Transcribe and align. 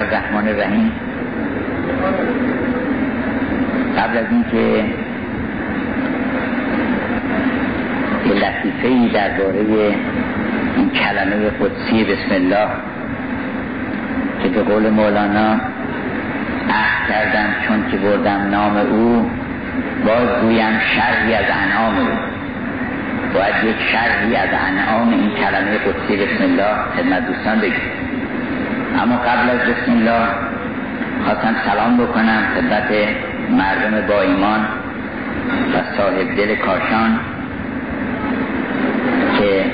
رحمان 0.00 0.48
الرحیم 0.48 0.92
قبل 3.98 4.18
از 4.18 4.26
اینکه 4.30 4.84
یه 8.26 8.34
لطیفه 8.34 8.88
ای 8.88 9.08
درباره 9.08 9.94
این 10.76 10.90
کلمه 10.90 11.50
قدسی 11.50 12.04
بسم 12.04 12.34
الله 12.34 12.68
که 14.42 14.48
به 14.48 14.62
قول 14.62 14.90
مولانا 14.90 15.50
عهد 16.70 17.08
کردم 17.08 17.54
چون 17.68 17.90
که 17.90 17.96
بردم 17.96 18.48
نام 18.50 18.76
او 18.76 19.30
باز 20.06 20.42
گویم 20.42 20.80
شرحی 20.96 21.34
از 21.34 21.44
انعام 21.64 21.98
او. 21.98 22.08
باید 23.34 23.64
یک 23.64 23.76
شرحی 23.92 24.36
از 24.36 24.48
انعام 24.68 25.08
این 25.10 25.30
کلمه 25.30 25.78
قدسی 25.78 26.16
بسم 26.16 26.44
الله 26.44 26.74
خدمت 26.96 27.26
دوستان 27.26 27.58
بگیم. 27.60 27.99
اما 28.98 29.16
قبل 29.16 29.50
از 29.50 29.58
بسم 29.58 29.92
الله 29.92 30.28
خواستم 31.24 31.56
سلام 31.66 31.96
بکنم 31.96 32.42
خدمت 32.54 32.92
مردم 33.50 34.06
با 34.06 34.20
ایمان 34.20 34.60
و 35.74 35.96
صاحب 35.96 36.36
دل 36.36 36.54
کاشان 36.54 37.20
که 39.38 39.64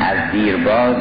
از 0.00 0.32
دیرباز 0.32 0.96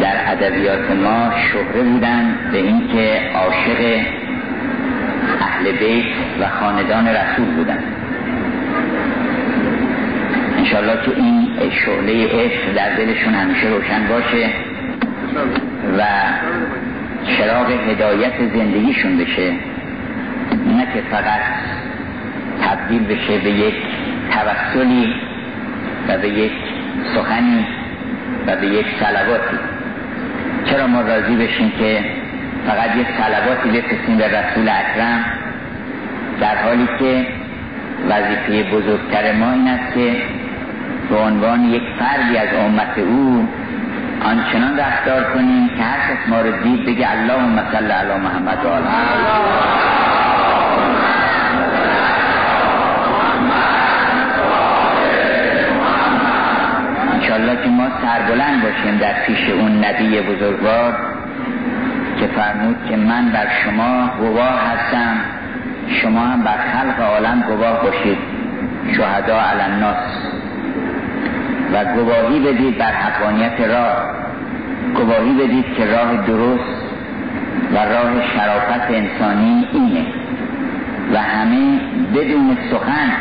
در 0.00 0.32
ادبیات 0.32 0.90
ما 0.90 1.30
شهره 1.52 1.82
بودن 1.82 2.34
به 2.52 2.58
اینکه 2.58 3.20
عاشق 3.34 4.00
اهل 5.40 5.72
بیت 5.72 6.04
و 6.40 6.48
خاندان 6.60 7.08
رسول 7.08 7.54
بودن. 7.56 7.78
انشالله 10.58 10.96
که 11.04 11.12
این 11.16 11.48
شعله 11.70 12.26
عشق 12.26 12.74
در 12.76 12.96
دلشون 12.96 13.34
همیشه 13.34 13.68
روشن 13.68 14.08
باشه. 14.08 14.50
و 15.98 16.02
چراغ 17.36 17.70
هدایت 17.70 18.32
زندگیشون 18.54 19.18
بشه. 19.18 19.52
نه 20.66 20.86
که 20.94 21.02
فقط 21.10 21.40
تبدیل 22.62 23.04
بشه 23.04 23.38
به 23.38 23.50
یک 23.50 23.74
توسلی 24.30 25.14
و 26.08 26.18
به 26.18 26.28
یک 26.28 26.52
سخنی 27.14 27.66
و 28.46 28.56
به 28.56 28.66
یک 28.66 28.86
سلواتی 29.00 29.58
چرا 30.64 30.86
ما 30.86 31.00
راضی 31.00 31.36
بشیم 31.36 31.72
که 31.78 32.04
فقط 32.66 32.96
یک 32.96 33.06
سلواتی 33.18 33.68
بفرستیم 33.68 34.16
به 34.16 34.26
رسول 34.26 34.68
اکرم؟ 34.68 35.24
در 36.40 36.56
حالی 36.56 36.88
که 36.98 37.26
وظیفه 38.08 38.70
بزرگتر 38.70 39.32
ما 39.32 39.52
این 39.52 39.68
است 39.68 39.94
که 39.94 40.16
به 41.10 41.16
عنوان 41.16 41.64
یک 41.64 41.82
فردی 41.98 42.36
از 42.36 42.48
امت 42.54 42.98
او 42.98 43.48
آنچنان 44.24 44.78
رفتار 44.78 45.24
کنیم 45.34 45.68
که 45.68 45.82
هر 45.82 45.98
کس 45.98 46.28
ما 46.28 46.40
رو 46.40 46.62
دید 46.62 46.86
بگه 46.86 47.10
اللهم 47.10 47.62
صل 47.72 47.90
علی 47.90 48.20
محمد 48.20 48.64
و 48.64 48.68
آل 48.68 48.82
انشالله 57.12 57.62
که 57.62 57.68
ما 57.68 57.88
سربلند 58.02 58.62
باشیم 58.62 58.98
در 58.98 59.12
پیش 59.26 59.50
اون 59.50 59.84
نبی 59.84 60.20
بزرگوار 60.20 60.94
که 62.20 62.26
فرمود 62.26 62.76
که 62.88 62.96
من 62.96 63.32
بر 63.32 63.46
شما 63.64 64.10
گواه 64.18 64.60
هستم 64.70 65.16
شما 66.02 66.20
هم 66.20 66.42
بر 66.42 66.58
خلق 66.72 67.00
عالم 67.00 67.42
گواه 67.48 67.82
باشید 67.82 68.18
شهدا 68.96 69.40
علی 69.40 69.60
الناس. 69.60 70.21
و 71.72 71.84
گواهی 71.84 72.40
بدید 72.40 72.78
بر 72.78 72.92
حقانیت 72.92 73.60
راه. 73.60 74.10
گواهی 74.94 75.34
بدید 75.34 75.74
که 75.76 75.86
راه 75.86 76.26
درست 76.26 76.82
و 77.74 77.76
راه 77.76 78.12
شرافت 78.34 78.90
انسانی 78.90 79.66
اینه 79.72 80.06
و 81.12 81.18
همه 81.18 81.80
بدون 82.14 82.56
سخن 82.70 83.12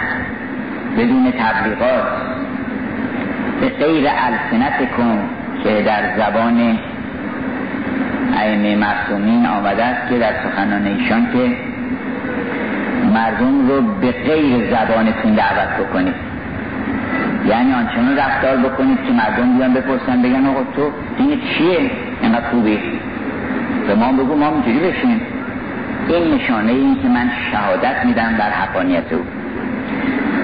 بدون 0.97 1.31
تبلیغات 1.31 2.07
به 3.61 3.69
غیر 3.69 4.07
السنت 4.07 4.91
کن 4.97 5.19
که 5.63 5.83
در 5.85 6.17
زبان 6.17 6.79
ائمه 8.37 8.75
معصومین 8.75 9.45
آمده 9.45 9.83
است 9.83 10.09
که 10.09 10.19
در 10.19 10.33
سخنان 10.43 10.87
ایشان 10.87 11.27
که 11.33 11.57
مردم 13.13 13.67
رو 13.67 13.81
به 13.81 14.11
غیر 14.11 14.75
زبانتون 14.75 15.33
دعوت 15.33 15.87
بکنید. 15.87 16.30
یعنی 17.45 17.73
آنچنان 17.73 18.17
رفتار 18.17 18.57
بکنید 18.57 18.97
که 19.07 19.13
مردم 19.13 19.57
بیان 19.57 19.73
بپرسن 19.73 20.21
بگن 20.21 20.45
آقا 20.45 20.63
تو 20.75 20.91
این 21.17 21.41
چیه؟ 21.41 21.91
اینقدر 22.21 22.49
خوبی؟ 22.51 22.79
به 23.87 23.95
ما 23.95 24.11
بگو 24.11 24.35
ما 24.35 24.49
می‌تونی 24.49 24.79
بشیم. 24.79 25.21
این 26.07 26.33
نشانه 26.33 26.71
این 26.71 27.01
که 27.01 27.07
من 27.07 27.29
شهادت 27.51 28.05
میدم 28.05 28.35
بر 28.39 28.49
حقانیت 28.49 29.13
او. 29.13 29.25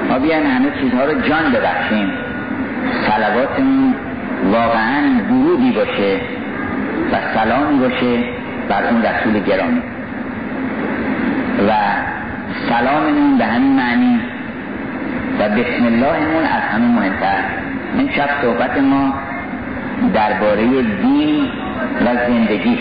ما 0.09 0.19
بیان 0.19 0.46
همه 0.46 0.68
چیزها 0.81 1.06
رو 1.06 1.22
جان 1.22 1.52
ببخشیم. 1.52 2.09
سلواتمون 3.07 3.94
واقعا 4.52 5.02
درودی 5.30 5.72
باشه 5.72 6.19
و 7.12 7.16
سلامی 7.36 7.80
باشه 7.80 8.24
بر 8.69 8.84
اون 8.91 9.03
رسول 9.03 9.40
گرامی. 9.40 9.81
و 11.68 11.72
سلاممون 12.69 13.38
به 13.38 13.46
همین 13.46 13.75
معنی 13.75 14.19
و 15.40 15.50
بسم 15.50 15.86
اللهمون 15.86 16.44
از 16.44 16.64
همه 16.74 16.88
مهمتر. 16.88 17.44
این 17.98 18.09
شب 18.12 18.30
صحبت 18.42 18.78
ما 18.78 19.14
درباره 20.14 20.81
دین 20.81 21.46
و 22.06 22.28
زندگی. 22.28 22.78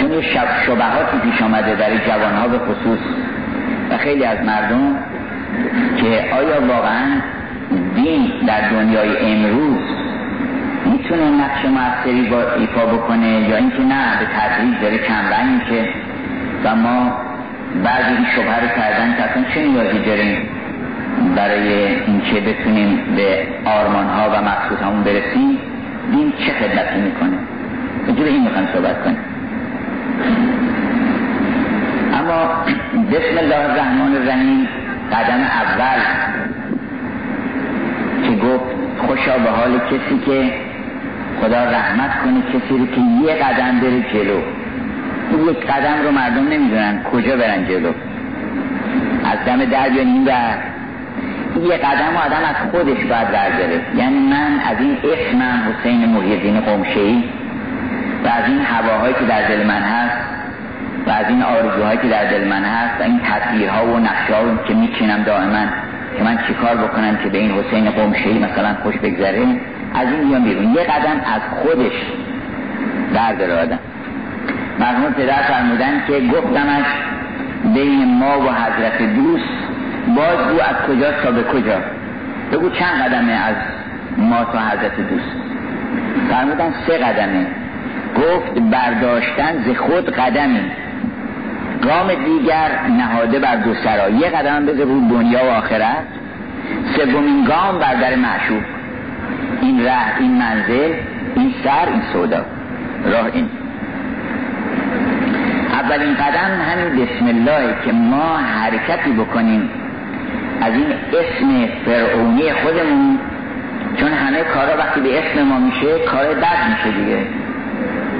چون 0.00 0.12
یه 0.12 0.22
شب 0.22 0.46
شبهاتی 0.66 1.18
پیش 1.22 1.42
آمده 1.42 1.74
در 1.74 1.96
جوانها 2.06 2.48
به 2.48 2.58
خصوص 2.58 2.98
و 3.90 3.96
خیلی 3.96 4.24
از 4.24 4.38
مردم 4.46 4.96
که 5.96 6.24
آیا 6.34 6.66
واقعا 6.68 7.20
دین 7.94 8.30
در 8.46 8.68
دنیای 8.70 9.18
امروز 9.18 9.78
می‌تونه 10.86 11.30
نقش 11.30 11.64
موثری 11.64 12.28
با 12.30 12.52
ایفا 12.52 12.86
بکنه 12.86 13.48
یا 13.48 13.56
اینکه 13.56 13.82
نه 13.82 14.18
به 14.20 14.26
تدریج 14.26 14.80
داره 14.82 14.98
کمرنگ 14.98 15.62
میشه 15.62 15.88
و 16.64 16.76
ما 16.76 17.12
بعضی 17.84 18.14
این 18.16 18.26
شبه 18.36 18.60
رو 18.60 18.68
کردن 18.76 19.16
که 19.16 19.22
اصلا 19.22 19.44
چه 19.54 19.62
نیازی 19.62 19.98
داریم؟ 19.98 20.57
برای 21.36 21.86
اینکه 22.06 22.40
بتونیم 22.40 22.98
به 23.16 23.46
آرمان 23.64 24.06
ها 24.06 24.30
و 24.30 24.42
مقصود 24.42 24.78
همون 24.82 25.02
برسیم 25.02 25.58
دین 26.12 26.32
چه 26.32 26.52
خدمتی 26.52 27.00
می‌کنه؟ 27.00 27.38
اینجا 28.06 28.24
این 28.24 28.42
می‌خوام 28.42 28.66
صحبت 28.74 29.04
کنیم. 29.04 29.18
اما 32.14 32.64
بسم 33.10 33.38
الله 33.38 33.56
الرحمن 33.56 34.16
الرحیم 34.16 34.68
قدم 35.12 35.40
اول 35.40 36.00
که 38.22 38.46
گفت 38.46 38.64
خوشا 39.06 39.38
به 39.38 39.50
حال 39.50 39.78
کسی 39.78 40.18
که 40.26 40.52
خدا 41.40 41.64
رحمت 41.64 42.10
کنه 42.24 42.42
کسی 42.42 42.78
رو 42.78 42.86
که 42.86 43.00
یه 43.00 43.34
قدم 43.34 43.80
بره 43.80 44.02
جلو. 44.12 44.40
این 45.30 45.48
یک 45.48 45.66
قدم 45.66 46.02
رو 46.04 46.10
مردم 46.10 46.48
نمی‌دونن 46.48 47.02
کجا 47.12 47.36
برن 47.36 47.64
جلو. 47.68 47.92
از 49.24 49.38
دم 49.46 49.64
در 49.64 49.92
یا 49.92 50.04
نیم 50.04 50.24
در 50.24 50.54
یه 51.64 51.76
قدم 51.76 52.16
آدم 52.26 52.42
از 52.48 52.70
خودش 52.70 53.04
باید 53.04 53.28
برداره 53.28 53.80
یعنی 53.96 54.18
من 54.18 54.60
از 54.70 54.76
این 54.80 54.98
اسمم 55.04 55.62
حسین 55.68 56.08
محیدین 56.08 56.60
قمشهی 56.60 57.24
و 58.24 58.28
از 58.28 58.44
این 58.48 58.60
هواهایی 58.60 59.14
که 59.14 59.24
در 59.24 59.48
دل 59.48 59.66
من 59.66 59.82
هست 59.82 60.16
و 61.06 61.10
از 61.10 61.26
این 61.28 61.42
آرزوهایی 61.42 61.98
که 61.98 62.08
در 62.08 62.24
دل 62.24 62.48
من 62.48 62.64
هست 62.64 63.00
و 63.00 63.02
این 63.02 63.20
تصویرها 63.20 63.86
و 63.86 63.98
نقشه 63.98 64.34
که 64.68 64.74
میچینم 64.74 65.22
دائما 65.22 65.64
که 66.16 66.24
من 66.24 66.38
چیکار 66.46 66.76
بکنم 66.76 67.16
که 67.16 67.28
به 67.28 67.38
این 67.38 67.50
حسین 67.50 67.90
قمشهی 67.90 68.38
مثلا 68.38 68.74
خوش 68.82 68.96
بگذره 68.96 69.46
از 69.94 70.08
این 70.08 70.28
بیان 70.28 70.44
بیرون. 70.44 70.74
یه 70.74 70.82
قدم 70.82 71.20
از 71.34 71.40
خودش 71.62 71.92
برداره 73.14 73.62
آدم. 73.62 73.78
مرحوم 74.80 75.12
پدر 75.12 75.42
فرمودن 75.42 76.02
که 76.06 76.20
گفتمش 76.20 76.86
بین 77.74 78.18
ما 78.18 78.40
و 78.40 78.52
حضرت 78.52 79.02
دوست 79.14 79.67
باز 80.16 80.50
او 80.50 80.62
از 80.62 80.76
کجا 80.88 81.12
تا 81.22 81.30
به 81.30 81.42
کجا. 81.42 81.78
بگو 82.52 82.70
چند 82.70 83.02
قدمه 83.02 83.32
از 83.32 83.54
ما 84.18 84.44
تا 84.44 84.58
حضرت 84.58 84.96
دوست. 84.96 85.36
فرمودن 86.30 86.74
سه 86.86 86.98
قدمه. 86.98 87.46
گفت 88.16 88.60
برداشتن 88.60 89.64
ز 89.66 89.76
خود 89.76 90.10
قدمی. 90.10 90.60
گام 91.82 92.14
دیگر 92.24 92.70
نهاده 92.98 93.38
بر 93.38 93.56
دو 93.56 93.74
سرا. 93.74 94.10
یه 94.10 94.28
قدم 94.28 94.66
بذار 94.66 94.86
رو 94.86 95.00
دنیا 95.10 95.44
و 95.44 95.48
آخرت. 95.48 96.06
سومین 96.96 97.44
گام 97.44 97.78
بر 97.78 97.94
در 97.94 98.16
معشوق. 98.16 98.62
این 99.60 99.84
ره 99.84 100.18
این 100.18 100.32
منزل 100.32 100.92
این 101.36 101.54
سر 101.64 101.88
این 101.92 102.02
سودا. 102.12 102.44
راه 103.04 103.26
این. 103.32 103.48
اولین 105.72 106.14
قدم 106.14 106.50
همین 106.70 107.04
بسم 107.04 107.26
الله 107.26 107.74
که 107.84 107.92
ما 107.92 108.36
حرکتی 108.36 109.12
بکنیم. 109.12 109.70
از 110.60 110.72
این 110.72 110.86
اسم 110.92 111.68
فرعونی 111.86 112.52
خودمون. 112.52 113.18
چون 113.96 114.08
همه 114.08 114.42
کارا 114.54 114.78
وقتی 114.78 115.00
به 115.00 115.18
اسم 115.18 115.42
ما 115.42 115.58
میشه 115.58 115.98
کار 115.98 116.24
بد 116.24 116.70
میشه 116.70 116.98
دیگه. 116.98 117.18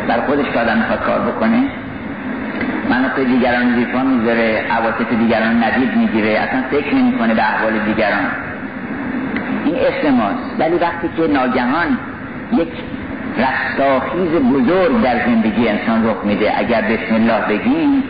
بر 0.09 0.21
خودش 0.21 0.45
که 0.53 0.61
آدم 0.61 0.79
می‌خواد 0.79 1.01
کار 1.01 1.21
بکنه. 1.21 1.63
منافع 2.91 3.25
دیگران 3.25 3.75
زیفا 3.75 4.03
می‌ذاره 4.03 4.65
عواطف 4.71 5.13
دیگران 5.19 5.65
ندید 5.65 5.97
می‌گیره. 5.97 6.29
اصلا 6.29 6.63
فکر 6.71 6.95
نمی‌کنه 6.95 7.35
به 7.35 7.43
احوال 7.43 7.79
دیگران. 7.79 8.27
این 9.65 9.75
اسم 9.75 10.15
ماست. 10.15 10.57
ولی 10.59 10.77
وقتی 10.77 11.09
که 11.17 11.33
ناگهان 11.33 11.99
یک 12.53 12.69
رستاخیز 13.39 14.31
بزرگ 14.31 15.03
در 15.03 15.27
زندگی 15.27 15.69
انسان 15.69 16.09
رخ 16.09 16.25
میده. 16.25 16.59
اگر 16.59 16.81
بسم 16.81 17.15
الله 17.15 17.41
بگیم 17.49 18.03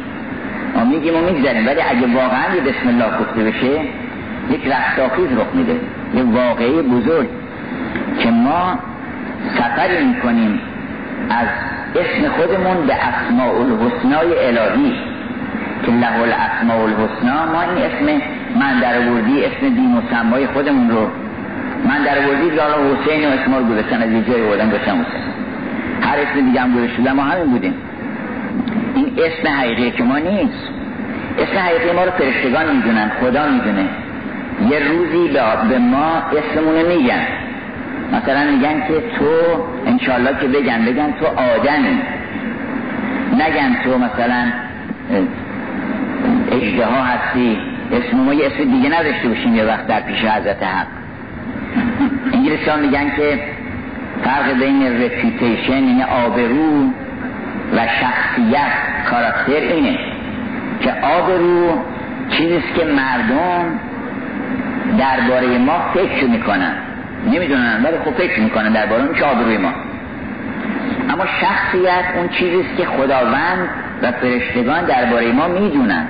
ما 0.77 0.85
میگیم 0.85 1.15
و 1.17 1.21
می‌گذاریم. 1.21 1.67
ولی 1.67 1.81
اگه 1.91 2.15
واقعا 2.15 2.47
بسم 2.67 2.89
الله 2.89 3.19
گفته 3.21 3.43
بشه 3.43 3.81
یک 4.51 4.67
رستاخیز 4.67 5.39
رخ 5.39 5.55
میده 5.55 5.81
یه 6.15 6.23
واقعی 6.23 6.83
بزرگ 6.83 7.29
که 8.19 8.31
ما 8.31 8.79
سفری 9.59 10.05
می‌کنیم 10.05 10.61
از 11.31 11.49
اسم 11.95 12.29
خودمون 12.29 12.87
به 12.87 12.95
اسماء 12.95 13.55
الحسنای 13.61 14.47
الهی. 14.47 14.95
که 15.87 15.93
له 15.93 16.21
الاسماء 16.23 16.83
الحسنا 16.83 17.47
ما 17.53 17.63
این 17.63 17.85
اسم 17.85 18.23
من 18.61 18.81
در 18.81 18.99
اسم 19.47 19.75
بی 19.75 19.81
مسمای 19.81 20.47
خودمون 20.47 20.91
رو 20.91 21.11
من 21.89 22.05
در 22.05 22.19
وردی 22.29 22.51
لالا 22.51 22.75
حسین 22.75 23.29
و 23.29 23.33
اسم 23.33 23.55
رو 23.55 23.65
گذاشتن 23.65 24.03
از 24.03 24.11
یه 24.11 24.23
جای 24.25 24.43
بودن 24.43 24.69
گذاشتن 24.69 24.91
حسین 24.91 25.23
هر 26.03 26.17
اسم 26.19 26.47
دیگه 26.47 26.61
هم 26.61 26.75
گذاشتن 26.75 27.13
ما 27.13 27.23
همین 27.23 27.47
بودیم. 27.47 27.75
این 28.95 29.13
اسم 29.19 29.49
حقیقی 29.49 29.91
که 29.91 30.03
ما 30.03 30.19
نیست. 30.19 30.69
اسم 31.39 31.59
حقیقی 31.59 31.97
ما 31.97 32.05
رو 32.05 32.11
فرشتگان 32.11 32.77
می‌دونن 32.77 33.11
خدا 33.21 33.47
می‌دونه. 33.47 33.89
یه 34.71 34.79
روزی 34.89 35.29
به 35.69 35.79
ما 35.79 36.23
اسمونو 36.23 36.89
میگن. 36.89 37.27
مثلا 38.13 38.51
میگن 38.51 38.81
که 38.89 39.03
تو 39.19 39.65
انشالله 39.87 40.31
که 40.41 40.49
بگن 40.49 40.85
بگن 40.85 41.13
تو 41.13 41.27
آدمی 41.27 41.99
نگن 43.35 43.77
تو 43.85 43.99
مثلا 43.99 44.53
اجده 46.53 46.87
ها 46.87 47.03
هستی. 47.03 47.59
اسم 47.93 48.17
ما 48.17 48.35
یه 48.35 48.47
اسم 48.47 48.65
دیگه 48.65 49.01
نداشته 49.01 49.29
باشیم 49.29 49.57
یه 49.57 49.65
وقت 49.65 49.87
در 49.87 50.01
پیش 50.01 50.25
حضرت 50.25 50.63
حق. 50.63 50.87
انگلیسی 52.33 52.71
ها 52.71 52.77
میگن 52.77 53.11
که 53.17 53.41
فرق 54.25 54.59
بین 54.61 55.03
رپیتیشن 55.03 55.73
یعنی 55.73 56.03
آبرو 56.03 56.85
و 57.77 57.87
شخصیت 58.01 58.73
کاراکتر 59.11 59.75
اینه 59.75 59.99
که 60.81 60.93
آبرو 60.93 61.79
چیزیست 62.31 62.75
که 62.75 62.85
مردم 62.85 63.81
درباره 64.99 65.59
ما 65.59 65.81
فکر 65.95 66.25
می‌کنن. 66.27 66.73
نمی‌دونن 67.27 67.81
ولی 67.85 67.99
خب 68.05 68.11
فکر 68.11 68.41
می‌کنن 68.41 68.73
درباره 68.73 69.03
اون 69.03 69.15
چه 69.15 69.59
ما. 69.59 69.73
اما 71.11 71.25
شخصیت 71.27 72.05
اون 72.17 72.29
چیزیست 72.29 72.77
که 72.77 72.85
خداوند 72.85 73.69
و 74.03 74.13
فرشتگان 74.13 74.85
درباره 74.85 75.33
ما 75.33 75.49
می‌دونن. 75.49 76.07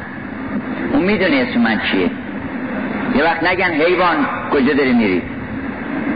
اون 0.93 1.03
می‌دونه 1.03 1.37
اسم 1.37 1.61
من 1.61 1.81
چیه. 1.91 2.11
یه 3.17 3.25
وقت 3.25 3.45
نگن 3.45 3.71
حیوان 3.71 4.17
کجا 4.53 4.73
داری 4.73 4.93
میری؟ 4.93 5.23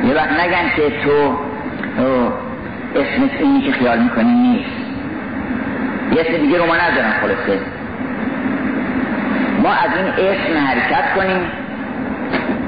یه 0.08 0.14
وقت 0.14 0.32
نگن 0.40 0.68
که 0.76 0.82
تو 1.04 1.38
اسم 2.94 3.30
اینی 3.38 3.60
که 3.60 3.72
خیال 3.72 3.98
می‌کنی 3.98 4.34
نیست. 4.34 4.70
یه 6.12 6.20
اسم 6.20 6.42
دیگه 6.42 6.58
رو 6.58 6.66
ما 6.66 6.74
ندارن 6.74 7.12
خلاصه. 7.20 7.60
ما 9.62 9.72
از 9.72 9.90
این 9.96 10.28
اسم 10.28 10.66
حرکت 10.66 11.14
کنیم 11.16 11.40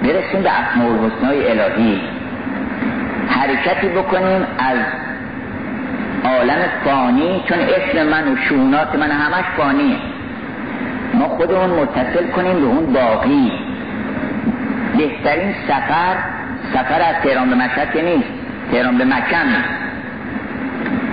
برسیم 0.05 0.43
به 0.43 0.51
اسماء 0.51 0.89
الحسنای 0.89 1.51
الهی. 1.51 2.01
حرکتی 3.29 3.89
بکنیم 3.89 4.47
از 4.59 4.79
عالم 6.25 6.59
فانی 6.85 7.43
چون 7.49 7.59
اسم 7.59 8.09
من 8.09 8.33
و 8.33 8.37
شونات 8.37 8.95
من 8.95 9.11
همش 9.11 9.45
فانیه 9.57 9.97
ما 11.15 11.29
خودمون 11.29 11.71
متصل 11.71 12.31
کنیم 12.37 12.61
به 12.61 12.67
اون 12.67 12.93
باقی. 12.93 13.53
بهترین 14.99 15.55
سفر 15.69 16.17
سفر 16.73 17.01
از 17.03 17.15
تهران 17.23 17.51
به 17.51 17.57
مشهد 17.57 17.93
که 17.93 18.03
نیست 18.03 18.29
تهران 18.73 18.99
به 18.99 19.05
مکه 19.05 19.45
نیست. 19.45 19.69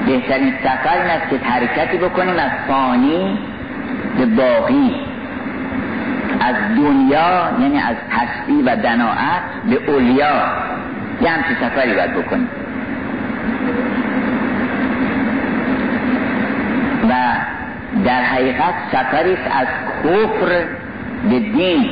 بهترین 0.05 0.53
سفر 0.63 0.93
این 0.93 1.39
که 1.39 1.45
حرکتی 1.45 1.97
بکنیم 1.97 2.35
از 2.35 2.51
فانی 2.67 3.39
به 4.17 4.25
باقی. 4.25 5.10
از 6.41 6.55
دنیا 6.77 7.49
یعنی 7.61 7.77
از 7.77 7.95
هستی 8.11 8.61
و 8.61 8.75
دناعت 8.75 9.41
به 9.69 9.91
اولیا. 9.91 10.43
یه 11.21 11.29
همچه 11.29 11.55
سفری 11.61 11.93
باید 11.93 12.13
بکنیم 12.13 12.49
و 17.09 17.13
در 18.05 18.21
حقیقت 18.23 18.73
سفری 18.91 19.31
از 19.31 19.67
کفر 20.03 20.65
به 21.29 21.39
دین. 21.39 21.89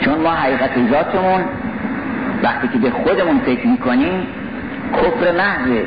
چون 0.00 0.20
ما 0.20 0.30
حقیقت 0.30 0.70
ذاتمون 0.90 1.40
وقتی 2.42 2.68
که 2.68 2.78
به 2.78 2.90
خودمون 2.90 3.38
فکر 3.38 3.66
می‌کنیم 3.66 4.26
کفر 4.92 5.32
محضه. 5.32 5.84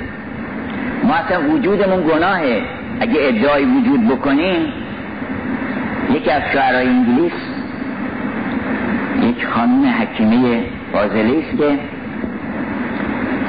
ما 1.04 1.14
اصلا 1.14 1.50
وجودمون 1.50 2.04
گناهه. 2.08 2.62
اگه 3.00 3.20
ادعای 3.20 3.66
وجود 3.66 4.08
بکنیم 4.08 4.74
یکی 6.12 6.32
از 6.32 6.42
شعرهای 6.54 6.88
انگلیس 6.88 7.59
یک 9.40 9.46
خانم 9.46 9.86
حکیمه 9.86 10.64
فاضله 10.94 11.38
است 11.38 11.58
که 11.58 11.80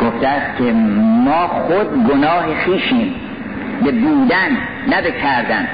گفته 0.04 0.28
است 0.28 0.58
که 0.58 0.72
ما 1.25 1.46
خود 1.46 2.06
گناه 2.10 2.54
خیشیم 2.64 3.14
به 3.84 3.92
بودن 3.92 4.50
نه 4.88 5.02
به 5.02 5.10
کردن. 5.10 5.69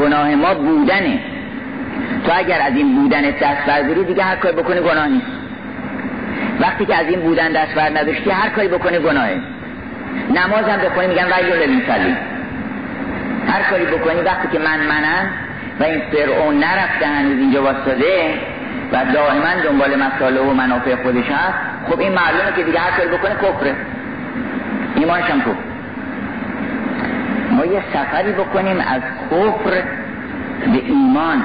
گناه 0.00 0.34
ما 0.34 0.54
بودنه. 0.54 1.18
تو 2.26 2.32
اگر 2.34 2.60
از 2.60 2.76
این 2.76 2.94
بودن 2.94 3.22
دست 3.22 3.66
برداری 3.66 4.04
دیگه 4.04 4.22
هر 4.22 4.36
کاری 4.36 4.56
بکنی 4.56 4.80
گناه 4.80 5.08
نیست. 5.08 5.26
وقتی 6.60 6.86
که 6.86 6.94
از 6.94 7.06
این 7.06 7.20
بودن 7.20 7.52
دست 7.52 7.74
بر 7.74 7.90
نداشتی 7.90 8.30
هر 8.30 8.48
کاری 8.48 8.68
بکنی 8.68 8.98
گناهه. 8.98 9.40
نماز 10.30 10.64
هم 10.64 10.78
بکنی 10.78 11.06
میگن 11.06 11.24
ولی 11.24 11.82
سلی 11.86 12.16
هر 13.48 13.62
کاری 13.70 13.84
بکنی 13.84 14.20
وقتی 14.20 14.48
که 14.52 14.58
من 14.58 14.78
منم 14.78 15.30
و 15.80 15.84
این 15.84 16.00
فرعون 16.12 16.58
نرفته 16.58 17.06
هنوز 17.06 17.38
اینجا 17.38 17.62
واسطه 17.62 17.94
و 18.92 19.04
دائما 19.12 19.62
دنبال 19.64 19.96
مساله 19.96 20.40
و 20.40 20.52
منافع 20.52 20.96
خودش 21.02 21.24
هست. 21.26 21.54
خب 21.90 22.00
این 22.00 22.12
معلومه 22.12 22.52
که 22.56 22.62
دیگه 22.62 22.78
هر 22.78 22.90
کاری 22.90 23.08
بکنه 23.08 23.34
کفره. 23.34 23.74
ایمانش 24.96 25.30
هم 25.30 25.40
کفر 25.40 25.54
ما 27.50 27.64
یه 27.64 27.82
سفری 27.92 28.32
بکنیم 28.32 28.80
از 28.80 29.02
کفر 29.30 29.70
به 30.72 30.78
ایمان. 30.86 31.42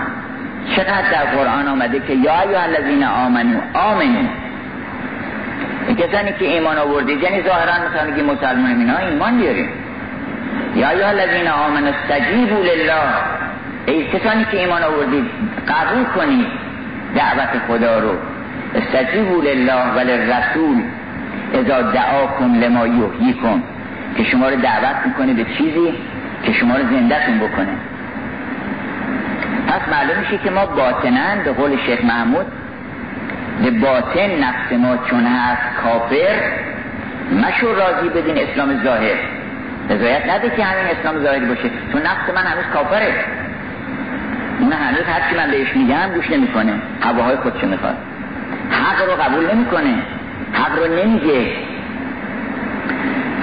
چقدر 0.76 1.12
در 1.12 1.26
قرآن 1.38 1.68
آمده 1.68 2.00
که 2.00 2.14
یا 2.14 2.42
ایها 2.42 2.62
الذین 2.62 3.04
آمنو 3.04 3.60
آمنو. 3.74 4.28
کسانی 5.98 6.34
که 6.40 6.46
ایمان 6.46 6.78
آوردید 6.78 7.24
یعنی 7.24 7.44
ظاهرا 7.44 7.74
مثلا 7.90 8.12
میگه 8.12 8.24
مسلمان 8.24 8.72
اینا 8.72 8.98
ایمان 8.98 9.38
بیاریم. 9.38 9.70
یا 10.76 10.90
ایها 10.90 11.10
الذین 11.10 11.48
آمنو 11.48 11.88
استجیبوا 11.88 12.60
لله. 12.60 12.94
ای 13.86 14.08
کسانی 14.08 14.46
که 14.52 14.60
ایمان 14.60 14.84
آوردید 14.84 15.26
قبول 15.68 16.04
کنید. 16.04 16.71
دعوت 17.16 17.50
خدا 17.68 18.00
رو. 18.00 18.12
استجیبوا 18.76 19.42
لله 19.42 19.96
و 19.96 20.00
للرسول. 20.00 20.84
اذا 21.54 21.82
دعاکم 21.82 22.54
لما 22.54 22.88
یحییکم. 22.88 23.64
که 24.18 24.24
شما 24.24 24.50
رو 24.50 24.56
دعوت 24.56 24.96
می‌کنه 25.06 25.34
به 25.34 25.46
چیزی 25.58 25.94
که 26.44 26.54
شما 26.54 26.76
رو 26.76 26.84
زندهتون 26.84 27.40
بکنه. 27.40 27.74
پس 29.68 29.82
معلوم 29.92 30.20
میشه 30.20 30.38
که 30.44 30.50
ما 30.50 30.66
باطنن 30.66 31.44
به 31.46 31.52
قول 31.52 31.78
شیخ 31.86 32.06
محمود 32.06 32.46
به 33.64 33.72
باطن 33.72 34.30
نفس 34.44 34.72
ما 34.72 34.98
چون 35.10 35.26
هست 35.26 35.62
کافر 35.84 36.40
مشو 37.32 37.68
راضی 37.76 38.10
بدین 38.10 38.38
اسلام 38.38 38.84
ظاهر. 38.84 39.16
رضایت 39.90 40.30
نده 40.30 40.50
که 40.50 40.64
همین 40.64 40.86
اسلام 41.00 41.24
ظاهری 41.24 41.46
باشه. 41.46 41.70
چون 41.92 42.02
نفس 42.02 42.36
من 42.36 42.44
هنوز 42.44 42.66
کافره. 42.74 43.14
اون 44.62 44.74
هنوز 44.74 45.04
هر 45.08 45.38
من 45.38 45.52
بهش 45.52 45.76
میگم 45.76 46.10
گوش 46.16 46.30
نمی‌کنه. 46.30 46.74
هواهای 47.02 47.36
خودشو 47.36 47.68
می‌خواد. 47.68 47.96
حق 48.72 49.10
رو 49.10 49.24
قبول 49.24 49.52
نمی‌کنه. 49.56 49.94
حق 50.54 50.80
رو 50.80 50.96
نمیگه. 50.96 51.52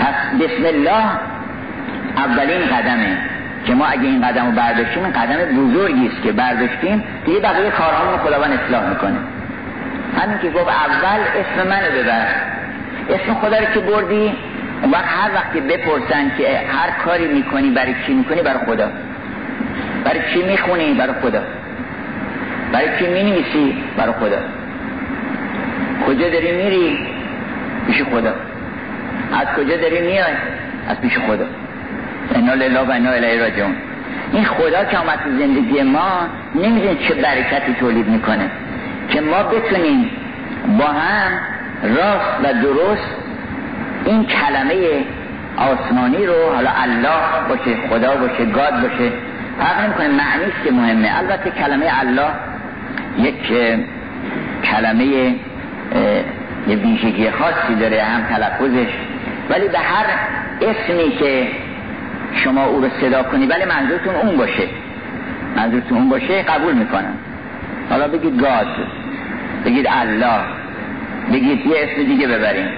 پس 0.00 0.40
بسم 0.40 0.64
الله 0.64 1.04
اولین 2.16 2.66
قدمه 2.76 3.16
که 3.66 3.74
ما 3.74 3.86
اگه 3.86 4.02
این 4.02 4.28
قدم 4.28 4.46
رو 4.46 4.52
برداشتیم 4.52 5.04
این 5.04 5.12
قدم 5.12 5.36
بزرگی 5.56 6.06
است 6.06 6.22
که 6.22 6.32
برداشتیم. 6.32 7.04
دیگه 7.26 7.40
بقیه 7.40 7.70
کارهامون 7.70 8.18
خداوند 8.18 8.52
اصلاح 8.52 8.88
می‌کنه. 8.88 9.18
همین 10.22 10.38
که 10.38 10.50
گفت 10.50 10.68
اول 10.68 11.20
اسم 11.40 11.68
منو 11.68 12.02
ببر. 12.02 12.26
اسم 13.10 13.34
خدا 13.34 13.58
رو 13.58 13.64
که 13.74 13.80
بردی 13.80 14.34
اون 14.82 14.90
وقت 14.90 15.04
هر 15.04 15.34
وقت 15.34 15.54
که 15.54 15.60
بپرسن 15.60 16.30
که 16.38 16.60
هر 16.68 16.90
کاری 17.04 17.26
می‌کنی 17.26 17.70
برای 17.70 17.94
کی 18.06 18.14
می‌کنی؟ 18.14 18.42
برای 18.42 18.58
خدا. 18.66 18.90
برای 20.04 20.20
چی 20.34 20.42
می‌خونی؟ 20.42 20.94
برای 20.94 21.14
خدا. 21.22 21.42
برای 22.72 22.88
چی 22.98 23.06
می‌نویسی؟ 23.06 23.76
برای 23.96 24.12
خدا. 24.12 24.38
کجا 26.06 26.28
داری 26.28 26.52
میری؟ 26.64 26.98
پیش 27.86 28.02
خدا. 28.02 28.32
از 29.40 29.46
کجا 29.56 29.76
داری 29.76 30.00
میای؟ 30.00 30.34
از 30.88 31.00
پیش 31.00 31.18
خدا. 31.18 31.44
انا 32.34 32.54
لله 32.54 32.80
و 32.80 32.90
انا 32.90 33.10
الیه 33.10 33.40
راجعون. 33.40 33.74
این 34.32 34.44
خدا 34.44 34.84
که 34.84 34.98
آمد 34.98 35.18
تو 35.24 35.30
زندگی 35.30 35.82
ما 35.82 36.26
نمی‌دونی 36.54 36.96
چه 37.08 37.14
برکتی 37.14 37.74
تولید 37.80 38.08
می‌کنه. 38.08 38.50
که 39.08 39.20
ما 39.20 39.42
بتونیم 39.42 40.10
با 40.78 40.84
هم 40.84 41.30
راست 41.82 42.44
و 42.44 42.62
درست 42.62 43.14
این 44.04 44.24
کلمه 44.24 45.04
آسمانی 45.56 46.26
رو 46.26 46.52
حالا 46.54 46.70
الله 46.82 47.48
باشه 47.48 47.88
خدا 47.90 48.16
باشه 48.16 48.44
گاد 48.44 48.82
باشه 48.82 49.12
فرق 49.58 49.84
نمی‌کنه 49.84 50.08
معنیست 50.08 50.64
که 50.64 50.72
مهمه. 50.72 51.18
البته 51.18 51.50
کلمه 51.50 51.86
الله 52.00 52.30
یک 53.18 53.52
کلمه 54.64 55.04
یه 56.68 56.76
ویژگی 56.76 57.30
خاصی 57.30 57.74
داره 57.80 58.02
هم 58.02 58.22
تلفظش. 58.36 58.92
ولی 59.50 59.68
به 59.68 59.78
هر 59.78 60.04
اسمی 60.60 61.10
که 61.18 61.48
شما 62.44 62.64
او 62.64 62.80
رو 62.80 62.88
صدا 63.00 63.22
کنی 63.22 63.46
ولی 63.46 63.64
منظورتون 63.64 64.14
اون 64.14 64.36
باشه. 64.36 64.68
منظورتون 65.56 65.98
اون 65.98 66.08
باشه 66.08 66.42
قبول 66.42 66.74
می‌کنم. 66.74 67.14
حالا 67.90 68.08
بگید 68.08 68.40
گاد 68.40 68.66
بگید 69.64 69.86
الله 69.90 70.40
بگید 71.32 71.66
یه 71.66 71.76
اسم 71.78 72.02
دیگه 72.04 72.26
ببریم. 72.26 72.68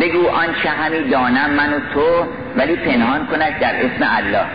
بگو 0.00 0.28
آنچه 0.28 0.68
همی 0.68 1.10
دانم 1.10 1.50
من 1.50 1.72
و 1.72 1.78
تو 1.94 2.26
ولی 2.56 2.76
پنهان 2.76 3.26
کنش 3.26 3.52
در 3.60 3.74
اسم 3.76 4.06
الله. 4.16 4.46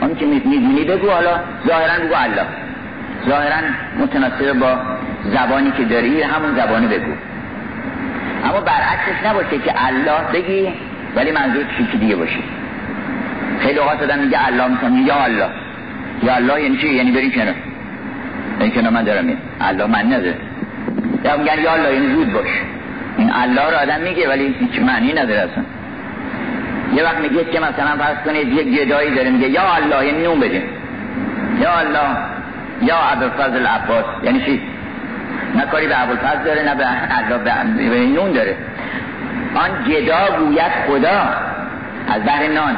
اون 0.00 0.14
که 0.14 0.26
می‌دونی 0.26 0.84
بگو 0.84 1.10
حالا 1.10 1.40
ظاهرا 1.66 2.04
بگو 2.04 2.14
الله. 2.14 2.46
ظاهرا 3.28 3.56
متناسب 3.98 4.52
با 4.52 4.78
زبانی 5.24 5.70
که 5.70 5.84
داری 5.84 6.22
همون 6.22 6.54
زبانی 6.56 6.86
بگو. 6.86 7.12
اما 8.44 8.60
برعکسش 8.60 9.26
نباشه 9.26 9.58
که 9.58 9.86
الله 9.86 10.20
بگی 10.32 10.68
ولی 11.16 11.30
منظور 11.30 11.64
چیزی 11.78 11.98
دیگه 11.98 12.16
باشه 12.16 12.38
خیلی 13.60 13.78
اوقات 13.78 14.02
آدم 14.02 14.18
میگه 14.18 14.46
الله 14.46 14.66
می‌کنم 14.68 15.06
یا 15.06 15.24
الله. 15.24 15.48
یا 16.22 16.34
الله 16.34 16.62
یعنی 16.62 16.76
چی؟ 16.76 16.88
یعنی 16.88 17.10
بری 17.10 17.30
کنار. 17.30 17.54
این 18.60 18.70
کنار 18.70 18.92
من 18.92 19.04
دارم 19.04 19.36
الله 19.60 19.86
من 19.86 20.06
نداره 20.06 20.34
یا 21.24 21.36
میگن 21.36 21.58
یا 21.62 21.72
الله 21.72 21.94
یعنی 21.94 22.14
زود 22.14 22.32
باش. 22.32 22.48
این 23.18 23.30
الله 23.32 23.70
رو 23.70 23.76
آدم 23.76 24.00
میگه 24.00 24.28
ولی 24.28 24.54
هیچ 24.60 24.82
معنی 24.82 25.12
نداره 25.12 25.40
اصلا. 25.40 25.64
یه 26.94 27.04
وقت 27.04 27.18
میگه 27.18 27.44
که 27.44 27.60
مثلا 27.60 27.96
فرض 27.98 28.16
کنید 28.24 28.48
یک 28.48 28.80
گدایی 28.80 29.14
داره 29.14 29.30
میگه 29.30 29.48
یا 29.48 29.74
الله 29.74 30.06
یعنی 30.06 30.22
نون 30.22 30.40
بدیم. 30.40 30.62
یا 31.60 31.78
الله 31.78 32.16
یا 32.82 32.96
عبدالفضل 32.96 33.66
عباس 33.66 34.04
یعنی 34.22 34.40
چی؟ 34.44 34.62
نه 35.54 35.66
کاری 35.66 35.86
به 35.86 35.94
عبدالفضل 35.94 36.44
داره 36.44 36.62
نه 36.62 36.74
به 37.90 38.06
نون 38.06 38.32
داره. 38.32 38.56
آن 39.54 39.70
گدا 39.88 40.38
گوید 40.38 40.72
خدا 40.86 41.20
از 42.08 42.24
بحر 42.24 42.46
نان. 42.46 42.76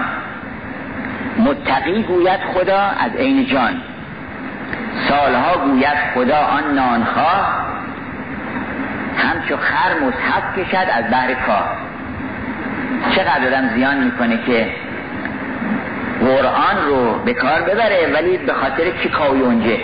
متقی 1.39 2.03
گوید 2.03 2.41
خدا 2.55 2.79
از 2.79 3.17
عین 3.17 3.47
جان. 3.47 3.83
سالها 5.09 5.57
گوید 5.57 5.97
خدا 6.15 6.37
آن 6.37 6.75
نانخواه. 6.75 7.67
همچو 9.17 9.57
خر 9.57 10.07
مصحف 10.07 10.59
کشد 10.59 10.89
از 10.91 11.11
بحر 11.11 11.35
کاه. 11.35 11.77
چقدر 13.11 13.47
آدم 13.47 13.75
زیان 13.75 14.05
می‌کنه 14.05 14.39
که 14.47 14.67
قرآن 16.21 16.87
رو 16.87 17.19
به 17.25 17.35
کار 17.35 17.63
ببره 17.63 18.11
ولی 18.15 18.37
به 18.37 18.53
خاطر 18.53 18.85
چی 19.03 19.09
کاویونجه 19.09 19.79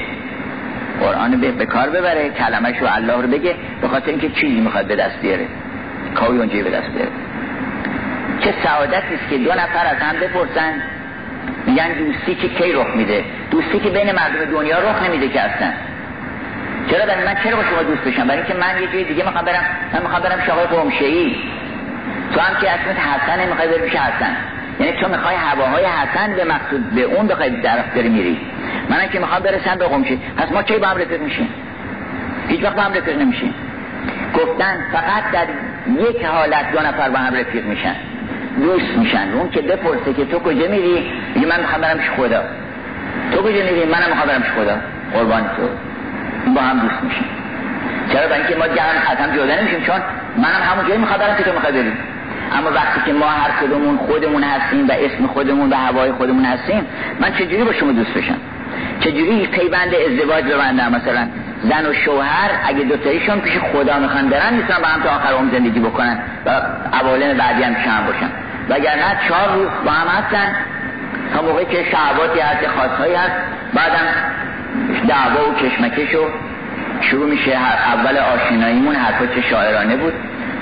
قرآن 1.00 1.32
رو 1.32 1.52
به 1.52 1.66
کار 1.66 1.90
ببره 1.90 2.30
کلمش 2.30 2.76
رو 2.80 2.86
الله 2.90 3.22
رو 3.22 3.28
بگه 3.28 3.54
به 3.80 3.88
خاطر 3.88 4.10
اینکه 4.10 4.28
چیزی 4.28 4.60
می‌خواد 4.60 4.86
به 4.86 4.96
دست 4.96 5.20
بیاره 5.20 5.46
کاویونجه 6.14 6.62
به 6.62 6.70
دست 6.70 6.90
بیاره. 6.90 7.10
چه 8.40 8.54
سعادتی 8.64 9.14
است 9.14 9.30
که 9.30 9.38
دو 9.38 9.50
نفر 9.50 9.86
از 9.86 9.96
هم 9.96 10.16
بپرسن 10.20 10.82
میگن 11.66 11.88
دوستی 11.92 12.34
که 12.34 12.48
کی 12.48 12.72
رخ 12.72 12.86
میده؟ 12.96 13.24
دوستی 13.50 13.78
که 13.80 13.90
بین 13.90 14.12
مردم 14.12 14.44
دنیا 14.50 14.78
رخ 14.78 15.02
نمیده 15.02 15.28
که 15.28 15.40
اصلا. 15.40 15.72
چرا 16.90 17.04
من 17.26 17.34
چرا 17.44 17.56
با 17.56 17.62
شما 17.62 17.82
دوست 17.82 18.04
بشم؟ 18.04 18.26
برای 18.26 18.38
اینکه 18.38 18.54
من 18.54 18.82
یه 18.82 18.92
جای 18.92 19.04
دیگه 19.04 19.24
می‌خوام 19.24 19.44
برم 19.44 19.64
من 19.92 20.02
می‌خوام 20.02 20.22
برم 20.22 20.38
شاقای 20.46 20.66
قمشه 20.66 21.04
تو 22.34 22.40
هم 22.40 22.60
که 22.60 22.70
اسمت 22.70 22.96
حسن 22.98 23.48
می‌خوای 23.48 23.68
بری 23.68 23.80
پیش 23.80 23.94
حسن. 23.94 24.36
یعنی 24.80 24.92
تو 25.00 25.08
می‌خوای 25.08 25.36
هواهای 25.36 25.84
حسن 25.84 26.34
به 26.36 26.44
مقصود 26.44 26.90
به 26.90 27.02
اون 27.02 27.26
بخوای 27.26 27.50
درخت 27.50 27.94
داری 27.94 28.08
میری 28.08 28.40
منم 28.88 29.08
که 29.08 29.18
می‌خوام 29.18 29.42
برسم 29.42 29.78
به 29.78 29.84
قمشه 29.84 30.16
پس 30.36 30.52
ما 30.52 30.62
کی 30.62 30.78
با 30.78 30.86
هم 30.86 30.96
رفیق 30.96 31.20
میشیم؟ 31.22 31.48
هیچ 32.48 32.64
وقت 32.64 32.74
با 32.74 32.82
هم 32.82 32.92
رفیق 32.92 33.18
نمیشیم. 33.18 33.54
گفتن 34.34 34.84
فقط 34.92 35.30
در 35.32 35.46
یک 36.10 36.24
حالت 36.24 36.72
دو 36.72 36.78
نفر 36.80 37.08
با 37.10 37.18
هم 37.18 37.34
رفیق 37.34 37.64
میشن. 37.64 37.94
دوست 38.60 38.96
میشن. 38.96 39.28
اون 39.34 39.50
که 39.50 39.60
بپرسه 39.60 40.14
که 40.14 40.24
تو 40.24 40.38
کجا 40.38 40.68
میری؟ 40.68 41.12
میگه 41.34 41.46
من 41.46 41.60
می‌خوام 41.60 41.80
برم 41.80 41.98
خدا. 42.16 42.42
تو 43.32 43.42
کجا 43.42 43.64
میری؟ 43.64 43.84
منم 43.84 44.08
می‌خوام 44.08 44.28
برم 44.28 44.42
خدا. 44.56 44.76
قربان 45.12 45.42
تو. 45.42 45.68
با 46.54 46.60
هم 46.60 46.78
دوست 46.78 47.02
میشیم. 47.02 47.26
چرا؟ 48.12 48.26
برای 48.26 48.38
اینکه 48.38 48.56
ما 48.56 48.68
جمع 48.68 49.10
از 49.10 49.18
هم 49.18 49.36
جدا 49.36 49.60
نمیشیم. 49.60 49.84
چون 49.86 50.00
منم 50.36 50.62
همون 50.70 50.86
جایی 50.86 51.00
می‌خوام 51.00 51.20
برم 51.20 51.36
که 51.36 51.42
تو 51.44 51.52
می‌خوای 51.52 51.72
بریم 51.72 51.98
اما 52.52 52.70
وقتی 52.70 53.00
که 53.06 53.12
ما 53.12 53.26
هر 53.26 53.50
کدومون 53.66 53.98
خودمون 53.98 54.42
هستیم 54.42 54.88
و 54.88 54.92
اسم 54.92 55.26
خودمون 55.26 55.70
و 55.70 55.76
هوای 55.76 56.12
خودمون 56.12 56.44
هستیم 56.44 56.86
من 57.20 57.32
چجوری 57.32 57.64
با 57.64 57.72
شما 57.72 57.92
دوست 57.92 58.14
بشم؟ 58.14 58.36
چجوری 59.00 59.46
پیوند 59.46 59.94
ازدواج 59.94 60.44
ببندم؟ 60.44 60.92
مثلا 60.92 61.28
زن 61.62 61.86
و 61.90 61.92
شوهر 61.92 62.50
اگه 62.64 62.84
دوتاییشون 62.84 63.40
پیش 63.40 63.52
خدا 63.72 63.98
می‌خوان 63.98 64.28
برن 64.28 64.54
می‌تونن 64.54 64.78
با 64.78 64.86
هم 64.86 65.02
تا 65.02 65.10
آخر 65.10 65.32
عمر 65.32 65.52
زندگی 65.52 65.80
بکنن 65.80 66.18
و 66.46 66.50
اوالین 67.02 67.36
بعدی 67.36 67.62
هم 67.62 67.74
پیش 67.74 67.84
باشن. 68.06 68.30
وگرنه 68.68 69.16
چهار 69.28 69.54
روز 69.54 69.68
با 69.84 69.90
هم 69.90 70.06
هستن. 70.08 70.56
تا 71.34 71.42
موقعی 71.42 71.64
که 71.64 71.84
شعباتی 71.90 72.40
هست 72.40 72.68
خاصهایی 72.68 73.14
هست 73.14 73.32
بعدم 73.74 74.06
دعوا 75.08 75.50
و 75.50 75.54
کشمکش 75.54 76.14
و 76.14 76.28
شروع 77.00 77.30
میشه. 77.30 77.52
اول 77.92 78.16
آشناییمون 78.18 78.94
حرفا 78.94 79.26
چه 79.26 79.40
شاعرانه 79.50 79.96
بود. 79.96 80.12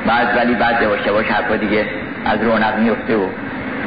بعد 0.07 0.37
ولی 0.37 0.55
بعد 0.55 0.83
یواش 0.83 1.07
یواش 1.07 1.27
حرفا 1.27 1.57
دیگه 1.57 1.87
از 2.25 2.43
رونق 2.43 2.79
میفته 2.79 3.17
و 3.17 3.29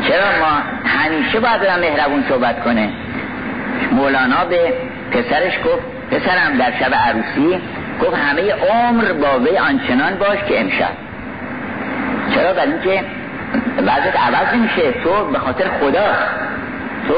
چرا 0.07 0.25
ما 0.39 0.61
همیشه 0.85 1.39
باید 1.39 1.63
هم 1.63 1.79
مهربون 1.79 2.23
صحبت 2.29 2.63
کنه؟ 2.63 2.89
مولانا 3.91 4.45
به 4.45 4.73
پسرش 5.11 5.53
گفت 5.65 5.83
پسرم 6.11 6.57
در 6.57 6.71
شب 6.79 6.93
عروسی 6.93 7.61
گفت 8.01 8.17
همه 8.17 8.53
عمر 8.53 9.13
با 9.13 9.39
وی 9.39 9.57
آنچنان 9.57 10.15
باش 10.15 10.37
که 10.47 10.61
امشب. 10.61 10.91
چرا؟ 12.35 12.53
برای 12.53 12.71
اینکه 12.71 13.03
بعضت 13.77 14.19
عوض 14.19 14.53
نمیشه. 14.53 14.91
تو 15.03 15.25
به 15.31 15.39
خاطر 15.39 15.65
خدا 15.79 16.05
تو 17.07 17.13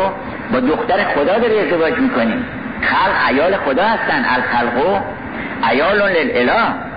با 0.53 0.59
دختر 0.59 1.03
خدا 1.03 1.39
داری 1.39 1.59
ازدواج 1.59 1.93
می‌کنی. 1.93 2.33
خلق 2.81 3.29
ایال 3.29 3.57
خدا 3.57 3.83
هستن 3.83 4.25
الخلقو 4.35 4.99
ایال 5.71 5.97
للاله. 5.97 6.90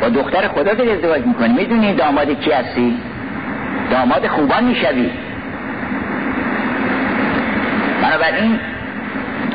با 0.00 0.08
دختر 0.08 0.48
خدا 0.48 0.74
داری 0.74 0.90
ازدواج 0.90 1.26
می‌کنی. 1.26 1.52
می‌دونی 1.52 1.94
داماد 1.94 2.40
کی 2.40 2.52
هستی؟ 2.52 2.98
داماد 3.90 4.26
خوبان 4.26 4.64
می‌شوی. 4.64 5.10
بنابراین 8.02 8.60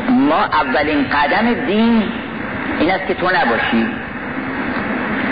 ما 0.09 0.43
اولین 0.43 1.03
قدم 1.03 1.65
دین 1.67 2.03
این 2.79 2.91
است 2.91 3.07
که 3.07 3.13
تو 3.13 3.25
نباشی. 3.25 3.87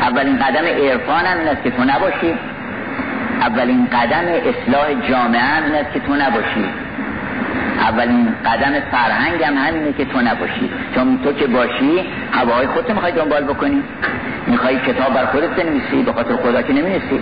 اولین 0.01 0.37
قدم 0.37 0.65
عرفان 0.65 1.25
هم 1.25 1.39
این 1.39 1.47
است 1.47 1.63
که 1.63 1.71
تو 1.71 1.83
نباشی. 1.83 2.33
اولین 3.41 3.85
قدم 3.85 4.25
اصلاح 4.49 5.09
جامعه 5.09 5.41
هم 5.41 5.63
این 5.63 5.75
است 5.75 5.93
که 5.93 5.99
تو 5.99 6.15
نباشی. 6.15 6.88
اولین 7.79 8.35
قدم 8.45 8.79
فرهنگ 8.91 9.43
هم 9.43 9.53
همینه 9.53 9.93
که 9.93 10.05
تو 10.05 10.21
نباشی. 10.21 10.69
چون 10.95 11.19
تو 11.23 11.33
که 11.33 11.47
باشی 11.47 12.05
هواهای 12.31 12.67
خودت 12.67 12.89
می‌خوای 12.89 13.11
دنبال 13.11 13.43
بکنی. 13.43 13.83
می‌خوای 14.47 14.79
کتاب 14.79 15.13
بر 15.13 15.25
خودت 15.25 15.49
بنویسی 15.49 16.03
به 16.05 16.13
خاطر 16.13 16.35
خدا 16.35 16.61
که 16.61 16.73
نمی‌نویسی. 16.73 17.21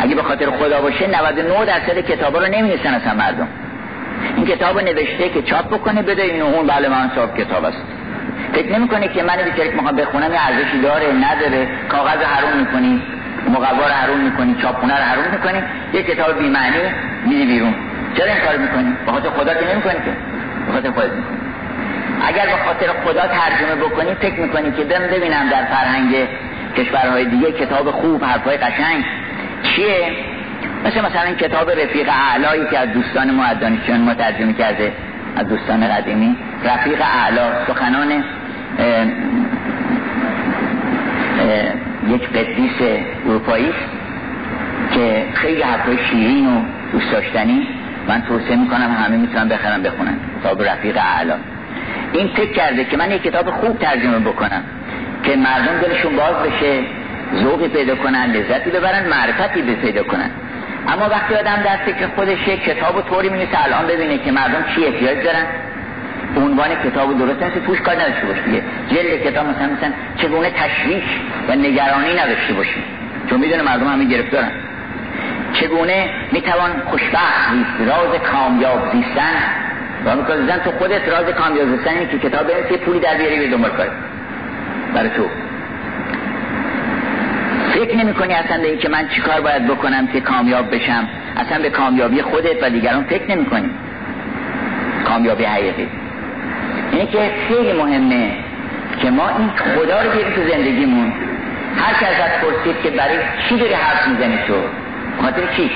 اگه 0.00 0.14
به 0.14 0.22
خاطر 0.22 0.50
خدا 0.50 0.80
باشه 0.80 1.06
99 1.06 1.64
درصد 1.64 1.98
کتابا 1.98 2.38
رو 2.38 2.46
نمی‌نویسن 2.46 2.94
اصلا 2.94 3.14
مردم. 3.14 3.48
این 4.36 4.46
کتاب 4.46 4.80
نوشته 4.80 5.28
که 5.28 5.42
چاپ 5.42 5.74
بکنه 5.74 6.02
بده 6.02 6.22
اینو 6.22 6.44
اون 6.44 6.66
بله 6.66 6.88
من 6.88 7.10
صاحب 7.14 7.36
کتاب 7.36 7.64
است. 7.64 7.82
فکر 8.52 8.72
نمی‌کنه 8.72 9.08
که 9.08 9.22
من 9.22 9.36
بیچاره 9.44 9.70
می‌خوام 9.74 9.96
بخونم 9.96 10.32
یه 10.32 10.38
ارزشی 10.46 10.80
داره 10.82 11.06
نداره. 11.12 11.68
کاغذ 11.88 12.22
حروم 12.22 12.60
می‌کنی 12.60 13.02
مقوا 13.48 13.86
رو 13.86 13.92
حروم 13.92 14.20
می‌کنی 14.20 14.56
چاپخونه 14.62 14.96
رو 14.96 15.02
حروم 15.02 15.24
می‌کنی 15.32 15.62
یه 15.92 16.02
کتاب 16.02 16.38
بی 16.38 16.48
معنی 16.48 16.78
میدی 17.26 17.46
بیرون. 17.46 17.74
چرا 18.16 18.26
این 18.26 18.40
کار 18.46 18.56
می‌کنی؟ 18.56 18.96
به 19.06 19.12
خاطر 19.12 19.28
خدا 19.28 19.54
که 19.54 19.72
نمی‌کنی 19.72 19.94
که. 19.94 20.12
به 20.66 20.72
خاطر 20.72 20.90
خودت 20.90 21.10
اگر 22.28 22.46
به 22.46 22.64
خاطر 22.64 22.86
خدا 23.04 23.20
ترجمه 23.20 23.74
بکنی 23.74 24.14
فکر 24.14 24.40
می‌کنی 24.40 24.70
که 24.70 24.84
بم 24.84 25.06
ببینم 25.16 25.48
در 25.50 25.64
فرهنگ 25.64 26.14
کشورهای 26.76 27.24
دیگه 27.24 27.52
کتاب 27.52 27.90
خوب 27.90 28.24
حرفای 28.24 28.56
قشنگ 28.56 29.04
چیه؟ 29.62 30.12
مثل 30.84 31.00
مثلا 31.00 31.34
کتاب 31.34 31.70
رفیق 31.70 32.08
اعلایی 32.08 32.62
که 32.70 32.78
از 32.78 32.92
دوستان 32.92 33.30
ما 33.30 33.44
از 33.44 33.58
دانشجویان 33.60 34.00
ما 34.00 34.14
ترجمه 34.14 34.52
کرده 34.52 34.92
از 35.36 35.48
دوستان 35.48 35.88
قدیمی. 35.88 36.36
رفیق 36.64 37.02
اعلا 37.02 37.42
سخنان 37.66 38.24
یک 42.08 42.28
قدیس 42.28 43.00
اروپایی 43.26 43.72
که 44.94 45.24
خیلی 45.34 45.62
حرفای 45.62 45.98
شیرین 46.10 46.46
و 46.46 46.60
دوست 46.92 47.12
داشتنی. 47.12 47.68
من 48.08 48.22
توصیه 48.22 48.56
می‌کنم 48.56 48.96
همه 49.04 49.16
می‌تونن 49.16 49.48
بخرن 49.48 49.82
بخونن. 49.82 50.16
کتاب 50.40 50.62
رفیق 50.62 50.96
اعلا. 50.96 51.34
این 52.12 52.28
فکر 52.28 52.52
کرده 52.52 52.84
که 52.84 52.96
من 52.96 53.10
یک 53.10 53.22
کتاب 53.22 53.50
خوب 53.50 53.78
ترجمه 53.78 54.18
بکنم 54.18 54.62
که 55.22 55.36
مردم 55.36 55.78
دلشون 55.82 56.16
باز 56.16 56.34
بشه 56.34 56.80
ذوقی 57.34 57.68
پیدا 57.68 57.94
کنن 57.94 58.32
لذتی 58.32 58.70
ببرن 58.70 59.08
معرفتی 59.08 59.62
پیدا 59.62 60.02
کنن. 60.02 60.30
اما 60.88 61.08
وقتی 61.08 61.34
آدم 61.34 61.62
در 61.64 61.76
فکر 61.76 62.06
خودش 62.16 62.44
کتاب 62.44 62.96
و 62.96 63.00
طوری 63.00 63.28
میمیسه 63.28 63.64
الان 63.64 63.86
ببینه 63.86 64.18
که 64.18 64.32
مردم 64.32 64.64
چی 64.74 64.84
احتیاج 64.84 65.24
دارن. 65.24 65.46
عنوان 66.36 66.68
کتاب 66.84 67.18
درست 67.18 67.42
هست 67.42 67.66
توش 67.66 67.80
کار 67.80 67.94
نداشته 67.94 68.26
باشه 68.26 68.42
دیگه. 68.42 68.62
جلد 68.90 69.22
کتاب 69.22 69.46
مثلا 69.46 69.66
مثلا 69.66 69.92
چگونه 70.16 70.50
تشویش 70.50 71.04
و 71.48 71.54
نگرانی 71.54 72.14
نداشته 72.20 72.54
باشیم 72.54 72.82
چون 73.30 73.40
می‌دونه 73.40 73.62
مردم 73.62 73.86
همه 73.86 74.04
گرفتارن. 74.04 74.50
چگونه 75.54 76.10
می‌توان 76.32 76.70
خوشبخت 76.86 77.50
زیست 77.52 77.90
راز 77.90 78.20
کامیاب 78.32 78.92
زیستن. 78.92 79.42
و 80.04 80.16
می‌کنه 80.16 80.46
زن 80.46 80.58
تو 80.58 80.70
خودت 80.70 81.08
راز 81.08 81.34
کامیاب 81.34 81.76
زیستن 81.76 82.08
که 82.10 82.18
کتاب 82.18 82.46
بنویسی 82.46 82.76
پولی 82.76 83.00
در 83.00 83.14
بیاری 83.14 83.38
به 83.38 83.48
دنبال 83.48 83.70
کاری 83.70 83.90
برای 84.94 85.10
تو. 85.10 85.28
فکر 87.74 87.96
نمی 87.96 88.14
کنی 88.14 88.34
اصلا 88.34 88.62
به 88.62 88.76
که 88.76 88.88
من 88.88 89.08
چیکار 89.08 89.40
باید 89.40 89.66
بکنم 89.66 90.06
که 90.06 90.20
کامیاب 90.20 90.74
بشم؟ 90.74 91.08
اصلا 91.36 91.62
به 91.62 91.70
کامیابی 91.70 92.22
خودت 92.22 92.62
و 92.62 92.70
دیگران 92.70 93.04
فکر 93.04 93.30
نمی 93.30 93.44
کنی 93.44 93.70
کامیابی 95.04 95.44
حقیقی. 95.44 95.88
اینه 96.92 97.06
که 97.06 97.30
خیلی 97.48 97.72
مهمه 97.72 98.30
که 99.02 99.10
ما 99.10 99.28
این 99.28 99.50
خدا 99.50 100.02
رو 100.02 100.10
بیاریم 100.10 100.34
تو 100.34 100.48
زندگیمون. 100.50 101.12
هر 101.76 102.00
که 102.00 102.06
ازت 102.06 102.40
پرسید 102.40 102.82
که 102.82 102.90
برای 102.90 103.18
چی 103.48 103.58
داری 103.58 103.74
حرف 103.74 104.08
می‌زنی 104.08 104.38
تو؟ 104.46 104.54
خاطر 105.24 105.42
چی 105.56 105.70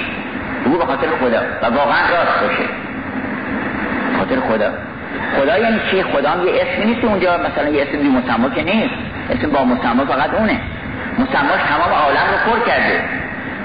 بگو 0.67 0.79
به 0.79 0.87
خاطر 0.87 1.07
خدا 1.21 1.41
و 1.63 1.75
واقعا 1.75 2.01
راست 2.11 2.41
باشه 2.41 2.69
خاطر 4.19 4.41
خدا 4.41 4.71
خدا 5.37 5.59
یعنی 5.59 5.81
چی 5.91 6.03
خدا 6.03 6.31
هم 6.31 6.47
یه 6.47 6.53
اسمی 6.63 6.85
نیست 6.85 7.05
اونجا 7.05 7.39
مثلا 7.39 7.69
یه 7.69 7.83
اسم 7.83 7.99
بی 7.99 8.09
مسما 8.09 8.51
که 8.51 8.63
نیست 8.63 8.95
اسم 9.31 9.51
با 9.51 9.65
مسما 9.65 10.05
فقط 10.05 10.35
اونه 10.35 10.61
مسماش 11.19 11.61
تمام 11.69 11.93
عالم 11.93 12.27
رو 12.33 12.53
پر 12.53 12.67
کرده 12.67 13.05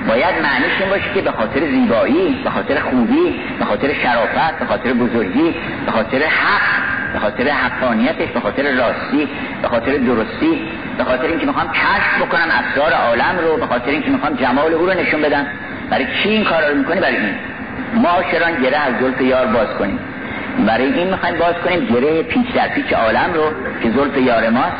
باید 0.07 0.35
معنیش 0.43 0.81
این 0.81 0.89
باشه 0.89 1.13
که 1.13 1.21
به 1.21 1.31
خاطر 1.31 1.59
زیبایی 1.59 2.41
به 2.43 2.49
خاطر 2.49 2.79
خوبی 2.79 3.41
به 3.59 3.65
خاطر 3.65 3.93
شرافت 3.93 4.59
به 4.59 4.65
خاطر 4.65 4.93
بزرگی 4.93 5.55
به 5.85 5.91
خاطر 5.91 6.17
حق 6.17 6.83
به 7.13 7.19
خاطر 7.19 7.47
حقانیتش 7.49 8.27
به 8.33 8.39
خاطر 8.39 8.63
راستی 8.63 9.27
به 9.61 9.67
خاطر 9.67 9.97
درستی 9.97 10.61
به 10.97 11.03
خاطر 11.03 11.27
اینکه 11.27 11.45
می‌خوام 11.45 11.67
کشف 11.67 12.21
بکنم 12.21 12.47
اسرار 12.51 12.93
عالم 12.93 13.39
رو 13.43 13.57
به 13.57 13.65
خاطر 13.65 13.91
اینکه 13.91 14.09
می‌خوام 14.09 14.33
جمال 14.33 14.73
او 14.73 14.85
رو 14.85 14.93
نشون 14.93 15.21
بدم 15.21 15.47
برای 15.89 16.05
چی 16.23 16.29
این 16.29 16.43
کار 16.43 16.61
رو 16.71 16.77
می‌کنی؟ 16.77 16.99
برای 16.99 17.15
این. 17.15 17.35
ما 17.95 18.23
شران 18.31 18.61
گره 18.61 18.77
از 18.77 18.93
زلف 19.01 19.21
یار 19.21 19.45
باز 19.45 19.67
کنیم. 19.79 19.99
برای 20.67 20.93
این 20.93 21.09
می‌خوایم 21.09 21.35
باز 21.37 21.53
کنیم 21.53 21.85
گره 21.85 22.23
پیچ 22.23 22.53
در 22.55 22.67
پیچ 22.67 22.93
عالم 22.93 23.33
رو 23.33 23.43
که 23.83 23.89
زلف 23.89 24.17
یار 24.17 24.49
ماست. 24.49 24.77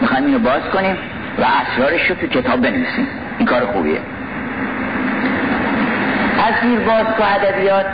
می‌خوایم 0.00 0.26
اینو 0.26 0.38
باز 0.38 0.62
کنیم 0.72 0.96
و 1.38 1.44
اسرارش 1.44 2.10
رو 2.10 2.14
تو 2.14 2.26
کتاب 2.26 2.60
بنویسیم. 2.60 3.06
این 3.38 3.48
کار 3.48 3.60
خوبیه. 3.66 4.00
از 6.48 6.54
زیر 6.62 6.78
باز 6.78 7.06
تو 7.16 7.22
ادبیات 7.34 7.86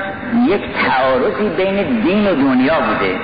یک 0.47 0.61
تعارضی 0.87 1.49
بین 1.57 2.01
دین 2.01 2.27
و 2.27 2.35
دنیا 2.35 2.75
بوده. 2.81 3.17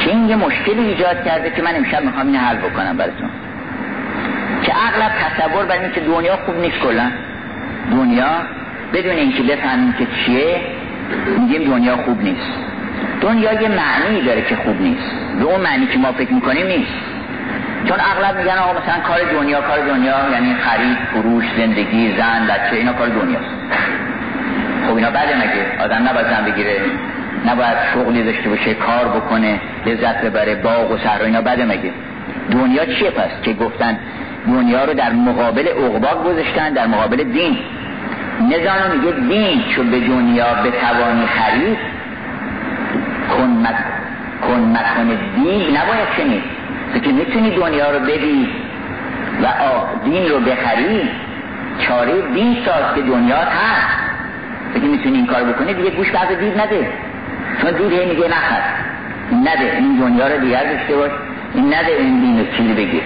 که 0.00 0.10
این 0.10 0.28
یه 0.28 0.36
مشکلی 0.36 0.80
ایجاد 0.80 1.24
کرده 1.24 1.50
که 1.50 1.62
من 1.62 1.76
امشب 1.76 2.04
می‌خوام 2.04 2.26
این 2.26 2.36
حل 2.36 2.56
بکنم 2.56 2.96
براتون. 2.96 3.30
که 4.62 4.72
اغلب 4.88 5.12
تصور 5.20 5.64
بر 5.64 5.78
این 5.80 5.92
که 5.92 6.00
دنیا 6.00 6.36
خوب 6.36 6.56
نیست 6.56 6.78
کلا. 6.78 7.10
دنیا 7.90 8.30
بدون 8.92 9.12
اینکه 9.12 9.42
بفهمیم 9.42 9.92
که 9.92 10.06
چیه 10.24 10.60
میگیم 11.38 11.70
دنیا 11.70 11.96
خوب 11.96 12.22
نیست. 12.22 12.52
دنیا 13.20 13.52
یه 13.52 13.68
معنی 13.68 14.22
داره 14.26 14.42
که 14.42 14.56
خوب 14.56 14.80
نیست. 14.80 15.10
به 15.38 15.44
اون 15.44 15.60
معنی 15.60 15.86
که 15.86 15.98
ما 15.98 16.12
فکر 16.12 16.32
می‌کنیم 16.32 16.66
نیست. 16.66 16.92
چون 17.84 17.98
اغلب 18.00 18.38
میگن 18.38 18.58
آقا 18.58 18.72
مثلا 18.72 19.00
کار 19.00 19.18
دنیا 19.32 19.60
کار 19.60 19.78
دنیا 19.78 20.14
یعنی 20.32 20.54
خرید 20.54 20.96
فروش 21.12 21.44
زندگی 21.56 22.16
زن 22.16 22.46
بچه 22.46 22.76
اینا 22.76 22.92
کار 22.92 23.08
دنیاست. 23.08 23.54
خب 24.86 24.94
اینا 24.96 25.10
بده 25.10 25.36
مگه؟ 25.36 25.84
آدم 25.84 26.08
نباید 26.08 26.26
زن 26.26 26.44
بگیره. 26.44 26.76
نباید 27.46 27.76
شغلی 27.94 28.24
داشته 28.24 28.48
باشه 28.48 28.74
کار 28.74 29.08
بکنه 29.08 29.60
لذت 29.86 30.20
ببره 30.20 30.54
باغ 30.54 30.90
و 30.90 30.98
صحرا 30.98 31.26
اینا 31.26 31.40
بده 31.40 31.64
مگه؟ 31.64 31.90
دنیا 32.50 32.84
چیه 32.84 33.10
پس 33.10 33.30
که 33.42 33.52
گفتن 33.52 33.98
دنیا 34.46 34.84
رو 34.84 34.94
در 34.94 35.12
مقابل 35.12 35.68
عقبا 35.68 36.22
گذاشتن 36.22 36.72
در 36.72 36.86
مقابل 36.86 37.16
دین. 37.16 37.58
نظام 38.40 38.96
میگه 38.96 39.28
دین 39.28 39.62
چون 39.74 39.90
به 39.90 40.00
دنیا 40.00 40.54
به 40.62 40.70
توانی 40.70 41.26
خرید 41.26 41.78
کن, 43.36 43.66
مک... 43.66 43.76
کن 44.48 44.76
مکن 44.76 45.18
دین 45.34 45.76
نباید 45.76 46.08
چنین 46.16 46.42
که 47.04 47.12
می‌تونی 47.12 47.50
دنیا 47.50 47.90
رو 47.90 47.98
بدی 47.98 48.48
و 49.42 49.46
دین 50.04 50.28
رو 50.28 50.40
بخری 50.40 51.10
چاره 51.78 52.12
دین 52.34 52.56
ساز 52.66 52.94
که 52.94 53.02
دنیا 53.02 53.36
هست. 53.36 54.00
که 54.74 54.86
می‌تونی 54.86 55.16
این 55.16 55.26
کار 55.26 55.44
بکنی 55.44 55.74
دیگه 55.74 55.90
گوش 55.90 56.10
بعد 56.10 56.40
دید 56.40 56.60
نده. 56.60 56.88
چون 57.62 57.70
دید 57.70 57.92
هی 57.92 58.06
میگه 58.06 58.28
نخر. 58.28 58.62
نده 59.32 59.76
این 59.76 59.96
دنیا 59.96 60.28
رو 60.28 60.40
دیگر 60.40 60.64
داشته 60.72 60.96
باش. 60.96 61.10
نده 61.54 61.92
این 61.98 62.20
دین 62.20 62.38
رو 62.38 62.56
چیزی 62.56 62.72
بگیر. 62.72 63.02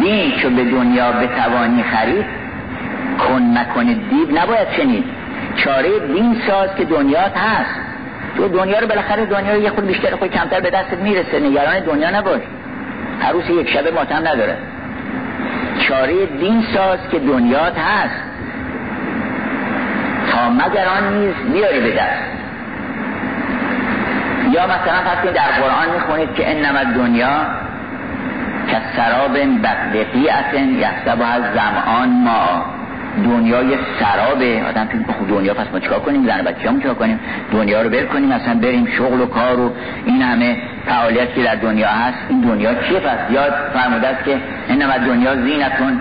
دین 0.00 0.32
چو 0.36 0.50
به 0.50 0.64
دنیا 0.64 1.12
به 1.12 1.26
توانی 1.26 1.82
خرید 1.82 2.26
کن 3.18 3.42
نکن 3.42 3.84
دیو 3.84 4.42
نباید 4.42 4.68
چنید 4.76 5.04
چاره 5.56 5.98
دین 5.98 6.36
ساز 6.46 6.74
که 6.74 6.84
دنیات 6.84 7.36
هست. 7.36 7.80
تو 8.36 8.48
دنیا 8.48 8.78
رو 8.78 8.86
بالاخره 8.86 9.26
دنیا 9.26 9.54
رو 9.54 9.60
یه 9.60 9.70
خود 9.70 9.86
بیشتر 9.86 10.16
خود 10.16 10.30
کمتر 10.30 10.60
به 10.60 10.70
دستت 10.70 10.98
می‌رسه 10.98 11.40
نگران 11.40 11.80
دنیا 11.80 12.18
نباش. 12.18 12.40
عروس 13.22 13.50
یک 13.50 13.70
شبه 13.70 13.90
ماتم 13.90 14.28
نداره. 14.28 14.56
چاره 15.88 16.26
دین 16.26 16.64
ساز 16.74 16.98
که 17.10 17.18
دنیات 17.18 17.78
هست. 17.78 18.22
تا 20.32 20.50
مگر 20.50 20.86
آن 20.86 21.18
نیز 21.18 21.34
بیاری 21.52 21.80
به 21.80 21.90
دست. 21.90 22.22
یا 24.52 24.64
مثلا 24.64 25.00
پس 25.06 25.34
در 25.34 25.62
قرآن 25.62 25.94
می‌خونید 25.94 26.34
که 26.34 26.50
انما 26.50 26.84
دنیا 26.94 27.46
که 28.68 28.76
سراب 28.96 29.38
بقیعت 29.62 30.54
یحسب 30.54 31.22
از 31.22 31.42
زمان 31.54 32.08
ما. 32.08 32.64
دنیای 33.24 33.78
سرابه 34.00 34.62
آدم 34.68 34.84
فکر 34.84 35.12
خب 35.12 35.28
دنیا 35.28 35.54
پس 35.54 35.66
ما 35.72 35.78
چیکار 35.78 35.98
کنیم؟ 35.98 36.26
زن 36.26 36.42
بچه 36.42 36.68
هم 36.68 36.78
چیکار 36.78 36.94
کنیم؟ 36.94 37.20
دنیا 37.52 37.82
رو 37.82 37.90
بر 37.90 38.04
کنیم 38.04 38.28
مثلا 38.28 38.54
بریم 38.54 38.86
شغل 38.86 39.20
و 39.20 39.26
کار 39.26 39.60
و 39.60 39.72
این 40.04 40.22
همه 40.22 40.56
فعالیت 40.86 41.34
که 41.34 41.42
در 41.42 41.54
دنیا 41.54 41.88
هست. 41.88 42.18
این 42.28 42.40
دنیا 42.40 42.74
چیه؟ 42.74 43.00
پس 43.00 43.30
یاد 43.30 43.52
فرموده 43.74 44.08
است 44.08 44.24
که 44.24 44.40
انما 44.68 44.98
دنیا 45.06 45.34
زینتون 45.34 46.00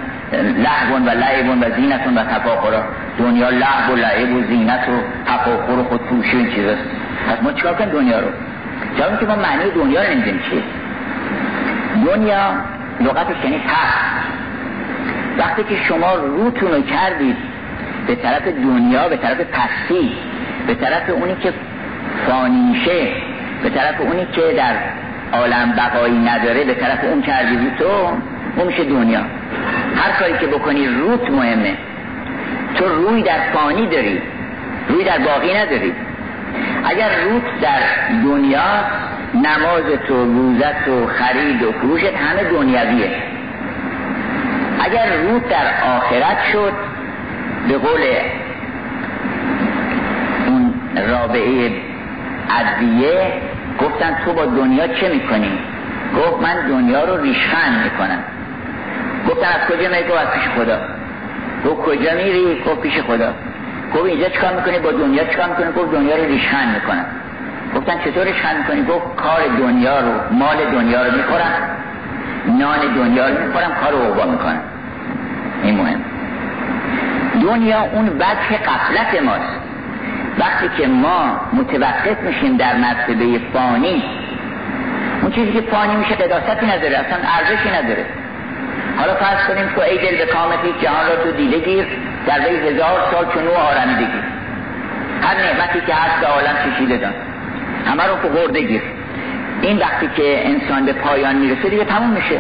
لحبون 0.58 1.06
و 1.06 1.10
لعبون 1.10 1.64
و 1.64 1.76
زینتون 1.76 2.18
و 2.18 2.24
تفاخرا 2.24 2.84
دنیا 3.20 3.50
لحب 3.50 3.90
و 3.92 3.96
لعب 3.96 4.34
و 4.34 4.42
زینت 4.42 4.90
و 4.90 5.02
تفاخر 5.32 5.72
و 5.72 5.84
خود 5.84 6.02
پوشی 6.02 6.38
این 6.38 6.52
چیز 6.52 6.66
است 6.66 6.84
پس 7.30 7.44
ما 7.44 7.52
چیکار 7.52 7.74
کنیم 7.74 7.90
دنیا 7.90 8.20
رو؟ 8.20 8.28
جایی 8.98 9.18
که 9.18 9.26
ما 9.26 9.36
معنی 9.36 9.72
دنیا 9.76 10.02
رو 10.02 10.10
نمی‌دونیم 10.10 10.42
چیه. 10.50 10.62
دنیا 12.06 12.54
لغتش 13.00 13.44
یعنی 13.44 13.62
تخت 13.68 14.12
وقتی 15.38 15.64
که 15.64 15.76
شما 15.88 16.16
روتون 16.16 16.72
رو 16.72 16.82
کردید 16.82 17.38
به 18.08 18.16
طرف 18.16 18.48
دنیا 18.48 19.10
به 19.10 19.18
طرف 19.18 19.38
پسی 19.42 20.12
به 20.68 20.76
طرف 20.76 21.10
اونی 21.10 21.36
که 21.36 21.54
فانیشه 22.28 23.08
به 23.64 23.70
طرف 23.70 24.02
اونی 24.02 24.26
که 24.26 24.42
در 24.58 24.76
عالم 25.34 25.72
بقایی 25.72 26.20
نداره 26.20 26.64
به 26.64 26.74
طرف 26.74 27.04
اون 27.04 27.22
کردی 27.22 27.72
تو 27.80 27.86
اون 28.56 28.68
میشه 28.68 28.84
دنیا. 28.84 29.22
هر 29.96 30.12
کاری 30.20 30.34
که 30.40 30.48
بکنی 30.48 30.88
روت 30.88 31.32
مهمه. 31.32 31.78
تو 32.76 32.86
روی 32.86 33.24
در 33.24 33.40
فانی 33.54 33.88
داری 33.88 34.22
روی 34.90 35.04
در 35.04 35.18
باقی 35.18 35.54
نداری. 35.54 35.94
اگر 36.84 37.10
روت 37.24 37.44
در 37.62 37.80
دنیا 38.24 38.86
نماز 39.34 39.84
تو 40.08 40.26
روزت 40.26 40.88
و 40.88 41.08
خرید 41.08 41.64
و 41.64 41.72
فروشت 41.72 42.14
همه 42.16 42.44
دنیاویه 42.44 43.12
اگر 44.80 45.18
روت 45.18 45.50
در 45.50 45.96
آخرت 45.96 46.38
شد 46.52 46.74
به 47.68 47.78
قول 47.78 48.02
اون 50.48 50.74
رابعه 51.10 51.72
عدیه 52.50 53.34
گفتن 53.80 54.18
تو 54.26 54.34
با 54.34 54.46
دنیا 54.46 54.88
چه 54.88 55.10
می‌کنی؟ 55.10 55.60
گفت 56.18 56.44
من 56.44 56.68
دنیا 56.68 57.04
رو 57.04 57.22
ریشخند 57.22 57.84
می‌کنم 57.84 58.24
گفتن 59.30 59.48
از 59.48 59.68
کجا 59.68 59.90
میری؟ 59.90 60.04
گفت 60.04 60.18
از 60.18 60.28
پیش 60.28 60.44
خدا 60.56 60.80
گفت 61.66 61.82
کجا 61.82 62.14
میری؟ 62.16 62.64
گفت 62.66 62.82
پیش 62.82 63.02
خدا 63.02 63.34
گفت 63.96 64.06
اینجا 64.06 64.30
چکار 64.30 64.56
می‌کنی 64.56 64.80
با 64.80 64.92
دنیا 64.92 65.24
چکار 65.24 65.48
می‌کنی؟ 65.48 65.72
گفت 65.72 65.92
دنیا 65.92 66.16
رو 66.16 66.26
ریشخند 66.26 66.76
می‌کنم 66.76 67.06
گفتن 67.76 67.94
چطور 68.06 68.24
ریشخند 68.24 68.58
می‌کنی؟ 68.58 68.84
گفت 68.84 69.16
کار 69.16 69.40
دنیا 69.60 70.00
رو 70.00 70.12
مال 70.32 70.58
دنیا 70.72 71.06
رو 71.06 71.12
می‌خورم 71.12 71.54
نان 72.48 72.80
دنیا 72.96 73.28
رو 73.28 73.46
می‌خورم 73.46 73.72
کار 73.84 73.92
رو 73.92 74.32
می‌کنم. 74.32 74.62
این 75.64 75.78
مهم. 75.78 76.02
دنیا 77.42 77.82
اون 77.82 78.10
وجه 78.10 78.58
قفلت 78.58 79.24
ماست. 79.24 79.60
وقتی 80.40 80.70
که 80.78 80.88
ما 80.88 81.40
متوقف 81.54 82.20
میشیم 82.24 82.58
در 82.58 82.76
مرتبه 82.76 83.40
فانی 83.54 84.04
اون 85.22 85.32
چیزی 85.32 85.52
که 85.52 85.62
فانی 85.62 85.96
میشه 85.96 86.16
قداستی 86.16 86.66
نداره 86.66 86.98
اصلا 86.98 87.18
ارزشی 87.38 87.70
نداره. 87.70 88.06
حالا 88.98 89.14
فرض 89.14 89.48
کنیم 89.48 89.70
تو 89.76 89.82
ای 89.82 89.98
دل 89.98 90.18
به 90.18 90.26
کامتی 90.26 90.74
جهان 90.82 91.08
را 91.08 91.24
تو 91.24 91.32
دیده 91.32 91.60
گیر 91.60 91.86
در 92.28 92.40
وی 92.40 92.70
هزار 92.70 93.00
سال 93.12 93.26
چونو 93.34 93.52
آرمیدگی 93.52 94.20
هر 95.22 95.36
نعمتی 95.36 95.82
که 95.88 95.94
هست 95.94 96.22
به 96.22 96.28
عالم 96.28 96.56
چشیده 96.66 96.98
دان. 96.98 97.14
همه 97.86 98.04
رو 98.08 98.16
خورده 98.16 98.62
گیر 98.62 98.82
این 99.62 99.78
وقتی 99.78 100.10
که 100.18 100.50
انسان 100.50 100.86
به 100.86 100.94
پایان 100.94 101.36
می‌رسه 101.36 101.70
دیگه 101.70 101.86
تموم 101.86 102.10
میشه. 102.10 102.40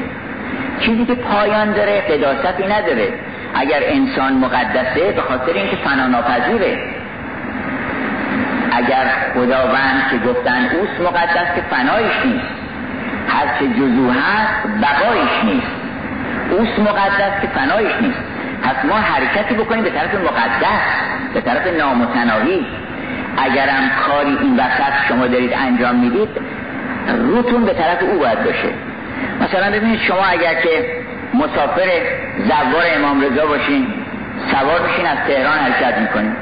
چیزی 0.79 1.05
که 1.05 1.15
پایان 1.15 1.73
داره 1.73 2.01
قداستی 2.01 2.63
نداره. 2.63 3.13
اگر 3.55 3.79
انسان 3.83 4.33
مقدسه 4.33 5.11
به 5.15 5.21
خاطر 5.21 5.53
اینکه 5.53 5.75
فنا 5.75 6.07
ناپذیره 6.07 6.77
اگر 8.71 9.11
خداوند 9.33 10.03
که 10.11 10.17
گفتن 10.17 10.65
اوست 10.79 11.01
مقدس 11.01 11.55
که 11.55 11.61
فنایش 11.71 12.13
نیست. 12.25 12.45
هرچه 13.27 13.67
جزو 13.67 14.09
هست 14.11 14.67
بقایش 14.81 15.43
نیست. 15.43 15.67
اوست 16.51 16.79
مقدس 16.79 17.41
که 17.41 17.47
فنایش 17.47 17.91
نیست. 18.01 18.19
پس 18.63 18.85
ما 18.85 18.95
حرکتی 18.95 19.55
بکنیم 19.55 19.83
به 19.83 19.89
طرف 19.89 20.15
مقدس 20.15 20.81
به 21.33 21.41
طرف 21.41 21.67
نامتناهی. 21.67 22.65
اگرم 23.37 23.91
کاری 24.07 24.37
این 24.41 24.59
وسط 24.59 25.07
شما 25.07 25.27
دارید 25.27 25.53
انجام 25.53 25.95
می‌دید 25.95 26.29
روتون 27.17 27.65
به 27.65 27.73
طرف 27.73 28.03
او 28.11 28.19
باید 28.19 28.43
باشه. 28.43 28.69
مثلا 29.41 29.71
ببینید 29.71 29.99
شما 29.99 30.25
اگر 30.25 30.53
که 30.53 30.85
مسافر 31.33 31.89
زوار 32.37 32.85
امام 32.95 33.21
رضا 33.21 33.45
باشین 33.45 33.87
سوار 34.51 34.87
میشین 34.87 35.05
از 35.05 35.17
تهران 35.27 35.57
حرکت 35.57 35.97
می‌کنین. 35.97 36.35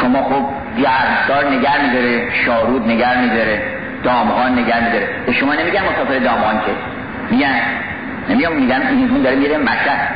شما 0.00 0.22
خب 0.22 0.44
گرمسار 0.82 1.52
نگر 1.52 1.80
میداره 1.86 2.32
شارود 2.44 2.88
نگر 2.88 3.16
میداره 3.16 3.62
دامغان 4.04 4.52
نگر 4.52 4.80
میداره. 4.80 5.08
به 5.26 5.32
شما 5.32 5.54
نمیگن 5.54 5.80
مسافر 5.80 6.18
دامغان 6.18 6.54
که. 6.54 6.72
میگن 7.30 7.54
نمیگم 8.28 8.52
میگن 8.52 8.82
این 8.90 9.22
داره 9.22 9.36
میره 9.36 9.58
مشهد 9.58 10.08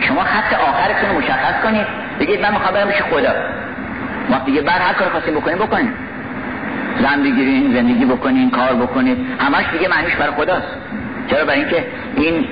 شما 0.00 0.20
خط 0.20 0.54
آخرتون 0.54 1.16
مشخص 1.18 1.62
کنید 1.62 1.86
بگید 2.20 2.42
من 2.42 2.50
می‌خوام 2.50 2.74
برم 2.74 2.88
خدا. 2.90 3.32
ما 4.28 4.38
دیگه 4.38 4.60
بعد 4.60 4.80
هر 4.80 4.92
کار 4.92 5.08
خواستیم 5.08 5.34
بکنیم 5.34 5.58
بکنیم. 5.58 5.92
زن 7.02 7.22
بگیرین 7.22 7.72
زندگی 7.74 8.04
بکنین 8.04 8.50
کار 8.50 8.74
بکنید 8.74 9.18
همش 9.40 9.64
دیگه 9.72 9.88
معنیش 9.88 10.14
برای 10.14 10.32
خداست. 10.32 10.76
چرا؟ 11.30 11.44
برای 11.44 11.60
اینکه 11.60 11.84
این 12.16 12.48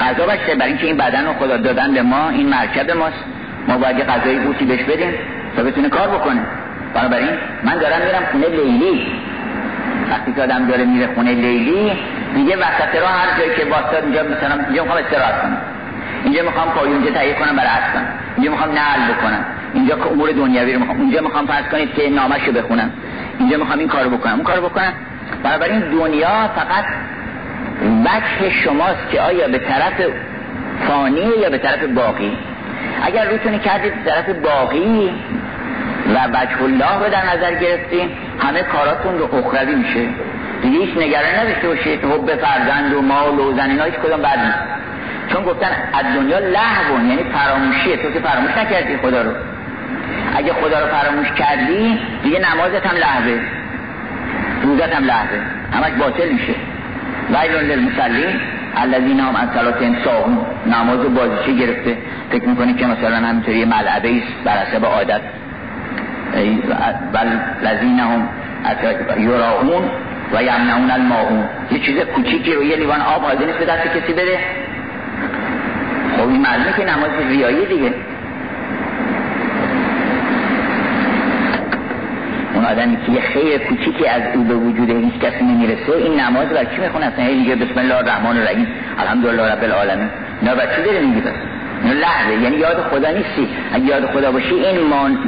غذا 0.00 0.26
باشه 0.26 0.54
برای 0.54 0.70
اینکه 0.70 0.86
این 0.86 0.96
بدن 0.96 1.26
رو 1.26 1.32
خدا 1.32 1.56
دادن 1.56 1.94
به 1.94 2.02
ما 2.02 2.28
این 2.28 2.48
مرکب 2.48 2.90
ماست. 2.90 3.24
ما 3.68 3.78
باید 3.78 4.06
غذای 4.06 4.38
بوتی 4.38 4.64
بهش 4.64 4.82
بدیم 4.82 5.14
تا 5.56 5.62
بتونه 5.62 5.88
کار 5.88 6.08
بکنه. 6.08 6.40
بنابراین 6.94 7.30
من 7.64 7.78
دارم 7.78 8.00
میرم 8.06 8.22
خونه 8.32 8.48
لیلی. 8.48 9.06
وقتی 10.10 10.32
که 10.32 10.42
آدم 10.42 10.66
داره 10.66 10.84
میره 10.84 11.14
خونه 11.14 11.32
لیلی 11.32 11.92
دیگه 12.34 12.56
وسط 12.56 13.00
راه 13.00 13.10
هر 13.10 13.38
جایی 13.38 13.54
که 13.56 13.64
واسطه 13.64 14.04
اینجا 14.04 14.22
مثلا 14.22 14.64
اینجا 14.64 14.82
می‌خوام 14.82 15.04
استراحت 15.04 15.42
کنم. 15.42 15.58
اینجا 16.24 16.42
می‌خوام 16.42 16.68
پایونجه 16.68 17.10
تهیه 17.10 17.34
کنم 17.34 17.56
برای 17.56 17.68
اصلا 17.68 18.02
اینجا 18.36 18.50
می‌خوام 18.50 18.70
نقل 18.70 19.12
بکنم. 19.12 19.44
اینجا 19.74 19.94
امور 19.94 20.30
دنیوی 20.30 20.72
رو 20.72 20.80
می‌خوام 20.80 21.00
اینجا 21.00 21.20
می‌خوام 21.20 21.46
فرض 21.46 21.64
کنید 21.72 21.94
که 21.94 22.10
نامش 22.10 22.44
رو 22.46 22.52
بخونم. 22.52 22.90
اینجا 23.38 23.56
می‌خوام 23.56 23.78
این 23.78 23.88
کارو 23.88 24.10
بکنم. 24.10 24.34
اون 24.34 24.42
کارو 24.42 24.68
بکنم. 24.68 24.92
بنابراین 25.42 25.80
دنیا 25.80 26.50
فقط 26.56 26.84
وجه 28.04 28.50
شماست 28.50 29.10
که 29.10 29.20
آیا 29.20 29.48
به 29.48 29.58
طرف 29.58 30.02
فانی 30.88 31.30
یا 31.42 31.50
به 31.50 31.58
طرف 31.58 31.84
باقی. 31.84 32.38
اگر 33.02 33.30
روتونی 33.30 33.58
کردید 33.58 33.92
طرف 34.04 34.28
باقی 34.28 35.10
و 36.14 36.26
وجه 36.28 36.62
الله 36.62 37.04
رو 37.04 37.10
در 37.10 37.36
نظر 37.36 37.54
گرفتیم 37.54 38.10
همه 38.38 38.62
کاراتون 38.62 39.18
رو 39.18 39.34
اخروی 39.34 39.74
میشه. 39.74 40.06
دیگه 40.62 40.78
هیچ 40.78 40.96
نگران 40.96 41.34
نداشته 41.40 41.68
باشید. 41.68 42.04
حب 42.04 42.34
فرزند 42.34 42.94
و 42.94 43.02
مال 43.02 43.38
و 43.38 43.56
زن 43.56 43.70
اینا 43.70 43.84
هیچ 43.84 43.94
کدام 43.94 44.22
بد 44.22 44.38
نیست. 44.38 44.75
چون 45.32 45.44
گفتن 45.44 45.70
از 45.92 46.04
دنیا 46.16 46.38
لحون 46.38 47.08
یعنی 47.08 47.22
فراموشیه 47.24 47.96
تو 47.96 48.10
که 48.10 48.20
فراموش 48.20 48.50
نکردی 48.56 48.96
خدا 48.96 49.22
رو. 49.22 49.30
اگه 50.36 50.52
خدا 50.52 50.80
رو 50.80 50.86
فراموش 50.86 51.32
کردی 51.32 51.98
دیگه 52.22 52.38
نمازت 52.38 52.86
هم 52.86 52.96
لحظه 52.96 53.40
روزت 54.62 54.94
هم 54.94 55.04
لحظه 55.04 55.40
همش 55.72 55.92
باطل 55.98 56.28
میشه. 56.28 56.54
ویلون 57.30 57.64
للمسلین 57.64 58.40
الذین 58.76 59.20
هم 59.20 59.36
از 59.36 59.48
صلاتهم 59.54 59.96
ساهون 60.04 60.38
نماز 60.66 61.14
بازیچه 61.14 61.52
گرفته. 61.52 61.96
فکر 62.30 62.48
می‌کنی 62.48 62.74
که 62.74 62.86
مثلا 62.86 63.16
همینطوری 63.16 63.64
ملعبه 63.64 64.16
است 64.16 64.44
بر 64.44 64.52
حسب 64.52 64.84
عادت. 64.84 65.20
بل 67.12 67.28
لذین 67.62 67.98
هم 67.98 68.28
یراؤون 69.18 69.82
و 70.32 70.42
یمنعون 70.42 70.90
الماهون 70.90 71.44
یه 71.70 71.78
چیز 71.78 71.98
کوچیکی 71.98 72.54
رو 72.54 72.62
یه 72.64 72.76
لیوان 72.76 73.00
آب 73.00 73.22
حاضر 73.22 73.44
نیست 73.46 73.58
به 73.58 73.64
دست 73.64 73.86
کسی 73.86 74.12
بده. 74.12 74.38
خب 76.26 76.32
این 76.32 76.42
معلومه 76.42 76.72
که 76.76 76.84
نماز 76.84 77.10
ریایی 77.28 77.66
دیگه. 77.66 77.94
اون 82.54 82.64
آدمی 82.64 82.96
که 83.06 83.12
یه 83.12 83.20
خیر 83.20 83.58
کوچیکی 83.58 84.08
از 84.08 84.22
او 84.34 84.44
به 84.44 84.54
وجود 84.54 84.90
هیچ 84.90 85.14
کسی 85.20 85.44
نمی‌رسه 85.44 85.92
این 85.92 86.20
نماز 86.20 86.48
بر 86.48 86.64
چی 86.64 86.80
می‌خونه؟ 86.80 87.06
اصلا 87.06 87.24
اینجا 87.24 87.54
بسم 87.54 87.78
الله 87.78 87.96
الرحمن 87.96 88.36
الرحیم 88.36 88.66
الحمدلله 88.98 89.52
رب 89.52 89.64
العالمین. 89.64 90.08
نه 90.42 90.54
بر 90.54 90.76
چی 90.76 90.82
داره 90.82 91.00
میگی 91.00 91.20
بس 91.20 91.34
لحظه 91.84 92.42
یعنی 92.42 92.56
یاد 92.56 92.76
خدا 92.76 93.10
نیستی. 93.10 93.48
اگه 93.72 93.84
یاد 93.84 94.06
خدا 94.06 94.32
باشی 94.32 94.54
این 94.54 94.86
مان 94.86 95.18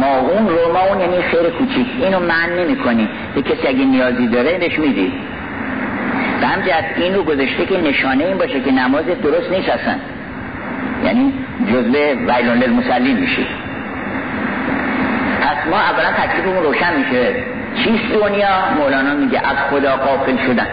ماغون 0.00 0.48
روماون 0.48 1.00
یعنی 1.00 1.22
خیر 1.22 1.50
کوچیک. 1.58 1.86
اینو 2.02 2.20
من 2.20 2.48
نمی 2.58 2.76
کنی 2.76 3.08
به 3.34 3.42
کسی 3.42 3.68
اگه 3.68 3.84
نیازی 3.84 4.28
داره 4.28 4.58
نش 4.62 4.78
میدی. 4.78 5.12
به 6.40 6.46
همجهت 6.46 6.84
این 6.96 7.14
رو 7.14 7.22
گذاشته 7.22 7.66
که 7.66 7.80
نشانه 7.80 8.24
این 8.24 8.38
باشه 8.38 8.60
که 8.60 8.72
نماز 8.72 9.04
درست 9.04 9.50
نیست 9.50 9.68
اصلا. 9.68 9.94
یعنی 11.04 11.32
جزء 11.72 12.14
ویلون 12.14 12.62
المسلین 12.62 13.16
میشی 13.16 13.46
پس 15.40 15.70
ما 15.70 15.76
اولا 15.76 16.12
تکلیفمون 16.12 16.62
روشن 16.62 16.96
میشه. 16.96 17.34
چیست 17.84 18.12
دنیا؟ 18.14 18.48
مولانا 18.78 19.14
میگه 19.14 19.38
از 19.38 19.56
خدا 19.70 19.96
قافل 19.96 20.36
شدن. 20.46 20.66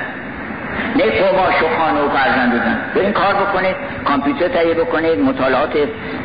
نه 0.95 1.03
قماش 1.03 1.63
و 1.63 1.77
خانه 1.77 1.99
و 2.01 2.09
فرزند 2.09 2.53
بزن 2.53 2.77
برین 2.95 3.11
کار 3.11 3.33
بکنید 3.33 3.75
کامپیوتر 4.05 4.47
تهیه 4.47 4.73
بکنید 4.73 5.19
مطالعات 5.19 5.73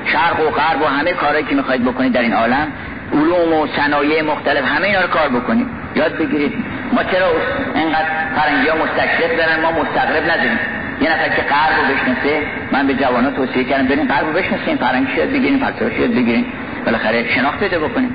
شرق 0.04 0.40
و 0.40 0.50
غرب 0.50 0.82
و 0.82 0.84
همه 0.84 1.12
کارهایی 1.12 1.44
که 1.44 1.54
می‌خواید 1.54 1.84
بکنید 1.84 2.12
در 2.12 2.20
این 2.20 2.32
عالم 2.32 2.72
علوم 3.12 3.52
و 3.52 3.66
صنایع 3.66 4.22
مختلف 4.22 4.64
همه 4.64 4.86
اینا 4.86 5.00
رو 5.00 5.08
کار 5.08 5.28
بکنید. 5.28 5.66
یاد 5.96 6.16
بگیرید. 6.18 6.52
ما 6.92 7.02
چرا 7.04 7.26
اینقدر 7.74 8.08
فرنگی 8.36 8.68
ها 8.68 8.76
مستشرق 8.76 9.36
دارن؟ 9.36 9.60
ما 9.62 9.82
مستقرب 9.82 10.30
نداریم. 10.30 10.58
یه 11.00 11.12
نفر 11.12 11.28
که 11.28 11.42
غرب 11.42 11.74
رو 11.78 11.94
بشنسه 11.94 12.42
من 12.72 12.86
به 12.86 12.94
جوانا 12.94 13.30
توصیه 13.30 13.64
کردم 13.64 13.86
بریم 13.86 14.08
غرب 14.08 14.26
رو 14.26 14.32
بشناسیم 14.32 14.76
فرنگی 14.76 15.16
شاید 15.16 15.32
بگیریم 15.32 15.58
فلسفه 15.58 15.96
شاید 15.96 16.14
بگیریم. 16.14 16.46
بالاخره 16.84 17.34
شناخت 17.34 17.58
پیدا 17.58 17.78
بکنیم. 17.78 18.10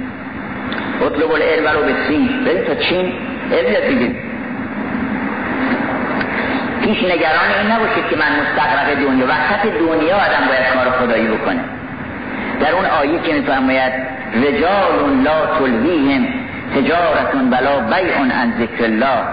اطلب 1.01 1.31
العلم 1.31 1.67
رو 1.67 1.85
به 1.85 1.93
سین. 2.07 2.27
بریم 2.45 2.63
تا 2.63 2.75
چین. 2.75 3.13
علم 3.51 3.71
یاد 3.71 3.83
بگیریم. 3.83 4.15
هیچ 6.81 6.97
نگران 6.97 7.49
این 7.61 7.71
نباشید 7.71 8.07
که 8.09 8.15
من 8.15 8.31
مستقرق 8.41 8.95
دنیا 8.95 9.25
وسط 9.25 9.63
دنیا 9.79 10.15
آدم 10.15 10.47
باید 10.47 10.65
کار 10.73 10.91
خدایی 10.91 11.27
بکنه. 11.27 11.59
در 12.59 12.71
اون 12.71 12.85
آیه 12.85 13.21
که 13.23 13.33
میفرماید 13.33 13.93
رجال 14.35 15.21
لا 15.23 15.45
تلویهم 15.59 16.40
تجارتون 16.75 17.49
بلا 17.49 17.79
بیع 17.79 18.17
عن 18.17 18.53
ذکر 18.59 18.83
الله. 18.83 19.23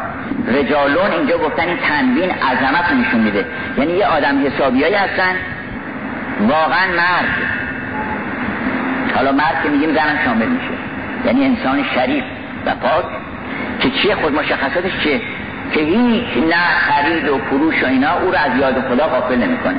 رجالون 0.49 1.11
اینجا 1.11 1.39
گفتن 1.39 1.63
این 1.63 1.77
تنوین 1.77 2.31
عظمت 2.31 2.93
نشون 2.93 3.21
میده. 3.21 3.47
یعنی 3.79 3.93
یه 3.93 4.07
آدم 4.07 4.47
حسابیایی 4.47 4.95
هستن. 4.95 5.37
واقعا 6.41 6.87
مرد. 6.97 7.29
حالا 9.15 9.33
مرد 9.33 9.63
که 9.63 9.69
میگیم 9.69 9.95
زنم 9.95 10.19
شامل 10.25 10.47
میشه. 10.47 10.75
یعنی 11.25 11.45
انسان 11.45 11.85
شریف 11.95 12.25
و 12.67 12.71
پاک. 12.75 13.05
که 13.81 13.91
چیه؟ 13.91 14.15
خود 14.15 14.35
مشخصاتش 14.35 14.93
چیه؟ 15.03 15.21
که 15.73 15.81
هیچ 15.81 16.45
نه 16.51 16.57
خرید 16.79 17.29
و 17.29 17.39
فروش 17.39 17.83
و 17.83 17.87
اینا 17.87 18.19
او 18.19 18.31
را 18.31 18.39
از 18.39 18.57
یاد 18.61 18.89
خدا 18.89 19.09
غافل 19.09 19.37
نمی‌کنه. 19.39 19.79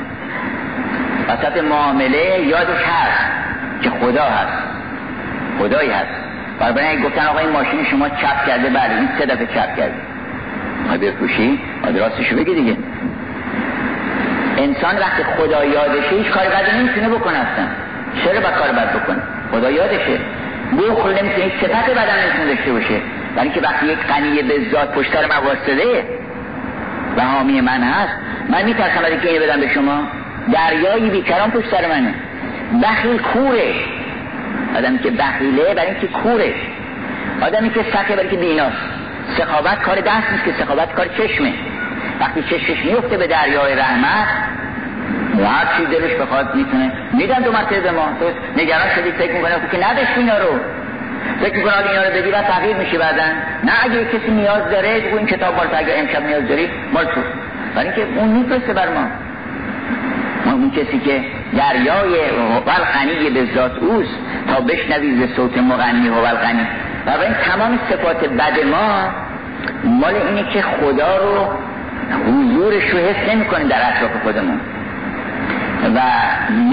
وسط 1.28 1.62
معامله 1.62 2.40
یادش 2.46 2.82
هست 2.82 3.30
که 3.82 3.90
خدا 3.90 4.24
هست. 4.24 4.62
خدایی 5.58 5.90
هست. 5.90 6.29
برای 6.60 7.02
گفتن 7.02 7.26
آقا 7.26 7.38
این 7.38 7.50
ماشین 7.50 7.84
شما 7.90 8.08
چپ 8.08 8.46
کرده 8.46 8.68
بله 8.68 8.94
این 8.98 9.08
سه 9.18 9.26
دفعه 9.26 9.46
چپ 9.46 9.76
کرده. 9.76 9.94
ما 10.88 10.96
بفروشی 10.96 11.60
باید 11.82 11.98
راستشو 11.98 12.36
بگی 12.36 12.54
دیگه. 12.54 12.76
انسان 14.58 14.98
وقتی 14.98 15.22
خدا 15.22 15.64
یادشه 15.64 16.10
هیچ 16.10 16.26
کار 16.26 16.44
بدی 16.44 16.78
نمی‌تونه 16.78 17.08
بکنه 17.08 17.36
اصلا. 17.38 17.66
چرا 18.24 18.40
با 18.40 18.50
کار 18.50 18.68
بد 18.68 18.92
بکنه؟ 18.96 19.22
خدا 19.52 19.70
یادشه. 19.70 20.18
بخل 20.78 21.10
نمی‌تونه 21.10 21.44
هیچ 21.44 21.52
صفت 21.52 21.90
بدن 21.90 22.22
نمی‌تونه 22.22 22.54
داشته 22.54 22.72
باشه. 22.72 23.00
برای 23.36 23.48
اینکه 23.48 23.60
وقتی 23.60 23.86
یک 23.86 23.98
قنیه 23.98 24.42
به 24.42 24.70
ذات 24.72 24.94
پشتر 24.94 25.26
من 25.26 25.36
واسطه 25.46 26.04
و 27.16 27.20
حامی 27.20 27.60
من 27.60 27.82
هست 27.82 28.14
من 28.48 28.64
میترسم 28.64 29.04
از 29.04 29.10
اینکه 29.10 29.40
بدم 29.40 29.60
به 29.60 29.68
شما. 29.68 30.02
دریایی 30.52 31.10
بیکران 31.10 31.50
پشت 31.50 31.70
سر 31.70 31.88
منه. 31.88 32.14
بخیل 32.82 33.18
کوره. 33.18 33.74
آدمی 34.76 34.98
که 34.98 35.10
بخیله 35.10 35.74
برای 35.74 35.90
اینکه 35.90 36.06
کوره. 36.06 36.54
آدمی 37.40 37.70
که 37.70 37.80
سخه 37.92 38.16
برای 38.16 38.28
که 38.28 38.36
بیناست. 38.36 38.76
سخاوت 39.38 39.82
کار 39.82 40.00
دست 40.00 40.32
نیست 40.32 40.44
که 40.44 40.52
سخاوت 40.64 40.92
کار 40.92 41.06
چشمه. 41.06 41.52
وقتی 42.20 42.42
چشمش 42.42 42.84
میفته 42.84 43.16
به 43.16 43.26
دریای 43.26 43.74
رحمت 43.74 44.28
هر 45.38 45.66
چی 45.76 45.86
دلش 45.86 46.12
بخواد 46.20 46.54
می‌تونه. 46.54 46.92
میدن 47.12 47.42
دو 47.42 47.52
مرتبه 47.52 47.80
به 47.80 47.90
ما. 47.90 48.08
تو 48.20 48.60
نگران 48.62 48.88
شدی 48.96 49.12
فکر 49.12 49.32
می‌کنه 49.32 49.52
که 49.72 49.90
نداشت 49.90 50.10
اینا 50.16 50.38
رو. 50.38 50.60
فکر 51.40 51.56
می‌کنه 51.56 51.72
آگه 51.72 51.90
اینا 51.90 52.02
رو 52.02 52.10
بدی 52.10 52.30
و 52.30 52.42
تغییر 52.42 52.76
میشه 52.76 52.98
بعدا. 52.98 53.22
نه 53.64 53.72
اگه 53.82 54.04
کسی 54.04 54.30
نیاز 54.30 54.70
داره 54.70 55.00
بگو 55.00 55.16
این 55.16 55.26
کتاب 55.26 55.56
مال 55.56 55.66
اگه 55.74 55.94
امشب 55.98 56.26
نیاز 56.26 56.48
داری 56.48 56.68
مال 56.92 57.04
تو. 57.04 57.20
برای 57.74 57.86
اینکه 57.86 58.20
اون 58.20 58.28
میفرسته 58.28 58.72
بر 58.72 58.88
ما 58.88 60.52
اون 60.52 60.70
کسی 60.70 60.98
که 60.98 61.24
دریای 61.56 62.14
غنی 62.94 63.30
به 63.30 63.54
ذات 63.54 63.78
اوست 63.78 64.18
تا 64.48 64.60
بشنوی 64.60 65.26
ز 65.26 65.36
صوت 65.36 65.58
مغنی 65.58 66.08
و 66.08 66.14
غنی 66.14 66.66
و 67.06 67.10
این 67.10 67.34
تمام 67.44 67.78
صفات 67.90 68.24
بد 68.24 68.64
ما 68.64 69.08
مال 69.84 70.14
اینه 70.14 70.50
که 70.52 70.62
خدا 70.62 71.16
رو 71.16 71.48
حضورش 72.26 72.90
رو 72.90 72.98
حس 72.98 73.34
نمی 73.34 73.44
کنیم 73.44 73.68
در 73.68 73.76
اطراف 73.88 74.22
خودمون. 74.22 74.60
و 75.94 76.00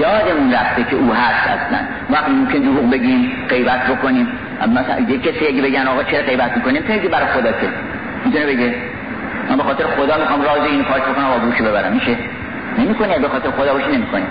یادمون 0.00 0.52
رفته 0.52 0.84
که 0.90 0.96
او 0.96 1.12
هست 1.12 1.48
اصلا. 1.48 1.78
وقتی 2.10 2.32
ممکن 2.32 2.58
دروغ 2.58 2.90
بگیم 2.90 3.32
غیبت 3.48 3.86
بکنیم. 3.86 4.28
مثلا 4.60 5.00
یه 5.08 5.18
کسی 5.18 5.46
اگه 5.46 5.62
بگن 5.62 5.86
آقا 5.86 6.02
چرا 6.02 6.22
غیبت 6.22 6.56
می‌کنیم؟ 6.56 6.82
تو 6.82 7.08
برای 7.08 7.26
خدا 7.26 7.52
که 7.52 7.68
می‌تونه 8.24 8.46
بگه؟ 8.46 8.74
من 9.50 9.56
به 9.56 9.62
خاطر 9.62 9.84
خدا 9.84 10.18
می‌خوام 10.18 10.42
راز 10.42 10.70
این 10.70 10.84
پاک 10.84 11.02
بکنم 11.02 11.24
آبروشو 11.24 11.64
ببرم. 11.64 11.92
میشه؟ 11.92 12.16
نمی‌کنی 12.78 13.18
به 13.18 13.28
خاطر 13.28 13.50
خدا 13.50 13.72
باشی 13.72 13.92
نمی‌کنی 13.92 14.24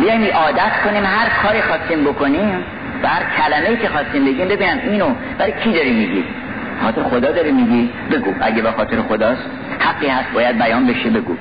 بیایم 0.00 0.36
عادت 0.36 0.72
کنیم 0.84 1.04
هر 1.04 1.28
کاری 1.42 1.62
خواستیم 1.62 2.04
بکنیم 2.04 2.64
و 3.02 3.08
هر 3.08 3.22
کلمه‌ای 3.36 3.76
که 3.76 3.88
خواستیم 3.88 4.24
بگیم 4.24 4.48
ببینم 4.48 4.78
اینو 4.82 5.14
برای 5.38 5.52
کی 5.52 5.72
داری 5.72 5.92
میگی؟ 5.92 6.24
خاطر 6.82 7.02
خدا 7.02 7.32
داری 7.32 7.52
میگی؟ 7.52 7.90
بگو. 8.10 8.34
اگه 8.40 8.62
به 8.62 8.70
خاطر 8.70 8.96
خداست 9.02 9.50
حقی 9.78 10.08
هست 10.08 10.32
باید 10.34 10.58
بیان 10.58 10.86
بشه 10.86 11.10
بگو. 11.10 11.36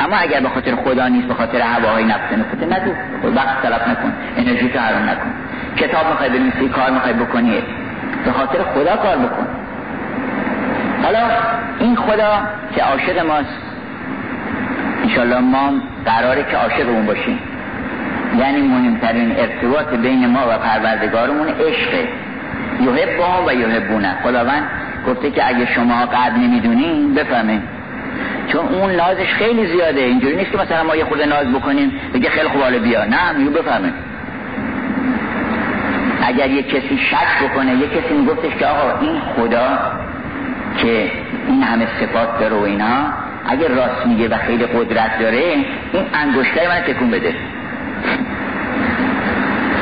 اما 0.00 0.16
اگر 0.16 0.40
به 0.40 0.48
خاطر 0.48 0.74
خدا 0.74 1.08
نیست 1.08 1.28
به 1.28 1.34
خاطر 1.34 1.60
هواهای 1.60 2.04
نفس 2.04 2.32
نفس 2.32 2.62
نگو. 2.62 2.92
وقت 3.36 3.62
طلب 3.62 3.88
نکن. 3.88 4.12
انرژی 4.36 4.68
تو 4.68 4.78
حرام 4.78 5.02
نکن. 5.02 5.32
کتاب 5.76 6.08
می‌خوای 6.10 6.28
بنویسی 6.28 6.68
کار 6.68 6.90
می‌خوای 6.90 7.12
بکنی 7.12 7.62
به 8.24 8.32
خاطر 8.32 8.58
خدا 8.74 8.96
کار 8.96 9.16
بکن. 9.16 9.46
حالا 11.02 11.18
این 11.80 11.96
خدا 11.96 12.42
که 12.74 12.82
عاشق 12.82 13.26
ماست 13.26 13.62
انشالله 15.02 15.38
ما 15.38 15.72
قراره 16.06 16.44
که 16.50 16.56
عاشق 16.56 16.88
اون 16.88 17.06
باشیم. 17.06 17.38
یعنی 18.38 18.62
مهمترین 18.62 19.36
ارتباط 19.38 19.88
بین 19.88 20.26
ما 20.26 20.40
و 20.48 20.58
پروردگارمون 20.58 21.48
عشقه 21.48 22.08
یحب 22.80 23.18
با 23.18 23.44
و 23.46 23.52
یحبونه. 23.54 24.16
خداوند 24.22 24.62
گفته 25.06 25.30
که 25.30 25.48
اگه 25.48 25.66
شما 25.74 26.06
قدر 26.06 26.36
نمی‌دونین 26.36 27.14
بفهمین 27.14 27.62
چون 28.48 28.66
اون 28.66 28.90
نازش 28.90 29.32
خیلی 29.38 29.66
زیاده. 29.66 30.00
اینجوری 30.00 30.36
نیست 30.36 30.50
که 30.50 30.58
مثلا 30.58 30.84
ما 30.84 30.96
یه 30.96 31.04
خود 31.04 31.22
ناز 31.22 31.46
بکنیم 31.46 31.92
بگه 32.14 32.30
خیلی 32.30 32.48
خوب 32.48 32.82
بیا. 32.82 33.04
نه 33.04 33.32
میگو 33.32 33.50
بفهمه. 33.50 33.92
اگر 36.26 36.50
یه 36.50 36.62
کسی 36.62 36.98
شک 37.10 37.44
بکنه 37.44 37.74
یه 37.74 37.88
کسی 37.88 38.14
میگفتش 38.14 38.56
که 38.58 38.66
آقا 38.66 39.00
این 39.00 39.20
خدا 39.20 39.78
که 40.76 41.10
این 41.48 41.62
همه 41.62 41.86
صفات 42.00 42.40
داره 42.40 42.56
و 42.56 42.62
اینا 42.62 43.06
اگر 43.46 43.68
راست 43.68 44.06
میگه 44.06 44.28
و 44.28 44.38
خیلی 44.38 44.66
قدرت 44.66 45.18
داره 45.20 45.36
این 45.36 45.64
انگشته 46.14 46.68
من 46.68 46.80
تکون 46.80 47.10
بده. 47.10 47.34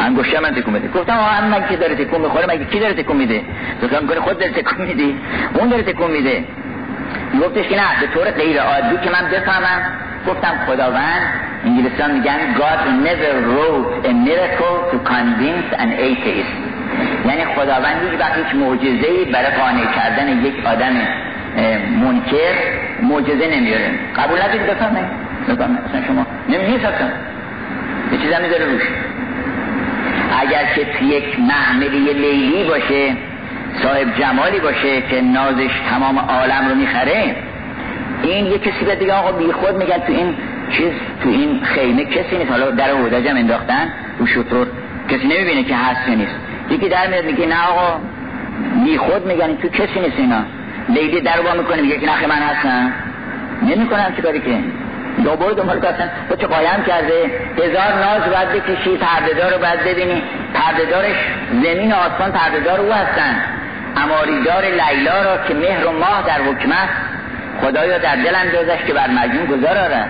انگشته 0.06 0.40
من 0.40 0.50
تکون 0.50 0.74
بده. 0.74 0.88
گفتم 0.88 1.12
آقا 1.12 1.46
من 1.50 1.68
که 1.68 1.76
داره 1.76 1.94
تکون 1.94 2.20
می‌خوره 2.20 2.46
مگه 2.46 2.64
کی 2.64 2.80
داره 2.80 2.94
تکون 2.94 3.16
میده؟ 3.16 3.40
تو 3.80 3.88
کنه 3.88 4.20
خود 4.20 4.38
داره 4.38 4.52
تکون 4.52 4.86
میدی 4.86 5.16
اون 5.54 5.68
داره 5.68 5.82
تکون 5.82 6.10
میده. 6.10 6.44
گفتش 7.42 7.68
که 7.68 7.76
نه 7.76 7.82
به 8.00 8.06
طور 8.14 8.30
غیر 8.30 8.60
عادی 8.60 8.96
که 9.04 9.10
من 9.10 9.28
بفهمم. 9.30 9.82
گفتم 10.28 10.52
خداوند 10.66 11.22
انگلیسان 11.64 12.10
میگن 12.10 12.38
God 12.54 13.06
never 13.06 13.32
wrote 13.52 14.06
a 14.06 14.12
miracle 14.26 14.76
to 14.92 14.96
convince 15.10 15.76
an 15.82 15.90
atheist. 16.08 16.52
یعنی 17.26 17.44
خداوند 17.56 17.96
هیچ 18.10 18.20
وقت 18.20 18.36
هیچ 18.36 18.54
معجزه‌ای 18.54 19.24
برای 19.24 19.50
قانع 19.60 19.84
کردن 19.96 20.44
یک 20.44 20.66
آدم 20.66 20.92
منکر 22.02 22.54
معجزه 23.02 23.56
نمیاره. 23.56 23.90
قبول 24.16 24.42
ندید 24.42 24.66
بفهمه 24.66 25.00
بفهمه 25.48 25.78
اصلا 25.88 26.06
شما 26.06 26.26
نمی‌دید 26.48 26.86
اصلا. 26.86 27.08
یه 28.12 28.18
چیز 28.22 28.32
هم 28.32 28.42
می‌ذاره 28.42 28.64
روش. 28.64 28.82
اگر 30.40 30.64
که 30.74 31.04
یک 31.04 31.40
محملی 31.40 32.12
لیلی 32.12 32.64
باشه 32.64 33.16
صاحب 33.82 34.20
جمالی 34.20 34.60
باشه 34.60 35.02
که 35.10 35.20
نازش 35.20 35.70
تمام 35.90 36.18
عالم 36.18 36.68
رو 36.68 36.74
می‌خره 36.74 37.36
این 38.22 38.46
یه 38.46 38.58
کسی 38.58 38.84
به 38.84 38.94
دیگه 38.94 39.12
آقا 39.12 39.32
بی 39.32 39.52
خود 39.52 39.76
میگن 39.76 39.98
تو 39.98 40.12
این 40.12 40.34
چیز 40.70 40.92
تو 41.22 41.28
این 41.28 41.60
خیمه 41.64 42.04
کسی 42.04 42.38
نیست. 42.38 42.50
حالا 42.50 42.70
در 42.70 42.90
هودج 42.90 43.26
هم 43.26 43.36
انداختن 43.36 43.92
رو 44.18 44.26
شطور 44.26 44.66
کسی 45.08 45.26
نمی‌بینه 45.26 45.64
که 45.64 45.76
هست 45.76 46.08
نیست. 46.08 46.34
یکی 46.70 46.88
در 46.88 47.06
میاد 47.06 47.24
میگه 47.24 47.46
نه 47.46 47.66
آقا 47.68 48.00
بی 48.84 48.98
خود 48.98 49.26
میگن 49.26 49.56
تو 49.56 49.68
کسی 49.68 50.00
نیست 50.00 50.18
اینا. 50.18 50.44
لیلی 50.88 51.20
در 51.20 51.40
با 51.40 51.52
می‌کنه 51.52 51.82
میگه 51.82 51.98
که 51.98 52.06
من 52.06 52.42
هستم 52.42 52.92
نمی‌کنم 53.62 54.12
چی 54.16 54.22
کاری 54.22 54.40
که 54.40 54.58
برو 55.20 55.54
دنبال 55.54 55.80
کردن 55.80 56.10
تو 56.28 56.36
چه 56.36 56.46
قایم 56.46 56.84
کرده؟ 56.86 57.30
هزار 57.58 57.92
ناز 58.04 58.22
باید 58.32 58.48
بکشی 58.48 58.96
پردهدار 58.96 59.52
رو 59.52 59.58
باید 59.58 59.80
ببینی. 59.80 60.22
پردهدارش 60.54 61.16
زمین 61.62 61.92
و 61.92 61.96
آسمان 61.96 62.32
پردهدار 62.32 62.80
او 62.80 62.92
هستن. 62.92 63.36
اماریدار 63.96 64.64
لیلا 64.64 65.22
را 65.22 65.38
که 65.48 65.54
مهر 65.54 65.86
و 65.86 65.92
ماه 65.92 66.24
در 66.26 66.42
حکمت 66.42 66.88
خدایا 67.60 67.98
در 67.98 68.16
دل 68.16 68.34
اندازش 68.34 68.84
که 68.86 68.92
بر 68.92 69.10
مجنون 69.10 69.46
گذار 69.46 69.78
آره. 69.78 70.04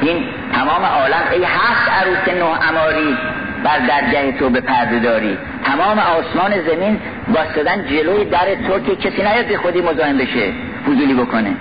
این 0.00 0.24
تمام 0.52 0.84
عالم 0.84 1.22
ای 1.32 1.44
هست 1.44 1.90
عروس 2.00 2.38
نه 2.38 2.68
اماری 2.68 3.18
بر 3.64 3.78
درگه 3.78 4.32
تو 4.32 4.50
به 4.50 4.60
پرده 4.60 4.98
داری 4.98 5.38
تمام 5.64 5.98
آسمان 5.98 6.52
زمین 6.52 7.00
باستدن 7.34 7.84
جلوی 7.84 8.24
در 8.24 8.54
تو 8.68 8.80
که 8.80 8.96
کسی 8.96 9.22
نیاد 9.22 9.56
خودی 9.56 9.80
مزاحم 9.80 10.18
بشه 10.18 10.52
فضولی 10.86 11.14
بکنه. 11.14 11.54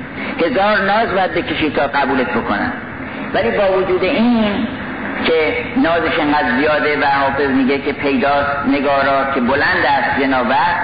هزار 0.46 0.78
ناز 0.78 1.14
باید 1.16 1.32
بکشی 1.32 1.70
تا 1.70 1.88
قبولت 1.88 2.30
بکنن. 2.30 2.74
ولی 3.34 3.52
با 3.52 3.78
وجود 3.78 4.04
این 4.04 4.68
که 5.26 5.54
نازش 5.78 6.20
انقدر 6.20 6.58
زیاده 6.60 7.00
و 7.00 7.06
حافظ 7.06 7.50
میگه 7.50 7.78
که 7.78 7.94
پیداست 7.94 8.52
نگارا 8.68 9.34
که 9.34 9.40
بلند 9.40 9.84
است 9.86 10.22
جنابت 10.22 10.78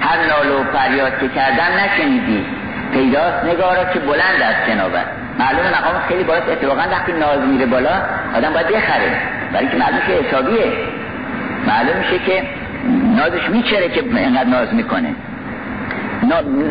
هر 0.00 0.16
نال 0.16 0.60
و 0.60 0.64
فریاد 0.72 1.12
که 1.20 1.28
کردم 1.28 1.68
نشنیدی. 1.84 2.44
پیداست 2.92 3.44
نگارا 3.44 3.84
که 3.92 3.98
بلند 3.98 4.42
است 4.42 4.70
جنابت 4.70 5.06
معلوم 5.38 5.66
مقام 5.66 6.02
خیلی 6.08 6.24
باید 6.24 6.42
اتفاقا 6.50 6.82
وقتی 6.90 7.12
ناز 7.12 7.38
میره 7.38 7.66
بالا 7.66 8.02
آدم 8.36 8.52
باید 8.52 8.66
بخره. 8.66 9.20
برای 9.52 9.68
که 9.68 9.76
معلوم 9.76 10.00
که 10.06 10.12
حسابیه. 10.12 10.72
معلوم 11.66 11.96
میشه 11.96 12.18
که 12.18 12.42
نازش 13.18 13.48
میچره 13.50 13.88
که 13.88 14.04
اینقدر 14.16 14.48
ناز 14.48 14.74
می‌کنه. 14.74 15.14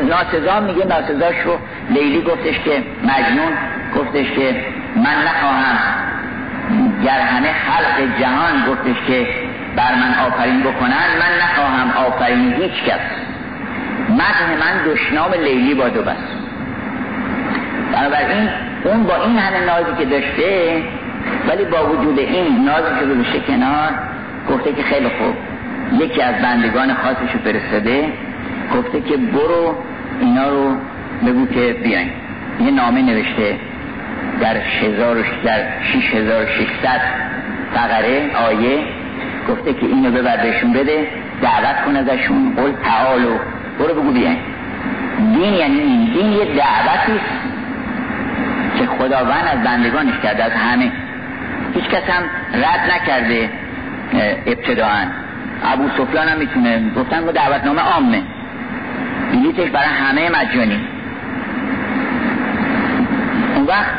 ناسزا 0.10 0.60
میگه 0.60 0.86
ناسزاش 0.86 1.36
رو 1.46 1.58
لیلی 1.90 2.22
گفتش 2.22 2.60
که 2.60 2.84
مجنون 3.04 3.54
گفتش 3.96 4.32
که 4.32 4.56
من 4.96 5.16
نخواهم. 5.28 5.78
گر 7.04 7.20
همه 7.20 7.48
خلق 7.54 8.20
جهان 8.20 8.56
گفتش 8.70 9.08
که 9.08 9.28
بر 9.76 9.96
من 9.96 10.26
آفرین 10.28 10.60
بکنن 10.62 11.08
من 11.20 11.34
نخواهم 11.44 12.06
آفرین 12.08 12.54
هیچ 12.54 12.84
کس. 12.84 13.00
مدح 14.10 14.50
من 14.60 14.94
دشنام 14.94 15.34
لیلی 15.34 15.74
با 15.74 15.90
دو 15.90 16.02
بس. 16.02 16.16
بنابراین 17.94 18.50
اون 18.84 19.04
با 19.04 19.16
این 19.24 19.38
همه 19.38 19.66
نازی 19.66 19.92
که 19.98 20.06
داشته 20.06 20.84
ولی 21.48 21.66
با 21.66 21.90
وجود 21.90 22.20
این 22.20 22.66
نازی 22.66 23.00
که 23.00 23.06
بشه 23.06 23.40
کنار 23.40 23.92
گفته 24.50 24.74
که 24.74 24.84
خیلی 24.84 25.10
خوب. 25.10 25.36
یکی 25.94 26.22
از 26.22 26.36
بندگان 26.36 26.94
خاصش 26.94 27.32
رو 27.34 27.40
فرستاده 27.40 28.14
گفته 28.78 29.02
که 29.02 29.18
برو 29.18 29.76
اینا 30.20 30.50
رو 30.50 30.76
بگو 31.26 31.48
که 31.48 31.76
بیاین. 31.84 32.10
یه 32.60 32.72
نامه 32.72 33.02
نوشته 33.02 33.60
در 34.42 34.56
6600 34.82 37.02
فقره 37.74 38.32
آیه 38.48 38.84
گفته 39.50 39.74
که 39.74 39.86
اینو 39.86 40.12
ببر 40.12 40.38
بهشون 40.38 40.74
بده 40.74 41.08
دعوت 41.42 41.86
کن 41.86 41.96
ازشون 41.96 42.54
قول 42.56 42.72
تعالو. 42.72 43.38
برو 43.80 44.02
بگو 44.02 44.12
بیاین. 44.12 44.38
دین 45.18 45.54
یعنی 45.54 45.80
این. 45.80 46.14
دین 46.14 46.32
یه 46.32 46.46
دعوتی 46.46 47.20
که 48.80 48.86
خداوند 48.86 49.48
از 49.54 49.64
بندگانش 49.64 50.20
کرده 50.24 50.44
از 50.44 50.52
همه. 50.52 50.92
هیچ 51.74 51.84
کس 51.84 52.10
هم 52.10 52.24
رد 52.54 52.92
نکرده 52.92 53.50
ابتداعا. 54.46 55.27
ابو 55.64 55.90
سفیان 55.98 56.28
هم 56.28 56.38
می‌تونه. 56.38 56.92
گفتن 56.96 57.26
با 57.26 57.32
دعوتنامه 57.32 57.82
عامه. 57.82 58.22
بلیتش 59.32 59.70
برای 59.70 59.88
همه 59.88 60.30
مجانی. 60.30 60.80
اون 63.56 63.66
وقت 63.66 63.96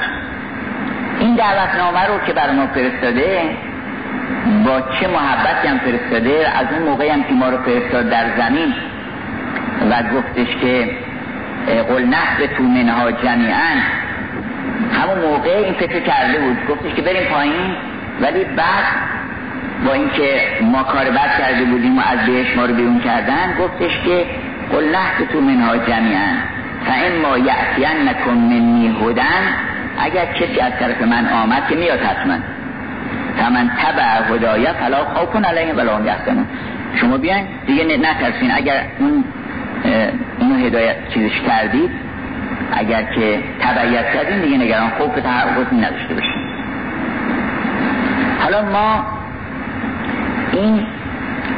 این 1.21 1.35
دعوتنامه 1.35 2.07
رو 2.07 2.19
که 2.27 2.33
برای 2.33 2.57
ما 2.57 2.67
فرستاده 2.67 3.57
با 4.65 4.81
چه 4.81 5.09
محبتی 5.09 5.69
هم 5.69 5.79
فرستاده 5.79 6.47
از 6.59 6.67
اون 6.73 6.83
موقعی 6.83 7.09
هم 7.09 7.23
که 7.23 7.35
ما 7.35 7.49
رو 7.49 7.59
فرستاد 7.63 8.11
در 8.11 8.25
زمین 8.37 8.75
و 9.91 10.03
گفتش 10.17 10.57
که 10.61 10.91
قل 11.89 12.05
نحب 12.05 12.47
تو 12.57 12.63
منها 12.63 13.13
جمیعا. 13.13 13.75
همون 14.93 15.19
موقع 15.19 15.63
این 15.65 15.75
فکر 15.75 16.01
کرده 16.01 16.39
بود. 16.39 16.57
گفتش 16.69 16.95
که 16.95 17.03
بریم 17.03 17.25
پایین 17.33 17.77
ولی 18.21 18.45
بعد 18.45 18.85
با 19.87 19.93
اینکه 19.93 20.41
ما 20.63 20.83
کار 20.83 21.05
بد 21.05 21.39
کرده 21.39 21.65
بودیم 21.65 21.99
و 21.99 22.01
از 22.01 22.27
بهش 22.27 22.57
ما 22.57 22.65
رو 22.65 22.75
بیرون 22.75 23.01
کردن 23.01 23.55
گفتش 23.59 23.99
که 24.05 24.27
قل 24.73 24.85
نحب 24.85 25.33
تو 25.33 25.41
منها 25.41 25.75
ما 27.23 27.39
یعتین 27.39 28.09
نکن 28.09 28.35
منی 28.35 28.97
هدن 29.03 29.43
اگر 29.99 30.27
کسی 30.27 30.61
از 30.61 30.73
طرف 30.81 31.03
من 31.03 31.29
آمد 31.29 31.69
که 31.69 31.77
میاد 31.77 32.01
حتما. 32.01 32.35
فمن 33.39 33.71
تبع 33.71 34.35
هدایت 34.35 34.73
فلا 34.73 35.05
خوف 35.05 35.45
علیهم 35.45 35.77
ولا 35.77 35.97
هم 35.97 36.07
یحزنون. 36.07 36.47
شما 37.01 37.17
بیاین 37.17 37.47
دیگه 37.67 37.85
نترسین. 37.85 38.51
اگر 38.55 38.81
اون 38.99 39.25
اینو 40.39 40.55
هدایت 40.55 41.09
چیزش 41.15 41.41
کردید 41.47 41.91
اگر 42.73 43.03
که 43.03 43.39
تبعیت 43.61 44.13
کردین 44.15 44.41
دیگه 44.41 44.59
نگران 44.59 44.91
خوف 44.91 45.15
تحققی 45.15 45.77
نداشته 45.77 46.15
باشین. 46.15 46.49
حالا 48.41 48.63
ما 48.63 49.18
این 50.53 50.87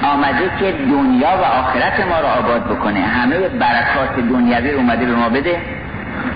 آمده 0.02 0.50
که 0.60 0.72
دنیا 0.72 1.28
و 1.28 1.44
آخرت 1.44 2.00
ما 2.00 2.20
رو 2.20 2.26
آباد 2.26 2.64
بکنه. 2.64 3.00
همه 3.00 3.38
برکات 3.38 4.16
دنیوی 4.30 4.70
رو 4.70 4.78
اومده 4.78 5.06
به 5.06 5.14
ما 5.14 5.28
بده. 5.28 5.58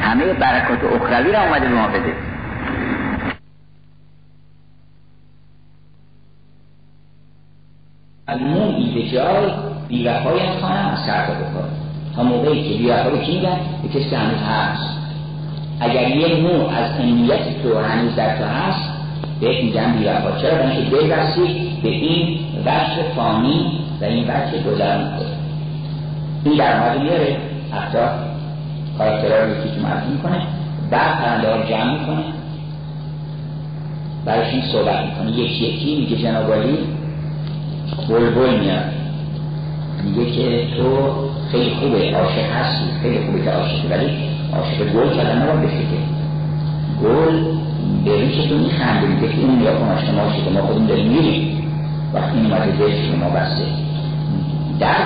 همه 0.01 0.25
برکات 0.25 0.79
اخروی 0.85 1.33
رو 1.33 1.39
اومده 1.39 1.69
به 1.69 1.75
ما 1.75 1.89
بده. 1.89 2.15
المون 8.29 8.75
ایده 8.75 9.11
جای 9.11 9.51
بیوفایی 9.89 10.41
هم 10.41 10.61
خانم 10.61 10.91
از 10.93 10.99
سر 11.07 11.25
بکنه 11.25 11.71
تا 12.17 12.23
موقعی 12.23 12.69
که 12.69 12.79
بیوفایی 12.79 13.27
کی 13.27 13.37
میگن؟ 13.37 13.57
به 13.83 13.89
کسی 13.89 14.15
هنوز 14.15 14.43
هست. 14.43 14.99
اگر 15.81 16.09
یه 16.09 16.43
نوع 16.43 16.69
از 16.69 17.01
امنیت 17.01 17.63
تو 17.63 17.79
هنوز 17.79 18.17
در 18.17 18.39
تو 18.39 18.45
هست 18.45 18.94
بهت 19.45 19.65
میگن 19.65 19.93
بیوفا 19.93 20.41
چرا؟ 20.43 20.59
بنشه 20.59 20.81
برسی 21.09 21.71
به 21.83 21.89
این 21.89 22.39
وجه 22.67 23.03
فانی 23.17 23.79
و 24.01 24.05
این 24.05 24.25
وجه 24.25 24.63
گذران 24.71 25.11
این 26.45 26.57
در 26.57 26.81
مورد 26.81 27.01
میاره. 27.03 27.37
حتی 27.73 27.99
کارکترها 28.99 29.45
رو 29.45 29.51
یکی 29.51 29.81
معرفی 29.83 30.09
می‌کنه. 30.13 30.43
بعد 30.91 31.19
پرنده 31.19 31.49
ها 31.49 31.63
جمع 31.63 32.01
می‌کنه. 32.01 32.25
برایشون 34.25 34.61
صحبت 34.73 35.05
می‌کنه. 35.05 35.31
یکی 35.31 35.65
یکی 35.65 35.97
میگه 36.01 36.17
جناب 36.17 36.53
علی 36.53 36.79
بلبل 38.09 38.59
میاد. 38.61 38.85
میگه 40.05 40.31
که 40.31 40.67
تو 40.77 41.13
خیلی 41.53 41.71
خوبه 41.71 42.17
عاشق 42.17 42.53
هستی. 42.53 42.85
خیلی 43.03 43.27
خوبه 43.27 43.43
که 43.43 43.51
عاشقی. 43.51 43.89
ولی 43.89 44.11
عاشق 44.53 44.93
گل 44.93 45.17
کردن 45.17 45.43
نباید 45.43 45.61
بشه 45.61 45.79
که 45.79 45.99
گل 47.03 47.55
به 48.05 48.21
ریش 48.21 48.47
تو 48.49 48.59
میخنده 48.59 49.07
میگه 49.07 49.29
که 49.29 49.39
این 49.39 49.59
کن 49.59 49.89
عاشق 49.89 50.15
ما 50.15 50.61
ما 50.61 50.67
خودم 50.67 50.87
داریم 50.87 51.09
میریم. 51.09 51.73
وقتی 52.15 52.39
این 52.39 52.53
اومده 52.53 52.71
دلش 52.71 53.15
ما 53.21 53.31
بسته. 53.31 53.65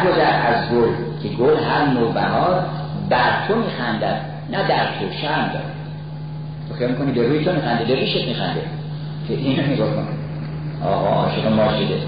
گذر 0.07 0.47
از 0.47 0.71
گل 0.71 0.88
که 1.23 1.29
گل 1.29 1.57
هر 1.64 1.87
نوع 1.87 2.12
بهار 2.12 2.64
بر 3.09 3.47
تو 3.49 3.55
میخندد 3.55 4.21
نه 4.53 4.69
در 4.69 4.85
تو 4.85 5.12
شرم 5.23 5.51
داره 5.53 5.64
تو 6.69 6.75
خیال 6.75 6.91
می‌کنی 6.91 7.12
به 7.12 7.29
روی 7.29 7.45
تو 7.45 7.53
میخنده 7.53 7.85
به 7.85 7.95
ریشت 7.95 8.29
میخنده. 8.29 8.61
که 9.29 9.35
اینو 9.35 9.62
نگاه 9.73 9.88
کن. 9.95 10.09
آقا 10.85 11.09
عاشق 11.09 11.47
ما 11.47 11.69
شده. 11.69 11.99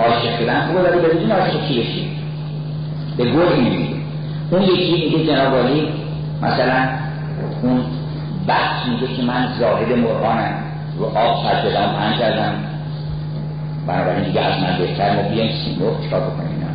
عاشق 0.00 0.38
شدن 0.38 0.66
خوبه 0.66 0.80
ولی 0.80 1.00
بدون 1.00 1.30
عاشق 1.32 1.68
کی 1.68 1.80
بشی 1.80 2.10
به 3.16 3.24
گل 3.24 3.52
این 3.52 3.88
اون 4.50 4.62
یکی 4.62 4.92
میگه 4.92 5.26
جناب 5.26 5.54
مثلا 6.42 6.88
اون 7.62 7.80
بحث 8.46 8.88
میگه 8.88 9.16
که 9.16 9.22
من 9.22 9.48
زاهد 9.58 9.92
مرغانم. 9.98 10.62
رو 10.98 11.04
آب 11.04 11.42
سر 11.42 11.62
دادم 11.62 11.92
پنج 11.92 12.18
کردم. 12.18 12.54
بنابراین 13.86 14.24
دیگه 14.24 14.40
از 14.40 14.62
من 14.62 14.78
بهتر 14.78 15.16
ما 15.16 15.28
بیایم 15.28 15.52
سیمرغ 15.64 16.06
چکار 16.06 16.20
بکنیم 16.20 16.50
اینا؟ 16.50 16.70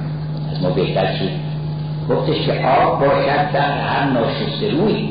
از 0.52 0.64
ما 0.64 0.70
بهتر 0.70 1.18
چی؟ 1.18 1.30
گفتش 2.10 2.46
که 2.46 2.68
آب 2.68 3.00
باشد 3.00 3.52
در 3.54 3.72
هر 3.72 4.10
ناشسته 4.10 4.72
روی. 4.72 5.10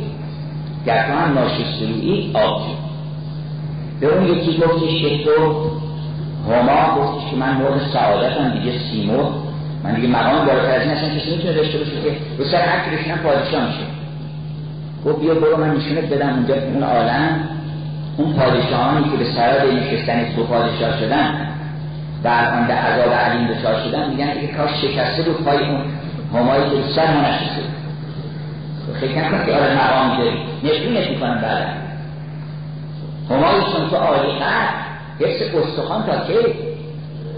در 0.87 1.07
تو 1.07 1.13
هم 1.13 1.35
ناشسته 1.35 1.87
روی 1.87 2.31
آب 2.35 2.63
به 4.01 4.07
اون 4.07 4.25
یکی 4.25 4.59
گفتش 4.59 5.03
که 5.03 5.25
تو 5.25 5.71
هما 6.53 7.03
گفتش 7.03 7.31
که 7.31 7.37
من 7.37 7.57
مرغ 7.57 7.93
سعادتم 7.93 8.51
دیگه 8.51 8.79
سیمرغ 8.79 9.33
من 9.85 9.95
دیگه 9.95 10.09
مقام 10.09 10.47
بالاتر 10.47 10.71
از 10.71 10.83
این 10.83 10.91
اصلا 10.91 11.09
کسی 11.09 11.37
می‌تونه 11.37 11.55
داشته 11.55 11.79
باشه 11.79 11.91
که 11.91 12.17
رو 12.39 12.45
سر 12.45 12.63
هر 12.63 12.97
بشینم 12.97 13.19
پادشاه 13.19 13.67
میشه. 13.67 14.00
گفت 15.07 15.21
بیا 15.21 15.35
برو 15.35 15.57
من 15.57 15.77
نشونت 15.77 16.05
بدم 16.05 16.29
اونجا 16.29 16.55
اون 16.55 16.83
عالم 16.83 17.49
اون 18.17 18.33
پادشاهانی 18.33 19.11
که 19.11 19.17
به 19.17 19.25
سراد 19.25 19.73
نشستن 19.73 20.35
تو 20.37 20.45
پادشاه 20.45 21.01
شدن 21.01 21.47
و 22.25 22.29
الان 22.29 22.67
در 22.67 22.75
عذاب 22.75 23.13
علیم 23.13 23.49
دچار 23.49 23.75
شدن 23.85 24.11
میگن 24.11 24.33
که 24.41 24.47
کاش 24.47 24.71
شکسته 24.71 25.25
رو 25.25 25.33
پای 25.33 25.69
اون 25.69 25.81
همایی 26.35 26.63
که 26.63 26.93
سر 26.95 27.15
ما 27.15 27.21
نشسته 27.21 27.63
فکر 29.01 29.19
نکنم 29.19 29.47
که 29.47 29.53
آره 29.53 29.75
مقام 29.75 30.19
داری. 30.19 30.39
نشونش 30.65 31.11
می‌کنم 31.11 31.41
بعدا. 31.41 31.67
همایشون 33.31 33.91
تو 33.91 33.97
عالی 33.97 34.33
قد 34.33 34.91
حفظ 35.21 35.55
استخوان 35.55 36.03
تا 36.03 36.27
که 36.27 36.35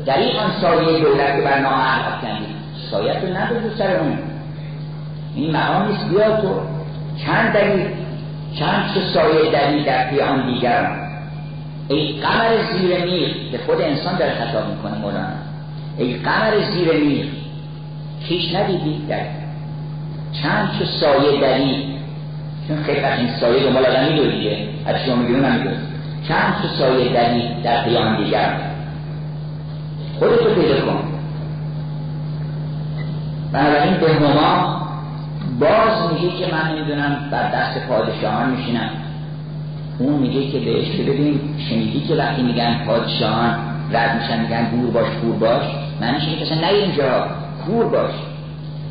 در 0.07 0.19
این 0.19 0.33
سایه 0.61 1.01
دولت 1.01 1.37
که 1.37 1.43
بر 1.43 1.59
نامه 1.59 2.09
افکندی 2.09 2.47
سایت 2.91 3.17
رو 3.25 3.37
نداری 3.37 3.77
سر 3.79 3.97
اون. 3.97 4.19
این 5.35 5.57
مقام 5.57 5.89
نیست. 5.89 6.09
بیا 6.09 6.37
تو. 6.37 6.61
چند 7.27 7.53
دلیل 7.53 7.87
چند 8.59 8.95
چه 8.95 9.01
سایه 9.15 9.51
دلیل 9.51 9.85
در 9.85 10.11
پیان 10.11 10.53
دیگران 10.55 11.03
ای 11.89 12.13
قمر 12.13 12.57
زیر 12.73 13.05
میر 13.05 13.37
به 13.53 13.59
خود 13.59 13.81
انسان 13.81 14.17
در 14.17 14.31
خطاب 14.31 14.69
می‌کنه 14.69 14.99
مولانا. 14.99 15.27
ای 15.99 16.15
قمر 16.15 16.61
زیر 16.71 16.93
میر 16.93 17.27
هیچ 18.21 18.55
ندیدی؟ 18.55 19.07
در 19.09 19.21
چند 20.43 20.71
چه 20.79 20.85
سایه 20.85 21.41
دلیل؟ 21.41 21.85
چون 22.69 22.83
خیلی 22.83 23.05
این 23.05 23.29
سایه 23.41 23.65
دنبال 23.65 23.87
آدم 23.87 24.13
میدو 24.13 24.31
دیگه. 24.31 24.69
از 24.87 24.97
شما 25.07 25.17
میگیرون 25.17 25.45
هم 25.45 25.59
چند 26.29 26.55
چه 26.63 26.69
سایه 26.79 27.13
دلیل 27.13 27.63
در 27.63 27.85
پیان 27.85 28.25
دیگر؟ 28.25 28.61
خودتو 30.19 30.55
پیدا 30.55 30.81
کن. 30.81 31.05
بنابراین 33.53 33.95
به 33.95 34.15
هما 34.15 34.82
باز 35.63 36.13
میگه 36.13 36.37
که 36.37 36.55
من 36.55 36.75
نمی‌دونم 36.75 37.17
بر 37.31 37.51
دست 37.51 37.87
پادشاهان 37.89 38.51
میشینم. 38.51 38.91
اون 39.99 40.15
میگه 40.15 40.51
که 40.51 40.59
بهش 40.59 40.97
که 40.97 41.03
ببین 41.03 41.41
شنیدی 41.69 42.01
که 42.09 42.15
وقتی 42.15 42.43
میگن 42.43 42.85
پادشاهان 42.87 43.55
رد 43.93 44.21
میشن 44.21 44.41
میگن 44.41 44.71
گور 44.71 44.91
باش 44.91 45.09
گور 45.23 45.37
باش. 45.37 45.63
معنیش 46.01 46.23
اینه 46.29 46.45
که 46.47 46.55
نه 46.55 46.69
اینجا 46.69 47.27
کور 47.67 47.85
باش. 47.85 48.13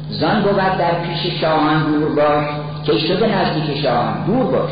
زن 0.10 0.42
بود 0.42 0.56
در 0.56 0.92
پیش 0.92 1.42
شاهان 1.42 1.84
دور 1.84 2.16
باش 2.16 2.46
که 2.84 2.98
شده 2.98 3.38
نزدیک 3.38 3.82
شاهان 3.82 4.26
دور 4.26 4.46
باش. 4.46 4.72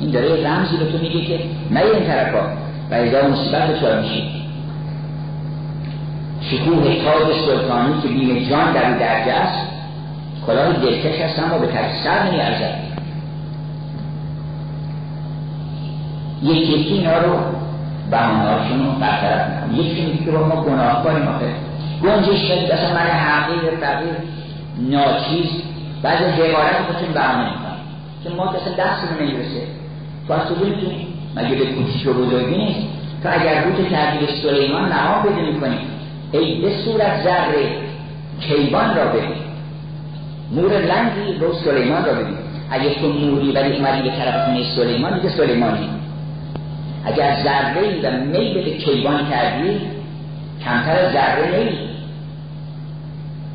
این 0.00 0.10
داره 0.10 0.46
رمزی 0.46 0.76
به 0.76 0.84
تو 0.84 0.98
میگه 0.98 1.26
که 1.26 1.40
نه 1.70 1.80
این 1.80 2.04
طرفا. 2.06 2.42
و 2.90 2.94
ایزا 2.94 3.28
مصیبت 3.28 3.70
دچار 3.70 4.00
میشی؟ 4.00 4.22
شکوه 6.40 6.84
تاج 6.84 7.36
سلطانی 7.46 8.02
که 8.02 8.08
بیم 8.08 8.48
جان 8.50 8.72
در 8.72 8.98
درجه 8.98 9.32
است 9.32 9.77
کلاه 10.48 10.72
دلکش 10.72 11.20
هست 11.20 11.38
اما 11.38 11.58
به 11.58 11.66
طرف 11.66 11.90
سر 12.04 12.22
نمیارزد 12.22 12.74
یکی 16.42 16.72
یکی 16.72 16.94
اینا 16.94 17.18
رو 17.18 17.38
بهانهاشون 18.10 18.86
رو 18.86 18.92
برطرف 18.92 19.50
می‌کنم 19.50 19.80
یکی 19.80 20.06
میگه 20.06 20.24
که 20.24 20.30
ما 20.30 20.64
گناه 20.64 21.04
کنیم 21.04 21.28
آخه. 21.28 21.54
گنجش 22.02 22.40
شد 22.48 22.72
اصلا 22.72 22.94
من 22.94 23.00
حقیر 23.00 23.76
تغییر 23.80 24.14
ناچیز 24.90 25.46
بعد 26.02 26.18
حقارت 26.18 26.76
خودشون 26.86 27.14
بهانه 27.14 27.44
می‌کنم 27.44 27.78
که 28.24 28.30
ما 28.30 28.44
اصلا 28.44 28.72
دستمون 28.72 29.22
نمی‌رسه. 29.22 29.62
تو 30.28 30.32
از 30.32 30.48
تو 30.48 30.54
می‌تونی 30.64 31.06
مگه 31.36 31.54
به 31.54 31.66
کوچیک 31.66 32.06
و 32.06 32.12
بزرگی 32.12 32.56
نیست؟ 32.56 32.80
تو 33.22 33.28
اگر 33.32 33.64
روت 33.64 33.88
تغییر 33.90 34.30
سلیمان 34.42 34.88
نها 34.88 35.22
بده 35.22 35.52
می‌کنی. 35.52 35.78
ای 36.32 36.62
به 36.62 36.70
صورت 36.84 37.22
ذره 37.24 37.76
کیوان 38.40 38.96
را 38.96 39.04
ببین. 39.04 39.47
نور 40.52 40.72
لنگی 40.72 41.38
رو 41.40 41.54
سلیمان 41.54 42.04
را 42.04 42.12
ببین 42.12 42.36
اگه 42.70 42.94
تو 42.94 43.08
موری 43.08 43.52
ولی 43.52 43.76
اومدی 43.76 44.02
به 44.02 44.16
طرف 44.16 44.44
خونه 44.44 44.62
سلیمان 44.76 45.14
دیگه 45.14 45.28
سلیمانی 45.28 45.88
اگر 47.04 47.36
ذره 47.44 48.00
و 48.02 48.24
میل 48.24 48.54
به 48.54 48.70
کیوان 48.70 49.30
کردی 49.30 49.80
کمتر 50.64 50.98
از 50.98 51.12
ذره 51.12 51.64
نیست 51.64 51.88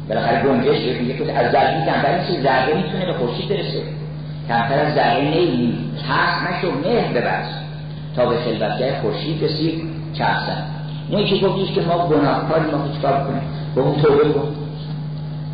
بالاخره 0.09 0.43
گنجش 0.43 0.99
میگه 0.99 1.17
که 1.17 1.33
از 1.33 1.51
ذره 1.51 1.85
کمتر 1.85 2.17
نیست 2.17 2.43
ذره 2.43 2.73
می‌تونه 2.73 3.05
به 3.05 3.13
خورشید 3.13 3.49
برسه 3.49 3.81
کمتر 4.47 4.79
از 4.79 4.95
ذره 4.95 5.21
نیست 5.21 5.77
ترس 6.07 6.49
نشو 6.49 6.71
مهر 6.71 7.13
ببرس 7.13 7.47
تا 8.15 8.25
به 8.25 8.35
خلوتگاه 8.35 9.01
خورشید 9.01 9.43
رسید 9.43 9.83
چرسن 10.13 10.63
این 11.09 11.25
که 11.25 11.47
گفتیش 11.47 11.71
که 11.71 11.81
ما 11.81 12.07
گناهکاری 12.07 12.71
ما 12.71 12.87
چیکار 12.95 13.23
کنیم 13.23 13.41
گفت 13.75 14.01
توبه 14.01 14.33
کن 14.33 14.62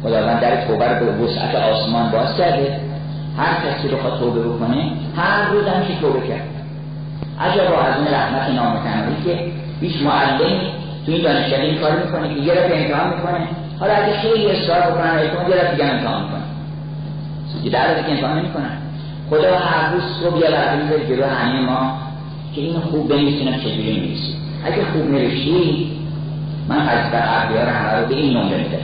خداوند 0.03 0.39
در 0.39 0.67
توبه 0.67 0.85
رو 0.85 1.05
به 1.05 1.23
وسعت 1.23 1.55
آسمان 1.55 2.11
باز 2.11 2.37
کرده. 2.37 2.79
هر 3.37 3.53
کسی 3.53 3.87
رو 3.87 3.97
بخواد 3.97 4.19
توبه 4.19 4.39
بکنه 4.39 4.91
هر 5.15 5.49
روز 5.51 5.67
هم 5.67 5.85
که 5.87 5.95
توبه 6.01 6.27
کرد. 6.27 6.47
عجبا 7.39 7.77
از 7.81 7.97
اون 7.97 8.07
رحمت 8.07 8.49
نامتناهی 8.49 9.23
که 9.25 9.51
هیچ 9.81 10.01
معلمی 10.01 10.59
تو 11.05 11.11
این 11.11 11.21
دانشگاه 11.21 11.59
این 11.59 11.77
کار 11.77 11.91
می‌کنه 12.05 12.35
که 12.35 12.41
یه 12.41 12.53
رفت 12.53 12.71
امتحان 12.71 13.13
می‌کنه. 13.15 13.47
حالا 13.79 13.93
اگه 13.93 14.13
خیلی 14.13 14.51
اصرار 14.51 14.91
بکنن 14.91 15.19
یه 15.49 15.55
رفت 15.55 15.71
دیگه 15.71 15.85
امتحان 15.85 16.23
می‌کنه. 16.23 16.41
یه 17.63 17.71
در 17.71 18.03
که 18.03 18.11
امتحان 18.11 18.39
نمی‌کنن 18.39 18.77
خدا 19.29 19.55
هر 19.55 19.93
روز 19.93 20.03
صبح 20.23 20.39
یه 20.39 20.49
لحظه 20.49 20.83
می‌ذاره 20.83 21.07
جلو 21.07 21.25
همه 21.25 21.59
ما 21.61 21.97
که 22.55 22.61
این 22.61 22.79
خوب 22.79 23.09
بنویسینم 23.09 23.57
چجوری 23.57 23.93
می‌نویسی 23.93 24.35
اگه 24.65 24.85
خوب 24.93 25.11
نوشتی 25.11 25.91
من 26.69 26.77
از 26.77 27.11
در 27.11 27.21
عقلیار 27.21 27.65
همه 27.65 27.99
رو 27.99 28.07
به 28.07 28.15
این 28.15 28.37
نمره 28.37 28.57
میده 28.57 28.79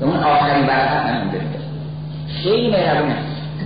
به 0.00 0.06
اون 0.06 0.16
آخرین 0.16 0.64
نمره 0.64 1.24
میده 1.24 1.40
خیلی 2.42 2.70
مهربونه 2.70 3.16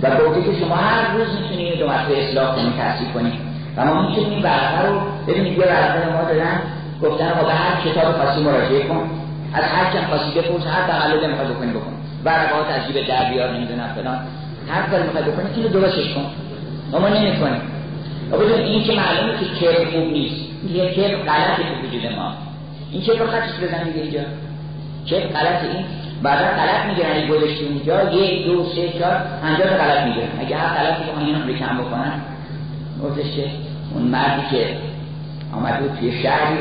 و 0.01 0.09
گفته 0.09 0.41
که 0.41 0.59
شما 0.59 0.75
هر 0.75 1.11
روز 1.13 1.27
می‌تونید 1.41 1.79
دو 1.79 1.87
مرتبه 1.87 2.29
اصلاح 2.29 2.55
کنید 2.55 2.75
تحصیل 2.77 3.07
کنید 3.07 3.33
و 3.77 3.85
ما 3.85 4.09
می‌تونیم 4.09 4.43
ورقه 4.43 4.87
رو 4.87 5.01
ببینید 5.27 5.57
یه 5.57 5.65
ورقه 5.65 6.13
ما 6.13 6.23
دادن 6.31 6.61
گفتن 7.01 7.31
آقا 7.31 7.49
هر 7.49 7.89
کتاب 7.89 8.17
خاصی 8.17 8.43
مراجعه 8.43 8.87
کن. 8.87 9.09
از 9.53 9.63
هر 9.63 9.93
چند 9.93 10.09
خاصی 10.09 10.39
بپرس 10.39 10.67
هر 10.67 10.87
تقلد 10.87 11.25
می‌خواد 11.25 11.47
بکنی 11.47 11.71
بکن. 11.71 11.93
ورقات 12.25 12.69
عجیب 12.69 13.07
در 13.07 13.29
بیار 13.29 13.49
نمی‌دونم 13.49 13.89
فلان. 13.95 14.19
هر 14.69 14.81
کاری 14.81 15.03
می‌خواد 15.03 15.25
بکنی 15.25 15.45
اینو 15.55 15.69
درستش 15.69 16.13
کن. 16.13 16.25
اما 16.97 17.09
نمی‌کنیم. 17.09 17.61
و 18.31 18.37
بدون 18.37 18.59
این 18.59 18.83
که 18.83 18.91
معلومه 18.91 19.39
که 19.39 19.45
کرم 19.65 19.91
خوب 19.91 20.11
نیست 20.11 20.35
یه 20.73 20.91
کرم 20.91 21.19
غلطی 21.19 21.63
تو 21.63 21.87
وجود 21.87 22.11
ما. 22.15 22.33
این 22.91 23.01
چه 23.01 23.13
رو 23.19 23.27
خطش 23.27 23.53
بزنیم 23.63 23.93
اینجا؟ 23.95 24.19
چه 25.05 25.19
غلط 25.19 25.63
این 25.63 25.85
بعدا 26.25 26.45
غلط 26.45 26.85
می‌گیرن 26.85 27.11
اگه 27.15 27.27
گذاشتیم 27.27 27.67
اینجا 27.67 28.11
یک 28.11 28.45
دو 28.45 28.63
سه 28.63 28.99
چهار 28.99 29.21
پنجاه 29.41 29.67
تا 29.69 29.75
غلط 29.75 30.07
می‌گیرن 30.07 30.27
اگه 30.39 30.57
هر 30.57 30.77
غلطی 30.77 31.03
که 31.03 31.25
اینو 31.25 31.47
رو 31.47 31.53
کم 31.53 31.77
بکنن 31.77 32.11
که 33.35 33.45
اون 33.93 34.03
مردی 34.03 34.41
که 34.51 34.77
آمد 35.53 35.79
بود 35.79 35.99
توی 35.99 36.23
شهری 36.23 36.57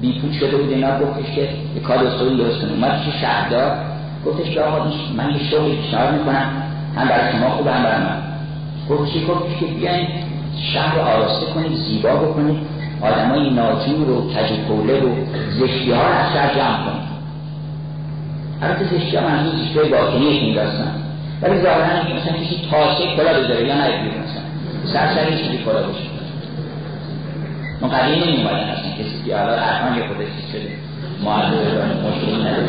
بیپول 0.00 0.32
شده 0.32 0.56
بود 0.56 0.72
اینا 0.72 0.98
گفتش 0.98 1.34
که 1.34 1.48
یه 1.74 1.82
کار 1.86 2.06
اصولی 2.06 2.36
درست 2.36 2.60
کنه 2.60 2.72
اومد 2.72 3.04
که 3.04 3.10
شهردار 3.10 3.76
گفتش 4.26 4.50
که 4.50 4.60
آقا 4.60 4.84
من 5.16 5.30
یه 5.30 5.50
شغلی 5.50 5.76
پیشنهاد 5.76 6.14
می‌کنم. 6.14 6.62
هم 6.96 7.08
برای 7.08 7.32
شما 7.32 7.50
خوب 7.50 7.66
هم 7.66 7.82
برای 7.82 8.02
من. 8.02 8.22
گفت 8.90 9.12
چی؟ 9.12 9.24
گفتش 9.26 9.58
که 9.60 9.66
بیاین 9.66 10.08
شهر 10.72 10.98
آراسته 10.98 11.46
کنید 11.46 11.72
زیبا 11.74 12.16
بکنید. 12.16 12.56
آدمای 13.00 13.50
ناجور 13.50 14.10
و 14.10 14.30
کجوکوله 14.30 15.00
و 15.00 15.14
زشتی 15.50 15.92
ها 15.92 16.02
رو 16.02 16.14
از 16.14 16.32
شهر 16.32 16.54
جمع 16.54 16.76
کنید. 16.76 17.11
البته 18.62 18.84
زشتی 18.84 19.16
ها 19.16 19.28
منظور 19.28 19.52
زشتی 19.60 19.78
های 19.78 19.88
باطنی 19.88 20.26
این 20.26 20.54
داستان. 20.54 20.92
ولی 21.42 21.62
ظاهرا 21.62 22.02
مثلا 22.02 22.32
کسی 22.32 22.68
تاسه 22.70 23.16
کلا 23.16 23.40
بذاره 23.40 23.66
یا 23.66 23.74
نه 23.74 23.88
مثلا. 23.88 24.42
سر 24.92 25.14
سر 25.14 25.30
چیزی 25.30 25.58
کلا 25.64 25.82
باشه. 25.82 26.04
ما 27.80 27.88
قدیم 27.88 28.22
نمی 28.22 28.36
اومدن 28.36 28.70
اصلا 28.70 28.90
کسی 28.98 29.22
که 29.26 29.36
حالا 29.36 29.52
ارحان 29.52 29.98
یه 29.98 30.06
خودش 30.08 30.26
شده. 30.52 30.72
معلومه 31.24 31.62
مشکلی 32.10 32.42
نداره 32.42 32.68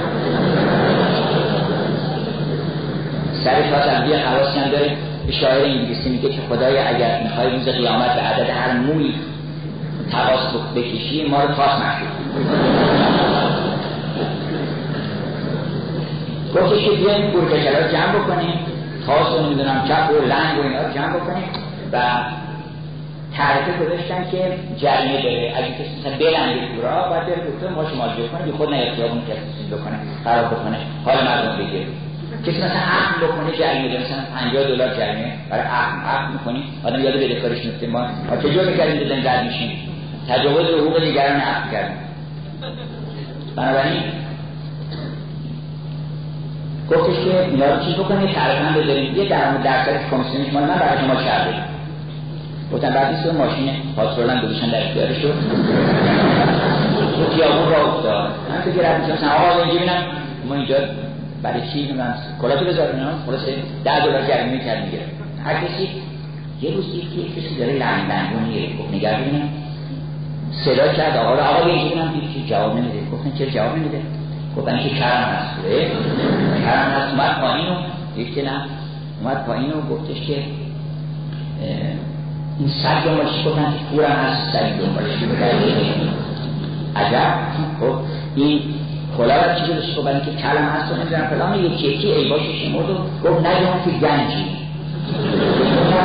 سر 3.44 3.62
پاس 3.62 3.88
هم 3.88 4.10
یه 4.10 4.18
حواسی 4.18 4.60
هم 4.60 4.70
داره. 4.70 4.98
شاعر 5.32 5.66
انگلیسی 5.66 6.10
میگه 6.10 6.30
که 6.30 6.42
خدای 6.50 6.78
اگر 6.78 7.24
می‌خوای 7.24 7.50
روز 7.50 7.68
قیامت 7.68 8.16
به 8.16 8.22
عدد 8.22 8.50
هر 8.50 8.78
موی 8.78 9.14
تقاس 10.12 10.54
بکشی 10.76 11.28
ما 11.30 11.42
رو 11.42 11.48
تاس 11.48 11.80
محشور 11.80 12.08
گفتش 16.56 16.86
که 16.86 16.92
بیایم 16.92 17.32
پورکشل 17.32 17.84
رو 17.84 17.92
جمع 17.92 18.20
بکنیم. 18.20 18.60
تاس 19.06 19.28
رو 19.28 19.46
نمی‌دونم 19.46 19.84
چپ 19.88 20.10
و 20.12 20.26
لنگ 20.26 20.60
و 20.60 20.62
اینا 20.62 20.82
رو 20.88 20.94
جمع 20.94 21.16
بکنیم. 21.20 21.44
و 21.92 22.00
تعریفه 23.38 23.86
گذاشتن 23.86 24.26
که 24.32 24.58
جریمه 24.78 25.22
داره. 25.24 25.54
اگه 25.58 25.68
کسی 25.68 26.00
مثلا 26.00 26.18
بلنگه 26.18 26.76
تو 26.76 26.82
را 26.82 27.10
باید 27.10 27.24
بره 27.26 27.36
دکتر 27.36 27.70
ما 27.70 27.84
شما 27.90 28.08
کنه 28.08 28.52
که 28.52 28.58
خود 28.58 28.70
نیاد 28.70 28.96
خیابون 28.96 29.22
کسی 29.22 29.76
بکنه 29.76 30.00
خراب 30.24 30.46
بکنه. 30.46 30.78
حال 31.06 31.16
مردم 31.28 31.58
بگیره 31.58 31.86
کسی 32.46 32.58
مثلا 32.58 32.82
عقل 32.98 33.28
بکنه 33.28 33.58
جریمه 33.60 33.88
داره. 33.88 34.04
مثلا 34.04 34.24
50 34.36 34.64
دلار 34.64 34.90
جریمه. 34.90 35.34
برای 35.50 35.66
عقل 35.66 36.06
عقل 36.06 36.34
می‌کنی 36.34 36.64
آدم 36.84 37.04
یاد 37.04 37.14
بده 37.14 37.36
کارش 37.36 37.66
میفته 37.66 37.88
ما. 37.88 38.08
چجور 38.44 38.66
می‌کردیم؟ 38.66 39.00
دادن 39.00 39.28
رد 39.28 39.46
میشیم 39.46 39.72
تجاوز 40.30 40.66
حقوق 40.66 41.00
دیگران 41.00 41.36
عقل 41.36 41.72
کردیم 41.72 41.98
بنابراین 43.56 44.04
گفتش 46.92 47.16
که 47.26 47.46
اینا 47.46 47.66
رو 47.66 47.86
چیز 47.86 47.96
بکنید 47.96 48.36
تعریفا 48.36 48.80
بذاریم 48.80 49.16
یه 49.16 49.30
درآمد 49.30 49.64
درصد 49.64 50.10
کمیسیونش 50.12 50.54
مال 50.54 50.64
من 50.64 50.80
برای 50.80 51.00
شما 51.00 51.16
کرده 51.16 51.54
گفتن 52.74 52.94
بعد 52.94 53.16
نیست 53.16 53.34
ماشین 53.34 53.70
پاترول 53.96 54.30
هم 54.30 54.42
گذاشتن 54.42 54.68
در 54.70 54.88
اختیارش 54.88 55.18
شد 55.18 55.34
تو 57.16 57.36
خیابون 57.36 57.72
را 57.72 57.88
افتاد. 57.88 58.32
من 58.50 58.62
تو 58.66 58.72
گرد 58.72 59.12
میشم 59.12 59.26
آقا 59.26 59.62
اینجا 59.64 59.80
بینم. 59.80 60.04
ما 60.50 60.56
اینجا 60.56 60.76
برای 61.44 61.62
چی؟ 61.74 61.94
من 61.94 62.14
کلاتو 62.42 62.66
بذار 62.66 62.88
اینا. 62.92 63.10
خلاصه 63.26 63.54
10 63.84 64.06
دلار 64.06 64.22
جریمه 64.28 64.66
کرد 64.66 64.84
می‌گیره 64.84 65.04
هر 65.46 65.54
کسی 65.54 65.90
یه 66.62 66.76
روز 66.76 66.88
یکی 66.88 67.34
کسی 67.38 67.58
داره 67.60 67.74
لنگ 67.74 68.12
لنگونی 68.12 68.78
گفت 68.80 68.94
نگرد 68.94 69.22
ببینم 69.22 69.50
صدا 70.66 70.88
کرد. 70.88 71.18
آقا 71.18 71.34
را 71.34 71.44
آقا 71.44 71.66
اینجا 71.66 71.96
بینم. 71.96 72.12
که 72.34 72.50
جواب 72.50 72.78
نمیده. 72.78 73.10
گفتن 73.12 73.32
چرا 73.38 73.50
جواب 73.50 73.76
نمیده؟ 73.78 74.02
گفتن 74.58 74.78
که 74.84 74.90
کرم 74.90 75.24
هست. 75.24 75.50
کرم 76.64 76.90
هست. 76.92 77.14
اومد 77.14 77.42
پایین 77.42 77.68
و 77.68 77.76
یک 78.18 78.46
نه. 78.46 78.62
اومد 79.22 79.46
پایین 79.46 79.72
و 79.72 79.96
گفتش 79.96 80.22
که 80.28 80.44
این 82.60 82.70
سگ 82.84 83.06
دنبالش 83.06 83.46
گفتن؟ 83.46 83.72
که 83.72 83.96
پورم 83.96 84.12
هست 84.12 84.54
سگ 84.54 84.80
دنبالش 84.80 85.14
عجب. 86.96 87.34
خب 87.80 87.96
این 88.36 88.62
کلا 89.18 89.36
رو 89.36 89.60
چیزی 89.60 89.74
بشه 89.74 89.94
خب 89.94 90.26
که 90.26 90.32
کلم 90.42 90.66
هست 90.66 90.92
و 90.92 90.96
نمی‌دونم 90.96 91.28
فلان. 91.28 91.60
یکی 91.60 91.88
یکی 91.88 92.08
ای 92.08 92.30
باشه 92.30 92.54
شمرد 92.66 92.90
و 92.90 92.94
گفت 92.94 93.40
نگم 93.48 93.80
که 93.86 93.92
گنجی. 93.92 94.46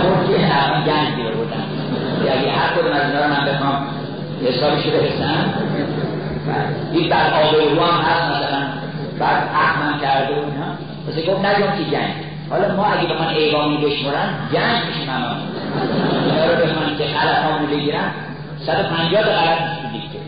گفت 0.05 0.31
که 0.31 0.65
الان 0.65 0.85
گنج 0.85 1.15
بیره 1.17 1.35
بودن 1.35 1.65
یعنی 2.27 2.49
هر 2.51 2.69
کدوم 2.77 2.93
از 2.93 3.03
اینا 3.07 3.25
رو 3.25 3.31
من 3.31 3.53
بخوام 3.53 3.87
حسابش 4.45 4.87
رو 4.87 4.91
برسم. 4.91 5.45
این 6.93 7.09
بر 7.11 7.31
آب 7.43 7.55
رو 7.55 7.85
هم 7.85 8.01
هست 8.01 8.37
مثلا 8.37 8.63
بعد 9.19 9.43
احمم 9.55 10.01
کرده 10.01 10.35
و 10.35 10.39
اینا. 10.39 10.69
پس 11.07 11.31
گفت 11.31 11.45
نگم 11.45 11.77
که 11.79 11.91
گنج 11.91 12.29
حالا 12.51 12.77
ما 12.77 12.85
اگه 12.85 13.15
بخوان 13.15 13.29
ایوانی 13.29 13.77
بشمرن 13.77 14.29
گنج 14.53 14.85
میشیم 14.87 15.11
همه. 15.11 15.27
اینا 16.25 16.45
رو 16.47 16.67
بخوان 16.67 16.97
که 16.99 17.05
غلط 17.05 17.39
ها 17.39 17.67
بگیرن 17.67 18.11
150 18.67 19.23
تا 19.23 19.31
غلط 19.31 19.59
دیگه 19.93 20.21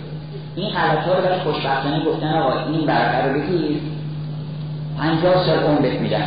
این 0.57 0.71
غلط 0.71 1.05
ها 1.07 1.15
رو 1.15 1.23
برای 1.23 1.41
خوشبختانه 1.41 2.05
گفتن 2.05 2.35
آقا 2.35 2.71
این 2.73 2.87
برقه 2.87 3.29
رو 3.29 3.41
بگیر. 3.41 3.81
50 4.99 5.47
سال 5.47 5.59
اون 5.59 5.83
بهت 5.83 6.01
میدن. 6.01 6.25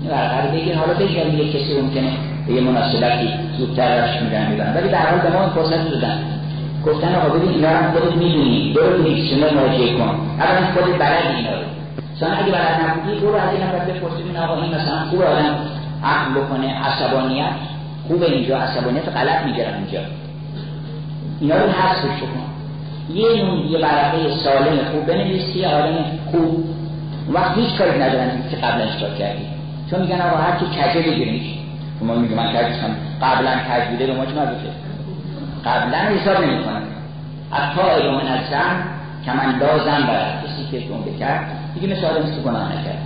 این 0.00 0.10
برقه 0.10 0.46
رو 0.46 0.52
بگیر. 0.52 0.76
حالا 0.76 0.94
بگیر 0.94 1.26
یه 1.26 1.52
کسی 1.52 1.80
ممکنه 1.80 2.12
به 2.46 2.52
یه 2.52 2.60
مناسبتی 2.60 3.28
زودتر 3.58 4.04
رشت 4.04 4.22
میدن 4.22 4.50
میدن. 4.50 4.74
ولی 4.76 4.88
در 4.88 5.06
حال 5.06 5.18
به 5.18 5.30
ما 5.30 5.40
این 5.40 5.50
فرصت 5.50 5.90
دادن 5.90 6.33
گفتن 6.86 7.14
آقا 7.14 7.38
اینا 7.38 7.70
رو 7.70 7.90
خودت 7.92 8.16
می‌دونی. 8.16 8.72
برو 8.76 8.96
تو 8.96 9.02
دیکشنر 9.02 9.54
مراجعه 9.54 9.98
کن 9.98 10.16
اولا 10.38 10.66
خودت 10.74 10.98
بلد 10.98 11.36
اینا 11.36 11.50
رو 11.50 11.66
چون 12.20 12.28
اگه 12.28 12.52
بلد 12.52 12.80
نبودی 12.84 13.20
برو 13.20 13.34
از 13.34 13.50
این 13.52 13.62
نفر 13.62 13.78
بپرسید 13.78 14.26
این 14.26 14.36
آقا 14.36 14.62
این 14.62 14.74
مثلا 14.74 15.04
خوب 15.10 15.22
آدم 15.22 15.56
عقل 16.04 16.40
بکنه 16.40 16.74
عصبانیت 16.84 17.54
خوب 18.08 18.22
اینجا 18.22 18.58
عصبانیت 18.58 19.08
غلط 19.08 19.42
می‌گیرن 19.46 19.74
اینجا. 19.74 20.00
اینا 21.40 21.56
رو 21.56 21.70
حذفش 21.70 22.22
بکن 22.22 22.44
یه 23.14 23.42
نون 23.42 23.58
یه 23.58 23.78
برقه 23.78 24.18
سالم 24.44 24.78
خوب 24.92 25.06
بنویسی 25.06 25.64
آدم 25.64 26.04
خوب. 26.30 26.64
وقت 27.32 27.58
هیچ 27.58 27.78
کاری 27.78 27.98
ندارن 28.02 28.30
که 28.50 28.56
قبلا 28.56 28.84
کار 29.00 29.18
کردی. 29.18 29.46
چون 29.90 30.00
میگن 30.00 30.20
آقا 30.20 30.36
هر 30.36 30.58
کی 30.58 30.66
کجه 30.66 31.10
بگیرنیش 31.10 31.46
ما 32.00 32.14
میگم 32.14 32.36
من 32.36 32.52
کجه 32.52 32.74
قبلا 33.22 33.50
کج 33.50 33.90
بوده 33.90 34.06
به 34.06 34.14
ما 34.14 34.26
چه 34.26 34.32
مربوطه؟ 34.32 34.83
قبلا 35.66 35.98
حساب 35.98 36.44
نمی 36.44 36.64
کنن 36.64 36.82
حتی 37.50 37.80
ایوم 37.80 38.16
از 38.16 38.40
زن 38.50 38.76
کمندازم 39.26 40.06
برد 40.06 40.44
کسی 40.44 40.70
که 40.70 40.88
جنبه 40.88 41.18
کرد 41.18 41.46
دیگه 41.74 41.96
مثل 41.96 42.06
آدم 42.06 42.24
که 42.24 42.40
گناه 42.44 42.72
نکرد. 42.72 42.98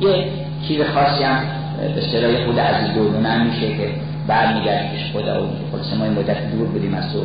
یه 0.00 0.24
چیز 0.68 0.80
خاصی 0.94 1.24
هم 1.24 1.40
به 1.94 2.00
صدای 2.00 2.44
خود 2.44 2.60
عزیز 2.60 2.94
دورونه 2.94 3.44
میشه 3.44 3.76
که 3.76 3.90
برمیگردیم 4.26 4.90
پیش 4.90 5.12
خدا 5.12 5.44
و 5.44 5.46
خلاص 5.72 5.92
ما 5.98 6.04
این 6.04 6.12
مدت 6.12 6.50
دور 6.50 6.68
بودیم 6.68 6.94
از 6.94 7.12
تو 7.12 7.18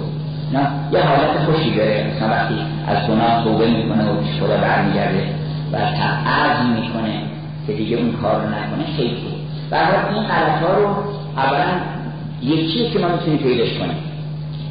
نه 0.54 0.68
یه 0.92 1.00
حالت 1.00 1.38
خوشی 1.46 1.76
داره. 1.76 2.12
مثلا 2.16 2.30
وقتی 2.30 2.56
از 2.88 3.08
گناه 3.08 3.44
توبه 3.44 3.68
می‌کنه 3.68 4.12
و 4.12 4.22
پیش 4.22 4.42
خدا 4.42 4.58
برمیگرده 4.58 5.24
و 5.72 5.78
عزم 5.78 6.70
می‌کنه 6.70 7.22
که 7.68 7.74
دیگه 7.74 7.98
اون 7.98 8.12
کار 8.12 8.42
رو 8.42 8.48
نکنه 8.48 8.96
خیلی 8.98 9.18
و 9.72 9.76
این 10.14 10.24
غلط 10.24 10.62
ها 10.62 10.74
رو 10.74 10.88
اولا 11.38 11.68
یک 12.42 12.74
چیز 12.74 12.94
که 12.94 13.00
ما 13.00 13.08
می‌تونیم 13.08 13.38
پیداش 13.38 13.74
کنیم. 13.80 14.07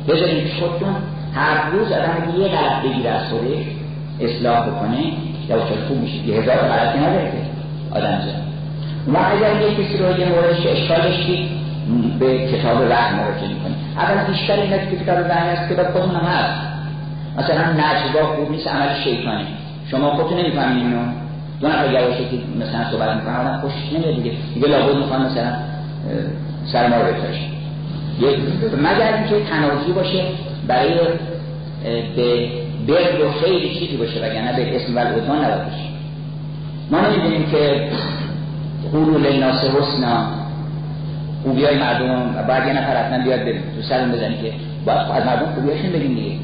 بذاریم 0.09 0.47
خودتون 0.61 0.95
هر 1.35 1.71
روز 1.71 1.93
آدم 1.93 2.41
یه 2.41 2.49
غلط 2.49 2.83
بگیره 2.85 3.11
از 3.11 3.29
خودش 3.31 3.65
اصلاح 4.21 4.69
بکنه 4.69 4.99
یا 5.49 5.57
خوب 5.89 6.01
میشه. 6.01 6.17
یه 6.17 6.41
هزار 6.41 6.57
غلطی 6.57 6.99
نداره 6.99 7.25
که 7.25 7.39
آدم 7.99 8.21
زن 8.21 8.47
و 9.15 9.19
اگر 9.19 9.69
یک 9.69 9.75
کسی 9.79 9.99
رو 9.99 10.21
یه 10.21 10.27
موردش 10.29 10.67
اشکالش 10.67 11.27
به 12.19 12.49
کتاب 12.49 12.81
وحی 12.81 13.15
مراجعه 13.17 13.49
می‌کنیم 13.49 13.77
اول 13.97 14.33
بیشتر 14.33 14.53
این 14.53 14.71
که 14.71 14.97
کتاب 15.05 15.19
وحی 15.19 15.49
هست 15.49 15.69
که 15.69 15.75
باید 15.75 15.91
خودمون 15.91 16.17
هم 16.17 16.27
هست 16.27 16.67
مثلا 17.39 17.73
نجوا 17.73 18.27
خوب 18.37 18.51
نیست 18.51 18.69
عمل 18.69 18.95
شیطانی 19.05 19.47
شما 19.91 20.11
خودتون 20.11 20.39
نمی‌فهمید 20.39 20.83
اینو. 20.83 20.99
دو 21.61 21.69
نفر 21.69 21.93
یواشه 21.93 22.19
که 22.19 22.37
مثلا 22.61 22.91
صحبت 22.91 23.17
می‌کنن 23.17 23.37
آدم 23.37 23.61
خوش 23.61 23.73
نمیاد 23.93 24.17
دیگه. 24.17 24.33
دیگه 24.55 24.69
لابد 24.69 24.97
می‌خوان 24.97 25.27
مثلا 25.27 25.53
سر 26.73 26.89
ما 26.89 26.97
رو 26.97 27.07
مگر 28.83 29.15
اینکه 29.15 29.51
تنازی 29.51 29.93
باشه 29.93 30.25
برای 30.69 30.99
به 32.17 32.49
بر 32.89 33.25
و 33.25 33.33
خیلی 33.33 33.79
چیزی 33.79 33.97
باشه 33.97 34.21
وگرنه 34.21 34.57
به 34.57 34.77
اسم 34.77 34.97
و 34.97 34.99
العدوان 34.99 35.45
نباید 35.45 35.65
باشه. 35.65 35.87
ما 36.91 37.01
نمی‌دونیم 37.01 37.47
که 37.51 37.89
قولو 38.93 39.19
للناس 39.19 39.65
حسنا 39.65 40.27
خوبی 41.43 41.63
مردم 41.63 42.37
و 42.37 42.43
بعد 42.43 42.67
یه 42.67 42.73
نفر 42.73 42.97
حتما 42.97 43.25
بیاد 43.25 43.41
بریم 43.41 43.63
تو 43.77 43.83
سرم 43.89 44.13
بزنی 44.13 44.35
که 44.43 44.53
باید 44.87 44.99
از 44.99 45.27
مردم 45.27 45.55
خوبیاشون 45.55 45.93
بگیم 45.93 46.15
دیگه. 46.15 46.37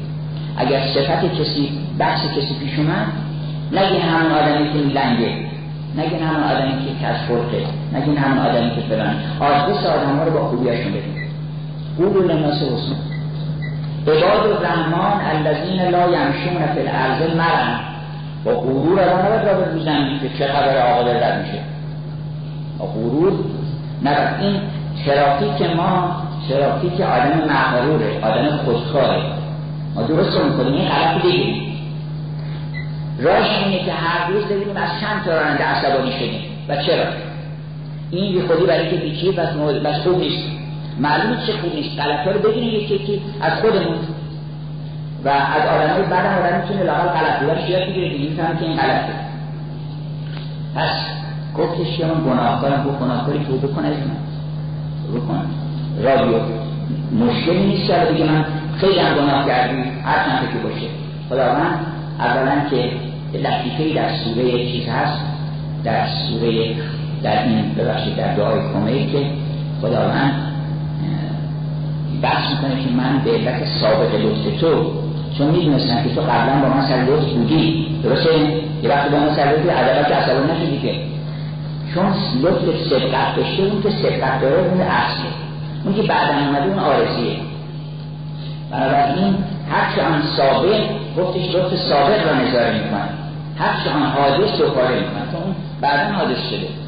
اگر 0.57 0.81
صفت 0.93 1.41
کسی 1.41 1.69
بحث 1.99 2.19
کسی 2.37 2.55
پیش 2.59 2.79
اومد 2.79 3.07
نگین 3.71 4.01
همون 4.01 4.31
آدمی 4.31 4.73
که 4.73 4.99
لنگه 4.99 5.35
نگین 5.97 6.19
همون 6.19 6.43
آدمی 6.43 6.71
که 6.71 7.05
کشفرقه 7.05 7.65
نگین 7.93 8.17
همون 8.17 8.37
آدمی 8.37 8.69
که 8.69 8.81
فلان 8.81 9.15
آدرس 9.39 9.85
آدم 9.85 10.17
ها 10.17 10.23
رو 10.23 10.31
با 10.31 10.47
خوبیاشون 10.49 10.91
بگیم 10.91 11.22
للناس 11.99 12.55
حسنا 12.55 13.13
عباد 14.07 14.51
الرحمن 14.51 15.25
الذین 15.35 15.81
لا 15.81 16.07
یمشون 16.07 16.73
فی 16.75 16.79
الارض 16.79 17.35
مرن. 17.35 17.79
با 18.45 18.51
غرور 18.51 18.99
را 18.99 19.25
نباید 19.25 19.47
را 19.47 19.53
به 19.53 20.19
که 20.19 20.37
چه 20.37 20.47
خبر 20.47 20.91
آقا 20.91 21.11
رد 21.11 21.45
میشه. 21.45 21.59
غرور 22.79 23.33
نباید. 24.03 24.41
این 24.41 24.61
ترافیک 25.05 25.75
ما 25.75 26.23
ترافیک 26.49 27.01
آدم 27.01 27.41
مغروره 27.49 28.19
آدم 28.21 28.57
خودکاره. 28.57 29.23
ما 29.95 30.01
درست 30.01 30.37
رو 30.37 30.45
می‌کنیم 30.45 30.73
این 30.73 30.89
غلط 30.89 31.21
بگیریم. 31.21 31.73
راش 33.19 33.49
اینه 33.65 33.85
که 33.85 33.91
هر 33.91 34.31
روز 34.31 34.45
ببینیم 34.45 34.77
از 34.77 34.89
چند 35.01 35.23
تا 35.25 35.31
راننده 35.31 35.63
عصبانی 35.63 36.11
شدیم. 36.11 36.41
و 36.69 36.75
چرا؟ 36.75 37.05
این 38.11 38.33
بی 38.33 38.41
خودی 38.47 38.65
برای 38.65 38.89
که 38.89 38.95
بیچی 38.95 39.31
بس 39.31 39.95
خوب 40.03 40.19
نیست. 40.19 40.62
معلومه 40.99 41.37
چه 41.47 41.53
خوب 41.53 41.75
نیست 41.75 41.99
غلط 41.99 42.27
رو 42.27 42.49
بگیریم 42.49 42.73
یکی 42.73 42.95
یکی 42.95 43.21
از 43.41 43.53
خودمون. 43.61 43.97
و 45.25 45.29
از 45.29 45.67
آدم 45.67 45.93
های 45.93 46.03
بعد 46.03 46.25
هم 46.25 46.45
آدم 46.45 46.61
می‌تونه 46.61 46.83
لاغل 46.83 47.07
غلط 47.07 47.39
بودن 47.39 47.65
شیاد 47.67 47.89
بگیره 47.89 48.09
دیگه 48.09 48.29
می‌تونم 48.29 48.57
که 48.57 48.65
این 48.65 48.77
غلطه. 48.77 49.13
پس 50.75 50.91
گفتش 51.57 51.97
که 51.97 52.05
من 52.05 52.33
گناهکارم 52.33 52.83
گفت 52.83 52.99
گناهکاری 52.99 53.45
توبه 53.45 53.67
کن 53.67 53.85
از 53.85 53.93
من. 53.93 54.23
بکن 55.15 55.45
رادیو. 56.03 56.39
مشکلی 57.25 57.65
نیست 57.65 57.87
که 57.87 58.07
دیگه 58.11 58.31
من 58.31 58.45
خیلی 58.77 58.99
هم 58.99 59.15
گناه 59.15 59.47
کردی 59.47 59.81
هر 60.03 60.29
چند 60.29 60.49
که 60.53 60.59
باشه. 60.67 60.87
خداوند 61.29 61.79
اولا 62.19 62.69
که 62.69 62.91
لطیفه 63.33 63.93
در 63.95 64.09
سوره 64.15 64.71
چیز 64.71 64.87
هست 64.87 65.19
در 65.83 66.07
سوره 66.07 66.75
در 67.23 67.43
این 67.43 67.73
ببخشید 67.73 68.15
در 68.15 68.35
دعای 68.35 68.59
کمه 68.73 69.05
که 69.05 69.25
خداوند 69.81 70.52
بحث 72.23 72.43
می‌کنه 72.51 72.83
که 72.83 72.89
من 72.89 73.21
به 73.23 73.31
علت 73.31 73.67
سابق 73.81 74.15
لطف 74.15 74.59
تو 74.61 74.91
چون 75.37 75.47
می‌دونستم 75.47 76.03
که 76.03 76.15
تو 76.15 76.21
قبلا 76.21 76.61
با 76.61 76.75
من 76.75 76.81
سر 76.87 76.95
لطف 76.95 77.33
بودی. 77.33 77.87
درسته؟ 78.03 78.29
یه 78.83 78.89
وقتی 78.89 79.09
با 79.09 79.17
من 79.17 79.35
سر 79.35 79.43
لطف 79.43 79.69
عدالت 79.69 80.07
که 80.07 80.13
عصبانی 80.13 80.51
نشدی 80.51 80.79
که 80.81 80.93
چون 81.93 82.05
لطف 82.41 82.87
سبقت 82.89 83.35
داشته 83.35 83.63
اون 83.63 83.81
که 83.83 83.89
سبقت 83.89 84.41
داره 84.41 84.61
اون 84.61 84.81
اصله. 84.81 85.31
اون 85.85 85.95
که 85.95 86.01
بعد 86.01 86.29
اومده 86.29 86.65
اون 86.65 86.79
آرزیه. 86.79 87.35
بنابراین 88.71 89.35
هرچه 89.71 90.01
آن 90.01 90.21
سابق 90.37 90.79
گفتش 91.17 91.55
لطف 91.55 91.75
سابق 91.75 92.27
را 92.27 92.33
نظاره 92.33 92.73
می‌کنه. 92.73 93.09
هرچه 93.57 93.89
آن 93.95 94.03
حادث 94.03 94.61
رو 94.61 94.69
کاره 94.69 94.95
می‌کنه. 94.95 95.43
اون 95.43 95.55
بعدا 95.81 96.13
حادث 96.13 96.49
شده. 96.49 96.82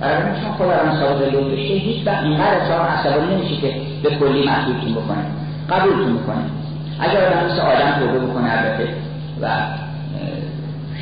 بنابراین 0.00 0.42
چون 0.42 0.52
خدا 0.52 0.90
آن 0.90 1.00
سابق 1.00 1.34
لطف 1.34 1.50
داشته 1.50 1.74
هیچ 1.74 2.06
وقت 2.06 2.22
اینقدر 2.22 2.60
از 2.60 2.70
عصبانی 2.70 3.34
نمیشه 3.34 3.56
که 3.56 3.74
به 4.02 4.10
کلی 4.10 4.46
محبوبتون 4.46 4.94
بکنه 4.94 5.24
قبولتون 5.70 6.16
بکنه 6.16 6.44
اگر 7.00 7.26
آدم 7.26 7.46
مثل 7.46 7.60
آدم 7.60 8.00
توبه 8.00 8.26
بکنه 8.26 8.52
البته 8.52 8.88
و 9.42 9.48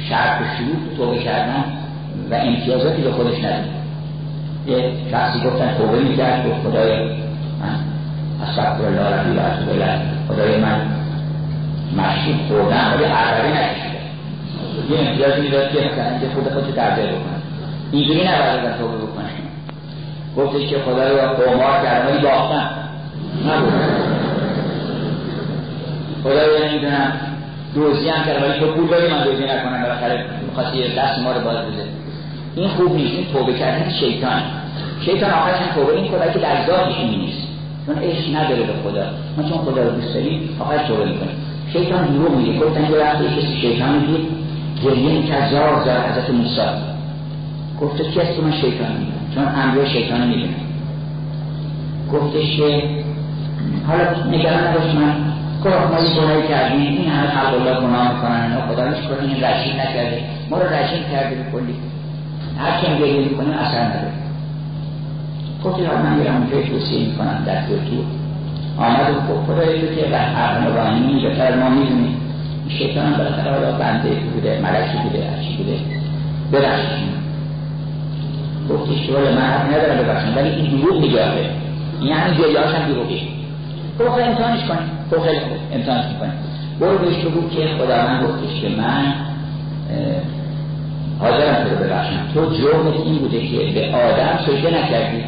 شرط 0.09 0.41
و 0.41 0.45
شروط 0.59 0.97
توبه 0.97 1.19
کردن 1.19 1.65
و 2.31 2.35
امتیازاتی 2.35 3.03
به 3.03 3.11
خودش 3.11 3.45
ندید 3.45 3.79
یه 4.67 4.93
شخصی 5.11 5.41
گفتن 5.41 5.75
توبه 5.79 6.01
می‌کرد 6.01 6.47
گفت 6.47 6.61
خدای 6.69 7.09
من 7.61 7.77
اصفر 8.43 8.85
الله 8.85 9.21
ربی 9.21 9.37
و 9.37 9.41
اتوب 9.41 9.83
خدای 10.29 10.61
من 10.61 10.81
مشروب 11.97 12.37
خوردم 12.49 12.93
ولی 12.95 13.05
عربی 13.05 13.49
نکشیده 13.49 13.99
یه 14.91 15.09
امتیازی 15.09 15.41
می‌داد 15.41 15.71
که 15.71 15.79
مثلا 15.79 16.11
اینکه 16.11 16.27
خود 16.35 16.53
خودش 16.53 16.75
درجه 16.77 17.03
بکنه. 17.03 17.38
اینجوری 17.93 18.21
نباید 18.21 18.65
از 18.65 18.79
توبه 18.79 18.97
بکنه 18.97 19.31
گفتش 20.37 20.69
که 20.71 20.79
خدای 20.79 21.11
رو 21.11 21.17
قمار 21.17 21.83
کردم 21.83 22.09
ولی 22.09 22.23
باختم 22.23 22.71
نبود. 23.49 23.73
خدای 26.23 26.69
نمی‌دونم. 26.69 27.13
دوزی 27.75 28.09
هم 28.09 28.25
کردم 28.25 28.43
ولی 28.43 28.61
تو 28.61 28.67
پول 28.67 28.87
داری 28.87 29.13
من 29.13 29.25
دوزی 29.25 29.45
نکنم. 29.45 29.83
بالاخره 29.83 30.25
می‌خواستی 30.49 30.83
دست 30.83 31.19
ما 31.19 31.33
رو 31.33 31.41
باز 31.41 31.57
بده. 31.57 31.85
این 32.57 32.69
خوب 32.69 32.95
نیست. 32.95 33.15
این 33.15 33.27
توبه 33.33 33.53
کردن 33.53 33.91
شیطان. 33.91 34.43
شیطان 35.05 35.31
آخرش 35.31 35.57
هم 35.57 35.75
توبه 35.75 35.93
این 35.97 36.09
خدا 36.09 36.33
که 36.33 36.39
در 36.39 36.67
ذاتش 36.67 36.99
نیست. 36.99 37.49
چون 37.87 37.99
عشق 37.99 38.37
نداره 38.37 38.63
به 38.63 38.73
خدا. 38.85 39.05
ما 39.37 39.49
چون 39.49 39.59
خدا 39.59 39.83
رو 39.83 39.91
دوست 39.91 40.15
داریم 40.15 40.57
آخرش 40.61 40.89
توبه 40.89 41.05
می‌کنیم. 41.05 41.37
شیطان 41.73 42.07
دروغ 42.07 42.37
میگه. 42.37 42.59
گفتن 42.59 42.83
یه 42.91 42.99
وقتی 42.99 43.25
کسی 43.25 43.61
شیطان 43.61 43.95
میگه 43.95 44.19
گریه 44.85 45.13
می‌کرد 45.13 45.51
زار 45.51 45.85
زار 45.85 46.01
حضرت 46.01 46.31
موسی. 46.31 46.61
گفته 47.81 48.05
کی 48.05 48.21
است 48.21 48.41
من 48.41 48.53
شیطان 48.53 48.93
میگم 48.93 49.35
چون 49.35 49.45
امر 49.45 49.85
شیطان 49.85 50.29
می‌دونم. 50.29 50.55
گفتش 52.13 52.57
که 52.57 52.83
حالا 53.87 54.05
نگران 54.31 54.67
نباش 54.67 54.95
من 54.95 55.15
گفت 55.65 55.93
ما 55.93 56.01
یه 56.01 56.21
گناهی 56.21 56.49
کردیم 56.49 56.81
این 56.81 57.11
همه 57.11 57.27
خلق 57.27 57.55
الله 57.55 57.81
گناه 57.81 58.15
می‌کنن 58.15 58.43
اینا 58.43 58.67
خدا 58.67 58.91
هیچ 58.91 59.09
کنه 59.09 59.29
این 59.29 59.45
رشید 59.45 59.75
نکرده. 59.81 60.21
ما 60.51 60.59
رو 60.59 60.69
رشید 60.69 61.09
کرده 61.13 61.35
به 61.35 61.51
کلی. 61.53 61.75
هر 62.59 62.81
چیم 62.81 62.99
گریه 62.99 63.29
می‌کنیم 63.29 63.51
اثر 63.51 63.85
نداره. 63.85 64.13
گفتی 65.65 65.85
را 65.87 65.97
من 66.03 66.15
میرم 66.19 66.37
اونجای 66.37 66.65
توصیه 66.69 67.07
می‌کنم 67.09 67.43
در 67.47 67.55
ترکیه 67.55 68.05
آمد 68.79 69.11
و 69.11 69.33
گفت 69.33 69.47
خدایی 69.47 69.81
رو 69.81 69.95
که 69.95 70.17
حق 70.17 70.63
نورانی 70.63 71.23
بهتر 71.23 71.57
ما 71.57 71.69
می‌دونیم 71.69 72.17
این 72.69 72.79
شیطان 72.79 73.07
هم 73.07 73.19
بالاخره 73.19 73.51
حالا 73.53 73.79
بنده 73.79 74.09
بوده 74.09 74.61
ملکی 74.63 74.99
بوده 75.03 75.31
هرچی 75.31 75.57
بوده. 75.57 75.77
ببخشید. 76.53 77.18
گفتش 78.71 79.07
که 79.07 79.13
من 79.13 79.41
حق 79.41 79.75
ندارم 79.75 79.99
ببخشم 79.99 80.37
ولی 80.37 80.49
این 80.49 80.81
دروغ 80.81 81.01
میگه 81.01 81.23
این 82.01 82.13
همین 82.13 82.39
گریهاش 82.39 82.75
هم 82.75 82.93
دروغی 82.93 83.29
گفت 84.01 84.15
خیلی 84.15 84.29
امتحانش 84.29 84.65
کنیم. 84.65 84.91
گفت 85.13 85.23
خیلی 85.29 85.41
خوب 85.41 85.59
امتحانش 85.73 86.05
برو 86.81 86.99
بهش 86.99 87.17
بگو 87.17 87.49
که 87.49 87.67
خداوند 87.79 88.25
گفتش 88.25 88.61
که 88.61 88.69
من 88.69 89.15
حاضرم 91.21 91.65
تو 91.65 91.71
رو 91.71 91.85
ببخشم. 91.85 92.21
تو 92.35 92.41
جرمت 92.41 93.01
این 93.05 93.19
بوده 93.19 93.47
که 93.47 93.57
به 93.57 93.97
آدم 93.97 94.39
سجده 94.47 94.85
نکردی. 94.85 95.25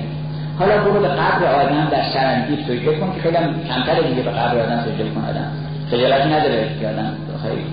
حالا 0.58 0.78
برو 0.78 1.00
به 1.00 1.08
قبر 1.08 1.44
آدم 1.44 1.88
در 1.90 2.02
سرنگیب 2.14 2.58
سجده 2.60 3.00
کن 3.00 3.12
که 3.14 3.20
خیلی 3.20 3.36
کمتر 3.68 4.00
دیگه 4.08 4.22
به 4.22 4.30
قبر 4.30 4.58
آدم 4.58 4.80
سجده 4.80 5.10
کن 5.10 5.24
آدم. 5.30 5.50
خجالتی 5.90 6.28
نداره 6.28 6.68
که 6.80 6.88
آدم 6.88 7.12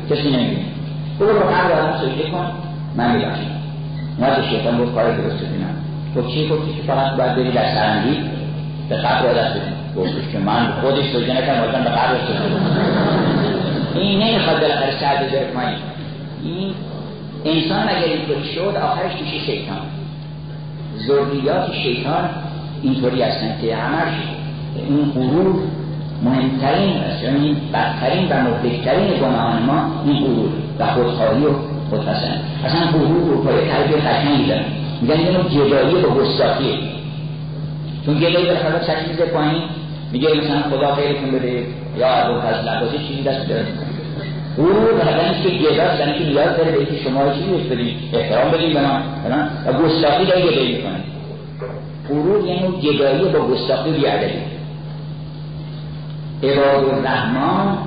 کسی 0.09 0.29
نمی‌بینه. 0.29 0.65
برو 1.19 1.33
به 1.33 1.39
قبر 1.39 1.71
آدم 1.71 1.97
سجده 1.97 2.31
کن. 2.31 2.45
من 2.95 3.15
میبخشم. 3.15 3.56
اومد 4.17 4.43
شیطان 4.49 4.77
بود 4.77 4.95
کار 4.95 5.17
درست 5.17 5.39
بینم 5.39 5.75
تو 6.13 6.31
چی؟ 6.31 6.49
گفتی 6.49 6.73
که 6.73 6.81
فقط 6.87 7.17
باید 7.17 7.35
بری 7.35 7.51
در 7.51 7.75
سرنگیب 7.75 8.17
به 8.89 8.95
قبر 8.95 9.33
سجده 9.33 9.61
گفتش 9.97 10.31
که 10.31 10.39
من 10.39 10.71
خودش 10.81 11.05
سجده 11.05 11.37
نکردم 11.37 11.69
آدم 11.69 11.83
به 11.83 11.89
قبر 11.89 12.17
سجده 12.27 12.55
این 13.95 14.19
نمی‌خواد 14.19 14.61
بالاخره 14.61 14.99
سر 14.99 15.15
بذاره 15.15 15.45
پایین 15.45 15.77
این 16.43 16.73
انسان 17.45 17.89
اگر 17.89 18.13
اینطوری 18.13 18.43
شد 18.43 18.77
آخرش 18.83 19.11
میشه 19.21 19.39
شیطان. 19.45 19.77
ذریات 21.07 21.73
شیطان 21.73 22.29
اینطوری 22.81 23.21
هستن 23.21 23.57
که 23.61 23.75
همش 23.75 24.13
این 24.75 25.11
غرور 25.15 25.55
مهمترین 26.23 26.95
یعنی 27.23 27.57
بدترین 27.73 28.27
و 28.29 28.41
مهلکترین 28.41 29.19
گناهان 29.19 29.63
ما 29.63 30.03
این 30.05 30.19
غرور 30.19 30.49
و 30.79 30.85
خودخواهی 30.85 31.45
و 31.45 31.49
خودپسند 31.89 32.41
اصلا 32.65 32.81
غرور 32.91 33.29
رو 33.29 33.43
پای 33.43 33.55
تربیه 33.69 33.97
خشنگی 33.97 34.47
دارن. 34.47 34.65
میگن 35.01 35.13
اینو 35.13 35.43
جدایی 35.43 35.95
و 35.95 36.09
گستاخیه 36.09 36.77
چون 38.05 38.15
گدایی 38.15 38.45
به 38.45 38.55
خلاف 38.55 38.87
چشمیز 38.87 39.21
پایین 39.33 39.61
میگه 40.11 40.27
مثلا 40.33 40.61
خدا 40.61 40.95
خیرتون 40.95 41.31
بده. 41.31 41.65
یا 41.97 42.07
ابو 42.07 42.41
فضل 42.41 42.69
عباسی 42.69 42.97
چیزی 43.07 43.23
دست 43.23 43.49
داره. 43.49 43.65
غرور 44.57 44.93
مثلا 44.93 45.33
که 45.43 45.49
یعنی 45.49 46.19
که 46.19 46.25
نیاز 46.25 46.57
داره 46.57 46.71
به 46.71 46.85
شما 47.03 47.33
چیزی 47.33 47.49
بهش 47.49 47.65
بدید 47.71 47.97
احترام 48.13 48.51
بدید 48.51 48.73
به 48.73 48.81
من 48.81 49.01
و 49.65 49.73
گستاخی 49.73 50.25
داره 50.25 50.41
گدایی 50.41 50.75
می‌کنه. 50.75 50.99
غرور 52.09 52.47
یعنی 52.47 52.81
گدایی 52.81 53.29
با 53.29 53.39
گستاخی 53.39 53.91
بیادبی. 53.91 54.39
عباد 56.43 56.93
الرحمن 56.93 57.77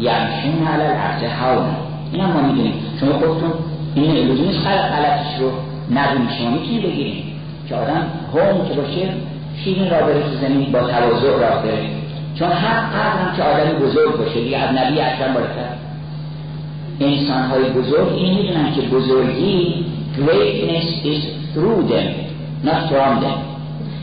یمشون 0.00 0.66
علی 0.66 0.82
الارض 0.82 1.22
حولا 1.22 1.76
این 2.12 2.22
هم 2.22 2.32
ما 2.32 2.40
می‌دونیم. 2.40 2.74
شما 3.00 3.12
خودتون 3.12 3.52
این 3.94 4.12
لزوم 4.12 4.46
نیست. 4.46 4.66
غلطش 4.66 5.40
رو 5.40 5.50
ندونید 5.98 6.30
شما 6.38 6.50
می‌تونید 6.50 6.82
بگیرید 6.82 7.24
که 7.68 7.74
آدم 7.74 8.06
هم 8.34 8.68
که 8.68 8.74
باشه 8.74 9.14
شیرین 9.64 9.90
را 9.90 10.00
بره 10.00 10.22
تو 10.22 10.46
زمین 10.46 10.72
با 10.72 10.80
تواضع 10.80 11.30
راه 11.30 11.62
بره 11.62 11.86
چون 12.34 12.48
هر 12.48 12.80
هم 12.80 13.36
که 13.36 13.42
آدمی 13.42 13.86
بزرگ 13.86 14.16
باشه 14.18 14.40
دیگه 14.40 14.58
از 14.58 14.76
نبی 14.76 15.00
اکرم 15.00 15.34
بالاتر. 15.34 15.78
انسان 17.00 17.42
های 17.42 17.70
بزرگ 17.70 18.12
این 18.14 18.34
می‌دونن 18.34 18.74
که 18.74 18.80
بزرگی 18.80 19.84
greatness 20.16 21.06
is 21.06 21.22
through 21.54 21.90
them 21.90 22.10
not 22.66 22.90
from 22.90 23.22
them. 23.24 23.38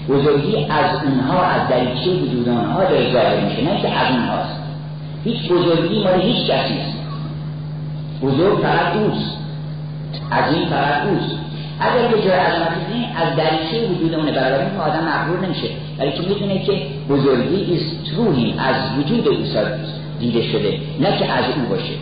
بزرگی 0.09 0.57
از 0.57 1.03
اونها 1.03 1.43
از 1.43 1.67
دریچه 1.69 2.11
وجود 2.11 2.49
آنها 2.49 2.83
ظاهر 3.13 3.45
میشه 3.45 3.63
نه 3.63 3.81
که 3.81 3.89
از 3.89 4.11
اونهاست. 4.11 4.59
هیچ 5.23 5.51
بزرگی 5.51 6.03
مال 6.03 6.21
هیچ 6.21 6.45
کسی 6.45 6.73
است 6.79 6.94
بزرگ 8.26 8.57
فقط 8.59 8.95
اوست. 8.95 9.38
عظیم 10.32 10.65
فقط 10.65 11.07
اوست. 11.07 11.36
اگر 11.80 12.07
که 12.11 12.21
جای 12.28 12.39
عظمت 12.39 12.78
از 13.15 13.36
دریچه 13.38 13.88
وجود 13.88 14.13
اونه. 14.13 14.32
برای 14.32 14.65
این 14.65 14.78
آدم 14.78 15.03
مغرور 15.03 15.45
نمیشه. 15.45 15.67
ولی 15.99 16.11
که 16.11 16.21
می‌تونه 16.21 16.59
که 16.59 16.82
بزرگی 17.09 17.76
است 17.76 18.11
تروهی 18.11 18.55
از 18.59 18.76
وجود 18.99 19.28
او 19.28 19.36
دیده 20.19 20.41
شده. 20.41 20.80
نه 20.99 21.17
که 21.17 21.32
از 21.32 21.45
او 21.55 21.69
باشه. 21.69 21.93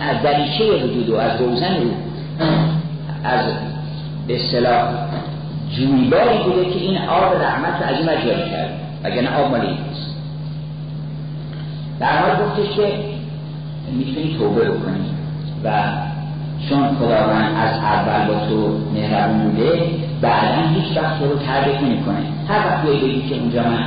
از 0.00 0.22
دریچه 0.22 0.84
وجود 0.84 1.08
و 1.08 1.16
از 1.16 1.40
روزن 1.40 1.76
او. 1.76 1.94
از 3.24 3.44
به 4.26 4.36
اصطلاح 4.36 4.88
جویباری 5.76 6.38
بوده 6.38 6.64
که 6.64 6.80
این 6.80 6.98
آب 6.98 7.42
رحمت 7.42 7.82
رو 7.82 7.86
از 7.88 7.96
این 7.96 8.10
مجاری 8.10 8.50
کرد. 8.50 8.80
نه 9.22 9.36
آب 9.36 9.50
مالی 9.50 9.66
نیست. 9.66 10.16
در 12.00 12.18
حال 12.18 12.46
گفتش 12.46 12.76
که 12.76 12.92
می‌تونی 13.92 14.36
توبه 14.38 14.64
بکنی. 14.64 15.15
و 15.66 15.70
چون 16.68 16.94
خداوند 16.98 17.56
از 17.56 17.78
اول 17.78 18.26
با 18.28 18.46
تو 18.46 18.78
مهربون 18.94 19.38
بوده 19.38 19.80
بعدا 20.20 20.68
هیچ 20.74 20.96
وقت 20.96 21.22
رو 21.22 21.38
تربیت 21.38 22.04
کنه 22.04 22.16
هر 22.48 22.66
وقت 22.66 22.82
بیایی 22.82 23.00
بگی 23.00 23.28
که 23.28 23.40
اونجا 23.40 23.62
من 23.62 23.84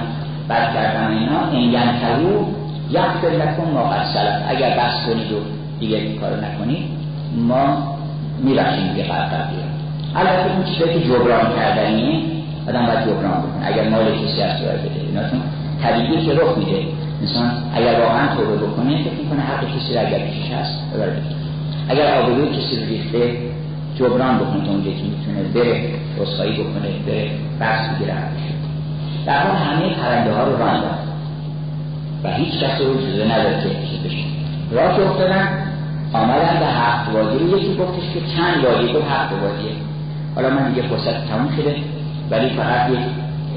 بد 0.50 0.74
کردم 0.74 1.08
اینا 1.12 1.52
این 1.52 1.72
ینتهو 1.72 2.46
یغفر 2.92 3.28
لکن 3.28 3.72
ما 3.74 3.84
قد 3.84 4.44
اگر 4.50 4.70
بس 4.70 5.06
کنید 5.06 5.32
و 5.32 5.36
دیگه 5.80 6.14
کار 6.14 6.30
نکنید 6.30 6.86
ما 7.38 7.96
میبخشیم 8.44 8.88
دیگه 8.88 9.04
قرار 9.04 9.30
البته 10.16 10.56
اون 10.56 10.64
چیزایی 10.64 11.00
که 11.00 11.08
جبران 11.08 11.56
کردنیه 11.56 12.22
آدم 12.68 12.86
باید 12.86 13.00
جبران 13.00 13.32
بکنه. 13.32 13.68
اگر 13.68 13.90
مال 13.90 14.06
کسی 14.06 14.42
هست 14.42 14.64
باید 14.64 14.82
بده. 14.82 15.02
اینا 15.08 15.30
چون 15.30 15.42
طبیعی 15.84 16.26
که 16.26 16.34
رخ 16.34 16.58
میده. 16.58 16.86
انسان 17.22 17.52
اگر 17.76 18.00
واقعا 18.00 18.36
توبه 18.36 18.66
بکنه 18.66 19.04
فکر 19.04 19.14
می‌کنه 19.24 19.42
حق 19.42 19.64
کسی 19.78 19.94
را 19.94 20.02
اگر 20.02 20.20
پیشش 20.20 20.52
هست 20.52 20.94
ببره. 20.94 21.22
اگر 21.90 22.22
آبروی 22.22 22.48
کسی 22.48 22.76
رو 22.76 22.86
ریخته 22.86 23.38
جبران 23.96 24.38
بکنه 24.38 24.66
تا 24.66 24.72
اونجا 24.72 24.92
که 24.92 25.04
می‌تونه 25.04 25.44
بره 25.54 25.90
رسخایی 26.18 26.54
بکنه 26.54 26.90
بره 27.08 27.32
بحث 27.60 27.96
بگیره 27.96 28.14
در 29.26 29.48
حال 29.48 29.56
همه 29.56 29.96
پرنده 29.96 30.34
ها 30.34 30.44
رو 30.44 30.58
راندن 30.58 30.98
و 32.24 32.34
هیچ 32.34 32.64
کس 32.64 32.82
رو 32.82 32.94
جزه 32.94 33.26
نداره 33.26 33.64
که 33.64 33.70
چیز 33.70 34.04
بشه. 34.06 34.24
راه 34.72 34.96
که 34.96 35.10
افتادن 35.10 35.48
آمدن 36.14 36.60
به 36.60 36.66
هفت 36.66 37.10
وادی 37.14 37.40
رو. 37.40 37.58
یکی 37.58 37.76
گفتش 37.76 38.14
که 38.14 38.20
چند 38.38 38.64
وادی 38.64 38.94
گفت 38.94 39.06
هفت 39.12 39.32
وادیه 39.32 39.72
حالا 40.36 40.50
من 40.50 40.70
دیگه 40.70 40.88
فرصت 40.88 41.28
تموم 41.28 41.50
شده 41.56 41.76
ولی 42.32 42.50
فقط 42.50 42.90
یک 42.90 43.00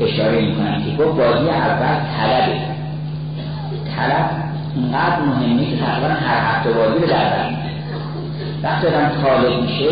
اشاره 0.01 0.41
می‌کنم 0.41 0.83
که 0.83 1.05
گفت 1.05 1.19
وادی 1.19 1.51
اول 1.51 2.01
طلبه. 2.17 2.59
طلب 3.97 4.31
اینقدر 4.77 5.21
مهمه 5.21 5.65
که 5.65 5.77
تقریبا 5.77 6.09
هر 6.09 6.57
هفته 6.57 6.71
وادی 6.71 6.99
رو 6.99 7.07
در 7.07 7.62
وقتی 8.63 8.87
آدم 8.87 9.11
طالب 9.23 9.63
میشه 9.63 9.91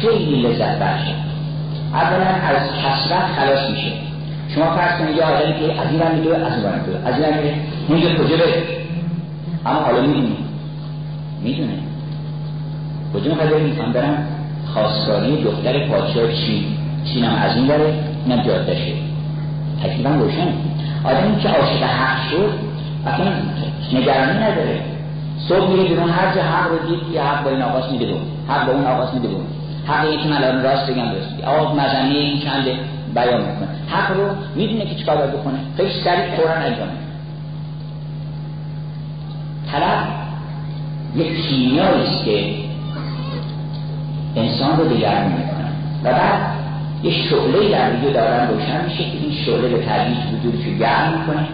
خیلی 0.00 0.42
لذت 0.42 0.78
بخشه 0.78 1.14
اولا 1.92 2.26
از 2.26 2.68
کسرت 2.82 3.24
خلاص 3.36 3.70
میشه. 3.70 3.92
شما 4.54 4.64
فرض 4.64 4.98
کنید 4.98 5.16
یه 5.16 5.22
آدمی 5.22 5.52
که 5.52 5.80
از 5.80 5.86
این 5.90 6.18
میدوه 6.18 6.36
از 6.36 6.64
این 6.64 6.74
میدوه 6.74 7.08
از 7.08 7.14
این 7.14 7.34
میره 7.34 7.54
میگه 7.88 8.24
کجا 8.24 8.36
بره. 8.36 8.62
اما 9.66 9.80
حالا 9.80 10.00
می‌دونی 10.00 10.36
می‌دونه. 11.42 11.72
کجا 13.14 13.30
می‌خواد 13.30 13.50
بریم 13.50 13.92
برم 13.94 14.26
خواستگاری 14.74 15.42
دختر 15.42 15.88
پادشاه 15.88 16.32
چین 16.32 16.64
چین 17.04 17.24
هم 17.24 17.42
از 17.42 17.56
این 17.56 17.66
بره 17.66 17.94
اینم 18.26 18.42
جادشه 18.42 18.92
تکلیفا 19.82 20.10
روشن 20.10 20.48
آدمی 21.04 21.36
که 21.36 21.48
عاشق 21.48 21.82
حق 21.82 22.30
شد 22.30 22.50
اصلا 23.06 23.32
نگرانی 23.92 24.38
نداره. 24.38 24.97
صبح 25.38 25.70
میره 25.70 25.88
بیرون 25.88 26.10
هر 26.10 26.34
جا 26.34 26.42
حق 26.42 26.70
رو 26.70 26.78
دید 26.88 27.12
که 27.12 27.22
حق 27.22 27.44
با 27.44 27.50
این 27.50 27.62
آقاس 27.62 27.92
میده 27.92 28.06
بود 28.06 28.20
حق 28.48 28.66
با 28.66 28.72
اون 28.72 28.86
آقاس 28.86 29.14
میده 29.14 29.28
بود 29.28 29.46
حق 29.86 30.26
من 30.26 30.44
الان 30.44 30.62
راست 30.62 30.90
بگم 30.90 31.08
درست 31.08 31.44
آقا 31.44 31.74
مزنی 31.74 32.16
این 32.16 32.40
چنده 32.40 32.78
بیان 33.14 33.40
می‌کنه. 33.40 33.68
حق 33.88 34.16
رو 34.16 34.28
می‌دونه 34.54 34.84
که 34.84 34.94
چیکار 34.94 35.16
باید 35.16 35.32
بکنه. 35.32 35.58
خیلی 35.76 35.90
سریع 36.04 36.36
فورا 36.36 36.54
انجام 36.54 36.88
طلب 39.72 40.08
یک 41.16 41.46
کیمیایی 41.46 42.02
است 42.02 42.24
که 42.24 42.54
انسان 44.36 44.76
رو 44.76 44.84
دگرگون 44.84 45.32
می‌کنه. 45.32 45.68
و 46.04 46.12
بعد 46.12 46.40
یه 47.02 47.12
شعله 47.12 47.70
در 47.70 47.96
وجود 47.96 48.12
دارن 48.12 48.48
روشن 48.48 48.84
میشه 48.84 49.04
که 49.04 49.18
این 49.18 49.32
شعله 49.46 49.68
به 49.68 49.86
تدریج 49.86 50.18
وجودش 50.38 50.66
رو 50.66 50.72
گرم 50.72 51.18
می‌کنه 51.18 51.48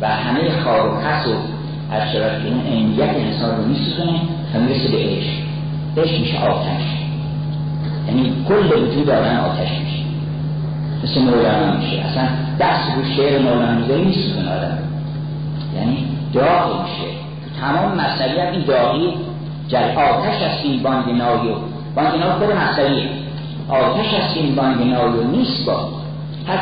و 0.00 0.08
همه 0.08 0.60
خار 0.64 0.88
و 0.88 1.00
خس 1.00 1.26
و 1.26 1.59
از 1.90 2.12
شرط 2.12 2.44
اون 2.46 2.60
عینیت 2.60 3.10
انسان 3.16 3.56
رو 3.56 3.64
میسوزونه 3.64 4.20
و 4.54 4.60
می‌رسه 4.60 4.88
به 4.88 4.98
عشق. 4.98 5.40
عشق 5.96 6.20
میشه 6.20 6.38
آتش. 6.38 6.82
یعنی 8.08 8.32
کل 8.48 8.82
وجود 8.82 9.10
آدم 9.10 9.36
آتش 9.36 9.68
میشه. 9.68 10.04
مثل 11.04 11.20
مولانا 11.20 11.76
میشه. 11.76 11.96
اصلا 11.96 12.28
دست 12.60 12.96
رو 12.96 13.04
شعر 13.16 13.42
مولانا 13.42 13.72
می‌ذاری 13.72 14.04
میسوزونه 14.04 14.50
آدم. 14.50 14.78
یعنی 15.76 16.06
داغ 16.34 16.82
میشه. 16.82 17.10
تمام 17.60 17.94
مسئله 17.94 18.50
این 18.52 18.64
داغی 18.64 19.14
جل 19.68 19.96
آتش 19.96 20.42
است 20.42 20.64
این 20.64 20.82
بانگنای 20.82 21.54
بانگنا 21.96 22.32
خود 22.32 22.52
مسئله. 22.52 23.08
آتش 23.68 24.14
است 24.14 24.36
این 24.36 24.54
بانگنای 24.54 25.24
نیست 25.32 25.66
با. 25.66 25.88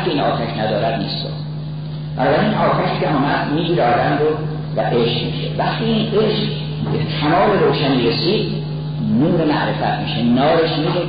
که 0.05 0.11
این 0.11 0.19
آتش 0.19 0.57
ندارد 0.57 1.01
نیست 1.01 1.23
با. 1.23 2.23
این 2.23 2.53
آتش 2.53 2.99
که 2.99 3.07
آمد 3.07 3.51
میگیر 3.51 3.81
آدم 3.81 4.17
رو 4.19 4.25
و 4.75 4.81
عشق 4.81 5.25
میشه. 5.25 5.51
وقتی 5.57 5.85
این 5.85 6.07
عشق. 6.07 6.49
به 6.91 6.99
کمال 7.21 7.59
روشنی 7.59 8.09
رسید 8.09 8.51
نور 9.19 9.45
معرفت 9.45 10.01
میشه. 10.01 10.23
نارش 10.23 10.77
میره 10.77 11.05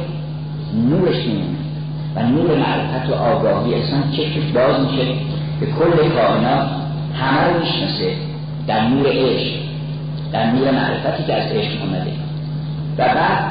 نورش 0.89 1.17
میمونه 1.27 1.59
و 2.17 2.23
نور 2.23 2.59
معرفت 2.59 3.11
و 3.11 3.15
آگاهی 3.15 3.75
انسان 3.75 4.03
چشمش 4.13 4.53
باز 4.55 4.81
میشه. 4.81 5.05
به 5.61 5.67
کل 5.67 6.09
کائنات 6.09 6.69
همه 7.15 7.53
رو 7.53 7.61
می‌شناسه. 7.61 8.13
در 8.67 8.89
نور 8.89 9.07
عشق. 9.07 9.55
در 10.33 10.51
نور 10.51 10.71
معرفتی 10.71 11.25
که 11.25 11.35
از 11.35 11.53
عشق 11.53 11.83
آمده 11.83 12.13
و 12.99 13.15
بعد 13.15 13.45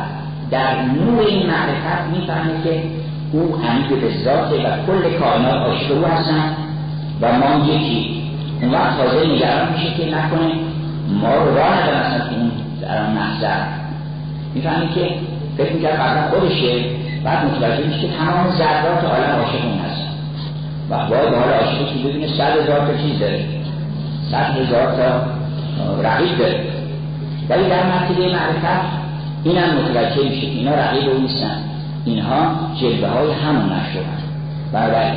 در 0.51 0.81
نور 0.81 1.25
این 1.27 1.47
معرفت 1.47 2.17
می‌فهمه 2.17 2.63
که 2.63 2.83
او 3.31 3.57
حمید 3.57 4.01
به 4.01 4.09
ذاته 4.23 4.55
و 4.55 4.85
کل 4.87 5.17
کائنات 5.19 5.53
عاشق 5.53 6.03
هستن 6.03 6.55
و 7.21 7.31
ما 7.31 7.65
یکی 7.65 8.18
اون 8.61 8.71
وقت 8.71 8.97
تازه 8.97 9.27
نگران 9.27 9.73
میشه 9.73 9.93
که 9.93 10.15
نکنه. 10.15 10.51
ما 11.21 11.35
رو 11.35 11.55
راه 11.57 11.81
ندارن 11.81 11.99
اصلا 11.99 12.27
که 12.29 12.35
اون 12.35 12.51
آن 13.05 13.11
محضر 13.11 13.61
می‌فهمی 14.55 14.87
که 14.95 15.09
فکر 15.57 15.73
می‌کرد 15.73 15.99
قبلا 15.99 16.29
خودشه 16.29 16.85
بعد 17.23 17.45
متوجه 17.45 17.87
میشه 17.87 17.99
که 17.99 18.07
تمام 18.07 18.51
ذرات 18.51 19.03
عالم 19.03 19.39
عاشق 19.39 19.65
اون 19.65 19.79
هستن 19.79 20.09
و 20.89 21.09
باید 21.09 21.33
حال 21.33 21.53
عاشقش 21.53 21.93
که 21.93 22.09
ببینه 22.09 22.27
صد 22.27 22.57
هزار 22.63 22.87
تا 22.87 22.97
چیز 23.03 23.19
داره. 23.19 23.45
صد 24.31 24.57
هزار 24.57 24.95
تا 24.97 25.21
رقیب 26.01 26.37
داره. 26.37 26.65
ولی 27.49 27.69
در 27.69 27.83
مرتبه 27.83 28.27
معرفت 28.27 28.85
این 29.43 29.57
هم 29.57 29.77
متوجه 29.77 30.29
میشه 30.29 30.47
اینا 30.47 30.71
رقیب 30.71 31.09
او 31.09 31.21
نیستن. 31.21 31.57
اینها 32.05 32.51
جلوه 32.81 33.07
های 33.07 33.31
همون 33.31 33.69
نشدن 33.73 34.19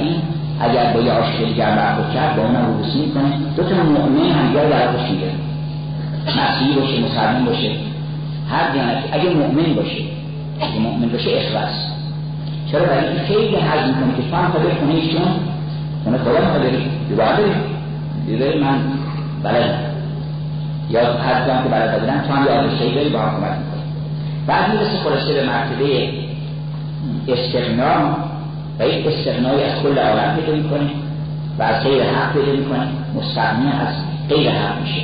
این 0.01 0.15
اگر 0.63 0.93
با 0.93 1.01
یه 1.01 1.13
عاشق 1.13 1.45
دیگر 1.45 1.71
برخورد 1.77 2.15
کرد 2.15 2.37
با 2.37 2.43
اونم 2.43 2.67
روبوسی 2.67 2.99
می‌کنه. 2.99 3.33
دو 3.57 3.63
تا 3.63 3.75
مؤمن 3.75 4.31
همدیگر 4.31 4.69
در 4.69 4.89
آغوش 4.89 5.11
می‌گیرن 5.11 5.39
مسیحی 6.27 6.75
باشه 6.81 7.01
مسلمان 7.01 7.45
باشه. 7.45 7.71
هر 8.51 8.73
دیانتی 8.73 9.09
اگه 9.13 9.31
مؤمن 9.31 9.75
باشه 9.75 10.03
اگه 10.61 10.79
مؤمن 10.79 11.09
باشه 11.09 11.31
اخلاص. 11.31 11.75
چرا؟ 12.73 12.85
برای 12.85 13.09
این 13.09 13.19
خیلی 13.19 13.57
حج 13.57 13.87
می‌کنه 13.87 14.17
که 14.17 14.23
فهم 14.31 14.53
تا 14.53 14.59
بخونه 14.59 14.95
ایشون 14.95 15.23
اون 16.05 16.19
خدا 16.19 16.33
ما 16.33 16.59
داری. 16.59 16.91
باید 17.17 17.37
داری 18.41 18.61
من 18.61 18.79
بلد 19.43 19.75
یا 20.91 21.01
هر 21.01 21.63
که 21.63 21.69
بلد 21.69 22.01
بودن 22.01 22.25
تو 22.29 22.33
هم 22.33 22.47
یاد 22.47 22.95
داری 22.95 23.09
با 23.09 23.19
هم 23.19 23.31
کمک 23.31 23.51
می‌کنی. 23.59 23.83
بعد 24.47 24.73
می‌رسه 24.73 24.97
خلاصه 25.05 25.33
به 25.35 25.47
مرتبه 25.47 26.09
استغنا 27.29 28.32
و 28.79 28.83
این 28.83 29.09
استغنای 29.09 29.65
از 29.65 29.83
کل 29.83 29.99
عالم 29.99 30.37
پیدا 30.37 30.53
می‌کنه 30.57 30.91
و 31.59 31.63
از 31.63 31.85
غیر 31.85 32.03
حق 32.03 32.33
پیدا 32.33 32.53
می‌کنه. 32.53 32.89
مستغنی 33.15 33.67
از 33.67 33.95
غیر 34.29 34.51
حق 34.51 34.81
میشه. 34.81 35.03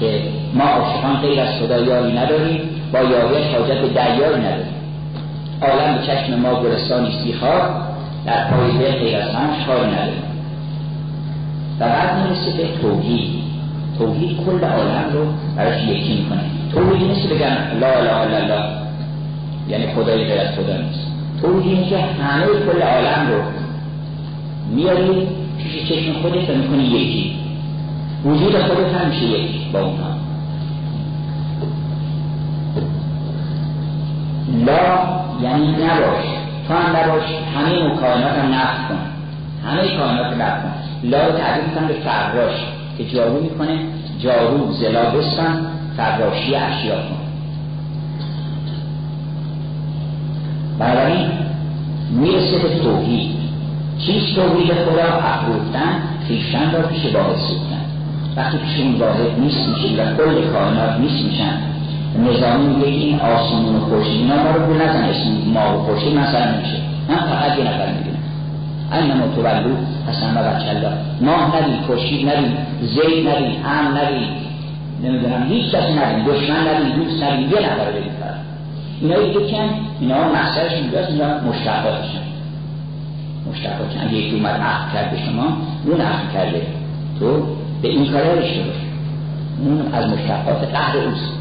که 0.00 0.22
ما 0.54 0.64
عاشقان 0.64 1.16
غیر 1.16 1.40
از 1.40 1.48
خدا 1.48 1.78
یاری 1.78 2.18
نداریم 2.18 2.60
با 2.92 2.98
یاریش 2.98 3.54
حاجت 3.54 3.80
به 3.80 3.88
دریایی 3.88 4.36
نداریم. 4.36 4.74
عالم 5.62 5.98
به 5.98 6.06
چشم 6.06 6.34
ما 6.34 6.54
گلستانی 6.54 7.10
سیخار 7.24 7.70
در 8.26 8.50
پای 8.50 8.78
دل 8.78 8.92
غیر 8.92 9.16
از 9.16 9.34
همش 9.34 9.66
کاری 9.66 9.90
نداریم. 9.90 10.22
و 11.80 11.84
بعد 11.84 12.22
می‌رسه 12.22 12.56
به 12.56 12.68
توحید. 12.82 13.30
توحید 13.98 14.36
کل 14.36 14.64
عالم 14.64 15.04
رو 15.12 15.26
براش 15.56 15.82
یکی 15.82 16.14
می‌کنه. 16.14 16.40
توحید 16.72 17.08
نیست 17.08 17.28
بگن 17.28 17.78
لا 17.80 17.86
اله 17.86 18.16
الا 18.16 18.36
الله. 18.36 18.64
یعنی 19.68 19.86
خدای 19.94 20.24
غیر 20.24 20.40
از 20.40 20.54
خدا 20.54 20.76
نیست. 20.76 21.07
توحید 21.42 21.88
که 21.88 21.98
همه 21.98 22.46
کل 22.46 22.82
عالم 22.82 23.28
رو 23.28 23.42
میاری 24.74 25.28
پیش 25.58 25.88
چشم 25.88 26.12
خودت 26.22 26.50
و 26.50 26.54
می‌کنی 26.54 26.84
یکی. 26.84 27.38
وجود 28.24 28.62
خودت 28.62 28.94
هم 28.94 29.08
میشه 29.08 29.24
یکی 29.24 29.70
با 29.72 29.80
اونها. 29.80 30.08
لا 34.66 34.98
یعنی 35.42 35.66
نباش. 35.66 36.24
تو 36.68 36.74
هم 36.74 36.96
نباش 36.96 37.22
همه 37.56 37.96
کائنات 38.00 38.32
هم 38.32 38.54
نفت 38.54 38.88
کن. 38.88 38.98
همه 39.66 39.96
کائنات 39.96 40.36
نفت 40.36 40.62
کن. 40.62 40.72
لا 41.02 41.26
رو 41.26 41.32
تعبیر 41.32 41.64
می‌کنم 41.64 41.86
به 41.86 41.94
فراش 41.94 42.54
که 42.98 43.04
جارو 43.04 43.42
می‌کنه. 43.42 43.78
جارو 44.18 44.72
زلا 44.72 45.10
بستن 45.10 45.66
فراشی 45.96 46.54
اشیا 46.54 46.94
کن. 46.94 47.17
بنابراین 50.78 51.26
می‌رسه 52.10 52.58
به 52.58 52.78
توحید. 52.82 53.30
چیست 53.98 54.34
توحید 54.36 54.72
خدا 54.72 55.02
افروختن 55.02 56.02
خیشتن 56.28 56.72
را 56.72 56.82
پیش 56.82 57.02
باید 57.02 57.36
سوختن. 57.36 57.84
وقتی 58.36 58.58
پیش 58.58 58.80
اون 58.80 58.94
واحد 58.94 59.40
نیست 59.40 59.68
میشین 59.68 60.00
و 60.00 60.16
کل 60.16 60.52
کائنات 60.52 61.00
نیست 61.00 61.24
میشن 61.24 61.68
نظامی 62.18 62.66
میگه 62.66 62.86
این 62.86 63.20
آسمون 63.20 63.76
و 63.76 63.80
خورشید 63.80 64.20
اینا 64.20 64.42
ما 64.42 64.50
رو 64.50 64.66
بول 64.66 64.76
نزن 64.76 65.02
اسم 65.02 65.30
ما 65.54 65.78
و 65.78 65.82
خورشید 65.82 66.14
مثلا 66.14 66.54
نمیشه 66.54 66.78
من 67.08 67.16
فقط 67.16 67.58
یه 67.58 67.64
نفر 67.64 67.86
می‌دونم 67.92 68.18
این 68.92 69.18
ما 69.18 69.26
تولو 69.34 69.76
حسن 70.08 70.30
و 70.36 70.42
بچه 70.42 70.88
ماه 71.20 71.56
ندیم 71.56 71.80
خورشید 71.86 72.28
ندیم 72.28 72.56
زید 72.80 73.28
ندیم 73.28 73.62
هم 73.64 73.96
ندیم 73.96 74.28
نمی‌دونم 75.04 75.42
هیچ 75.48 75.74
کسی 75.74 75.92
ندیم 75.92 76.24
دشمن 76.24 76.68
ندیم 76.68 77.04
دوست 77.04 77.22
ندیم 77.22 77.50
یه 77.50 77.58
نفر 77.58 77.90
بگیم 77.90 78.12
فقط 78.98 79.02
اینا 79.02 79.22
دیگه 79.22 79.52
کن 79.52 79.68
اینا 80.00 80.32
مقصدش 80.32 80.72
اینجاست 80.72 81.10
اینا 81.10 81.40
مشتقاتشن 81.40 82.22
مشتقاتشن 83.50 84.00
اگه 84.00 84.14
یکی 84.14 84.36
اومد 84.36 84.60
عقل 84.60 84.92
کرد 84.92 85.10
به 85.10 85.16
شما 85.16 85.56
اون 85.84 86.00
عقل 86.00 86.32
کرده. 86.34 86.66
تو 87.18 87.42
به 87.82 87.88
این 87.88 88.12
کاره 88.12 88.32
رشته 88.34 88.60
باش 88.60 88.76
اون 89.64 89.94
از 89.94 90.06
مشتقات 90.06 90.68
قهر 90.72 90.96
اوست. 90.96 91.32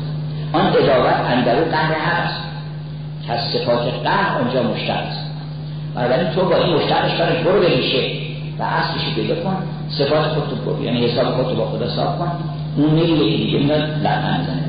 آن 0.53 0.67
ادابت 0.67 1.31
اندرو 1.31 1.65
قهر 1.71 1.93
هست 1.93 2.41
که 3.25 3.33
از 3.33 3.39
صفات 3.39 3.93
قهر 4.03 4.41
آنجا 4.41 4.63
مشتق 4.63 4.95
است. 4.95 5.29
بنابراین 5.95 6.29
تو 6.29 6.41
با 6.41 6.55
این 6.55 6.75
مشتقش 6.75 7.17
کارش 7.17 7.37
برو 7.37 7.59
بریشه 7.59 8.11
و 8.59 8.63
اصلش 8.63 9.15
پیدا 9.15 9.35
کن. 9.35 9.55
صفات 9.89 10.27
خودتو 10.27 10.55
برو 10.55 10.83
یعنی 10.83 11.05
حساب 11.05 11.35
خودتو 11.35 11.55
با 11.55 11.65
خدا 11.65 11.89
صاف 11.89 12.19
کن. 12.19 12.31
اون 12.77 12.89
میری 12.89 13.11
یکی 13.11 13.45
دیگه 13.45 13.59
میاد 13.59 13.81
لعنت 14.03 14.66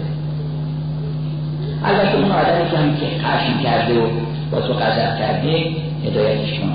البته 1.85 2.16
اون 2.16 2.31
آدمی 2.31 2.70
که 2.70 2.76
هم 2.76 2.97
که 2.97 3.07
خشم 3.07 3.62
کرده 3.62 4.01
و 4.01 4.07
با 4.51 4.61
تو 4.61 4.72
غضب 4.72 5.18
کرده 5.18 5.66
هدایتش 6.05 6.61
کن. 6.61 6.74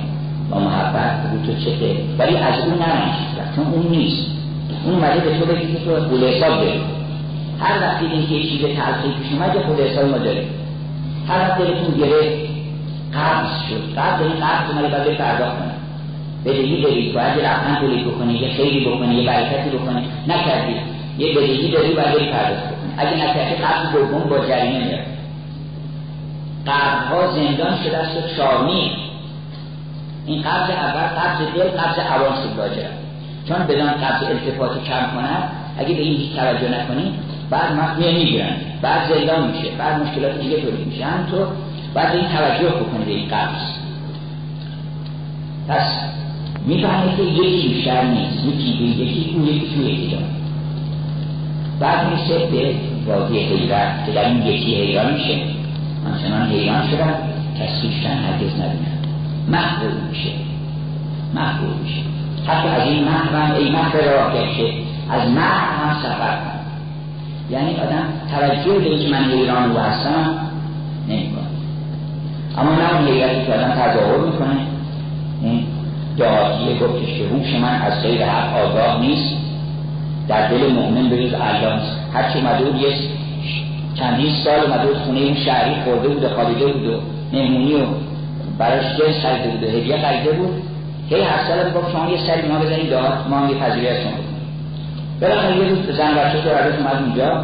با 0.51 0.60
محبت 0.60 1.12
رو 1.32 1.45
تو 1.45 1.60
چته 1.60 1.95
ولی 2.18 2.38
از 2.38 2.60
اون 2.60 2.80
نرنش 2.80 3.16
چون 3.56 3.66
اون 3.66 3.88
نیست. 3.91 4.28
اون 4.86 4.95
اومده 4.95 5.20
به 5.20 5.39
تو 5.39 5.45
بگی 5.45 5.74
که 5.74 5.80
تو 5.86 6.10
بوله 6.10 6.28
حساب 6.28 6.56
داری 6.56 6.82
هر 7.60 7.82
وقت 7.82 7.99
دیدین 7.99 8.28
که 8.28 8.34
یه 8.34 8.43
چیز 8.43 8.62
تلخی 8.62 9.10
پیش 9.22 9.32
اومد 9.32 9.66
خود 9.66 9.80
حساب 9.80 10.06
ما 10.06 10.18
داریم. 10.18 10.47
هر 11.28 11.39
وقت 11.39 11.58
دلتون 11.58 11.97
گرفت 11.97 12.54
قبض 13.14 13.49
شد. 13.70 13.99
قبض 13.99 14.22
این 14.22 14.45
قبض 14.45 14.70
اومده 14.72 14.88
باید 14.88 15.18
پرداخت 15.18 15.58
کنه. 15.60 15.74
بدهی 16.45 16.82
داری. 16.82 17.12
باید 17.14 17.45
رفتن 17.45 17.78
تولید 17.82 18.08
بکنی 18.08 18.34
یه 18.34 18.49
خیلی 18.49 18.86
بکنی 18.86 19.16
یه 19.16 19.28
برکتی 19.28 19.70
بکنی. 19.70 20.08
نکردی. 20.28 20.76
یه 21.18 21.34
بدهی 21.36 21.72
داری 21.72 21.93
باید 21.93 22.14
بری 22.14 22.32
پرداخت 22.32 22.83
اگه 22.98 23.16
نکردی 23.16 23.56
قبض 23.56 23.91
دوم 23.91 24.30
با 24.30 24.46
جریمه 24.46 24.86
میاد. 24.86 25.00
قبضها 26.68 27.32
زندان 27.32 27.78
شده 27.84 27.98
است 27.98 28.18
و 28.18 28.36
چارمی 28.38 28.91
این 30.26 30.41
قبض 30.41 30.70
اول 30.70 31.02
قبض 31.02 31.56
دل 31.56 31.64
قبض 31.64 31.96
شد 32.44 32.58
لاجرم. 32.58 32.98
چون 33.48 33.58
بدان 33.58 33.91
قبض 33.91 34.24
التفات 34.24 34.84
کم 34.84 35.16
کند 35.16 35.52
اگه 35.78 35.96
به 35.96 36.02
این 36.02 36.18
هیچ 36.18 36.36
توجه 36.36 36.82
نکنی 36.82 37.14
بعد 37.50 37.72
مخمیه 37.72 38.12
می‌گیرن. 38.12 38.56
بعد 38.82 39.14
زندان 39.14 39.48
میشه 39.48 39.72
بعد 39.78 40.02
مشکلات 40.02 40.39
دیگه 40.39 40.62
تولید 40.62 40.88
میشه. 40.88 41.06
همینطور 41.06 41.48
بعد 41.94 42.16
این 42.16 42.26
توجه 42.28 42.70
بکنه 42.70 43.06
به 43.06 43.12
این 43.12 43.28
قبض. 43.28 43.62
پس 45.70 46.00
می‌فهمه 46.66 47.16
که 47.18 47.24
یکی 47.24 47.68
بیشتر 47.68 48.04
نیست 48.04 48.46
یکی 48.46 48.78
به 48.80 48.86
یکی 48.86 49.36
اون 49.36 49.48
یکی 49.48 49.76
توی 49.76 49.86
یکی 49.86 50.18
بعد 51.80 52.12
میشه 52.12 52.38
به 52.46 52.76
وادی 53.08 53.40
حیرت 53.40 54.06
که 54.06 54.12
در 54.12 54.26
این 54.26 54.46
یکی 54.46 54.76
حیران 54.76 55.14
میشه. 55.14 55.38
همچنان 56.06 56.50
حیران 56.50 56.88
شدن 56.92 57.16
کسیشتن 57.60 58.18
هرگز 58.18 58.54
نبینن. 58.54 58.98
محبوب 59.48 60.04
میشه. 60.10 60.30
محبوب 61.34 61.82
میشه. 61.84 62.02
حتی 62.48 62.68
از 62.68 62.88
این 62.88 63.04
محرم 63.04 63.56
ای 63.56 63.72
محر 63.72 63.98
راه 64.16 64.34
گشته. 64.34 64.74
از 65.10 65.30
محر 65.30 65.74
هم 65.74 65.96
سفر 66.04 66.38
کن. 66.38 66.60
یعنی 67.50 67.76
آدم 67.76 68.04
توجه 68.32 68.80
به 68.80 68.90
اینکه 68.90 69.12
من 69.12 69.24
حیران 69.24 69.72
و 69.72 69.80
هستم 69.80 70.40
نمی‌کنه. 71.08 71.44
اما 72.58 72.72
نه 72.72 72.96
اون 72.96 73.08
حیرتی 73.08 73.46
که 73.46 73.54
آدم 73.54 73.72
تظاهر 73.72 74.18
می‌کنه. 74.18 74.58
این 75.42 75.64
دعاییه 76.18 76.80
گفتش 76.80 77.18
که 77.18 77.28
هوش 77.28 77.54
من 77.62 77.82
از 77.82 78.04
غیر 78.04 78.26
حق 78.26 78.66
آگاه 78.66 79.02
نیست. 79.02 79.43
در 80.28 80.48
دل 80.48 80.74
مؤمن 80.74 81.10
به 81.10 81.28
جز 81.28 81.34
الله 81.34 81.80
هرچی 82.14 82.40
اومده 82.40 82.66
بود 82.66 82.82
یه 82.82 82.90
چندین 83.96 84.30
سال 84.44 84.60
اومده 84.60 84.88
بود 84.88 84.98
خونه 84.98 85.20
این 85.20 85.36
شهری 85.36 85.82
خورده 85.84 86.08
بود 86.08 86.24
و 86.24 86.30
خوابیده 86.30 86.66
بود 86.66 86.88
و 86.88 87.00
مهمونی 87.34 87.74
و 87.74 87.86
براش 88.58 88.84
جنس 88.84 89.26
خریده 89.26 89.50
بود. 89.50 89.64
و 89.64 89.68
هدیه 89.68 89.98
خریده 89.98 90.32
بود. 90.32 90.64
هی 91.10 91.22
هر 91.22 91.48
سال 91.48 91.82
گفت 91.82 91.92
شما 91.92 92.10
یه 92.10 92.18
سری 92.18 92.48
ما 92.48 92.60
بزنید 92.60 92.90
داد 92.90 93.28
ما 93.30 93.38
هم 93.38 93.50
یه 93.50 93.56
پذیری 93.56 93.88
از 93.88 93.98
شما 93.98 94.12
بالاخره 95.22 95.58
یه 95.58 95.70
روز 95.70 95.98
زن 95.98 96.14
بچه 96.14 96.42
تو 96.42 96.50
عرض 96.50 96.74
اومد 96.74 97.04
اونجا 97.04 97.44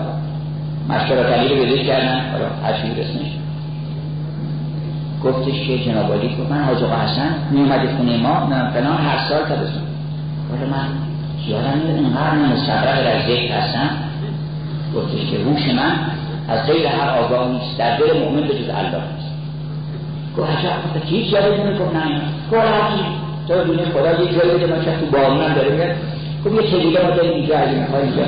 مشورت 0.90 1.26
علی 1.26 1.50
رو 1.50 1.66
بزش 1.66 1.84
کردن. 1.84 2.22
حالا 2.32 2.46
هر 2.64 2.74
چی 2.74 3.02
رسمش 3.02 3.32
گفتش 5.24 5.68
که 5.68 5.80
جناب 5.80 6.14
علی 6.14 6.28
گفت 6.28 6.52
من 6.52 6.64
حاج 6.64 6.84
آقا 6.84 6.96
حسن 6.96 7.36
می 7.52 7.60
اومد 7.60 7.96
خونه 7.98 8.18
ما؟ 8.18 8.46
من 8.46 8.72
فلان 8.72 8.98
هر 8.98 9.30
سال 9.30 9.40
تابستون 9.40 9.84
ولی 10.52 10.70
من 10.70 11.09
یادم 11.48 11.78
میاد 11.78 11.96
اینقدر 11.96 12.36
من 12.36 12.52
مستقرق 12.52 13.04
در 13.04 13.20
ذکر 13.20 13.54
هستم. 13.54 13.90
گفتش 14.96 15.32
که 15.32 15.38
روش 15.44 15.68
من 15.76 15.94
از 16.48 16.66
غیر 16.68 16.88
هر 16.88 17.10
آگاه 17.10 17.52
نیست. 17.52 17.78
در 17.78 17.98
دل 17.98 18.20
مؤمن 18.20 18.42
به 18.42 18.54
جز 18.54 18.70
الله 18.70 19.04
نیست. 19.16 19.32
گفت 20.38 20.50
عجب 20.50 20.94
که 20.94 21.00
هیچ 21.06 21.34
یادتون 21.34 21.78
گفت 21.78 21.96
نه. 21.96 22.22
گفت 22.52 22.68
هرچی 22.68 23.04
تو 23.48 23.64
دونه 23.64 23.86
خدا 23.86 24.24
یه 24.24 24.40
جایی 24.40 24.52
بده 24.52 24.68
من 24.68 25.00
تو 25.00 25.06
بارون 25.06 25.42
هم 25.42 25.54
داره 25.54 25.76
میاد. 25.76 25.96
خب 26.44 26.54
یه 26.54 26.72
چه 26.72 26.80
دیگه 26.80 27.02
ما 27.04 27.10
داریم 27.10 27.32
اینجا 27.32 27.58
از 27.58 27.70
این 27.70 27.84
های 27.84 28.04
اینجا 28.04 28.24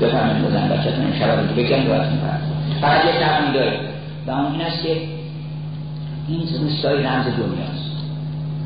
بفهمید 0.00 0.44
بزن 0.44 0.68
بچه‌تون 0.68 1.04
این 1.04 1.14
شبا 1.14 1.34
رو 1.34 1.46
بگم 1.56 1.76
دوستون 1.76 2.18
فقط 2.80 3.04
یه 3.04 3.12
شرط 3.12 3.52
داره 3.54 3.80
و 4.26 4.30
اون 4.30 4.52
این 4.52 4.62
است 4.62 4.82
که 4.82 4.96
این 6.28 6.40
روستای 6.62 7.02
رمز 7.02 7.24
دنیاست. 7.24 7.92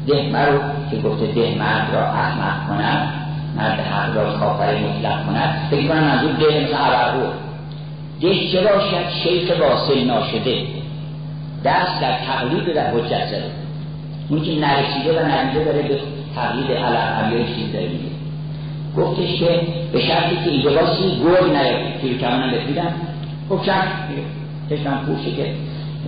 ده 0.06 0.46
رو 0.46 0.58
که 0.90 1.08
گفته 1.08 1.26
ده 1.26 1.58
مرد 1.58 1.94
را 1.94 2.06
احمق 2.06 2.68
کند 2.68 3.25
مرد 3.56 3.80
حق 3.80 4.16
را 4.16 4.32
کافر 4.32 4.78
مطلق 4.78 5.26
کند 5.26 5.68
فکر 5.70 5.88
کنم 5.88 6.00
منظور 6.00 6.32
ده 6.32 6.60
مثل 6.60 6.74
عبرو 6.74 7.26
ده 8.20 8.48
چه 8.52 8.60
باشد 8.60 9.10
شیخ 9.22 9.52
واصل 9.60 10.04
ناشده 10.04 10.66
دست 11.64 12.00
در 12.00 12.12
تقلید 12.26 12.74
در 12.74 12.90
حجت 12.90 13.26
زده 13.26 13.50
اون 14.28 14.42
که 14.42 14.60
نرسیده 14.60 15.20
و 15.20 15.26
ندیده 15.26 15.64
داره 15.64 15.82
به 15.82 15.98
تقلید 16.36 16.70
علم 16.70 17.32
یا 17.32 17.46
چیز 17.54 17.72
داره 17.72 17.88
میگه 17.88 18.16
گفتش 18.96 19.38
که 19.40 19.60
به 19.92 20.00
شرطی 20.00 20.36
که 20.44 20.50
اینجا 20.50 20.70
باسی 20.70 21.02
گل 21.02 21.56
نیاد 21.56 22.00
که 22.02 22.18
کمانم 22.18 22.50
بفیدم 22.50 22.92
گفت 23.50 23.70
چشمم 24.70 25.06
پوشه 25.06 25.30
که 25.36 25.54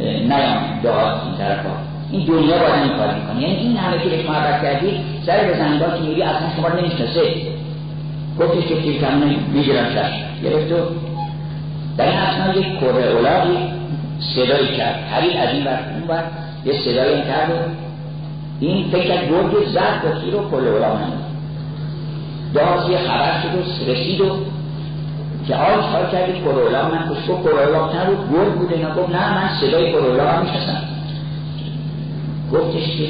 نیام 0.05 0.81
دعا 0.83 1.23
این 1.23 1.37
طرف 1.39 1.67
ها 1.67 1.88
این 2.11 2.27
دنیا 2.27 2.59
باید 2.59 2.83
این 2.83 2.97
کار 2.97 3.15
می‌کنه. 3.15 3.43
یعنی 3.43 3.57
این 3.57 3.77
همه 3.77 3.99
که 3.99 4.09
بهش 4.09 4.29
محبت 4.29 4.63
کردی 4.63 5.01
سر 5.27 5.45
به 5.45 5.57
زنگاه 5.59 5.97
که 5.97 6.03
میری 6.03 6.23
اصلا 6.23 6.49
شما 6.57 6.69
رو 6.69 6.81
نمی‌شناسه. 6.81 7.23
گفتش 8.41 8.67
که 8.67 8.83
تیر 8.83 9.01
کمونه 9.01 9.37
می‌گیرم 9.53 9.85
شش 9.85 10.43
گرفت 10.43 10.73
و 10.73 10.77
در 11.97 12.09
این 12.09 12.19
اصلا 12.19 12.55
یک 12.55 12.81
کره 12.81 13.13
اولاقی 13.13 13.59
صدایی 14.35 14.77
کرد. 14.77 14.95
حریل 15.11 15.37
از 15.37 15.55
این 15.55 15.65
بر 15.65 15.79
اون 15.95 16.07
بر 16.09 16.23
یه 16.65 16.73
صدایی 16.73 17.23
کرد 17.23 17.51
و 17.51 17.55
این 18.61 18.91
فکر 18.91 19.27
گرگ 19.27 19.69
زد 19.69 20.03
با 20.03 20.21
تیر 20.21 20.35
و 20.35 20.51
کره 20.51 20.71
اولاق 20.71 20.97
نمید 20.97 21.29
داز 22.55 22.91
یه 22.91 22.99
خبر 22.99 23.33
شد 23.43 23.59
و 23.59 23.91
رسید 23.93 24.21
و 24.21 24.37
که 25.49 25.55
آج 25.55 25.85
کار 25.93 26.07
کردی؟ 26.13 26.33
کره 26.33 26.63
اولاق 26.67 26.95
من 26.95 26.99
کره 27.45 27.67
اولاق 27.67 27.97
نبود. 27.97 28.33
گرگ 28.33 28.53
بود 28.53 28.73
اینا 28.73 28.95
گفت 28.95 29.15
نه 29.15 29.35
من 29.35 29.49
صدای 29.61 29.93
کره 29.93 30.05
اولاق 30.05 30.43
می‌شناسم. 30.43 30.98
گفتش 32.53 32.97
که 32.97 33.09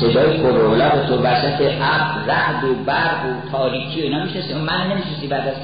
صدای 0.00 0.38
کرولا 0.38 0.88
به 0.88 1.06
تو 1.08 1.22
وسط 1.22 1.60
ابر 1.60 2.26
رعد 2.26 2.64
و 2.64 2.74
برق 2.86 3.24
و 3.26 3.50
تاریکی 3.52 4.00
و 4.00 4.04
اینا 4.04 4.24
میشستی 4.24 4.54
من 4.54 4.90
نمیشستی 4.90 5.26
بعد 5.26 5.48
از 5.48 5.54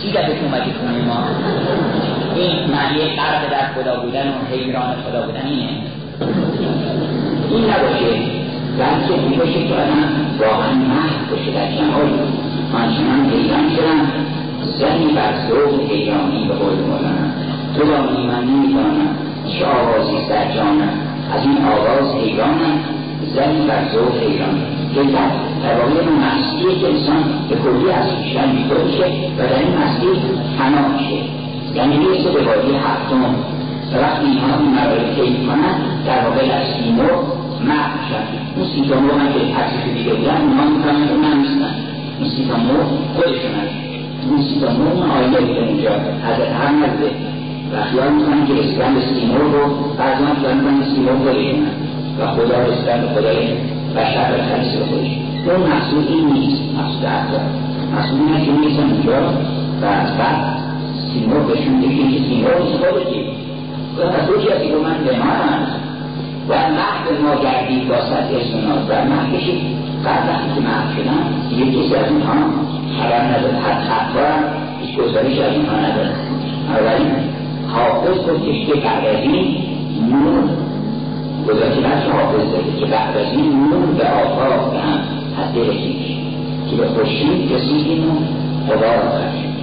سی 0.00 0.10
دفعه 0.10 0.34
که 0.34 0.44
اومدی 0.44 0.72
خونه 0.72 1.04
ما. 1.04 1.24
این 2.36 2.70
معنی 2.70 2.98
قرق 3.16 3.50
در 3.50 3.72
خدا 3.74 4.00
بودن 4.00 4.28
و 4.28 4.54
حیران 4.54 4.94
خدا 5.08 5.22
بودن 5.22 5.46
اینه. 5.46 5.68
این 7.50 7.64
نباشه. 7.64 8.12
بلکه 8.78 9.14
این 9.14 9.38
باشه 9.38 9.68
که 9.68 9.74
آدم 9.74 10.02
واقعا 10.40 10.72
محض 10.72 11.30
باشه. 11.30 11.50
در 11.50 11.72
جمال 11.72 12.08
آنچنان 12.74 13.30
حیران 13.30 13.70
شدم. 13.76 14.06
زنی 14.78 15.12
بر 15.12 15.48
ذوق 15.48 15.90
حیرانی 15.90 16.48
به 16.48 16.54
قول 16.54 16.74
مولانا. 16.74 17.26
تو 17.76 17.84
دانی 17.84 18.26
من 18.26 18.44
نمی‌دانم 18.44 19.16
چه 19.48 19.66
آوازی 19.66 20.28
در 20.28 20.54
جانم. 20.54 21.05
از 21.34 21.42
این 21.46 21.58
آواز 21.64 22.14
حیرانم 22.14 22.76
زنی 23.34 23.66
بر 23.68 23.82
ذوق 23.92 24.16
حیران. 24.22 24.56
که 24.94 25.02
در 25.62 25.74
واقع 25.78 26.00
اون 26.00 26.18
مسیحی 26.26 26.80
که 26.80 26.86
انسان 26.86 27.24
به 27.48 27.56
کلی 27.56 27.90
از 27.90 28.06
خویشتن 28.10 28.48
میشه 28.52 29.06
و 29.38 29.42
در 29.48 29.58
این 29.58 29.72
مسیح 29.82 30.22
فنا 30.58 30.88
میشه. 30.88 31.18
یعنی 31.74 31.96
می‌رسه 31.96 32.30
به 32.30 32.42
وادی 32.42 32.72
هفتم. 32.72 33.34
و 33.92 33.98
وقتی 34.02 34.26
اینها 34.26 34.58
این 34.58 34.70
مراحل 34.70 35.14
طی 35.14 35.46
کنن 35.46 35.74
در 36.06 36.24
واقع 36.24 36.48
در 36.48 36.64
سیمو 36.64 37.02
مرد 37.68 37.90
میشن. 37.98 38.24
اون 38.56 38.66
سیتامو 38.74 39.12
هم 39.12 39.28
که 39.32 39.40
تکلیف 39.40 39.96
دیگه 39.96 40.14
بودن 40.14 40.40
اونها 40.40 40.64
می‌کنن 40.64 41.08
که 41.08 41.14
من 41.14 41.38
نیستن 41.38 41.74
اون 42.20 42.28
سیتامو 42.28 42.74
خودشون 43.14 43.52
هست. 43.60 43.74
اون 44.30 44.42
سیتامو 44.42 44.90
اون 44.90 45.10
آیه 45.10 45.54
که 45.54 45.62
اینجا 45.62 45.90
حضرت 46.26 46.52
هم 46.52 46.84
نزده 46.84 47.10
و 47.72 47.82
خیال 47.90 48.12
می‌کنن 48.12 48.46
که 48.46 48.52
به 48.94 49.00
سیمو 49.00 49.38
رو 49.38 49.94
بعضی 49.98 50.24
هم 50.24 50.36
خیال 50.40 50.54
می‌کنن 50.54 50.84
سیمو 50.94 51.18
خودشون 51.24 51.66
و 52.18 52.26
خدا 52.26 52.62
رسیدن 52.62 53.00
به 53.00 53.08
خدای 53.08 53.48
بشر 53.96 54.30
و 54.34 54.42
خلیص 54.48 54.76
خودش. 54.88 55.10
اون 55.46 55.70
محصول 55.70 56.04
این 56.08 56.32
نیست 56.32 56.62
محصول 56.76 57.06
احضار 57.06 57.40
محصول 57.94 58.18
اینه 58.20 58.44
که 58.46 58.52
می‌رسن 58.52 58.90
اونجا 58.90 59.32
و 59.82 59.84
از 59.84 60.16
بعد 60.18 60.56
سیمو 61.12 61.40
بهشون 61.40 61.80
بگی 61.80 62.18
که 62.18 62.24
سیمو 62.28 62.48
نیست 62.48 62.84
خودشی 62.84 63.22
و 63.98 64.00
مسئول 64.06 64.44
که 64.44 64.54
از 64.54 64.62
من 64.82 65.04
به 65.04 65.16
ما 65.18 65.34
و 66.48 66.54
محب 66.54 67.06
ما 67.22 67.42
گردید 67.42 67.88
با 67.88 68.00
سطح 68.00 68.32
سنات 68.52 68.82
و 68.88 69.04
محب 69.04 69.36
کشید 69.36 69.60
بعد 70.04 70.28
وقتی 70.28 70.48
که 70.54 70.60
محب 70.60 70.88
شدن 70.96 71.48
دیگه 71.50 71.64
کسی 71.70 71.94
از 71.94 72.12
اینها 72.12 72.34
خبر 72.98 73.20
نداره 73.20 73.56
حد 73.56 73.82
حتی 73.82 74.18
هم 74.18 74.44
هیچ 74.80 74.96
گزارش 74.96 75.38
از 75.38 75.52
اینها 75.52 75.76
نداره 75.76 76.10
بنابراین 76.68 77.35
حافظ 77.68 78.18
گفتش 78.18 78.66
که 78.66 78.74
بعد 78.74 79.06
از 79.06 79.22
این 79.22 79.56
نور 80.10 80.44
گذاشته 81.48 81.80
نفس 81.80 82.06
حافظ 82.12 82.50
داره 82.52 82.80
که 82.80 82.86
بعد 82.86 83.16
از 83.16 83.32
این 83.36 83.52
نور 83.52 83.86
به 83.86 84.04
آفاق 84.04 84.72
به 84.72 84.78
هم 84.78 84.98
حد 85.38 85.58
رسید 85.58 85.96
که 86.70 86.76
به 86.76 86.88
خورشید 86.88 87.52
رسیدیم 87.52 88.04
و 88.04 88.14
غبار 88.72 88.96
آخر 88.96 89.30
شد 89.30 89.56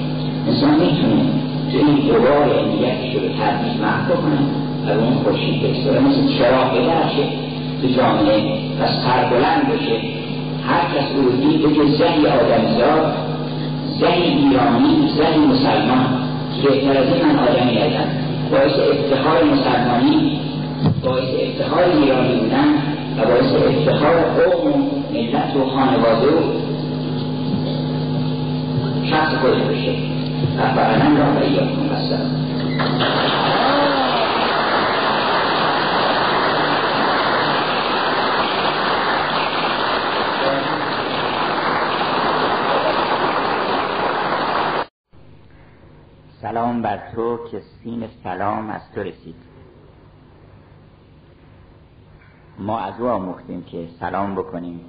انسان 0.47 0.73
می‌تونه 0.73 1.23
تو 1.71 1.77
این 1.77 1.97
غبار 1.97 2.59
علمیتش 2.59 3.15
رو 3.15 3.21
به 3.21 3.27
تدریج 3.27 3.81
محو 3.81 4.13
کنه 4.15 4.39
و 4.85 4.97
به 4.97 5.03
اون 5.03 5.13
خورشید 5.13 5.61
برسه. 5.61 5.99
مثل 5.99 6.37
چراغ 6.37 6.71
بدرشه 6.71 7.23
تو 7.81 7.87
جامعه. 7.87 8.63
و 8.79 8.87
سربلند 8.87 9.67
بشه 9.67 9.97
هر 10.67 10.81
کس 10.81 11.15
او 11.15 11.21
رو 11.21 11.31
دید 11.31 11.61
بگه 11.61 11.85
زنی 11.85 12.27
آدمزاد 12.27 13.13
زنی 13.99 14.23
ایرانی 14.23 15.09
زنی 15.17 15.45
مسلمان. 15.45 16.22
بهتر 16.61 16.97
از 16.97 17.07
این 17.07 17.39
آدمی 17.39 17.77
هستم 17.77 18.07
باعث 18.51 18.71
افتخار 18.71 19.43
مسلمانی 19.43 20.39
باعث 21.03 21.29
افتخار 21.39 21.83
ایرانی 21.83 22.35
بودن 22.39 22.67
و 23.17 23.25
باعث 23.25 23.53
افتخار 23.53 24.15
قوم 24.21 24.71
و 24.71 24.77
ملت 25.13 25.55
و 25.55 25.65
خانواده 25.65 26.27
و 26.27 26.41
شخص 29.03 29.35
خودش 29.35 29.61
بشه 29.61 29.95
رفقنا 30.57 31.17
را 31.17 31.31
و 31.33 31.43
ایاکم 31.43 31.89
السلام 31.91 32.43
سلام 46.41 46.72
بر 46.84 47.11
تو 47.15 47.39
که 47.51 47.61
سین 47.84 48.09
سلام 48.23 48.69
از 48.69 48.81
تو 48.95 49.03
رسید. 49.03 49.36
ما 52.57 52.79
از 52.79 53.01
او 53.01 53.07
آموختیم 53.07 53.63
که 53.63 53.89
سلام 53.99 54.36
بکنیم 54.36 54.86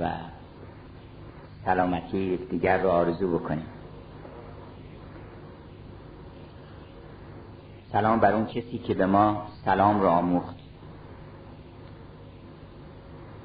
و 0.00 0.10
سلامتی 1.64 2.36
دیگر 2.36 2.82
رو 2.82 2.88
آرزو 2.88 3.38
بکنیم. 3.38 3.66
سلام 7.92 8.20
بر 8.20 8.32
اون 8.32 8.46
کسی 8.46 8.78
که 8.78 8.94
به 8.94 9.06
ما 9.06 9.46
سلام 9.64 10.00
را 10.00 10.10
آموخت. 10.10 10.56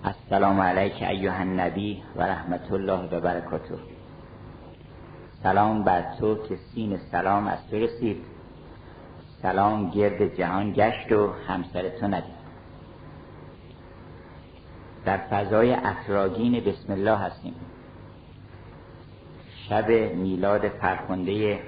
السلام 0.03 0.61
علیک 0.61 1.03
ایها 1.03 1.35
النبی 1.35 2.03
و 2.15 2.23
رحمت 2.23 2.71
الله 2.71 3.17
و 3.17 3.19
برکاته. 3.19 3.96
سلام 5.43 5.83
بر 5.83 6.15
تو 6.19 6.35
که 6.35 6.55
سین 6.55 6.97
سلام 7.11 7.47
از 7.47 7.67
تو 7.71 7.75
رسید. 7.75 8.25
سلام 9.41 9.89
گرد 9.89 10.35
جهان 10.35 10.73
گشت 10.73 11.11
و 11.11 11.33
همسر 11.47 11.89
تو 11.89 12.07
ندید. 12.07 12.37
در 15.05 15.17
فضای 15.17 15.73
افراگین 15.73 16.59
بسم 16.59 16.93
الله 16.93 17.17
هستیم. 17.17 17.55
شب 19.69 19.91
میلاد 20.15 20.67
فرخنده 20.67 21.59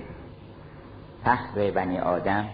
فخر 1.23 1.71
بنی 1.71 1.99
آدم 1.99 2.49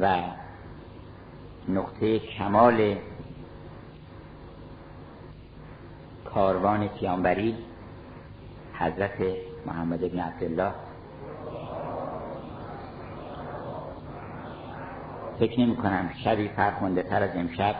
و 0.00 0.22
نقطه 1.68 2.18
کمال 2.18 2.96
کاروان 6.34 6.88
پیامبری 6.88 7.56
حضرت 8.74 9.18
محمد 9.66 10.00
بن 10.12 10.20
عبدالله. 10.20 10.72
فکر 15.38 15.60
نمی 15.60 15.76
کنم 15.76 16.10
شبی 16.24 16.48
فرخنده 16.48 17.02
تر 17.02 17.22
از 17.22 17.30
امشب 17.36 17.74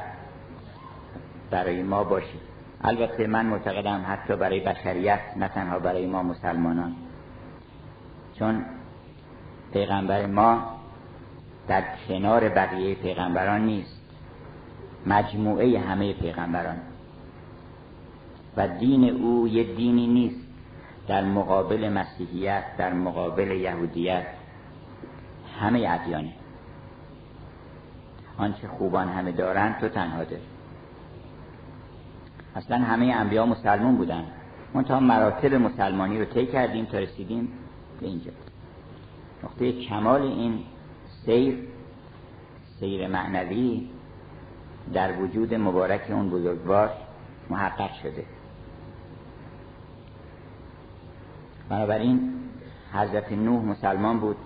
برای 1.51 1.83
ما 1.83 2.05
باشید 2.05 2.41
البته 2.85 3.27
من 3.27 3.47
معتقدم 3.47 4.05
حتی 4.09 4.37
برای 4.37 4.61
بشریت 4.61 5.21
نه 5.37 5.49
تنها 5.49 5.79
برای 5.79 6.07
ما 6.07 6.23
مسلمانان. 6.23 6.95
چون 8.39 8.65
پیغمبر 9.73 10.27
ما 10.27 10.63
در 11.69 11.83
کنار 12.09 12.49
بقیه 12.49 12.95
پیغمبران 12.95 13.61
نیست. 13.61 14.01
مجموعه 15.07 15.81
همه 15.81 16.13
پیغمبران. 16.13 16.77
و 18.59 18.69
دین 18.69 19.11
او 19.11 19.49
یه 19.49 19.75
دینی 19.75 20.07
نیست. 20.07 20.49
در 21.09 21.25
مقابل 21.25 21.89
مسیحیت 21.89 22.65
در 22.79 22.93
مقابل 22.93 23.51
یهودیت 23.51 24.27
همه 25.61 25.87
ادیانه 25.91 26.33
آنچه 28.39 28.69
خوبان 28.69 29.09
همه 29.09 29.33
دارن 29.33 29.77
تو 29.81 29.89
تنها 29.89 30.25
داری. 30.25 30.43
اصلا 32.57 32.77
همه 32.77 33.07
انبیا 33.07 33.47
مسلمان 33.47 33.97
بودن. 33.97 34.25
منتها 34.75 35.01
مراتب 35.01 35.55
مسلمانی 35.55 36.19
رو 36.19 36.25
طی 36.25 36.47
کردیم 36.47 36.85
تا 36.85 36.99
رسیدیم 36.99 37.53
به 38.01 38.07
اینجا. 38.07 38.31
نقطه 39.45 39.73
کمال 39.73 40.23
این 40.23 40.59
سیر 41.25 41.59
سیر 42.81 43.07
معنوی 43.09 43.89
در 44.93 45.13
وجود 45.13 45.55
مبارک 45.55 46.11
اون 46.11 46.31
بزرگوار 46.31 46.91
محقق 47.51 47.91
شده. 48.03 48.25
بنابراین 51.69 52.33
حضرت 52.93 53.33
نوح 53.33 53.65
مسلمان 53.65 54.21
بود 54.21 54.37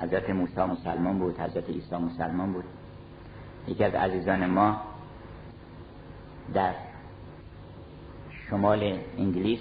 حضرت 0.00 0.30
موسی 0.30 0.60
مسلمان 0.60 1.18
بود 1.18 1.40
حضرت 1.40 1.68
عیسی 1.70 1.96
مسلمان 1.96 2.52
بود. 2.52 2.64
یکی 3.68 3.84
از 3.84 3.94
عزیزان 3.94 4.46
ما 4.46 4.80
در 6.54 6.74
شمال 8.30 8.98
انگلیس 9.18 9.60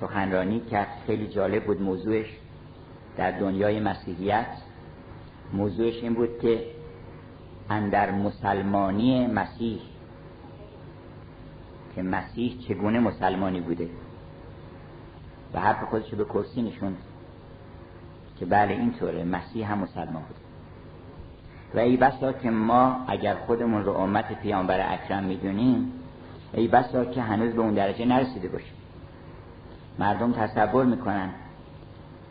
سخنرانی 0.00 0.60
کرد. 0.60 0.88
خیلی 1.06 1.28
جالب 1.28 1.64
بود 1.64 1.82
موضوعش. 1.82 2.26
در 3.16 3.30
دنیای 3.30 3.80
مسیحیت 3.80 4.46
موضوعش 5.52 6.02
این 6.02 6.14
بود 6.14 6.38
که 6.38 6.64
اندر 7.70 8.10
مسلمانی 8.10 9.26
مسیح 9.26 9.80
که 11.94 12.02
مسیح 12.02 12.58
چگونه 12.68 13.00
مسلمانی 13.00 13.60
بوده؟ 13.60 13.88
و 15.54 15.60
حرف 15.60 15.84
خودش 15.84 16.14
به 16.14 16.24
کرسی 16.24 16.62
نشوند 16.62 16.96
که 18.38 18.46
بله 18.46 18.72
اینطوره. 18.72 19.24
مسیح 19.24 19.72
هم 19.72 19.78
مسلمان 19.78 20.22
بود. 20.22 20.36
و 21.74 21.78
ای 21.78 21.96
بسا 21.96 22.32
که 22.32 22.50
ما 22.50 22.96
اگر 23.08 23.34
خودمون 23.34 23.84
رو 23.84 23.92
امت 23.92 24.40
پیامبر 24.40 24.92
اکرم 24.92 25.24
می‌دونیم 25.24 25.92
ای 26.52 26.68
بسا 26.68 27.04
که 27.04 27.22
هنوز 27.22 27.52
به 27.52 27.60
اون 27.60 27.74
درجه 27.74 28.04
نرسیده 28.04 28.48
باشیم. 28.48 28.74
مردم 29.98 30.32
تصور 30.32 30.84
می‌کنن 30.84 31.30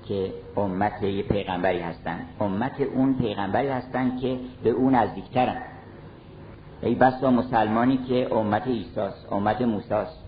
که 0.07 0.33
امت 0.57 1.03
یه 1.03 1.23
پیغمبری 1.23 1.79
هستن. 1.79 2.19
امت 2.39 2.81
اون 2.81 3.13
پیغمبری 3.13 3.67
هستن 3.67 4.17
که 4.17 4.39
به 4.63 4.69
اون 4.69 4.95
نزدیکترن. 4.95 5.61
ای 6.81 6.95
بسا 6.95 7.31
مسلمانی 7.31 7.97
که 7.97 8.33
امت 8.33 8.67
ایساست 8.67 9.31
امت 9.31 9.61
موساست 9.61 10.23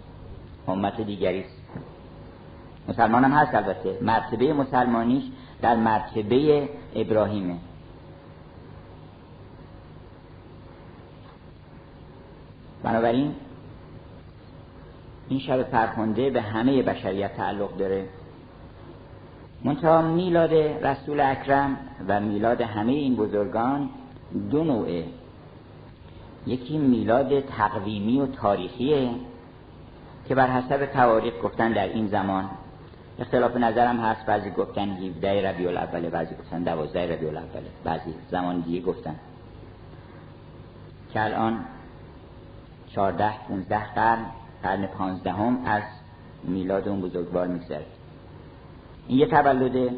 امت 0.68 1.02
دیگریست. 1.02 1.59
مسلمان 2.88 3.24
هم 3.24 3.32
هست 3.32 3.56
البته. 3.56 3.98
مرتبه 4.02 4.54
مسلمانیش 4.54 5.24
در 5.62 5.76
مرتبه 5.76 6.70
ابراهیمه. 6.96 7.56
بنابراین 12.84 13.36
این 15.30 15.40
شب 15.40 15.64
فرخنده 15.64 16.30
به 16.30 16.42
همه 16.42 16.84
بشریت 16.84 17.38
تعلق 17.38 17.78
داره. 17.78 18.06
منتها 19.64 20.02
میلاد 20.02 20.54
رسول 20.86 21.20
اکرم 21.20 21.78
و 22.08 22.20
میلاد 22.20 22.62
همه 22.62 22.92
این 22.92 23.16
بزرگان 23.16 23.90
دو 24.52 24.64
نوعه. 24.64 25.06
یکی 26.48 26.78
میلاد 26.78 27.40
تقویمی 27.40 28.20
و 28.20 28.26
تاریخیه 28.26 29.10
که 30.28 30.36
بر 30.36 30.48
حسب 30.48 30.86
تواریخ 30.86 31.34
گفتن 31.44 31.72
در 31.74 31.88
این 31.88 32.08
زمان 32.08 32.50
اختلاف 33.20 33.58
نظرم 33.58 34.00
هست. 34.00 34.26
بعضی 34.26 34.50
گفتن 34.50 34.90
17 34.90 35.50
ربیع 35.50 35.70
الاول 35.70 36.10
بعضی 36.10 36.36
گفتن 36.36 36.64
12 36.64 37.14
ربیع 37.14 37.30
الاول 37.30 37.64
بعضی 37.84 38.14
زمان 38.32 38.60
دیگه 38.60 38.82
گفتن. 38.82 39.16
که 41.14 41.24
الان 41.24 41.60
14 42.96 43.34
15 43.48 43.94
قرن 43.94 44.26
قرن 44.64 44.88
15 44.88 45.32
هم 45.32 45.60
از 45.66 45.84
میلاد 46.44 46.88
اون 46.88 47.02
بزرگوار 47.02 47.48
میگذره. 47.48 47.86
این 49.08 49.20
یه 49.20 49.28
تولده 49.28 49.90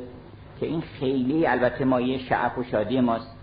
که 0.60 0.66
این 0.66 0.82
خیلی 0.82 1.48
البته 1.48 1.86
ما 1.86 2.02
یه 2.02 2.18
شعف 2.18 2.58
و 2.58 2.64
شادی 2.64 3.00
ماست. 3.02 3.36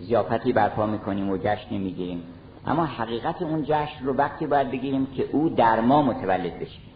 زیافتی 0.00 0.52
برپا 0.52 0.86
می‌کنیم 0.86 1.30
و 1.30 1.36
جشن 1.36 1.76
می‌گیریم 1.76 2.22
اما 2.66 2.84
حقیقت 2.84 3.42
اون 3.42 3.64
جشن 3.64 4.04
رو 4.04 4.14
وقتی 4.14 4.46
باید 4.46 4.70
بگیریم 4.70 5.06
که 5.06 5.28
او 5.32 5.48
در 5.48 5.80
ما 5.80 6.02
متولد 6.02 6.58
بشه. 6.58 6.87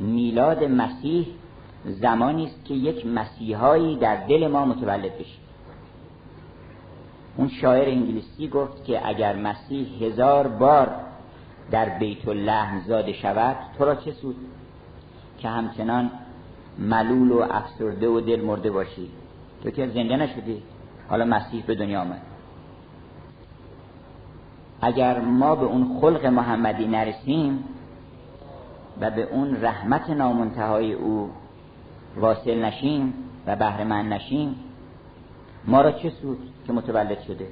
میلاد 0.00 0.64
مسیح 0.64 1.26
زمانی 1.84 2.46
است 2.46 2.64
که 2.64 2.74
یک 2.74 3.06
مسیحایی 3.06 3.96
در 3.96 4.26
دل 4.26 4.46
ما 4.46 4.64
متولد 4.64 5.18
بشه. 5.18 5.38
اون 7.36 7.48
شاعر 7.48 7.88
انگلیسی 7.88 8.48
گفت 8.48 8.84
که 8.84 9.08
اگر 9.08 9.36
مسیح 9.36 10.02
هزار 10.02 10.48
بار 10.48 10.90
در 11.70 11.88
بیت 11.88 12.28
اللحم 12.28 12.80
زاده 12.86 13.12
شود 13.12 13.56
تو 13.78 13.84
را 13.84 13.94
چه 13.94 14.12
سود؟ 14.12 14.36
که 15.38 15.48
همچنان 15.48 16.10
ملول 16.78 17.32
و 17.32 17.38
افسرده 17.50 18.08
و 18.08 18.20
دل 18.20 18.40
مرده 18.40 18.70
باشی. 18.70 19.10
تو 19.62 19.70
که 19.70 19.86
زنده 19.86 20.16
نشدی. 20.16 20.62
حالا 21.08 21.24
مسیح 21.24 21.64
به 21.66 21.74
دنیا 21.74 22.00
آمد. 22.00 22.22
اگر 24.80 25.20
ما 25.20 25.54
به 25.54 25.66
اون 25.66 25.98
خلق 26.00 26.26
محمدی 26.26 26.86
نرسیم 26.86 27.64
و 29.00 29.10
به 29.10 29.22
اون 29.22 29.62
رحمت 29.62 30.10
نامنتهای 30.10 30.92
او 30.92 31.30
واصل 32.16 32.64
نشیم 32.64 33.14
و 33.46 33.56
بهره 33.56 33.84
من 33.84 34.08
نشیم 34.08 34.56
ما 35.64 35.80
را 35.80 35.92
چه 35.92 36.10
سود 36.10 36.38
که 36.66 36.72
متولد 36.72 37.20
شده؟ 37.20 37.48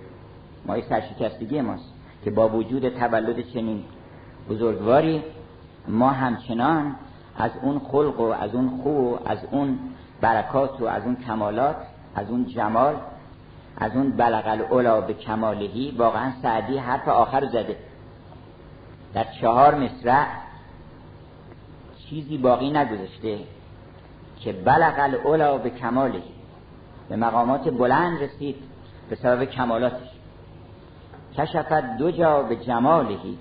ما 0.67 0.81
سرشکستگی 0.81 1.61
ماست 1.61 1.93
که 2.25 2.31
با 2.31 2.49
وجود 2.49 2.89
تولد 2.89 3.41
چنین 3.41 3.85
بزرگواری 4.51 5.23
ما 5.89 6.11
همچنان 6.11 6.95
از 7.39 7.51
اون 7.63 7.79
خلق 7.79 8.21
و 8.21 8.23
از 8.23 8.55
اون 8.55 8.81
خو 8.83 8.91
و 8.91 9.19
از 9.27 9.39
اون 9.51 9.79
برکات 10.21 10.81
و 10.81 10.85
از 10.85 11.03
اون 11.05 11.17
کمالات 11.17 11.77
از 12.15 12.31
اون 12.31 12.47
جمال 12.47 12.95
از 13.77 13.97
اون 13.97 14.11
بلغ 14.11 14.47
الاولا 14.47 15.01
به 15.01 15.15
کمالهی 15.15 15.95
واقعا 15.99 16.33
سعدی 16.43 16.79
حرف 16.79 17.09
آخر 17.09 17.47
زده. 17.47 17.77
در 19.15 19.25
چهار 19.41 19.75
مصرع 19.75 20.27
چیزی 22.11 22.39
باقی 22.39 22.71
نگذاشته 22.71 23.39
که 24.41 24.53
بلغ 24.53 24.95
الاولا 24.99 25.59
به 25.59 25.71
کمالهی 25.71 26.35
به 27.09 27.17
مقامات 27.17 27.69
بلند 27.69 28.23
رسید 28.23 28.57
به 29.11 29.17
سبب 29.17 29.45
کمالاتش. 29.45 30.09
کشفت 31.39 31.97
دو 31.99 32.11
جا 32.11 32.43
به 32.43 32.57
جمالهی 32.57 33.39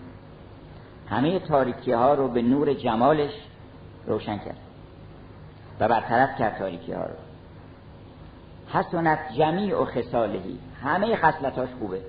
همه 1.09 1.39
تاریکی 1.39 1.91
ها 1.91 2.13
رو 2.13 2.27
به 2.27 2.41
نور 2.41 2.73
جمالش 2.73 3.31
روشن 4.07 4.37
کرد 4.37 4.57
و 5.79 5.87
برطرف 5.87 6.39
کرد 6.39 6.57
تاریکی 6.57 6.93
ها 6.93 7.03
رو. 7.03 7.15
حسنت 8.67 9.19
جمیع 9.37 9.81
و 9.81 9.85
خسالهی 9.85 10.59
همه 10.83 11.15
خصلتاش 11.15 11.69
خوبه. 11.79 12.01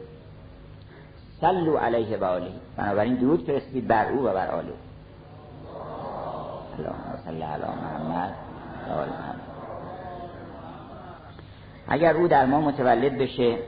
سلو 1.41 1.77
علیه 1.77 2.17
و 2.17 2.25
آله. 2.25 2.51
بنابراین 2.77 3.15
درود 3.15 3.45
فرستید 3.47 3.89
بر 3.89 4.13
او 4.13 4.23
و 4.23 4.33
بر 4.33 4.51
آله. 4.51 4.73
اللهم 6.79 7.19
صل 7.25 7.43
علی 7.43 7.63
محمد 7.63 8.35
اگر 11.89 12.17
او 12.17 12.29
در 12.29 12.47
ما 12.47 12.61
متولد 12.61 13.19
بشه 13.19 13.59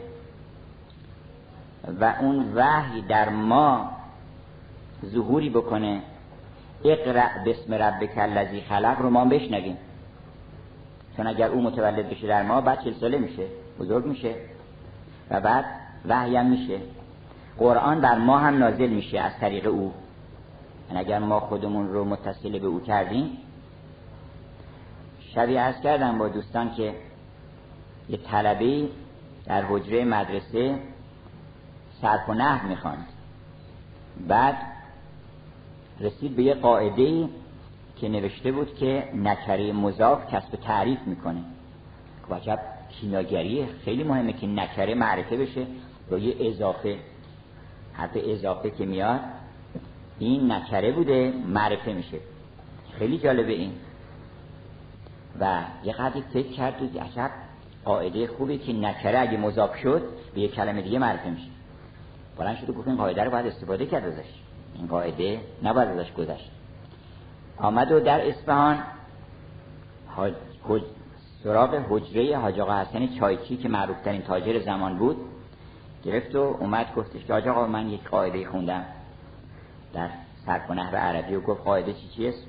و 2.00 2.14
اون 2.20 2.52
وحی 2.54 3.02
در 3.02 3.28
ما 3.28 3.90
ظهوری 5.04 5.50
بکنه 5.50 6.02
اقرأ 6.84 7.28
بسم 7.46 7.74
ربک 7.74 8.18
الذی 8.18 8.60
خلق 8.60 8.96
رو 9.00 9.10
ما 9.10 9.24
بشنویم. 9.24 9.76
چون 11.16 11.26
اگر 11.26 11.48
او 11.48 11.62
متولد 11.62 12.10
بشه 12.10 12.26
در 12.26 12.42
ما 12.42 12.60
بعد 12.60 12.84
چل 12.84 12.92
ساله 12.92 13.18
میشه 13.18 13.46
بزرگ 13.80 14.06
میشه. 14.06 14.34
و 15.30 15.40
بعد 15.40 15.64
وحی 16.08 16.42
میشه. 16.42 16.78
قرآن 17.58 18.00
بر 18.00 18.18
ما 18.18 18.38
هم 18.38 18.58
نازل 18.58 18.88
میشه 18.88 19.20
از 19.20 19.32
طریق 19.40 19.66
او. 19.66 19.92
اگر 20.94 21.18
ما 21.18 21.40
خودمون 21.40 21.88
رو 21.88 22.04
متصل 22.04 22.58
به 22.58 22.66
او 22.66 22.80
کردیم 22.80 23.38
شبیه 25.34 25.60
از 25.60 25.80
کردم 25.80 26.18
با 26.18 26.28
دوستان 26.28 26.74
که 26.74 26.94
یه 28.08 28.16
طلبه 28.16 28.88
در 29.46 29.62
حجره 29.62 30.04
مدرسه 30.04 30.78
صرف 32.02 32.28
و 32.28 32.34
نحو 32.34 32.68
می‌خواند. 32.68 33.06
بعد 34.28 34.56
رسید 36.00 36.36
به 36.36 36.42
یه 36.42 36.54
قاعده 36.54 37.28
که 37.96 38.08
نوشته 38.08 38.52
بود 38.52 38.74
که 38.74 39.08
نکره 39.14 39.72
مضاف 39.72 40.34
کسب 40.34 40.56
تعریف 40.56 40.98
می‌کنه. 41.06 41.40
وجب 42.30 42.60
کیمیاگری 42.90 43.66
خیلی 43.66 44.04
مهمه 44.04 44.32
که 44.32 44.46
نکره 44.46 44.94
معرفه 44.94 45.36
بشه 45.36 45.66
با 46.10 46.18
یه 46.18 46.50
اضافه. 46.50 46.98
حرف 47.92 48.10
اضافه 48.14 48.70
که 48.70 48.86
میاد 48.86 49.20
این 50.18 50.52
نکره 50.52 50.92
بوده 50.92 51.32
معرفه 51.46 51.92
میشه. 51.92 52.18
خیلی 52.98 53.18
جالبه 53.18 53.52
این. 53.52 53.72
و 55.40 55.62
یه 55.84 55.92
قدری 55.92 56.22
فکر 56.32 56.52
کرد 56.52 56.82
و 56.82 57.00
عجب 57.00 57.30
قاعده 57.84 58.26
خوبی 58.26 58.58
که 58.58 58.72
نکره 58.72 59.18
اگه 59.18 59.36
مضاف 59.36 59.76
شد 59.76 60.02
به 60.34 60.40
یه 60.40 60.48
کلمه 60.48 60.82
دیگه 60.82 60.98
معرفه 60.98 61.30
میشه. 61.30 61.48
بلند 62.38 62.56
شد 62.56 62.70
و 62.70 62.72
گفت 62.72 62.88
این 62.88 62.96
قاعده 62.96 63.24
رو 63.24 63.30
باید 63.30 63.46
استفاده 63.46 63.86
کرد 63.86 64.04
ازش. 64.04 64.28
این 64.74 64.86
قاعده 64.86 65.40
نباید 65.62 65.88
ازش 65.88 66.12
گذشت. 66.12 66.50
آمد 67.58 67.92
و 67.92 68.00
در 68.00 68.28
اصفهان 68.28 68.82
سراغ 71.44 71.74
حجره 71.88 72.36
حاج 72.36 72.60
آقا 72.60 72.80
حسن 72.80 73.06
چایچی 73.06 73.56
که 73.56 73.68
معروف 73.68 74.00
ترین 74.00 74.22
تاجر 74.22 74.60
زمان 74.60 74.98
بود 74.98 75.16
گرفت 76.04 76.34
و 76.34 76.38
اومد 76.38 76.94
گفتش 76.96 77.24
که 77.24 77.32
حاج 77.32 77.48
آقا 77.48 77.66
من 77.66 77.90
یک 77.90 78.08
قاعده 78.08 78.46
خوندم. 78.46 78.84
در 79.96 80.08
سرک 80.46 80.70
و 80.70 80.74
نحو 80.74 80.96
عربی 80.96 81.34
و 81.34 81.40
گفت 81.40 81.64
قاعده 81.64 81.92
چی 81.92 82.08
چیست؟ 82.16 82.46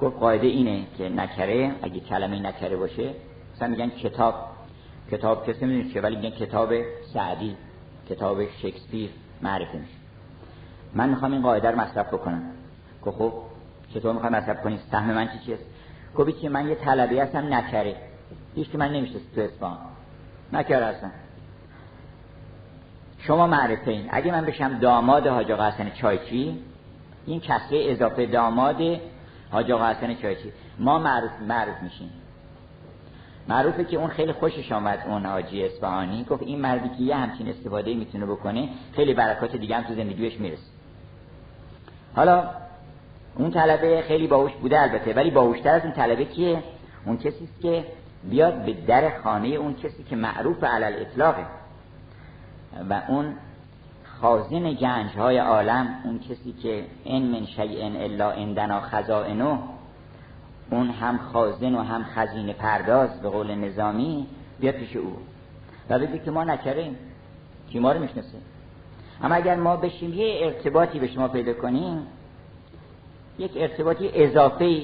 گفت 0.00 0.18
قاعده 0.18 0.46
اینه 0.46 0.86
که 0.98 1.08
نکره 1.08 1.72
اگه 1.82 2.00
کلمه 2.00 2.38
نکره 2.40 2.76
باشه 2.76 3.14
مثلا 3.54 3.68
میگن 3.68 3.88
کتاب. 3.88 4.34
کتاب 5.10 5.46
کسی 5.46 5.66
می‌دونی 5.66 5.92
چه 5.94 6.00
ولی 6.00 6.16
میگن 6.16 6.30
کتاب 6.30 6.72
سعدی 7.14 7.56
کتاب 8.08 8.46
شکسپیر 8.50 9.10
معرفی 9.42 9.78
میشه. 9.78 9.92
من 10.94 11.08
می‌خوام 11.08 11.32
این 11.32 11.42
قاعده 11.42 11.70
رو 11.70 11.80
مصرف 11.80 12.14
بکنم. 12.14 12.42
که 13.04 13.10
خب 13.10 13.32
چطور 13.94 14.12
می‌خوام 14.12 14.32
مصرف 14.32 14.62
کنی؟ 14.62 14.78
سهم 14.90 15.14
من 15.14 15.28
چی 15.28 15.38
چیست؟ 15.46 15.64
گفتی 16.16 16.32
که 16.32 16.48
من 16.48 16.68
یه 16.68 16.74
طلبی 16.74 17.18
هستم 17.18 17.54
نکره. 17.54 17.96
هیچ 18.54 18.70
که 18.70 18.78
من 18.78 18.92
نمیشه 18.92 19.18
تو 19.34 19.40
اسفان 19.40 19.78
نکره 20.52 20.86
هستم. 20.86 21.10
شما 23.26 23.46
معرفه 23.46 23.90
این 23.90 24.08
اگه 24.10 24.32
من 24.32 24.44
بشم 24.44 24.78
داماد 24.78 25.26
حاج 25.26 25.52
آقا 25.52 25.68
حسن 25.68 25.90
چایچی 25.90 26.58
این 27.26 27.40
کسره 27.40 27.90
اضافه 27.90 28.26
داماد 28.26 28.76
حاج 29.50 29.70
آقا 29.70 29.86
حسن 29.86 30.14
چایچی. 30.14 30.52
ما 30.78 30.98
معروف 30.98 31.30
معروف 31.48 31.82
میشیم. 31.82 32.10
معروفه 33.48 33.84
که 33.84 33.96
اون 33.96 34.08
خیلی 34.08 34.32
خوشش 34.32 34.72
آمد 34.72 35.04
اون 35.08 35.26
حاجی 35.26 35.64
اصفهانی. 35.64 36.24
گفت 36.24 36.42
این 36.42 36.60
مردی 36.60 36.88
که 36.88 37.02
یه 37.02 37.16
همچین 37.16 37.48
استفاده 37.48 37.94
می‌تونه 37.94 38.26
بکنه 38.26 38.68
خیلی 38.92 39.14
برکات 39.14 39.56
دیگه 39.56 39.76
هم 39.76 39.82
تو 39.82 39.94
زندگیش 39.94 40.40
می‌رسه. 40.40 40.62
حالا 42.16 42.50
اون 43.36 43.50
طلبه 43.50 44.02
خیلی 44.08 44.26
باهوش 44.26 44.52
بوده 44.52 44.80
البته 44.80 45.14
ولی 45.14 45.30
باهوشتر 45.30 45.74
از 45.74 45.82
اون 45.82 45.92
طلبه 45.92 46.24
کیه؟ 46.24 46.62
اون 47.06 47.16
کسی 47.16 47.48
که 47.62 47.84
بیاد 48.30 48.64
به 48.64 48.72
در 48.72 49.20
خانه 49.20 49.48
اون 49.48 49.74
کسی 49.74 50.04
که 50.04 50.16
معروف 50.16 50.64
علل 50.64 51.00
اطلاقه 51.00 51.46
و 52.90 53.02
اون 53.08 53.34
خازن 54.04 54.72
گنج 54.72 55.10
های 55.16 55.38
عالم 55.38 56.00
اون 56.04 56.18
کسی 56.18 56.52
که 56.62 56.84
ان 57.06 57.22
من 57.22 57.46
شیء 57.46 58.04
الا 58.04 58.30
عندنا 58.30 58.80
خزائنه 58.80 59.58
اون 60.70 60.90
هم 60.90 61.18
خازن 61.18 61.74
و 61.74 61.82
هم 61.82 62.04
خزینه 62.04 62.52
پرداز 62.52 63.20
به 63.20 63.28
قول 63.28 63.54
نظامی 63.54 64.26
بیاد 64.60 64.74
پیش 64.74 64.96
او. 64.96 65.16
و 65.90 65.98
بگه 65.98 66.18
که 66.18 66.30
ما 66.30 66.44
نکریم. 66.44 66.96
کی 67.70 67.78
ما 67.78 67.92
رو 67.92 68.00
می‌شناسه؟ 68.00 68.38
اما 69.22 69.34
اگر 69.34 69.56
ما 69.56 69.76
بشیم 69.76 70.14
یه 70.14 70.40
ارتباطی 70.42 70.98
به 70.98 71.08
شما 71.08 71.28
پیدا 71.28 71.52
کنیم 71.52 72.06
یک 73.38 73.50
ارتباطی 73.56 74.10
اضافه 74.14 74.82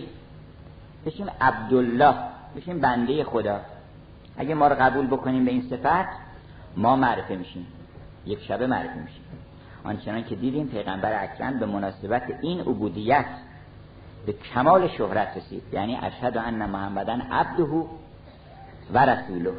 بشیم 1.07 1.27
عبدالله 1.41 2.15
بشیم 2.57 2.81
بنده 2.81 3.25
خدا. 3.25 3.61
اگه 4.37 4.55
ما 4.55 4.69
رو 4.69 4.77
قبول 4.81 5.07
بکنیم 5.07 5.45
به 5.45 5.51
این 5.51 5.63
صفت 5.71 6.09
ما 6.77 6.97
معرفه 6.97 7.37
میشیم. 7.37 7.67
یک 8.27 8.43
شبه 8.43 8.67
معرفه 8.67 8.99
میشیم 8.99 9.25
آنچنان 9.85 10.25
که 10.25 10.37
دیدیم 10.37 10.67
پیغمبر 10.67 11.25
اکرم 11.25 11.59
به 11.59 11.67
مناسبت 11.67 12.23
این 12.41 12.61
عبودیت 12.61 13.27
به 14.27 14.33
کمال 14.33 14.89
شهرت 14.89 15.37
رسید. 15.37 15.63
یعنی 15.73 15.99
اشهد 16.03 16.37
ان 16.37 16.67
محمدن 16.67 17.21
عبده 17.21 17.63
و 18.93 19.07
رسوله. 19.07 19.53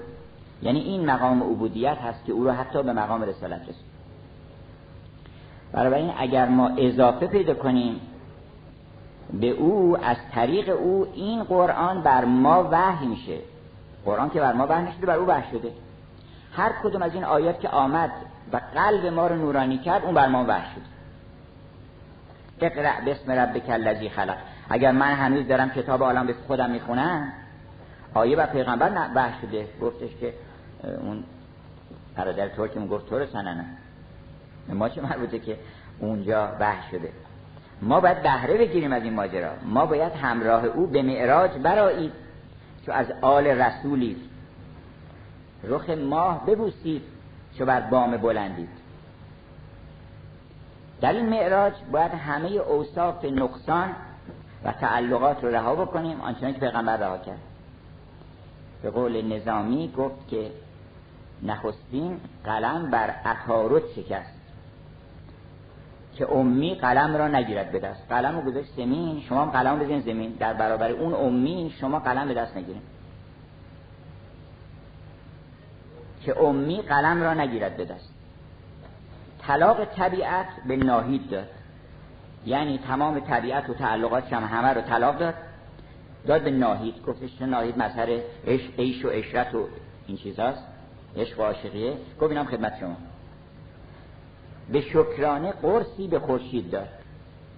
یعنی 0.62 0.80
این 0.80 1.06
مقام 1.06 1.44
عبودیت 1.44 1.98
هست 1.98 2.26
که 2.26 2.32
او 2.32 2.44
رو 2.44 2.52
حتی 2.52 2.84
به 2.84 2.94
مقام 2.94 3.24
رسالت 3.24 3.62
رسید. 3.62 3.92
برای 5.72 6.02
این 6.02 6.14
اگر 6.18 6.48
ما 6.48 6.68
اضافه 6.78 7.28
پیدا 7.28 7.54
کنیم 7.54 8.02
به 9.34 9.50
او 9.50 9.98
از 10.04 10.18
طریق 10.32 10.70
او 10.80 11.08
این 11.14 11.44
قرآن 11.44 12.02
بر 12.02 12.26
ما 12.26 12.70
وحی 12.72 13.08
میشه. 13.08 13.38
قرآن 14.06 14.30
که 14.30 14.40
بر 14.40 14.54
ما 14.54 14.68
وحی 14.70 14.84
نشده 14.84 15.06
بر 15.06 15.16
او 15.16 15.28
وحی 15.28 15.52
شده. 15.52 15.72
هر 16.54 16.72
کدوم 16.84 17.02
از 17.02 17.14
این 17.14 17.24
آیات 17.24 17.60
که 17.60 17.70
آمد 17.70 18.12
و 18.54 18.62
قلب 18.76 19.06
ما 19.06 19.28
رو 19.28 19.36
نورانی 19.36 19.78
کرد 19.78 20.04
اون 20.04 20.14
بر 20.14 20.28
ما 20.28 20.46
وحی 20.48 20.76
شد. 20.76 20.82
اقرأ 22.62 23.02
بسم 23.06 23.32
ربک 23.32 23.70
الذی 23.70 24.10
خلق. 24.10 24.38
اگر 24.70 24.92
من 24.92 25.14
هنوز 25.14 25.48
دارم 25.48 25.70
کتاب 25.70 26.04
عالم 26.04 26.28
به 26.28 26.36
خودم 26.48 26.70
می‌خونم 26.70 27.34
آیه 28.14 28.36
بر 28.36 28.46
پیغمبر 28.46 29.10
وحی 29.16 29.34
شده. 29.42 29.68
گفتش 29.82 30.10
که 30.20 30.34
اون 30.84 31.24
برادر 32.16 32.48
ترکیم 32.48 32.88
گفت 32.88 33.10
تو 33.10 33.20
رو 33.20 33.26
سننه 33.26 33.66
ما 34.70 34.90
چه 34.90 35.02
مربوطه 35.02 35.40
که 35.40 35.58
اونجا 36.00 36.50
وحی 36.60 36.92
شده؟ 36.92 37.10
ما 37.82 38.00
باید 38.00 38.24
بهره 38.24 38.58
بگیریم 38.58 38.94
از 38.94 39.04
این 39.04 39.14
ماجرا. 39.14 39.52
ما 39.66 39.86
باید 39.86 40.14
همراه 40.14 40.66
او 40.66 40.88
به 40.88 41.02
معراج 41.02 41.52
برایید 41.52 42.12
چو 42.86 42.92
از 42.92 43.12
آل 43.22 43.48
رسولی. 43.48 44.18
رخ 45.64 45.90
ماه 45.90 46.46
ببوسید. 46.46 47.02
چو 47.58 47.66
بر 47.66 47.82
بام 47.82 48.18
بلندید. 48.18 48.70
در 51.02 51.14
این 51.14 51.30
معراج 51.30 51.74
باید 51.92 52.12
همه 52.12 52.50
اوصاف 52.50 53.26
نقصان 53.26 53.96
و 54.64 54.72
تعلقات 54.72 55.44
رو 55.44 55.50
رها 55.50 55.76
بکنیم 55.76 56.22
آنچنان 56.22 56.54
که 56.54 56.60
پیغمبر 56.60 56.98
رها 56.98 57.18
کرد. 57.18 57.40
به 58.84 58.90
قول 58.90 59.36
نظامی 59.36 59.94
گفت 59.98 60.28
که 60.28 60.52
نخستین 61.44 62.20
قلم 62.46 62.92
بر 62.92 63.16
اخارت 63.26 63.84
شکست 63.96 64.42
که 66.16 66.32
امی 66.32 66.76
قلم 66.76 67.16
را 67.16 67.28
نگیرد 67.28 67.72
به 67.72 67.80
دست. 67.80 68.04
قلم 68.10 68.36
رو 68.40 68.52
گذاشت 68.52 68.74
زمین 68.76 69.22
شما 69.22 69.42
هم 69.42 69.52
قلم 69.52 69.80
بزنید 69.80 70.06
زمین. 70.06 70.32
در 70.32 70.54
برابر 70.54 70.92
اون 70.92 71.14
امی 71.14 71.74
شما 71.80 72.00
قلم 72.00 72.28
به 72.28 72.34
دست 72.34 72.58
نگیرید. 72.58 72.91
که 76.26 76.40
امی 76.40 76.82
قلم 76.82 77.24
را 77.24 77.34
نگیرد 77.34 77.78
به 77.78 77.86
دست. 77.86 78.14
طلاق 79.42 79.86
طبیعت 79.86 80.48
به 80.68 80.76
ناهید 80.76 81.30
داد. 81.30 81.48
یعنی 82.46 82.78
تمام 82.78 83.20
طبیعت 83.20 83.70
و 83.70 83.74
تعلقات 83.74 84.34
هم 84.34 84.44
همه 84.44 84.68
رو 84.68 84.82
طلاق 84.82 85.18
داد 85.18 85.34
داد 86.28 86.42
به 86.42 86.52
ناهید. 86.52 87.06
گفتش 87.08 87.42
ناهید 87.42 87.78
مظهر 87.78 88.20
عشق 88.48 88.80
عیش 88.80 89.06
و 89.06 89.10
عشرت 89.10 89.56
و 89.56 89.68
این 90.08 90.18
چیزاست. 90.18 90.64
عشق 91.18 91.40
و 91.40 91.44
عاشقیه. 91.44 91.94
گفت 92.22 92.32
اینم 92.32 92.46
خدمت 92.46 92.80
شما. 92.80 92.96
به 94.72 94.82
شکرانه 94.82 95.52
قرصی 95.52 96.08
به 96.08 96.20
خورشید 96.20 96.72
داد. 96.72 96.90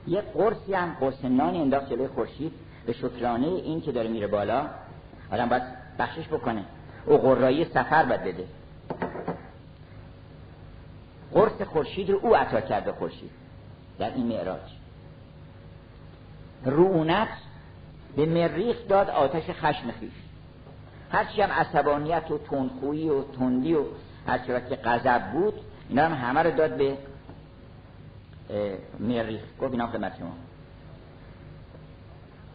یه 0.07 0.21
قرصی 0.21 0.73
هم 0.73 0.97
قرص 0.99 1.25
نانی 1.25 1.61
انداخت 1.61 1.89
جلوی 1.89 2.07
خورشید. 2.07 2.51
به 2.85 2.93
شکرانه 2.93 3.47
این 3.47 3.81
که 3.81 3.91
داره 3.91 4.09
میره 4.09 4.27
بالا 4.27 4.65
آدم 5.31 5.49
باید 5.49 5.63
بخشش 5.99 6.27
بکنه. 6.27 6.63
او 7.05 7.17
قرایی 7.17 7.65
سفر 7.65 8.05
باید 8.05 8.23
بده. 8.23 8.45
قرص 11.33 11.61
خورشید 11.61 12.09
رو 12.09 12.19
او 12.21 12.35
عطا 12.35 12.61
کرده 12.61 12.91
خورشید 12.91 13.31
در 13.99 14.13
این 14.13 14.27
معراج. 14.27 14.71
رونت 16.65 17.27
به 18.15 18.25
مریخ 18.25 18.87
داد 18.89 19.09
آتش 19.09 19.43
خشم 19.49 19.91
خیش. 19.99 20.11
هرچی 21.11 21.41
هم 21.41 21.51
عصبانیت 21.51 22.31
و 22.31 22.37
تندخویی 22.37 23.09
و 23.09 23.23
تندی 23.23 23.73
و 23.73 23.83
هرچی 24.27 24.47
که 24.47 24.75
غضب 24.75 25.31
بود 25.31 25.53
اینا 25.89 26.05
هم 26.05 26.13
همه 26.13 26.43
رو 26.43 26.51
داد 26.51 26.77
به 26.77 26.97
مریخ. 28.99 29.41
گفت 29.61 29.71
اینا 29.71 29.87
خدمت 29.87 30.17
شما. 30.17 30.33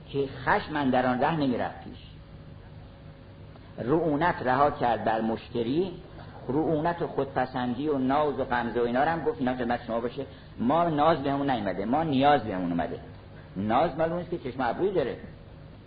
که 0.09 0.29
خشم 0.45 0.91
در 0.91 1.07
آن 1.07 1.21
ره 1.21 1.37
نمی‌رفت 1.37 1.85
پیش. 1.85 2.08
رعونت 3.79 4.35
رها 4.43 4.71
کرد 4.71 5.05
بر 5.05 5.21
مشتری 5.21 5.93
رعونت 6.49 7.03
و 7.03 7.07
خودپسندی 7.07 7.89
و 7.89 7.99
ناز 7.99 8.41
و 8.41 8.45
غمزه 8.45 8.81
و 8.81 8.85
اینا 8.85 9.01
هم 9.01 9.25
گفت 9.25 9.39
اینا 9.39 9.55
خدمت 9.55 9.85
شما 9.87 10.01
باشه. 10.01 10.27
ما 10.59 10.85
ناز 10.85 11.23
بهمون 11.23 11.51
نیومده 11.51 11.85
ما 11.85 12.03
نیاز 12.03 12.45
بهمون 12.45 12.71
اومده. 12.71 12.99
ناز 13.57 13.99
معلوم 13.99 14.25
که 14.25 14.39
چشم 14.39 14.61
ابروی 14.61 14.93
داره 14.93 15.17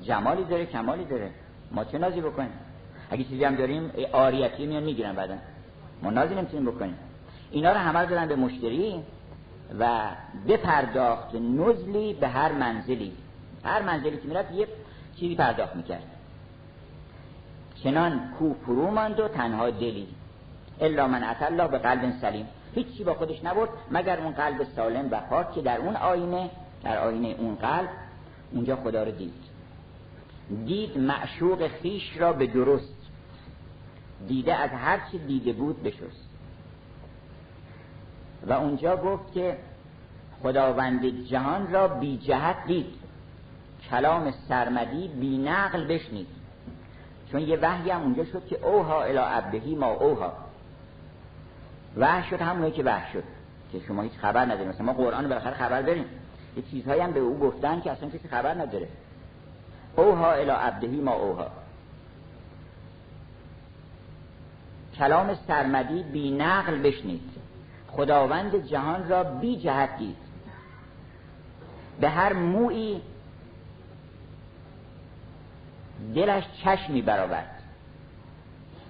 جمالی 0.02 0.44
داره 0.44 0.66
کمالی 0.66 1.06
داره. 1.06 1.30
ما 1.72 1.84
چه 1.84 1.98
نازی 1.98 2.22
بکنیم؟ 2.22 2.52
اگه 3.10 3.24
چیزی 3.24 3.44
هم 3.44 3.56
داریم 3.56 3.92
آریتی 4.14 4.66
میان 4.66 4.84
می‌گیرن 4.84 5.14
بعدا. 5.14 5.36
ما 6.04 6.10
نازی 6.10 6.36
نمی‌تونیم 6.36 6.72
بکنیم. 6.72 6.96
اینا 7.52 7.72
رو 7.72 7.78
همه 7.78 8.06
دادن 8.06 8.28
به 8.28 8.36
مشتری 8.36 9.04
و 9.80 10.02
بپرداخت 10.48 11.36
نزلی 11.36 12.14
به 12.14 12.28
هر 12.28 12.52
منزلی. 12.52 13.12
هر 13.64 13.82
منزلی 13.82 14.18
که 14.18 14.28
می‌رفت 14.28 14.52
یه 14.52 14.68
چیزی 15.16 15.36
پرداخت 15.36 15.76
می‌کرد. 15.76 16.04
چنان 17.84 18.34
کو 18.40 18.54
فرو 18.54 18.92
ماند 18.92 19.20
و 19.20 19.28
تنها 19.28 19.70
دلی. 19.70 20.08
الا 20.82 21.08
من 21.08 21.24
الله 21.24 21.68
به 21.68 21.78
قلب 21.78 22.14
سلیم. 22.22 22.48
هیچی 22.76 23.04
با 23.04 23.14
خودش 23.14 23.44
نبرد 23.44 23.70
مگر 23.92 24.20
اون 24.20 24.32
قلب 24.32 24.64
سالم 24.76 25.08
و 25.12 25.20
پاک 25.20 25.52
که 25.52 25.62
در 25.62 25.78
اون 25.78 25.96
آینه 25.96 26.50
در 26.84 26.98
آینه 26.98 27.28
اون 27.28 27.56
قلب. 27.56 27.90
اونجا 28.52 28.76
خدا 28.76 29.04
رو 29.04 29.12
دید. 29.12 29.34
دید 30.66 30.98
معشوق 30.98 31.68
خیش 31.68 32.18
را 32.18 32.34
به 32.34 32.48
درست. 32.48 32.96
دیده 34.28 34.56
از 34.56 34.70
هر 34.70 35.00
چی 35.12 35.18
دیده 35.18 35.54
بود 35.54 35.84
بشست 35.84 36.30
و 38.48 38.54
اونجا 38.54 38.98
گفت 38.98 39.34
که 39.34 39.58
خداوند 40.44 41.06
جهان 41.06 41.72
را 41.72 41.88
بی 41.88 42.18
جهت 42.18 42.66
دید. 42.68 42.94
کلام 43.90 44.32
سرمدی 44.32 45.08
بی 45.08 45.38
نقل 45.38 45.84
بشنید. 45.84 46.41
چون 47.32 47.42
یه 47.42 47.58
وحی 47.62 47.90
هم 47.90 48.02
اونجا 48.02 48.26
شد 48.26 48.48
که 48.48 48.66
اوها 48.66 49.04
الى 49.04 49.18
عبدهی 49.18 49.76
ما 49.76 49.88
اوها. 49.88 50.34
وحی 51.98 52.30
شد 52.30 52.42
همونه 52.42 52.72
که 52.72 52.84
وحی 52.84 53.14
شد 53.14 53.24
که 53.72 53.80
شما 53.80 54.02
هیچ 54.02 54.14
خبر 54.22 54.46
نداریم 54.46 54.68
مثلا 54.68 54.86
ما 54.86 54.94
قرآن 54.94 55.28
بالاخره 55.28 55.54
خبر 55.54 55.82
داریم. 55.82 56.06
یه 56.58 56.64
چیزهایی 56.72 57.02
هم 57.02 57.12
به 57.12 57.20
او 57.20 57.40
گفتن 57.40 57.82
که 57.82 57.92
اصلا 57.92 58.10
کسی 58.10 58.28
خبر 58.28 58.54
نداره. 58.54 58.88
اوها 59.96 60.32
الى 60.32 60.52
عبدهی 60.52 61.02
ما 61.02 61.14
اوها. 61.14 61.48
کلام 64.98 65.36
سرمدی 65.48 66.04
بی 66.04 66.32
نقل 66.32 66.82
بشنید. 66.82 67.32
خداوند 67.88 68.56
جهان 68.56 69.10
را 69.10 69.24
بی 69.24 69.58
جهت 69.58 69.98
دید. 69.98 70.18
به 72.02 72.10
هر 72.10 72.34
موی 72.34 73.02
دلش 76.16 76.44
چشمی 76.64 77.02
برآورد. 77.02 77.62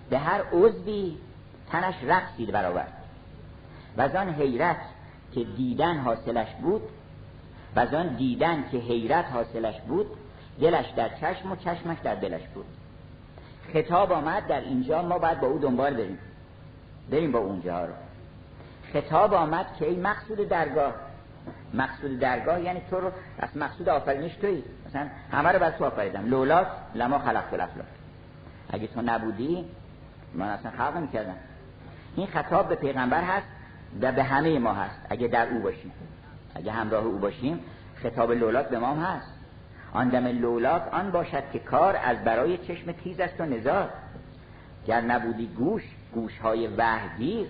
به 0.09 0.17
هر 0.17 0.41
عضوی 0.53 1.17
تنش 1.71 1.95
رقصی 2.03 2.45
برآورد. 2.45 2.93
و 3.97 4.01
از 4.01 4.15
آن 4.15 4.33
حیرت 4.33 4.81
که 5.33 5.43
دیدن 5.43 5.97
حاصلش 5.97 6.47
بود 6.61 6.81
و 7.75 7.79
از 7.79 7.93
آن 7.93 8.07
دیدن 8.07 8.63
که 8.71 8.77
حیرت 8.77 9.25
حاصلش 9.25 9.81
بود 9.87 10.07
دلش 10.61 10.85
در 10.95 11.09
چشم 11.09 11.51
و 11.51 11.55
چشمش 11.55 11.97
در 12.03 12.15
دلش 12.15 12.41
بود. 12.53 12.65
خطاب 13.73 14.11
آمد 14.11 14.47
در 14.47 14.61
اینجا 14.61 15.01
ما 15.01 15.19
باید 15.19 15.39
با 15.39 15.47
او 15.47 15.59
دنبال 15.59 15.93
بریم. 15.93 16.19
بریم 17.11 17.31
با 17.31 17.39
اونجا 17.39 17.85
رو. 17.85 17.93
خطاب 18.93 19.33
آمد 19.33 19.65
که 19.79 19.87
ای 19.87 19.95
مقصود 19.95 20.37
درگاه 20.37 20.93
مقصود 21.73 22.19
درگاه 22.19 22.61
یعنی 22.61 22.81
تو 22.89 22.99
رو 22.99 23.11
از 23.39 23.57
مقصود 23.57 23.89
آفرینش 23.89 24.35
توی. 24.35 24.63
مثلا 24.87 25.07
همه 25.31 25.49
رو 25.49 25.59
بر 25.59 25.71
تو 25.71 25.85
آفریدم. 25.85 26.29
لولاس 26.29 26.67
لما 26.95 27.19
خلقت 27.19 27.53
الافلاک. 27.53 27.87
اگه 28.69 28.87
تو 28.87 29.01
نبودی 29.01 29.65
من 30.33 30.47
اصلا 30.49 30.71
خلق 30.71 30.97
می‌کردم 30.97 31.35
این 32.15 32.27
خطاب 32.27 32.69
به 32.69 32.75
پیغمبر 32.75 33.23
هست 33.23 33.47
و 34.01 34.11
به 34.11 34.23
همه 34.23 34.59
ما 34.59 34.73
هست 34.73 34.99
اگه 35.09 35.27
در 35.27 35.47
او 35.47 35.59
باشیم. 35.59 35.91
اگه 36.55 36.71
همراه 36.71 37.05
او 37.05 37.17
باشیم 37.17 37.59
خطاب 37.95 38.31
لولاک 38.31 38.67
به 38.67 38.79
ما 38.79 38.87
هم 38.87 39.03
هست. 39.03 39.33
آن 39.93 40.09
دم 40.09 40.27
لولاک 40.27 40.93
آن 40.93 41.11
باشد 41.11 41.43
که 41.53 41.59
کار 41.59 41.99
از 42.03 42.17
برای 42.23 42.57
چشم 42.57 42.91
تیز 42.91 43.19
است 43.19 43.41
و 43.41 43.45
نزار. 43.45 43.89
گر 44.87 45.01
نبودی 45.01 45.47
گوش 45.47 45.83
گوش 46.13 46.37
های 46.37 46.67
وحگیر 46.67 47.47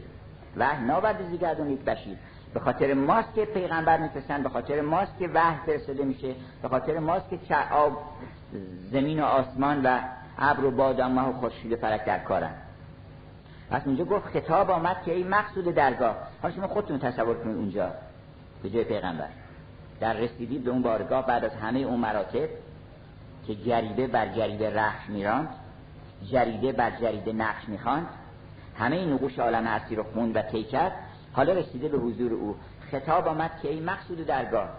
وحی 0.57 0.85
ناورد 0.85 1.29
زیگردون 1.29 1.69
یک 1.69 1.79
به 2.53 2.59
خاطر 2.59 2.93
ماست 2.93 3.33
که 3.35 3.45
پیغمبر 3.45 3.97
میفرستن 3.97 4.43
به 4.43 4.49
خاطر 4.49 4.81
ماست 4.81 5.19
که 5.19 5.29
وحی 5.33 5.57
فرستاده 5.65 6.03
میشه 6.03 6.35
به 6.61 6.67
خاطر 6.67 6.99
ماست 6.99 7.29
که 7.29 7.55
آب 7.55 7.97
زمین 8.91 9.19
و 9.19 9.25
آسمان 9.25 9.81
و 9.85 9.99
ابر 10.37 10.65
و 10.65 10.71
باد 10.71 10.99
و 10.99 11.03
و 11.03 11.33
خورشید 11.33 11.75
فلک 11.75 12.05
در 12.05 12.19
کارن. 12.19 12.53
پس 13.71 13.81
اینجا 13.85 14.05
گفت 14.05 14.25
خطاب 14.25 14.71
آمد 14.71 15.03
که 15.05 15.13
این 15.13 15.27
مقصود 15.27 15.65
درگاه. 15.65 16.15
حالا 16.41 16.55
شما 16.55 16.67
خودتون 16.67 16.99
تصور 16.99 17.35
کنید 17.35 17.55
اونجا 17.55 17.91
به 18.63 18.69
جای 18.69 18.83
پیغمبر. 18.83 19.27
در 19.99 20.13
رسیدید 20.13 20.63
به 20.63 20.71
اون 20.71 20.81
بارگاه 20.81 21.25
بعد 21.25 21.45
از 21.45 21.53
همه 21.53 21.79
اون 21.79 21.99
مراتب 21.99 22.49
که 23.47 23.55
جریده 23.55 24.07
بر 24.07 24.27
جریده 24.27 24.79
رخش 24.79 25.09
میراند 25.09 25.49
جریده 26.31 26.71
بر 26.71 26.91
جریده 27.01 27.33
نقش 27.33 27.69
می‌خواند 27.69 28.07
همه 28.79 29.05
نقوش 29.05 29.39
عالم 29.39 29.65
هستی 29.65 29.95
رو 29.95 30.03
خوند 30.03 30.35
و 30.35 30.41
طی 30.41 30.63
حالا 31.33 31.53
رسیده 31.53 31.87
به 31.87 31.97
حضور 31.97 32.33
او 32.33 32.55
خطاب 32.91 33.27
آمد 33.27 33.51
که 33.61 33.69
این 33.69 33.85
مقصود 33.85 34.25
درگاه. 34.25 34.69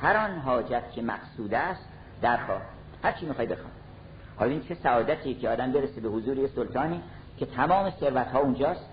هر 0.00 0.16
آن 0.16 0.38
حاجت 0.38 0.92
که 0.92 1.02
مقصود 1.02 1.54
است 1.54 1.84
درخواه. 2.22 2.60
هر 3.02 3.12
چی 3.12 3.26
می‌خوای 3.26 3.46
بخواه. 3.46 3.70
حالا 4.36 4.50
این 4.50 4.62
چه 4.62 4.74
سعادتی 4.74 5.34
که 5.34 5.48
آدم 5.48 5.72
برسه 5.72 6.00
به 6.00 6.08
حضور 6.08 6.38
یه 6.38 6.48
سلطانی 6.48 7.02
که 7.38 7.46
تمام 7.46 7.90
ثروت 7.90 8.26
ها 8.26 8.38
اونجاست 8.38 8.84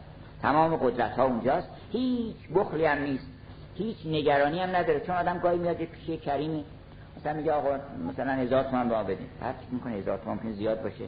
تمام 0.41 0.76
قدرت 0.76 1.12
ها 1.12 1.26
اونجاست 1.26 1.68
هیچ 1.91 2.36
بخلی 2.56 2.86
هم 2.86 2.98
نیست 2.98 3.28
هیچ 3.76 3.98
نگرانی 4.06 4.60
هم 4.60 4.76
نداره. 4.76 4.99
چون 4.99 5.16
آدم 5.16 5.38
گاهی 5.38 5.57
میاد 5.57 5.80
یه 5.80 5.86
پیشه 5.86 6.18
کریمی 6.18 6.66
مثلا 7.18 7.34
میگه 7.34 7.52
آقا 7.52 7.78
مثلا 8.10 8.32
هزار 8.32 8.64
تومن 8.64 8.90
به 8.90 9.03
بدین. 9.03 9.28
هر 9.41 9.53
می‌کنه 9.72 9.94
هزار 9.94 10.18
تومن 10.18 10.36
ممکن 10.36 10.52
زیاد 10.52 10.84
باشه. 10.84 11.06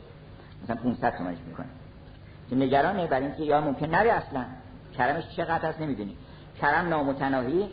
مثلا 0.64 0.76
500 0.76 1.18
تومنش 1.18 1.38
می‌کنه. 1.48 1.68
که 2.50 2.56
نگرانه 2.56 3.08
برای 3.08 3.26
اینکه 3.26 3.44
یا 3.44 3.62
ممکن 3.62 3.86
نره 3.86 4.12
اصلا. 4.12 4.46
کرمش 4.98 5.24
چقدر 5.36 5.70
هست 5.70 5.82
نمی‌دونی. 5.82 6.18
کرم 6.62 6.88
نامتناهی 6.88 7.70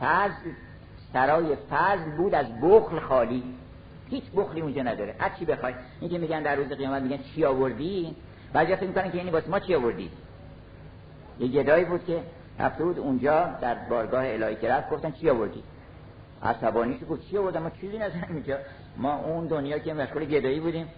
فضل 0.00 0.50
سرای 1.12 1.56
فضل 1.70 2.10
بود 2.16 2.34
از 2.34 2.46
بخل 2.62 3.00
خالی. 3.00 3.42
هیچ 4.10 4.24
بخلی 4.36 4.60
اونجا 4.60 4.82
نداره. 4.82 5.14
هر 5.18 5.30
چی 5.38 5.44
بخوای. 5.44 5.74
اینکه 6.00 6.18
میگن 6.18 6.42
در 6.42 6.54
روز 6.56 6.68
قیامت 6.68 7.02
میگن 7.02 7.18
چی 7.34 7.44
آوردی؟ 7.44 8.16
بعضی 8.52 8.76
فکر 8.76 8.86
می‌کنن 8.86 9.10
که 9.10 9.18
یعنی 9.18 9.30
واسه 9.30 9.50
ما 9.50 9.58
چی 9.58 9.74
آوردی؟ 9.74 10.10
یه 11.38 11.48
گدایی 11.48 11.84
بود 11.84 12.04
که 12.04 12.22
رفته 12.58 12.84
بود 12.84 12.98
اونجا 12.98 13.44
در 13.60 13.74
بارگاه 13.74 14.24
الهی 14.26 14.56
که 14.56 14.68
رفت 14.68 14.90
گفتن 14.90 15.10
چی 15.10 15.30
آوردی؟ 15.30 15.62
عصبانی 16.42 16.98
شد 16.98 17.08
گفت 17.08 17.22
چی 17.30 17.38
آوردم؟ 17.38 17.62
ما 17.62 17.70
چیزی 17.70 17.98
نداریم 17.98 18.34
اینجا. 18.34 18.58
ما 18.96 19.16
اون 19.16 19.46
دنیا 19.46 19.78
که 19.78 19.94
مشغول 19.94 20.24
گدایی 20.24 20.60
بودیم. 20.60 20.88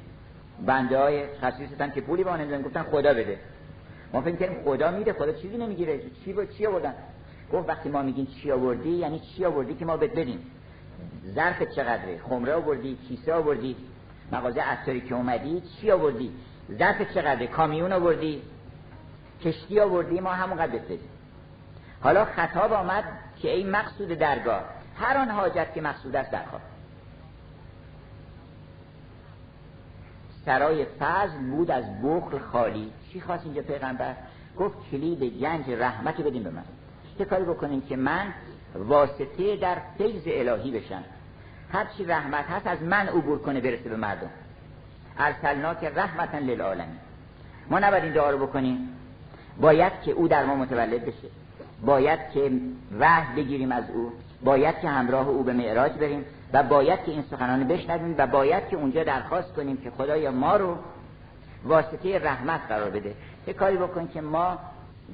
بنده 0.66 0.98
های 0.98 1.36
خصیصتن 1.36 1.90
که 1.90 2.00
پولی 2.00 2.24
با 2.24 2.36
نمیدن 2.36 2.62
گفتن 2.62 2.82
خدا 2.82 3.14
بده. 3.14 3.38
ما 4.12 4.20
فکر 4.20 4.36
کردیم 4.36 4.64
خدا 4.64 4.90
میده 4.90 5.12
خدا 5.12 5.32
چیزی 5.32 5.56
نمی‌گیره. 5.56 6.00
چی 6.24 6.32
با 6.32 6.44
چی 6.44 6.66
آوردن؟ 6.66 6.94
گفت 7.52 7.68
وقتی 7.68 7.88
ما 7.88 8.02
میگیم 8.02 8.26
چی 8.26 8.52
آوردی 8.52 8.90
یعنی 8.90 9.20
چی 9.20 9.44
آوردی 9.44 9.74
که 9.74 9.84
ما 9.84 9.96
بهت 9.96 10.12
بدیم؟ 10.12 10.50
ظرف 11.34 11.62
چقدره؟ 11.62 12.18
خمره 12.28 12.54
آوردی؟ 12.54 12.98
کیسه 13.08 13.34
آوردی؟ 13.34 13.76
مغازه 14.32 14.60
عطاری 14.60 15.00
که 15.00 15.14
اومدی 15.14 15.60
چی 15.60 15.90
آوردی؟ 15.90 16.32
ظرف 16.78 17.14
چقدره؟ 17.14 17.46
کامیون 17.46 17.92
آوردی؟ 17.92 18.42
کشتی 19.44 19.80
آوردی؟ 19.80 20.20
ما 20.20 20.30
همونقدر 20.30 20.72
بهت 20.72 21.00
حالا 22.00 22.24
خطاب 22.24 22.72
آمد 22.72 23.04
که 23.36 23.50
این 23.50 23.70
مقصود 23.70 24.08
درگاه 24.08 24.64
هر 24.96 25.16
آن 25.16 25.30
حاجت 25.30 25.74
که 25.74 25.80
مقصود 25.80 26.16
است 26.16 26.30
درخواه. 26.30 26.62
سرای 30.44 30.84
فضل 30.84 31.38
بود 31.50 31.70
از 31.70 31.84
بخل 32.02 32.38
خالی. 32.38 32.92
چی 33.12 33.20
خواست 33.20 33.44
اینجا 33.44 33.62
پیغمبر؟ 33.62 34.14
گفت 34.58 34.76
کلید 34.90 35.22
گنج 35.22 35.70
رحمت 35.70 36.20
بدیم 36.20 36.42
به 36.42 36.50
من. 36.50 36.64
چه 37.18 37.24
کاری 37.24 37.44
بکنیم 37.44 37.80
که 37.80 37.96
من 37.96 38.34
واسطه 38.74 39.56
در 39.56 39.76
فیض 39.98 40.22
الهی 40.26 40.70
بشم. 40.70 41.04
هرچی 41.72 42.04
رحمت 42.04 42.44
هست 42.44 42.66
از 42.66 42.82
من 42.82 43.08
عبور 43.08 43.38
کنه 43.38 43.60
برسه 43.60 43.88
به 43.88 43.96
مردم. 43.96 44.30
ارسلنا 45.18 45.74
که 45.74 45.90
رحمتا 45.90 46.38
للعالمین. 46.38 46.98
ما 47.70 47.78
نباید 47.78 48.04
این 48.04 48.12
دعا 48.12 48.30
رو 48.30 48.46
بکنیم. 48.46 48.88
باید 49.60 49.92
که 50.04 50.12
او 50.12 50.28
در 50.28 50.44
ما 50.44 50.54
متولد 50.54 51.04
بشه. 51.04 51.28
باید 51.86 52.20
که 52.34 52.50
وحی 52.98 53.42
بگیریم 53.42 53.72
از 53.72 53.84
او. 53.90 54.12
باید 54.44 54.80
که 54.80 54.88
همراه 54.88 55.28
او 55.28 55.42
به 55.42 55.52
معراج 55.52 55.92
بریم. 55.92 56.24
و 56.52 56.62
باید 56.62 57.04
که 57.04 57.10
این 57.10 57.24
سخنان 57.30 57.68
بشنویم. 57.68 58.14
و 58.18 58.26
باید 58.26 58.68
که 58.68 58.76
اونجا 58.76 59.04
درخواست 59.04 59.54
کنیم 59.54 59.76
که 59.76 59.90
خدایا 59.90 60.30
ما 60.30 60.56
رو 60.56 60.76
واسطه 61.68 62.18
رحمت 62.18 62.60
قرار 62.68 62.90
بده. 62.90 63.14
یه 63.46 63.52
کاری 63.52 63.76
بکن 63.76 64.08
که 64.08 64.20
ما 64.20 64.58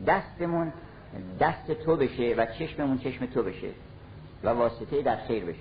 دستمون 0.06 0.72
دست 1.40 1.72
تو 1.84 1.96
بشه 1.96 2.34
و 2.38 2.46
چشممون 2.46 2.98
چشم 2.98 3.26
تو 3.26 3.42
بشه 3.42 3.70
و 4.44 4.48
واسطه 4.48 5.02
در 5.02 5.16
خیر 5.16 5.44
بشه. 5.44 5.58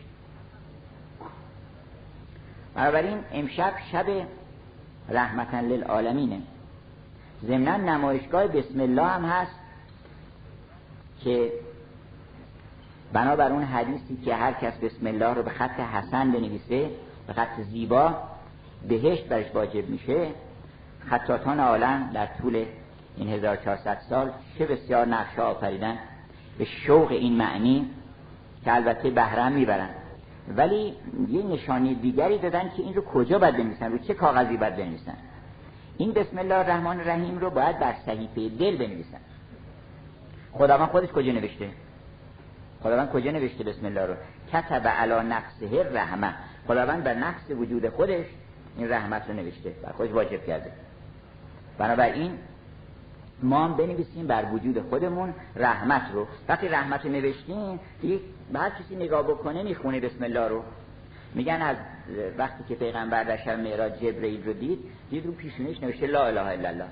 بنابراین 2.75 3.17
امشب 3.31 3.73
شب 3.91 4.05
رحمتا 5.09 5.59
للعالمینه. 5.59 6.41
ضمنا 7.45 7.77
نمایشگاه 7.77 8.47
بسم 8.47 8.79
الله 8.79 9.05
هم 9.07 9.25
هست 9.25 9.55
که 11.23 11.51
بنابر 13.13 13.51
اون 13.51 13.63
حدیثی 13.63 14.17
که 14.25 14.35
هر 14.35 14.53
کس 14.53 14.73
بسم 14.73 15.07
الله 15.07 15.33
رو 15.33 15.43
به 15.43 15.49
خط 15.49 15.79
حسن 15.79 16.31
بنویسه 16.31 16.89
به 17.27 17.33
خط 17.33 17.61
زیبا 17.71 18.15
بهشت 18.87 19.25
برش 19.25 19.55
واجب 19.55 19.89
میشه. 19.89 20.27
خطاتان 21.09 21.59
عالم 21.59 22.09
در 22.13 22.25
طول 22.25 22.65
این 23.17 23.29
1400 23.29 23.97
سال 24.09 24.31
چه 24.57 24.65
بسیار 24.65 25.07
نقشه 25.07 25.41
آفریدن 25.41 25.97
به 26.57 26.65
شوق 26.65 27.11
این 27.11 27.33
معنی 27.33 27.89
که 28.65 28.75
البته 28.75 29.09
بهرم 29.09 29.51
می‌برن. 29.51 29.89
ولی 30.47 30.93
یه 31.29 31.43
نشانی 31.43 31.95
دیگری 31.95 32.37
دادن 32.37 32.69
که 32.69 32.83
این 32.83 32.93
رو 32.93 33.01
کجا 33.01 33.39
باید 33.39 33.57
بنویسن؟ 33.57 33.91
رو 33.91 33.97
چه 33.97 34.13
کاغذی 34.13 34.57
باید 34.57 34.75
بنویسن؟ 34.75 35.15
این 35.97 36.11
بسم 36.11 36.37
الله 36.37 36.55
الرحمن 36.55 36.99
الرحیم 36.99 37.39
رو 37.39 37.49
باید 37.49 37.79
بر 37.79 37.93
صحیفه 38.05 38.49
دل 38.49 38.77
بنویسن. 38.77 39.19
خداوند 40.53 40.89
خودش 40.89 41.09
کجا 41.09 41.31
نوشته؟ 41.31 41.69
خداوند 42.83 43.09
کجا 43.09 43.31
نوشته 43.31 43.63
بسم 43.63 43.85
الله 43.85 44.05
رو؟ 44.05 44.13
کتب 44.53 44.87
علا 44.87 45.21
نفسه 45.21 45.89
رحمه 45.93 46.33
خداوند 46.67 47.03
بر 47.03 47.13
نفس 47.13 47.51
وجود 47.51 47.89
خودش 47.89 48.25
این 48.77 48.91
رحمت 48.91 49.23
رو 49.27 49.33
نوشته. 49.33 49.69
بر 49.69 49.91
خودش 49.91 50.11
واجب 50.11 50.45
کرده. 50.45 50.71
بنابراین 51.77 52.31
ما 53.43 53.65
هم 53.65 53.77
بنویسیم 53.77 54.27
بر 54.27 54.45
وجود 54.53 54.81
خودمون 54.89 55.33
رحمت 55.55 56.01
رو. 56.13 56.27
وقتی 56.49 56.67
رحمت 56.67 57.05
رو 57.05 57.11
نوشتیم 57.11 57.79
دیگه 58.01 58.19
هر 58.55 58.69
کسی 58.69 58.95
نگاه 58.95 59.23
بکنه 59.23 59.63
می‌خونه 59.63 59.99
بسم 59.99 60.23
الله 60.23 60.47
رو. 60.47 60.63
میگن 61.35 61.61
از 61.61 61.77
وقتی 62.37 62.63
که 62.69 62.75
پیغمبر 62.75 63.23
در 63.23 63.37
شب 63.37 63.59
معراج 63.59 63.93
جبرئیل 63.93 64.45
رو 64.45 64.53
دید 64.53 64.79
دید 65.09 65.25
رو 65.25 65.31
پیشونیش 65.31 65.83
نوشته 65.83 66.07
لا 66.07 66.25
اله 66.25 66.41
الا 66.41 66.69
الله. 66.69 66.85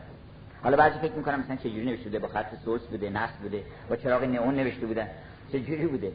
حالا 0.64 0.78
بعضی 0.78 1.00
فکر 1.00 1.14
می‌کنم 1.14 1.40
مثلا 1.40 1.56
چجوری 1.56 1.86
نوشته 1.86 2.04
بوده؟ 2.04 2.20
با 2.20 2.28
خط 2.28 2.56
سوس 2.66 2.82
بوده 2.82 3.10
نصب 3.10 3.36
بوده 3.42 3.64
با 3.90 3.96
چراغ 3.96 4.24
نئون 4.24 4.56
نوشته 4.56 4.86
بودن. 4.86 5.08
چجوری 5.52 5.88
بوده؟ 5.88 6.12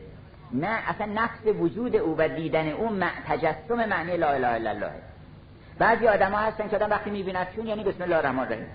نه 0.53 0.69
اصلا 0.89 1.07
نفس 1.07 1.47
وجود 1.61 1.97
او 1.97 2.15
و 2.19 2.29
دیدن 2.29 2.69
او 2.69 3.01
تجسم 3.27 3.89
معنی 3.89 4.17
لا 4.17 4.29
اله 4.31 4.49
الا 4.49 4.71
الله. 4.71 4.91
بعضی 5.79 6.09
آدما 6.09 6.39
هستن 6.39 6.69
که 6.69 6.77
آدم 6.77 6.91
وقتی 6.91 7.11
می‌بیند 7.11 7.47
چون 7.57 7.67
یعنی 7.67 7.85
بسم 7.85 8.03
الله 8.03 8.17
الرحمن 8.17 8.39
الرحیم. 8.39 8.67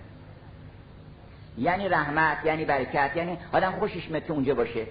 یعنی 1.57 1.90
رحمت 1.90 2.38
یعنی 2.45 2.65
برکت 2.65 3.11
یعنی 3.15 3.38
آدم 3.53 3.72
خوشش 3.72 4.10
میاد 4.10 4.26
که 4.26 4.34
اونجا 4.34 4.56
باشه. 4.56 4.88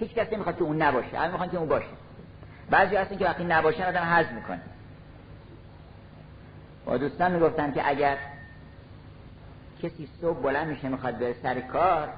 هیچ 0.00 0.14
کسی 0.14 0.34
نمی‌خواد 0.34 0.56
که 0.56 0.62
اون 0.62 0.82
نباشه 0.82 1.18
همه 1.18 1.30
می‌خوان 1.30 1.50
که 1.50 1.56
اون 1.56 1.68
باشه. 1.68 1.86
بعضی 2.70 2.96
هستن 2.96 3.16
که 3.16 3.24
وقتی 3.24 3.44
نباشن 3.44 3.82
آدم 3.82 4.02
حزم 4.02 4.34
می‌کنه. 4.34 4.60
با 6.86 6.96
دوستان 6.96 7.32
می‌گفتن 7.32 7.72
که 7.72 7.88
اگر 7.88 8.16
کسی 9.82 10.08
صبح 10.20 10.42
بلند 10.42 10.66
میشه 10.66 10.88
می‌خواد 10.88 11.18
بره 11.18 11.34
سر 11.42 11.60
کار 11.60 12.08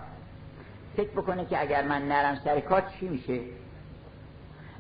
فکر 0.96 1.10
بکنه 1.10 1.44
که 1.44 1.60
اگر 1.60 1.82
من 1.82 2.09
نرم 2.09 2.40
سر 2.44 2.60
کار 2.60 2.82
چی 3.00 3.09
میشه؟ 3.09 3.40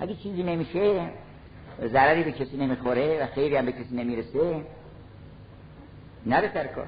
اگه 0.00 0.14
چیزی 0.14 0.42
نمیشه 0.42 1.10
ضرری 1.80 2.22
به 2.22 2.32
کسی 2.32 2.56
نمی‌خوره 2.56 3.22
و 3.22 3.26
خیری 3.26 3.56
هم 3.56 3.66
به 3.66 3.72
کسی 3.72 3.96
نمی‌رسه. 3.96 4.64
نره 6.26 6.50
سر 6.54 6.66
کار. 6.66 6.86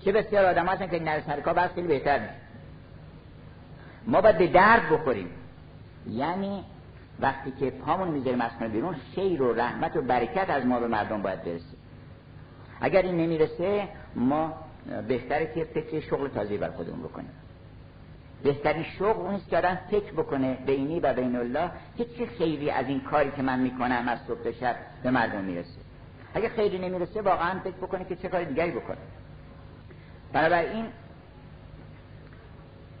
چه 0.00 0.12
بسیار 0.12 0.44
آدم 0.44 0.66
هستن 0.66 0.86
که 0.86 1.02
نره 1.02 1.22
سر 1.26 1.40
کار 1.40 1.68
خیلی 1.68 1.88
بهتر 1.88 2.18
میشه. 2.18 2.34
ما 4.06 4.20
باید 4.20 4.38
به 4.38 4.46
درد 4.46 4.90
بخوریم. 4.90 5.30
یعنی 6.10 6.64
وقتی 7.20 7.52
که 7.60 7.70
پامون 7.70 8.08
می‌ذاریم 8.08 8.40
از 8.40 8.50
بیرون 8.72 8.94
خیر 9.14 9.42
و 9.42 9.52
رحمت 9.52 9.96
و 9.96 10.02
برکت 10.02 10.50
از 10.50 10.66
ما 10.66 10.80
به 10.80 10.86
مردم 10.86 11.22
باید 11.22 11.44
برسه. 11.44 11.76
اگر 12.80 13.02
این 13.02 13.16
نمی‌رسه 13.16 13.88
ما 14.14 14.54
بهتره 15.08 15.52
که 15.54 15.64
فکر 15.64 16.00
شغل 16.00 16.28
تازه 16.28 16.56
بر 16.56 16.70
خودمون 16.70 17.00
بکنیم. 17.00 17.30
بهترین 18.42 18.84
شغل 18.98 19.20
اونیست 19.20 19.48
که 19.48 19.58
آدم 19.58 19.78
فکر 19.90 20.12
بکنه 20.12 20.54
بینی 20.66 21.00
و 21.00 21.14
بین 21.14 21.36
الله 21.36 21.70
که 21.98 22.04
چه 22.04 22.26
خیری 22.26 22.70
از 22.70 22.86
این 22.86 23.00
کاری 23.00 23.30
که 23.30 23.42
من 23.42 23.58
می‌کنم 23.60 24.08
از 24.08 24.18
صبح 24.28 24.50
شب 24.50 24.76
به 25.02 25.10
مردم 25.10 25.44
می‌رسه. 25.44 25.80
اگه 26.34 26.48
خیری 26.48 26.78
نمی‌رسه 26.78 27.22
واقعا 27.22 27.60
فکر 27.60 27.76
بکنه 27.76 28.04
که 28.04 28.16
چه 28.16 28.28
کار 28.28 28.44
دیگری 28.44 28.70
بکنه. 28.70 28.96
بنابراین 30.32 30.86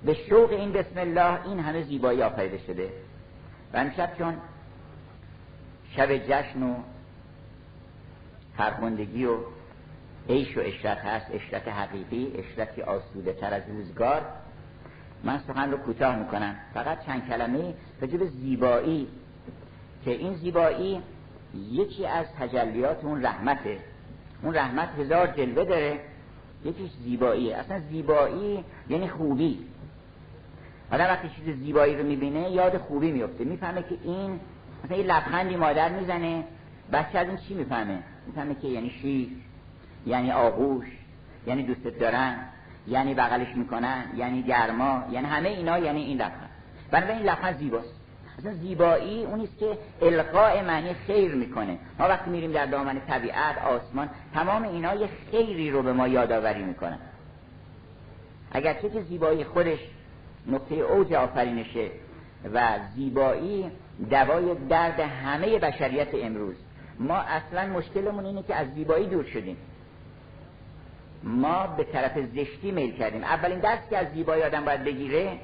به 0.04 0.14
شوق 0.14 0.50
این 0.50 0.72
بسم 0.72 0.98
الله 0.98 1.46
این 1.46 1.60
همه 1.60 1.82
زیبایی 1.82 2.22
آفریده 2.22 2.58
شده. 2.58 2.92
و 3.72 3.76
امشب 3.76 4.18
چون 4.18 4.36
شب 5.96 6.16
جشن 6.16 6.62
و 6.62 6.74
فرخندگی 8.56 9.24
و 9.24 9.36
عیش 10.28 10.56
و 10.56 10.60
اشرت 10.60 10.98
هست 10.98 11.26
اشرت 11.32 11.68
حقیقی 11.68 12.32
اشرتی 12.38 12.82
آسوده 12.82 13.32
تر 13.32 13.54
از 13.54 13.62
روزگار 13.68 14.22
من 15.24 15.38
سخن 15.48 15.70
رو 15.70 15.76
کوتاه 15.76 16.16
می‌کنم. 16.16 16.54
فقط 16.74 17.06
چند 17.06 17.28
کلمه 17.28 17.74
راجع 18.00 18.16
به 18.16 18.26
زیبایی. 18.26 19.08
که 20.04 20.10
این 20.10 20.34
زیبایی 20.34 21.02
یکی 21.70 22.06
از 22.06 22.26
تجلیات 22.38 23.04
اون 23.04 23.26
رحمته. 23.26 23.78
اون 24.42 24.54
رحمت 24.54 24.88
هزار 24.98 25.26
جلوه 25.26 25.64
داره 25.64 26.00
یکیش 26.64 26.90
زیباییه 27.04 27.56
اصلا 27.56 27.80
زیبایی 27.80 28.64
یعنی 28.88 29.08
خوبی. 29.08 29.58
آدم 30.92 31.04
وقتی 31.04 31.28
چیز 31.28 31.56
زیبایی 31.56 31.96
رو 31.96 32.06
می‌بینه 32.06 32.50
یاد 32.50 32.78
خوبی 32.78 33.12
میفته 33.12 33.44
می‌فهمه 33.44 33.82
که 33.82 33.98
این 34.02 34.40
مثلا 34.84 34.96
یه 34.96 35.04
لبخندی 35.04 35.56
مادر 35.56 35.88
می‌زنه 35.88 36.44
بچه 36.92 37.18
از 37.18 37.28
این 37.28 37.36
چی 37.36 37.54
می‌فهمه؟ 37.54 37.98
می‌فهمه 38.26 38.54
که 38.54 38.68
یعنی 38.68 38.90
شیر 38.90 39.28
یعنی 40.06 40.32
آغوش 40.32 40.86
یعنی 41.46 41.62
دوستت 41.62 41.98
دارن. 41.98 42.36
یعنی 42.90 43.14
بغلش 43.14 43.56
می‌کنن 43.56 44.04
یعنی 44.16 44.42
گرما 44.42 45.04
یعنی 45.10 45.26
همه 45.26 45.48
اینا 45.48 45.78
یعنی 45.78 46.02
این 46.02 46.16
لبخند 46.16 46.50
بنابراین 46.90 47.18
این 47.18 47.28
لبخند 47.28 47.56
زیباست. 47.56 47.94
اصلا 48.38 48.52
زیبایی 48.52 49.24
اونیست 49.24 49.58
که 49.58 49.78
القاء 50.02 50.62
معنی 50.62 50.94
خیر 50.94 51.34
می‌کنه. 51.34 51.78
ما 51.98 52.08
وقتی 52.08 52.30
میریم 52.30 52.52
در 52.52 52.66
دامن 52.66 53.00
طبیعت 53.00 53.58
آسمان 53.58 54.10
تمام 54.34 54.62
اینا 54.62 54.94
یه 54.94 55.08
خیری 55.30 55.70
رو 55.70 55.82
به 55.82 55.92
ما 55.92 56.08
یادآوری 56.08 56.62
می‌کنن. 56.62 56.98
اگرچه 58.52 58.90
که 58.90 59.02
زیبایی 59.02 59.44
خودش 59.44 59.78
نقطه 60.46 60.74
اوج 60.74 61.12
آفرینشه 61.12 61.90
و 62.54 62.78
زیبایی 62.94 63.70
دوای 64.10 64.54
درد 64.68 65.00
همه 65.00 65.58
بشریت 65.58 66.08
امروز. 66.14 66.56
ما 66.98 67.16
اصلا 67.16 67.66
مشکلمون 67.66 68.26
اینه 68.26 68.42
که 68.42 68.54
از 68.54 68.66
زیبایی 68.74 69.06
دور 69.06 69.24
شدیم. 69.24 69.56
ما 71.22 71.66
به 71.66 71.84
طرف 71.84 72.18
زشتی 72.34 72.70
میل 72.70 72.92
کردیم. 72.92 73.24
اولین 73.24 73.58
درس 73.58 73.78
که 73.90 73.98
از 73.98 74.06
زیبایی 74.14 74.42
آدم 74.42 74.64
باید 74.64 74.84
بگیره 74.84 75.38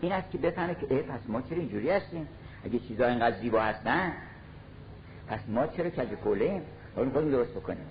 این 0.00 0.12
است 0.12 0.30
که 0.30 0.38
بفهمه 0.38 0.74
که 0.74 0.86
پس 0.86 1.20
ما 1.28 1.42
چرا 1.42 1.58
اینجوری 1.58 1.90
هستیم؟ 1.90 2.28
اگه 2.64 2.78
چیزا 2.78 3.06
اینقدر 3.06 3.36
زیبا 3.36 3.62
هستن 3.62 4.12
پس 5.28 5.40
ما 5.48 5.66
چرا 5.66 5.90
کج 5.90 6.08
کوله 6.08 6.62
رو 6.96 7.10
خودمون 7.10 7.30
درست 7.30 7.50
بکنیم. 7.50 7.86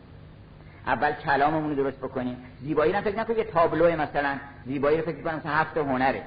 اول 0.87 1.11
کلاممون 1.11 1.73
درست 1.73 1.97
بکنیم. 1.97 2.37
زیبایی 2.61 2.93
نه 2.93 3.01
فکر 3.01 3.37
یه 3.37 3.43
تابلو 3.43 4.01
مثلا. 4.01 4.37
زیبایی 4.65 4.97
رو 4.97 5.03
فکر 5.03 5.17
مثلا 5.17 5.51
هفت 5.51 5.77
هنره. 5.77 6.23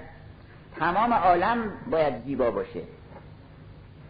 تمام 0.77 1.13
عالم 1.13 1.73
باید 1.91 2.25
زیبا 2.25 2.51
باشه. 2.51 2.81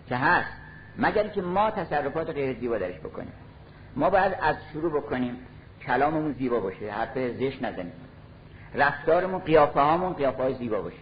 که 0.08 0.16
هست. 0.16 0.52
مگر 0.98 1.28
که 1.28 1.42
ما 1.42 1.70
تصرفات 1.70 2.30
غیر 2.30 2.58
زیبا 2.58 2.78
درش 2.78 2.98
بکنیم. 2.98 3.32
ما 3.96 4.10
باید 4.10 4.36
از 4.42 4.56
شروع 4.72 5.00
بکنیم. 5.00 5.36
کلاممون 5.86 6.32
زیبا 6.32 6.60
باشه 6.60 6.90
حرف 6.90 7.18
زشت 7.18 7.62
نزنیم. 7.62 7.92
رفتارمون 8.74 9.38
قیافه 9.40 9.80
هامون 9.80 10.12
قیافه 10.12 10.42
های 10.42 10.54
زیبا 10.54 10.82
باشه. 10.82 10.96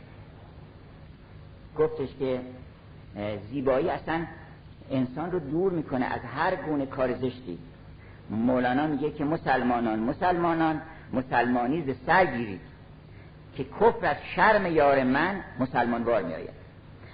گفتش 1.79 2.09
که 2.19 2.41
زیبایی 3.51 3.91
اصلا 3.91 4.27
انسان 4.91 5.33
رو 5.33 5.39
دور 5.39 5.73
می‌کنه 5.73 6.07
از 6.07 6.21
هر 6.21 6.57
گونه 6.57 6.87
کار 6.87 7.15
زشتی. 7.15 7.59
مولانا 8.31 8.87
میگه 8.87 9.11
که 9.11 9.25
مسلمانان 9.25 9.99
مسلمانان 9.99 10.83
مسلمانی 11.13 11.83
ز 11.83 11.97
سر 12.07 12.27
گیرید. 12.27 12.61
که 13.57 13.65
کفر 13.65 14.07
از 14.07 14.17
شرم 14.37 14.67
یار 14.67 15.03
من 15.03 15.41
مسلمان 15.59 16.05
بار 16.05 16.23
میآید. 16.23 16.51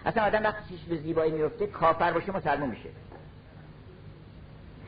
اصلا 0.06 0.22
آدم 0.22 0.42
وقتی 0.42 0.64
چیش 0.68 0.84
به 0.84 0.96
زیبایی 0.96 1.32
میفته 1.32 1.66
کافر 1.66 2.12
باشه 2.12 2.32
مسلمان 2.32 2.68
میشه. 2.68 2.88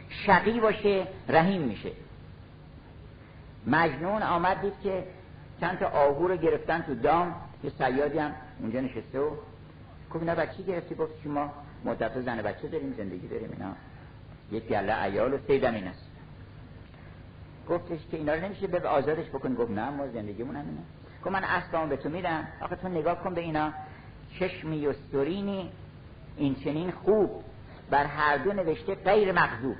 شقی 0.08 0.60
باشه 0.60 1.06
رحیم 1.28 1.62
میشه. 1.62 1.90
مجنون 3.66 4.22
آمد 4.22 4.60
دید 4.60 4.80
که 4.82 5.04
چند 5.60 5.78
تا 5.78 5.86
آهو 5.86 6.28
رو 6.28 6.36
گرفتن 6.36 6.82
تو 6.82 6.94
دام. 6.94 7.34
یه 7.64 7.70
سیادی 7.78 8.18
هم 8.18 8.34
اونجا 8.60 8.80
نشسته 8.80 9.20
و 9.20 9.30
گفت 10.10 10.22
اینا 10.22 10.34
بچه 10.34 10.62
گرفتی؟ 10.62 10.94
گفت 10.94 11.22
که 11.22 11.28
ما 11.28 11.52
مدت 11.84 12.20
زن 12.20 12.42
بچه 12.42 12.68
داریم 12.68 12.94
زندگی 12.98 13.28
داریم 13.28 13.50
اینا. 13.52 13.72
یک 14.52 14.68
گله 14.68 15.02
ایال 15.02 15.34
و 15.34 15.38
سیدم 15.46 15.74
این 15.74 15.86
است. 15.86 16.10
گفتش 17.68 18.00
که 18.10 18.16
اینا 18.16 18.34
رو 18.34 18.40
نمیشه 18.40 18.66
به 18.66 18.88
آزادش 18.88 19.28
بکن. 19.28 19.54
گفت 19.54 19.70
نه 19.70 19.90
ما 19.90 20.08
زندگیمون 20.08 20.56
هم 20.56 20.64
اینه. 20.66 20.80
گفت 21.24 21.32
من 21.32 21.44
اصلا 21.44 21.86
به 21.86 21.96
تو 21.96 22.08
میدم. 22.08 22.48
آخه 22.60 22.76
تو 22.76 22.88
نگاه 22.88 23.22
کن 23.22 23.34
به 23.34 23.40
اینا. 23.40 23.72
چشمی 24.38 24.86
و 24.86 24.92
سرینی 25.12 25.70
این 26.36 26.54
چنین 26.54 26.90
خوب. 26.90 27.42
بر 27.90 28.04
هر 28.04 28.36
دو 28.36 28.52
نوشته 28.52 28.94
غیر 28.94 29.32
مغضوب 29.32 29.76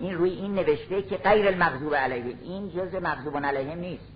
این 0.00 0.14
روی 0.14 0.30
این 0.30 0.54
نوشته 0.54 1.02
که 1.02 1.16
غیر 1.16 1.48
المغضوب 1.48 1.94
علیه. 1.94 2.34
این 2.42 2.70
جز 2.70 2.94
مغضوب 2.94 3.36
علیه 3.36 3.74
نیست. 3.74 4.12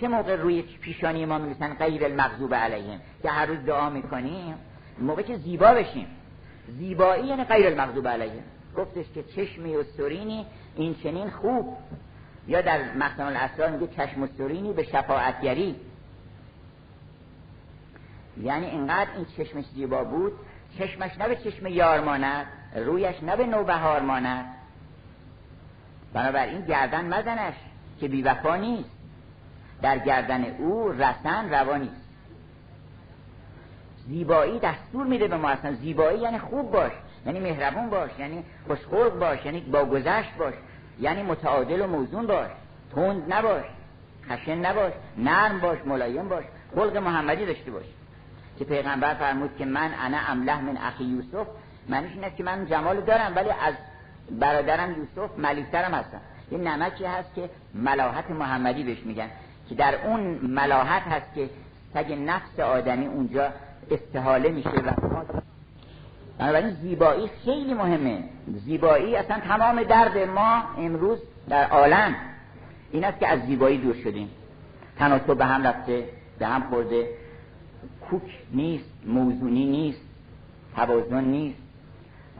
چه 0.00 0.08
موقع 0.08 0.36
روی 0.36 0.62
پیشانی 0.62 1.24
ما 1.24 1.38
میگن 1.38 1.74
غیر 1.74 2.04
المغضوب 2.04 2.54
علیهم 2.54 3.00
که 3.22 3.30
هر 3.30 3.46
روز 3.46 3.58
دعا 3.66 3.90
می‌کنیم 3.90 4.54
موقع 4.98 5.22
که 5.22 5.36
زیبا 5.36 5.74
بشیم. 5.74 6.06
زیبایی 6.78 7.26
یعنی 7.26 7.44
غیر 7.44 7.66
المغضوب 7.66 8.08
علیهم 8.08 8.44
گفتش 8.76 9.04
که 9.14 9.22
چشمی 9.22 9.76
و 9.76 9.82
سرینی 9.82 10.46
این 10.76 10.94
چنین 11.02 11.30
خوب. 11.30 11.76
یا 12.48 12.60
در 12.60 12.94
مخزن 12.94 13.26
الاسرار 13.26 13.70
میگه 13.70 13.86
چشم 13.96 14.22
و 14.22 14.26
سرینی 14.38 14.72
به 14.72 14.82
شفاعتگری 14.82 15.76
یعنی 18.42 18.66
اینقدر 18.66 19.10
این 19.16 19.26
چشمش 19.36 19.64
زیبا 19.74 20.04
بود 20.04 20.32
چشمش 20.78 21.18
نه 21.18 21.28
به 21.28 21.36
چشم 21.36 21.66
یار 21.66 22.00
ماند. 22.00 22.46
رویش 22.76 23.22
نه 23.22 23.36
به 23.36 23.46
نوبهار 23.46 24.00
ماند. 24.00 24.44
بنابراین 26.12 26.60
گردن 26.60 27.04
مزنش 27.04 27.54
که 28.00 28.08
بیوفا 28.08 28.56
نیست. 28.56 28.90
در 29.82 29.98
گردن 29.98 30.44
او 30.44 30.92
رسن 30.92 31.50
روانی 31.50 31.90
زیبایی 34.08 34.58
دستور 34.58 35.06
میده 35.06 35.28
به 35.28 35.36
ما 35.36 35.48
اصلا. 35.48 35.72
زیبایی 35.72 36.20
یعنی 36.20 36.38
خوب 36.38 36.70
باش 36.70 36.92
یعنی 37.26 37.40
مهربون 37.40 37.90
باش 37.90 38.10
یعنی 38.18 38.44
خوشخلق 38.66 39.18
باش 39.18 39.44
یعنی 39.44 39.60
با 39.60 39.84
گذشت 39.84 40.36
باش 40.38 40.54
یعنی 41.00 41.22
متعادل 41.22 41.80
و 41.80 41.86
موزون 41.86 42.26
باش. 42.26 42.50
تند 42.94 43.32
نباش 43.32 43.64
خشن 44.28 44.66
نباش 44.66 44.92
نرم 45.18 45.60
باش 45.60 45.78
ملایم 45.86 46.28
باش 46.28 46.44
خلق 46.74 46.96
محمدی 46.96 47.46
داشته 47.46 47.70
باش. 47.70 47.84
که 48.58 48.64
پیغمبر 48.64 49.14
فرمود 49.14 49.56
که 49.58 49.64
من 49.64 49.90
انا 50.00 50.18
امله 50.28 50.60
من 50.60 50.76
اخی 50.76 51.04
یوسف 51.04 51.46
معنیش 51.88 52.12
این 52.12 52.24
است 52.24 52.36
که 52.36 52.44
من 52.44 52.66
جمال 52.66 53.00
دارم 53.00 53.32
ولی 53.36 53.50
از 53.50 53.74
برادرم 54.30 54.90
یوسف 54.90 55.38
ملیکترم 55.38 55.94
هستم. 55.94 56.20
یه 56.50 56.58
نمکی 56.58 57.04
هست 57.04 57.34
که 57.34 57.50
ملاحت 57.74 58.30
محمدی 58.30 58.82
بهش 58.82 58.98
میگن 59.04 59.28
که 59.68 59.74
در 59.74 60.06
اون 60.06 60.20
ملاحت 60.42 61.02
هست 61.02 61.34
که 61.34 61.50
سگ 61.94 62.12
نفس 62.12 62.60
آدمی 62.60 63.06
اونجا 63.06 63.52
استحاله 63.90 64.48
میشه 64.48 64.70
و 64.70 64.92
بنابراین 66.38 66.70
زیبایی 66.70 67.30
خیلی 67.44 67.74
مهمه. 67.74 68.24
زیبایی 68.64 69.16
اصلا 69.16 69.40
تمام 69.40 69.82
درد 69.82 70.18
ما 70.18 70.62
امروز 70.78 71.18
در 71.48 71.68
عالم 71.68 72.14
این 72.92 73.04
است 73.04 73.18
که 73.20 73.28
از 73.28 73.40
زیبایی 73.46 73.78
دور 73.78 73.94
شدیم. 73.94 74.30
تناسب 74.98 75.38
به 75.38 75.44
هم 75.44 75.66
رفته 75.66 76.04
به 76.38 76.46
هم 76.46 76.62
خورده. 76.62 77.08
کوک 78.10 78.22
نیست 78.52 78.90
موزونی 79.06 79.66
نیست 79.66 80.00
توازن 80.76 81.24
نیست. 81.24 81.65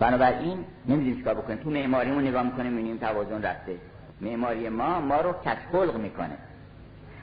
بنابراین 0.00 0.64
نمی‌دونیم 0.86 1.16
چیکار 1.16 1.34
بکنیم. 1.34 1.58
تو 1.58 1.70
معماریمون 1.70 2.28
نگاه 2.28 2.42
می‌کنیم 2.42 2.72
می‌بینیم 2.72 2.96
توازن 2.96 3.42
رفته. 3.42 3.76
معماری 4.20 4.68
ما 4.68 5.00
ما 5.00 5.20
رو 5.20 5.32
کچخلق 5.32 5.96
می‌کنه. 5.96 6.36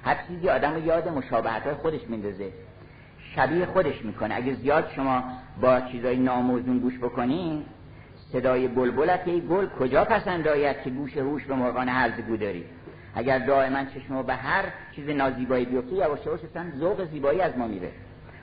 هر 0.03 0.17
چیزی 0.27 0.49
آدم 0.49 0.73
رو 0.73 0.85
یاد 0.85 1.07
مشابهت 1.07 1.73
خودش 1.73 2.01
میندازه. 2.09 2.49
شبیه 3.35 3.65
خودش 3.65 4.05
می‌کنه. 4.05 4.35
اگه 4.35 4.53
زیاد 4.53 4.89
شما 4.95 5.23
با 5.61 5.81
چیزای 5.81 6.17
ناموزون 6.17 6.79
گوش 6.79 6.97
بکنین 6.97 7.65
صدای 8.31 8.67
بلبلت 8.67 9.21
ای 9.25 9.41
گل 9.41 9.67
کجا 9.79 10.05
پسند 10.05 10.47
آید 10.47 10.81
که 10.83 10.89
گوش 10.89 11.17
هوش 11.17 11.45
به 11.45 11.55
مرغان 11.55 11.89
هرزگو 11.89 12.37
داری؟ 12.37 12.65
اگر 13.15 13.39
دائما 13.39 13.85
چشم 13.85 14.21
به 14.21 14.33
هر 14.33 14.65
چیز 14.95 15.09
نازیبایی 15.09 15.65
بیفته 15.65 15.95
یواش 15.95 16.25
یواش 16.25 16.39
اصلا 16.43 16.65
ذوق 16.79 17.11
زیبایی 17.11 17.41
از 17.41 17.57
ما 17.57 17.67
میره. 17.67 17.91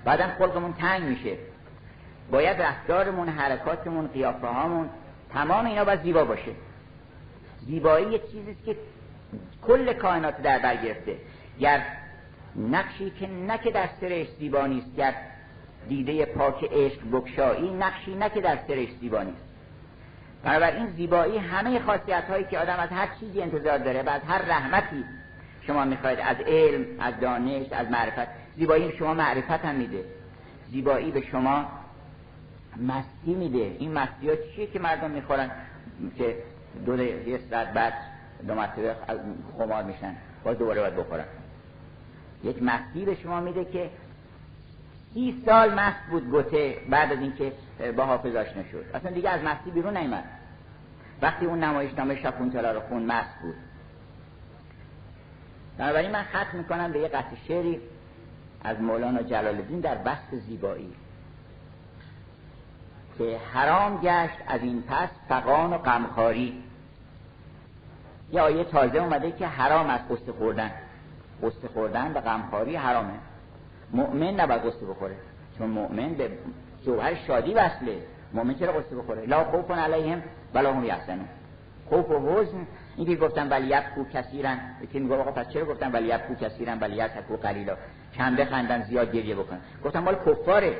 بعدا 0.05 0.27
خلقمون 0.39 0.73
تنگ 0.73 1.02
میشه. 1.02 1.36
باید 2.31 2.62
رفتارمون 2.62 3.28
حرکاتمون 3.28 4.09
قیافه 4.09 4.47
هامون 4.47 4.89
تمام 5.32 5.66
اینا 5.66 5.85
باید 5.85 6.02
زیبا 6.02 6.24
باشه. 6.24 6.52
زیبایی 7.66 8.11
یه 8.11 8.19
چیزیست 8.19 8.65
که 8.65 8.77
کل 9.66 9.93
کائنات 9.93 10.43
در 10.43 10.59
بر 10.59 10.77
گرفته. 10.77 11.16
گر 11.61 11.82
نقشی 12.57 13.11
که 13.11 13.27
نه 13.27 13.59
که 13.59 13.70
در 13.70 13.89
سرش 14.01 14.27
زیبا 14.39 14.66
نیست 14.66 14.97
گر 14.97 15.15
دیده 15.89 16.24
پاک 16.24 16.65
عشق 16.73 16.98
بکشایی 17.12 17.70
نقشی 17.70 18.15
نه 18.15 18.31
که 18.31 18.40
در 18.40 18.59
سرش 18.69 18.89
زیبا 19.01 19.23
نیست. 19.23 19.44
بنابراین 20.44 20.86
زیبایی 20.86 21.39
همه 21.39 21.81
خاصیت 21.81 22.24
هایی 22.24 22.44
که 22.44 22.59
آدم 22.59 22.77
از 22.78 22.89
هر 22.89 23.09
چیزی 23.20 23.43
انتظار 23.43 23.78
داره 23.78 24.02
و 24.02 24.09
از 24.09 24.23
هر 24.23 24.43
رحمتی 24.43 25.05
شما 25.66 25.85
می‌خواید 25.85 26.19
از 26.23 26.36
علم 26.47 26.85
از 27.01 27.15
دانش 27.20 27.73
از 27.73 27.90
معرفت 27.90 28.28
زیبایی 28.57 28.97
شما 28.98 29.15
معرفت 29.15 29.65
هم 29.65 29.74
میده. 29.74 30.05
زیبایی 30.70 31.11
به 31.11 31.20
شما 31.20 31.80
مستی 32.77 33.35
میده. 33.35 33.77
این 33.79 33.93
مستی 33.93 34.29
ها 34.31 34.37
چیه 34.37 34.67
که 34.67 34.79
مردم 34.79 35.11
می‌خورن؟ 35.11 35.51
که 36.19 36.37
دو 36.87 37.03
یه 37.03 37.41
ساعت 37.51 37.73
بعد 37.73 37.93
دو 38.47 38.55
مرتبه 38.55 38.97
خمار 39.59 39.83
میشن 39.83 40.17
باز 40.45 40.59
دوباره 40.59 40.81
باید 40.81 40.97
بخورن. 40.97 41.25
یک 42.45 42.63
مستی 42.63 43.05
به 43.05 43.15
شما 43.15 43.41
میده 43.41 43.65
که 43.65 43.91
سی 45.15 45.43
سال 45.47 45.75
مست 45.75 46.01
بود 46.11 46.31
گوته 46.31 46.77
بعد 46.91 47.13
از 47.13 47.19
اینکه 47.19 47.53
با 47.97 48.05
حافظ 48.07 48.35
آشنا 48.35 48.63
شد. 48.73 48.85
اصلا 48.95 49.11
دیگه 49.11 49.31
از 49.31 49.45
مستی 49.45 49.71
بیرون 49.71 49.97
نیمد 49.97 50.25
وقتی 51.23 51.47
اون 51.47 51.65
نمایشنامه 51.65 52.23
شاپونتالا 52.23 52.73
رو 52.73 52.81
خون 52.81 53.03
مست 53.03 53.41
بود. 53.43 53.55
بنابراین 55.79 56.11
من 56.11 56.23
ختم 56.23 56.59
می‌کنم 56.59 56.93
به 56.93 56.99
یه 56.99 57.09
قطع 57.09 57.37
شعری 57.49 57.81
از 58.65 58.81
مولانا 58.81 59.23
جلال 59.23 59.47
الدین 59.55 59.81
در 59.81 59.95
بست 59.95 60.37
زیبایی. 60.37 60.93
که 63.19 63.39
حرام 63.53 64.01
گشت 64.03 64.39
از 64.47 64.61
این 64.62 64.82
پس 64.82 65.09
فقان 65.28 65.73
و 65.73 65.78
غمخواری. 65.78 66.62
یه 68.32 68.41
آیه 68.41 68.65
تازه 68.65 68.99
اومده 68.99 69.32
که 69.32 69.47
حرام 69.47 69.91
از 69.91 70.01
قصه 70.11 70.32
خوردن. 70.32 70.70
قصه 71.43 71.69
خوردن 71.74 72.12
به 72.12 72.20
غمخواری 72.20 72.77
حرامه. 72.77 73.12
مؤمن 73.93 74.41
نباید 74.41 74.62
قصه 74.62 74.87
بخوره. 74.87 75.16
چون 75.59 75.70
مؤمن 75.70 76.15
به 76.15 76.31
جوهر 76.85 77.15
شادی 77.15 77.55
وصله. 77.55 78.03
مؤمن 78.32 78.55
چرا 78.55 78.73
قصه 78.73 78.97
بخوره؟ 78.97 79.27
لا 79.27 79.45
خوف 79.45 79.70
علیهم 79.70 80.23
ولا 80.55 80.73
هم 80.73 80.85
یحزنون. 80.85 81.28
خوف 81.89 82.11
و 82.11 82.41
حزن 82.41 82.66
این 82.97 83.07
که 83.07 83.16
گفتن 83.16 83.49
ولی 83.49 83.66
یبکو 83.66 84.05
کثیرن. 84.12 84.61
که 84.93 84.99
میگه 84.99 85.15
آقا 85.15 85.31
پس 85.31 85.49
چرا 85.49 85.65
گفتن 85.65 85.93
ولی 85.93 86.09
یبکو 86.09 86.35
کثیرن 86.35 86.78
ولی 86.81 86.97
یسکو 86.97 87.37
قلیلا؟ 87.37 87.77
کم 88.15 88.37
بخندن 88.37 88.82
زیاد 88.82 89.12
گریه 89.12 89.35
بکنن 89.35 89.61
گفتن 89.85 89.99
مال 89.99 90.15
کفاره. 90.15 90.78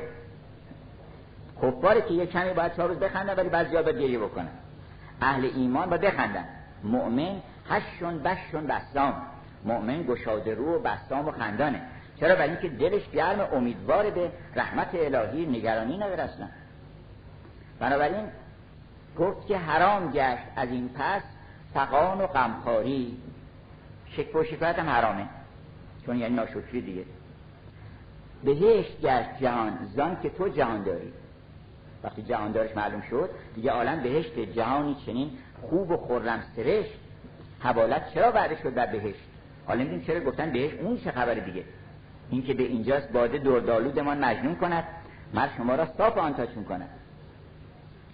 کفاره 1.61 2.01
که 2.01 2.13
یه 2.13 2.25
کمی 2.25 2.53
باید 2.53 2.73
چهار 2.75 2.89
روز 2.89 2.99
بخندن 2.99 3.35
ولی 3.35 3.49
بعد 3.49 3.69
زیاد 3.69 3.85
باید 3.85 3.97
گریه 3.97 4.19
بکنن. 4.19 4.49
اهل 5.21 5.49
ایمان 5.55 5.89
باید 5.89 6.01
بخندن. 6.01 6.45
مؤمن 6.83 7.41
هشون 7.69 8.19
بشون 8.19 8.67
بسام 8.67 9.21
مؤمن 9.65 10.03
گشاده 10.03 10.55
رو 10.55 10.75
و 10.75 10.79
بسام 10.79 11.27
و 11.27 11.31
خندانه. 11.31 11.81
چرا؟ 12.19 12.35
برای 12.35 12.49
اینکه 12.49 12.69
دلش 12.69 13.09
گرم 13.09 13.47
امیدوار 13.53 14.09
به 14.09 14.31
رحمت 14.55 14.89
الهی 14.93 15.45
نگرانی 15.45 15.97
نداره 15.97 16.23
اصلا. 16.23 16.47
بنابراین 17.79 18.25
گفت 19.19 19.47
که 19.47 19.57
حرام 19.57 20.11
گشت 20.11 20.43
از 20.55 20.69
این 20.69 20.89
پس 20.89 21.21
فقان 21.73 22.21
و 22.21 22.27
غمخواری. 22.27 23.17
شک 24.09 24.35
و 24.35 24.43
شکایت 24.43 24.79
هم 24.79 24.89
حرامه. 24.89 25.27
چون 26.05 26.17
یعنی 26.17 26.35
ناشکری 26.35 26.81
دیگه. 26.81 27.05
بهشت 28.43 29.01
گشت 29.01 29.39
جهان 29.41 29.77
زان 29.95 30.17
که 30.21 30.29
تو 30.29 30.47
جهان 30.49 30.83
داری. 30.83 31.13
وقتی 32.03 32.21
جهاندارش 32.21 32.75
معلوم 32.75 33.01
شد 33.01 33.29
دیگه 33.55 33.71
عالم 33.71 34.03
بهشت 34.03 34.39
جهانی 34.39 34.95
چنین 35.05 35.31
خوب 35.61 35.91
و 35.91 35.97
خرم 35.97 36.43
سرش 36.55 36.85
حوالت 37.59 38.13
چرا 38.13 38.31
بعد 38.31 38.61
شد 38.63 38.73
در 38.73 38.85
بهشت؟ 38.85 39.19
حالا 39.67 39.79
می‌دونیم 39.79 40.01
چرا 40.01 40.19
گفتن 40.19 40.51
بهشت؟ 40.51 40.79
اون 40.79 40.97
چه 40.97 41.11
خبر 41.11 41.33
دیگه؟ 41.33 41.63
این 42.29 42.43
که 42.43 42.53
به 42.53 42.63
اینجاست 42.63 43.11
باده 43.11 43.37
دردالودمان 43.37 44.25
مجنون 44.25 44.55
کند 44.55 44.83
مرد 45.33 45.51
شما 45.57 45.75
را 45.75 45.87
صاف 45.97 46.17
آنتاشون 46.17 46.63
کند 46.63 46.89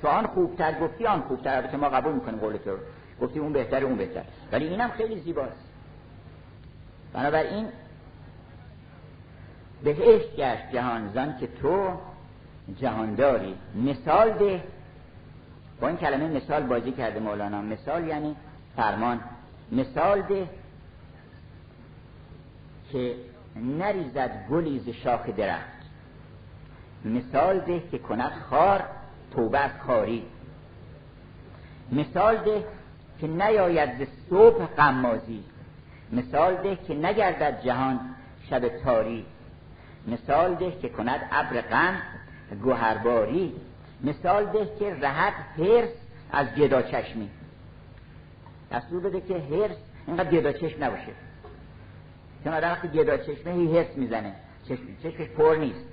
تو 0.01 0.07
آن 0.07 0.27
خوبتر 0.27 0.79
گفتی 0.79 1.05
آن 1.05 1.21
خوبتر. 1.21 1.55
البته 1.55 1.77
ما 1.77 1.89
قبول 1.89 2.13
می‌کنیم 2.13 2.39
قول 2.39 2.57
تو 2.57 2.77
گفتی 3.21 3.39
اون 3.39 3.53
بهتر 3.53 3.83
اون 3.83 3.95
بهتر. 3.95 4.23
ولی 4.51 4.67
اینم 4.67 4.89
خیلی 4.89 5.19
زیباست. 5.19 5.67
بنابراین 7.13 7.67
بهشت 9.83 10.35
گشت 10.35 10.71
جهان 10.73 11.11
زن 11.13 11.37
که 11.39 11.47
تو 11.47 11.89
جهانداری 12.75 13.55
مثال 13.75 14.31
ده. 14.31 14.63
با 15.81 15.87
این 15.87 15.97
کلمه 15.97 16.27
مثال 16.27 16.63
بازی 16.63 16.91
کرده 16.91 17.19
مولانا. 17.19 17.61
مثال 17.61 18.07
یعنی 18.07 18.35
فرمان. 18.75 19.19
مثال 19.71 20.21
ده 20.21 20.49
که 22.91 23.15
نریزد 23.55 24.47
گلی 24.49 24.79
ز 24.79 24.89
شاخ 24.89 25.29
درخت. 25.29 25.77
مثال 27.05 27.59
ده 27.59 27.79
که 27.91 27.97
کند 27.97 28.31
خار 28.49 28.83
توبه 29.35 29.59
از 29.59 29.71
خاری. 29.87 30.23
مثال 31.91 32.37
ده 32.37 32.63
که 33.19 33.27
نیاید 33.27 34.03
ز 34.03 34.07
صبح 34.29 34.65
قمازی 34.65 35.43
مثال 36.11 36.55
ده 36.55 36.75
که 36.75 36.95
نگردد 36.95 37.61
جهان 37.61 37.99
شب 38.49 38.67
تاری. 38.67 39.25
مثال 40.07 40.55
ده 40.55 40.71
که 40.71 40.89
کند 40.89 41.21
ابر 41.31 41.61
غم. 41.61 42.01
گوهرباری. 42.55 43.53
مثال 44.03 44.45
ده 44.45 44.69
که 44.79 44.93
رهد 45.01 45.33
هرس 45.57 45.89
از 46.31 46.47
گدا 46.47 46.81
چشمی. 46.81 47.29
دستور 48.71 48.99
بده 48.99 49.21
که 49.21 49.33
هرس 49.33 49.77
اینقدر 50.07 50.31
گدا 50.31 50.51
چشم 50.51 50.83
نباشه. 50.83 51.11
چون 52.43 52.53
آدم 52.53 52.67
وقتی 52.67 52.87
گدا 52.87 53.17
چشمه 53.17 53.53
هی 53.53 53.77
هرس 53.77 53.97
می‌زنه. 53.97 54.33
چشم 54.69 54.83
چشمش 55.03 55.27
پر 55.27 55.55
نیست. 55.55 55.85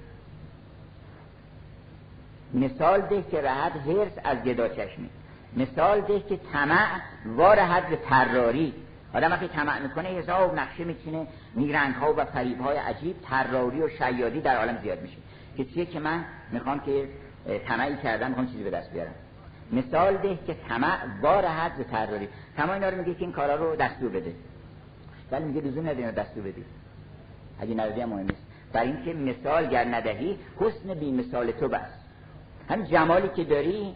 مثال 2.55 3.01
ده 3.01 3.23
که 3.31 3.41
رهد 3.43 3.89
هرس 3.89 4.13
از 4.25 4.39
گدا 4.39 4.69
چشمی. 4.69 5.11
مثال 5.57 6.01
ده 6.01 6.21
که 6.21 6.41
طمع 6.53 7.01
وارهد 7.27 7.89
به 7.89 7.97
تراری 7.97 8.75
آدم 9.15 9.31
وقتی 9.31 9.49
طمع 9.49 9.79
می‌کنه 9.79 10.09
حساب 10.09 10.59
نقشه 10.59 10.85
میچینه. 10.85 11.27
میرنگ 11.55 11.95
ها 11.95 12.15
و 12.17 12.25
فریب 12.25 12.61
های 12.61 12.77
عجیب 12.77 13.17
تراری 13.23 13.83
و 13.83 13.89
شیادی 13.89 14.41
در 14.41 14.57
عالم 14.57 14.79
زیاد 14.83 15.03
میشه. 15.03 15.17
که 15.57 15.65
چیه 15.65 15.87
که 15.87 16.01
من 16.01 16.25
می‌خوام 16.53 16.81
که 16.81 17.09
طمعی 17.69 17.97
کردم 17.97 18.29
می‌خوام 18.29 18.47
چیزی 18.47 18.63
به 18.63 18.71
دست 18.71 18.93
بیارم. 18.93 19.15
مثال 19.73 20.17
ده 20.17 20.39
که 20.47 20.57
طمع 20.69 20.99
وارهد 21.23 21.77
به 21.77 21.85
تراری 21.85 22.29
تمام 22.57 22.71
اینا 22.71 22.89
رو 22.89 22.97
میگه 22.97 23.15
که 23.15 23.21
این 23.21 23.33
کارا 23.33 23.55
رو 23.55 23.77
دستور 23.77 24.09
بده. 24.09 24.35
ولی 25.31 25.45
میگه 25.45 25.61
لزوم 25.61 25.89
نداری 25.89 26.13
دستور 26.13 26.43
بدی. 26.43 26.65
اگه 27.61 27.75
ندادی 27.75 28.01
هم 28.01 28.09
مهم 28.09 28.21
نیست. 28.21 28.43
برای 28.73 28.89
اینکه 28.89 29.13
مثال 29.13 29.67
گر 29.67 29.85
ندهی 29.85 30.39
حسن 30.61 30.95
بی 30.95 31.13
مثال 31.13 31.51
تو 31.51 31.69
بس. 31.69 31.89
همین 32.69 32.87
جمالی 32.87 33.29
که 33.29 33.45
داری 33.45 33.95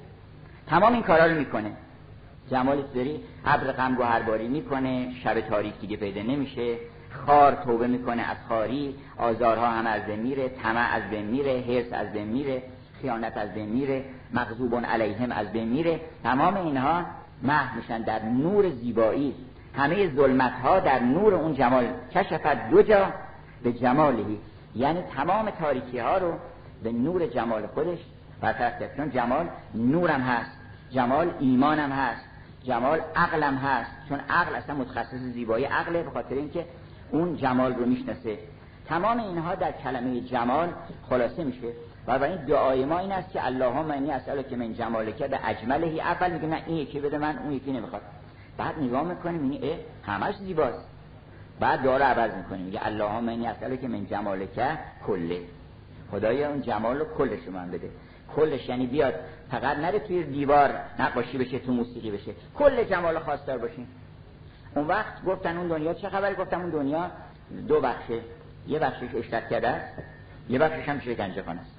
تمام 0.67 0.93
این 0.93 1.03
کارا 1.03 1.27
رو 1.27 1.39
می‌کنه. 1.39 1.73
جمالی 2.51 2.83
که 2.83 2.89
داری 2.95 3.25
ابر 3.45 3.73
غم 3.73 3.95
گوهرباری 3.95 4.49
می‌کنه 4.49 5.15
شب 5.25 5.41
تاریک 5.41 5.81
دیگه 5.81 5.97
پیدا 5.97 6.23
نمیشه. 6.23 6.77
خار 7.27 7.55
توبه 7.55 7.87
می‌کنه 7.87 8.23
از 8.23 8.37
خاری 8.49 8.95
آزارها 9.19 9.67
هم 9.67 9.87
از 9.87 10.03
بین 10.03 10.21
میره 10.21 10.49
طمع 10.49 10.95
از 10.95 11.03
بین 11.11 11.27
میره 11.27 11.65
حرص 11.69 11.93
از 11.93 12.13
بین 12.13 12.63
خیانت 13.03 13.37
از 13.37 13.55
بین 13.55 13.69
میره 13.69 14.05
علیهم 14.89 15.33
از 15.33 15.53
بین 15.53 16.01
تمام 16.23 16.57
اینها 16.57 17.05
محو 17.43 17.77
میشن 17.77 18.03
در 18.03 18.25
نور 18.25 18.71
زیبایی. 18.71 19.35
همه 19.77 20.15
ظلمت 20.15 20.53
ها 20.53 20.81
در 20.81 20.99
نور 20.99 21.35
اون 21.35 21.55
جمال. 21.55 21.87
کشفت 22.15 22.71
دو 22.71 22.83
جا 22.83 23.13
به 23.63 23.73
جمالهی 23.73 24.39
یعنی 24.77 25.03
تمام 25.03 25.51
تاریکی 25.51 25.99
ها 25.99 26.19
رو 26.19 26.33
به 26.83 26.93
نور 26.93 27.27
جمال 27.27 27.67
خودش 27.67 27.99
برطرف 28.41 28.97
چون 28.97 29.11
جمال 29.11 29.49
نورم 29.75 30.21
هست 30.21 30.51
جمال 30.91 31.31
ایمانم 31.41 31.93
هست 31.93 32.25
جمال 32.65 33.01
عقلم 33.17 33.55
هست. 33.55 33.91
چون 34.09 34.21
عقل 34.31 34.55
اصلا 34.55 34.75
متخصص 34.75 35.19
زیبایی 35.19 35.65
عقله 35.65 36.03
به 36.03 36.11
خاطر 36.11 36.35
اینکه 36.35 36.67
اون 37.11 37.37
جمال 37.37 37.75
رو 37.75 37.87
می‌شناسه. 37.87 38.39
تمام 38.89 39.19
اینها 39.19 39.55
در 39.55 39.73
کلمه 39.73 40.21
جمال 40.21 40.69
خلاصه 41.09 41.45
میشه 41.45 41.69
و 42.07 42.25
این 42.25 42.37
دعای 42.37 42.85
ما 42.85 42.99
این 42.99 43.13
است 43.13 43.33
که 43.33 43.47
اللهم 43.47 43.91
انی 43.91 44.11
اسالک 44.11 44.49
که 44.49 44.57
من 44.57 44.75
جمالک 44.75 45.23
به 45.23 45.39
اجملهی 45.45 46.01
اول 46.01 46.31
میگه 46.33 46.47
نه 46.47 46.63
این 46.67 46.77
یکی 46.77 47.01
بده 47.01 47.19
من 47.19 47.39
اون 47.39 47.53
یکی 47.53 47.73
نمی‌خواد. 47.73 48.03
بعد 48.57 48.79
نگاه 48.79 49.05
می‌کنیم 49.05 49.51
این 49.51 49.79
همش 50.03 50.37
زیباست. 50.37 50.89
بعد 51.61 51.83
دعا 51.83 51.97
رو 51.97 52.05
عوض 52.05 52.35
می‌کنیم. 52.35 52.65
میگه 52.65 52.87
اللهم 52.87 53.29
انی 53.29 53.47
اسالک 53.47 53.85
من 53.85 54.07
جمالک 54.07 54.79
کله. 55.07 55.41
خدایا 56.11 56.49
اون 56.49 56.63
جمال 56.63 56.99
رو 56.99 57.05
کلش 57.19 57.49
من 57.53 57.71
بده. 57.71 57.91
کلش 58.37 58.69
یعنی 58.69 58.87
بیاد. 58.87 59.15
فقط 59.51 59.77
نره 59.77 59.99
توی 59.99 60.25
دیوار 60.25 60.71
نقاشی 60.99 61.39
بشه 61.39 61.59
تو 61.59 61.73
موسیقی 61.73 62.11
بشه. 62.11 62.33
کل 62.59 62.85
جمال 62.85 63.19
خواستار 63.19 63.59
باشیم 63.59 63.89
اون 64.75 64.87
وقت 64.87 65.25
گفتن 65.25 65.57
اون 65.57 65.69
دنیا 65.69 65.95
چه 65.95 66.09
خبری 66.09 66.35
گفتم 66.35 66.61
اون 66.61 66.71
دنیا 66.71 67.11
دو 67.69 67.81
بخشه. 67.81 68.21
یه 68.69 68.79
بخشش 68.79 69.15
اشتت 69.15 69.49
کرده 69.49 69.69
است 69.69 70.03
یه 70.49 70.59
بخشش 70.59 70.89
هم 70.89 71.01
شکنجه 71.01 71.43
خانه 71.43 71.61
است. 71.61 71.79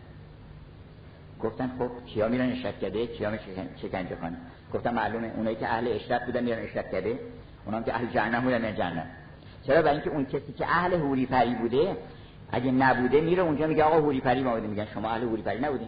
گفتن 1.43 1.71
خب 1.79 2.05
کیا 2.05 2.27
میرن 2.27 2.51
اشتت 2.51 2.79
کرده؟ 2.79 3.07
کیا 3.07 3.37
شکنجه 3.81 4.17
خانه؟ 4.21 4.37
گفتم 4.73 4.93
معلومه 4.93 5.31
اونایی 5.35 5.55
که 5.55 5.67
اهل 5.67 5.87
اشتت 5.87 6.25
بودن 6.25 6.43
میرن 6.43 6.59
اشتت 6.59 6.91
کرده 6.91 7.19
اونام 7.65 7.83
که 7.83 7.93
اهل 7.93 8.05
جهنم 8.07 8.43
بودن 8.43 8.61
میرن 8.61 8.75
جهنم. 8.75 9.05
چرا؟ 9.63 9.81
برای 9.81 9.95
اینکه 9.95 10.09
اون 10.09 10.25
کسی 10.25 10.53
که 10.57 10.65
اهل 10.65 10.93
هوری 10.93 11.25
پری 11.25 11.55
بوده 11.55 11.97
اگه 12.51 12.71
نبوده 12.71 13.21
میره 13.21 13.43
اونجا 13.43 13.67
میگه 13.67 13.83
آقا 13.83 13.97
هوری 13.97 14.21
پری 14.21 14.43
ما 14.43 14.55
میگن 14.55 14.85
شما 14.85 15.09
اهل 15.09 15.23
هوری 15.23 15.41
پری 15.41 15.59
نبودین. 15.59 15.87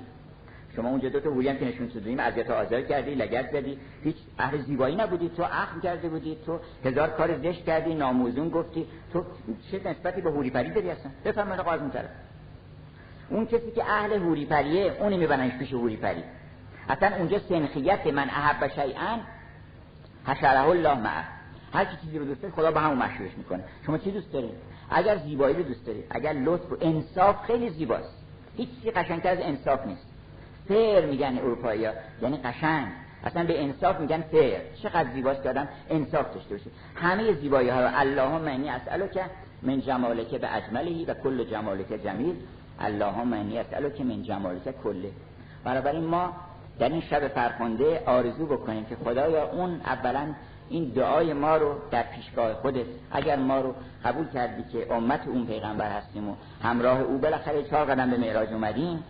شما 0.75 0.89
اونجا 0.89 1.09
دو 1.09 1.19
تا 1.19 1.29
هوری 1.29 1.47
هم 1.47 1.57
که 1.57 1.65
نشون 1.65 1.89
سودیم 1.89 2.19
اذیت 2.19 2.49
آزار 2.49 2.81
کردی 2.81 3.15
لگد 3.15 3.51
زدی. 3.51 3.77
هیچ 4.03 4.15
اهل 4.39 4.57
زیبایی 4.57 4.95
نبودی 4.95 5.29
تو 5.29 5.43
اخم 5.43 5.81
کرده 5.81 6.09
بودی 6.09 6.37
تو 6.45 6.59
هزار 6.85 7.09
کار 7.09 7.37
زشت 7.37 7.65
کردی 7.65 7.95
ناموزون 7.95 8.49
گفتی. 8.49 8.87
تو 9.13 9.25
چه 9.71 9.81
نسبتی 9.89 10.21
به 10.21 10.31
هوری 10.31 10.49
پری 10.49 10.69
داری 10.69 10.89
اصلا؟ 10.89 11.11
بفرمایید 11.25 11.59
آقا 11.59 11.73
اون 11.73 11.91
طرف. 11.91 12.09
اون 13.29 13.45
کسی 13.45 13.71
که 13.71 13.83
اهل 13.83 14.13
هوری 14.13 14.45
پریه 14.45 14.97
اونی 14.99 15.17
میبرنش 15.17 15.57
پیش 15.57 15.73
هوری 15.73 15.97
پری 15.97 16.23
اصلا 16.89 17.15
اونجا 17.15 17.39
سنخیت 17.39 18.07
من 18.07 18.29
احب 18.29 18.67
شیئا 18.67 19.19
حشره 20.27 20.69
الله 20.69 20.93
معه. 20.93 21.23
هر 21.73 21.85
چیزی 21.85 22.19
رو 22.19 22.25
دوست 22.25 22.41
داری 22.41 22.53
خدا 22.53 22.71
به 22.71 22.79
همون 22.79 22.97
مشهورش 22.97 23.31
می‌کنه. 23.37 23.63
شما 23.85 23.97
چی 23.97 24.11
دوست 24.11 24.33
دارید؟ 24.33 24.51
اگر 24.89 25.17
زیبایی 25.17 25.55
رو 25.55 25.63
دوست 25.63 25.85
دارید 25.85 26.05
اگر 26.09 26.33
لطف 26.33 26.71
و 26.71 26.77
انصاف 26.81 27.45
خیلی 27.45 27.69
زیباست. 27.69 28.17
هیچ 28.57 28.69
چیزی 28.75 28.91
قشنگتر 28.91 29.29
از 29.29 29.39
انصاف 29.41 29.85
نیست. 29.85 30.10
فیر 30.67 31.05
میگن 31.05 31.37
اروپایی 31.37 31.87
یعنی 32.21 32.37
قشنگ. 32.37 32.87
اصلا 33.23 33.43
به 33.43 33.63
انصاف 33.63 33.99
میگن 33.99 34.21
فیر 34.21 34.59
چقدر 34.83 35.13
زیباست 35.13 35.43
که 35.43 35.49
آدم 35.49 35.67
انصاف 35.89 36.33
داشته 36.33 36.55
باشه. 36.55 36.69
همه 36.95 37.33
زیبایی 37.33 37.69
ها 37.69 37.81
رو 37.81 37.89
اللهم 37.93 38.47
انی 38.47 38.69
که 39.13 39.25
من 39.61 39.81
جمالک 39.81 40.27
به 40.27 40.55
اجملهی 40.55 41.05
و 41.05 41.13
کل 41.13 41.43
جمالک 41.43 42.03
جمیل. 42.03 42.35
اللهم 42.79 43.33
انی 43.33 43.59
که 43.97 44.03
من 44.03 44.23
جمالک 44.23 44.81
کله 44.83 45.11
بنابراین 45.63 46.05
ما 46.05 46.33
در 46.79 46.89
این 46.89 47.01
شب 47.01 47.27
فرخنده 47.27 48.03
آرزو 48.05 48.45
بکنیم 48.45 48.85
که 48.85 48.95
خدایا 48.95 49.51
اون 49.51 49.81
اولا 49.85 50.27
این 50.69 50.89
دعای 50.89 51.33
ما 51.33 51.57
رو 51.57 51.75
در 51.91 52.03
پیشگاه 52.03 52.53
خودت 52.53 52.85
اگر 53.11 53.35
ما 53.35 53.61
رو 53.61 53.73
قبول 54.05 54.27
کردی 54.27 54.63
که 54.71 54.93
امت 54.93 55.27
اون 55.27 55.45
پیغمبر 55.45 55.91
هستیم 55.91 56.29
و 56.29 56.35
همراه 56.63 57.01
او 57.01 57.17
بالاخره 57.17 57.63
چهار 57.63 57.85
قدم 57.85 58.11
به 58.11 58.17
معراج 58.17 58.53
اومدیم 58.53 59.03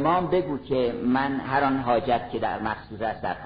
ما 0.00 0.20
بگو 0.20 0.58
که 0.58 0.94
من 1.04 1.40
هر 1.40 1.64
آن 1.64 1.80
حاجت 1.80 2.30
که 2.32 2.38
در 2.38 2.62
مخصوص 2.62 3.02
است 3.02 3.22
در 3.22 3.36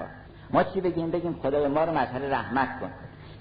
ما 0.53 0.63
چی 0.63 0.81
بگیم؟ 0.81 1.11
بگیم 1.11 1.39
خدای 1.43 1.67
ما 1.67 1.83
رو 1.83 1.91
مظهر 1.91 2.19
رحمت 2.19 2.79
کن. 2.79 2.89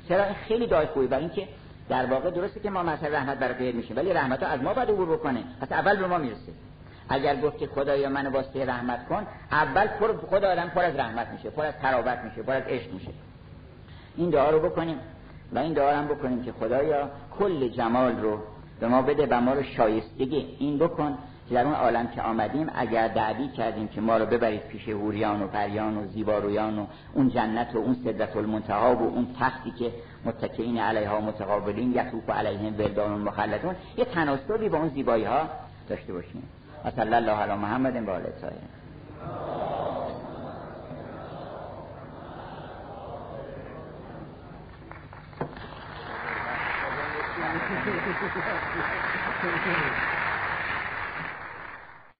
چرا 0.08 0.24
خیلی 0.48 0.66
دعای 0.66 0.86
خوبی؟ 0.86 1.06
برای 1.06 1.24
اینکه 1.24 1.48
در 1.88 2.06
واقع 2.06 2.30
درسته 2.30 2.60
که 2.60 2.70
ما 2.70 2.82
مظهر 2.82 3.08
رحمت 3.08 3.38
برای 3.38 3.54
غیر 3.54 3.74
میشیم 3.74 3.96
ولی 3.96 4.12
رحمت 4.12 4.42
از 4.42 4.62
ما 4.62 4.74
بعد 4.74 4.90
عبور 4.90 5.16
بکنه. 5.16 5.44
پس 5.60 5.72
اول 5.72 5.96
به 5.96 6.06
ما 6.06 6.18
می‌رسه. 6.18 6.52
اگر 7.08 7.40
گفت 7.40 7.58
که 7.58 7.66
خدایا 7.66 8.08
من 8.08 8.26
واسطه 8.26 8.66
رحمت 8.66 9.08
کن 9.08 9.26
اول 9.52 9.86
پر 9.86 10.16
خدا 10.16 10.52
آدم 10.52 10.68
پر 10.68 10.84
از 10.84 10.96
رحمت 10.96 11.28
میشه 11.28 11.50
پر 11.50 11.64
از 11.64 11.74
تراوت 11.82 12.18
میشه 12.18 12.42
پر 12.42 12.52
از 12.52 12.62
عشق 12.62 12.92
میشه. 12.92 13.10
این 14.16 14.30
دعا 14.30 14.50
رو 14.50 14.60
بکنیم 14.60 14.98
و 15.52 15.58
این 15.58 15.72
دعا 15.72 15.96
هم 15.96 16.08
بکنیم 16.08 16.42
که 16.44 16.52
خدایا 16.52 17.10
کل 17.38 17.68
جمال 17.68 18.20
رو 18.20 18.38
به 18.80 18.88
ما 18.88 19.02
بده 19.02 19.26
و 19.30 19.40
ما 19.40 19.52
رو 19.52 19.62
شایستگی 19.62 20.56
این 20.58 20.78
بکن 20.78 21.18
در 21.50 21.64
اون 21.64 21.74
عالم 21.74 22.08
که 22.08 22.22
آمدیم 22.22 22.70
اگر 22.74 23.08
دعوی 23.08 23.48
کردیم 23.48 23.88
که 23.88 24.00
ما 24.00 24.16
رو 24.16 24.26
ببرید 24.26 24.60
پیش 24.60 24.88
هوریان 24.88 25.42
و 25.42 25.46
پریان 25.46 25.96
و 25.96 26.06
زیبارویان 26.06 26.78
و 26.78 26.86
اون 27.14 27.28
جنت 27.28 27.74
و 27.74 27.78
اون 27.78 27.96
صدرت 28.04 28.36
المنتها 28.36 28.96
و 28.96 29.02
اون 29.02 29.26
تختی 29.40 29.70
که 29.70 29.92
متکئین 30.24 30.78
علیها 30.78 31.20
متقابلین 31.20 31.92
یطوف 31.92 32.30
علیهم 32.30 32.78
ولدان 32.78 33.20
مخلدون 33.20 33.74
یه 33.96 34.04
تناسبی 34.04 34.68
با 34.68 34.78
اون 34.78 34.88
زیبایی 34.88 35.24
ها 35.24 35.48
داشته 35.88 36.12
باشیم 36.12 36.42
و 36.84 36.90
صلی 36.90 37.14
الله 37.14 37.32
علی 37.32 37.54
محمد 37.54 38.08
و 38.08 38.10
آله 38.10 38.32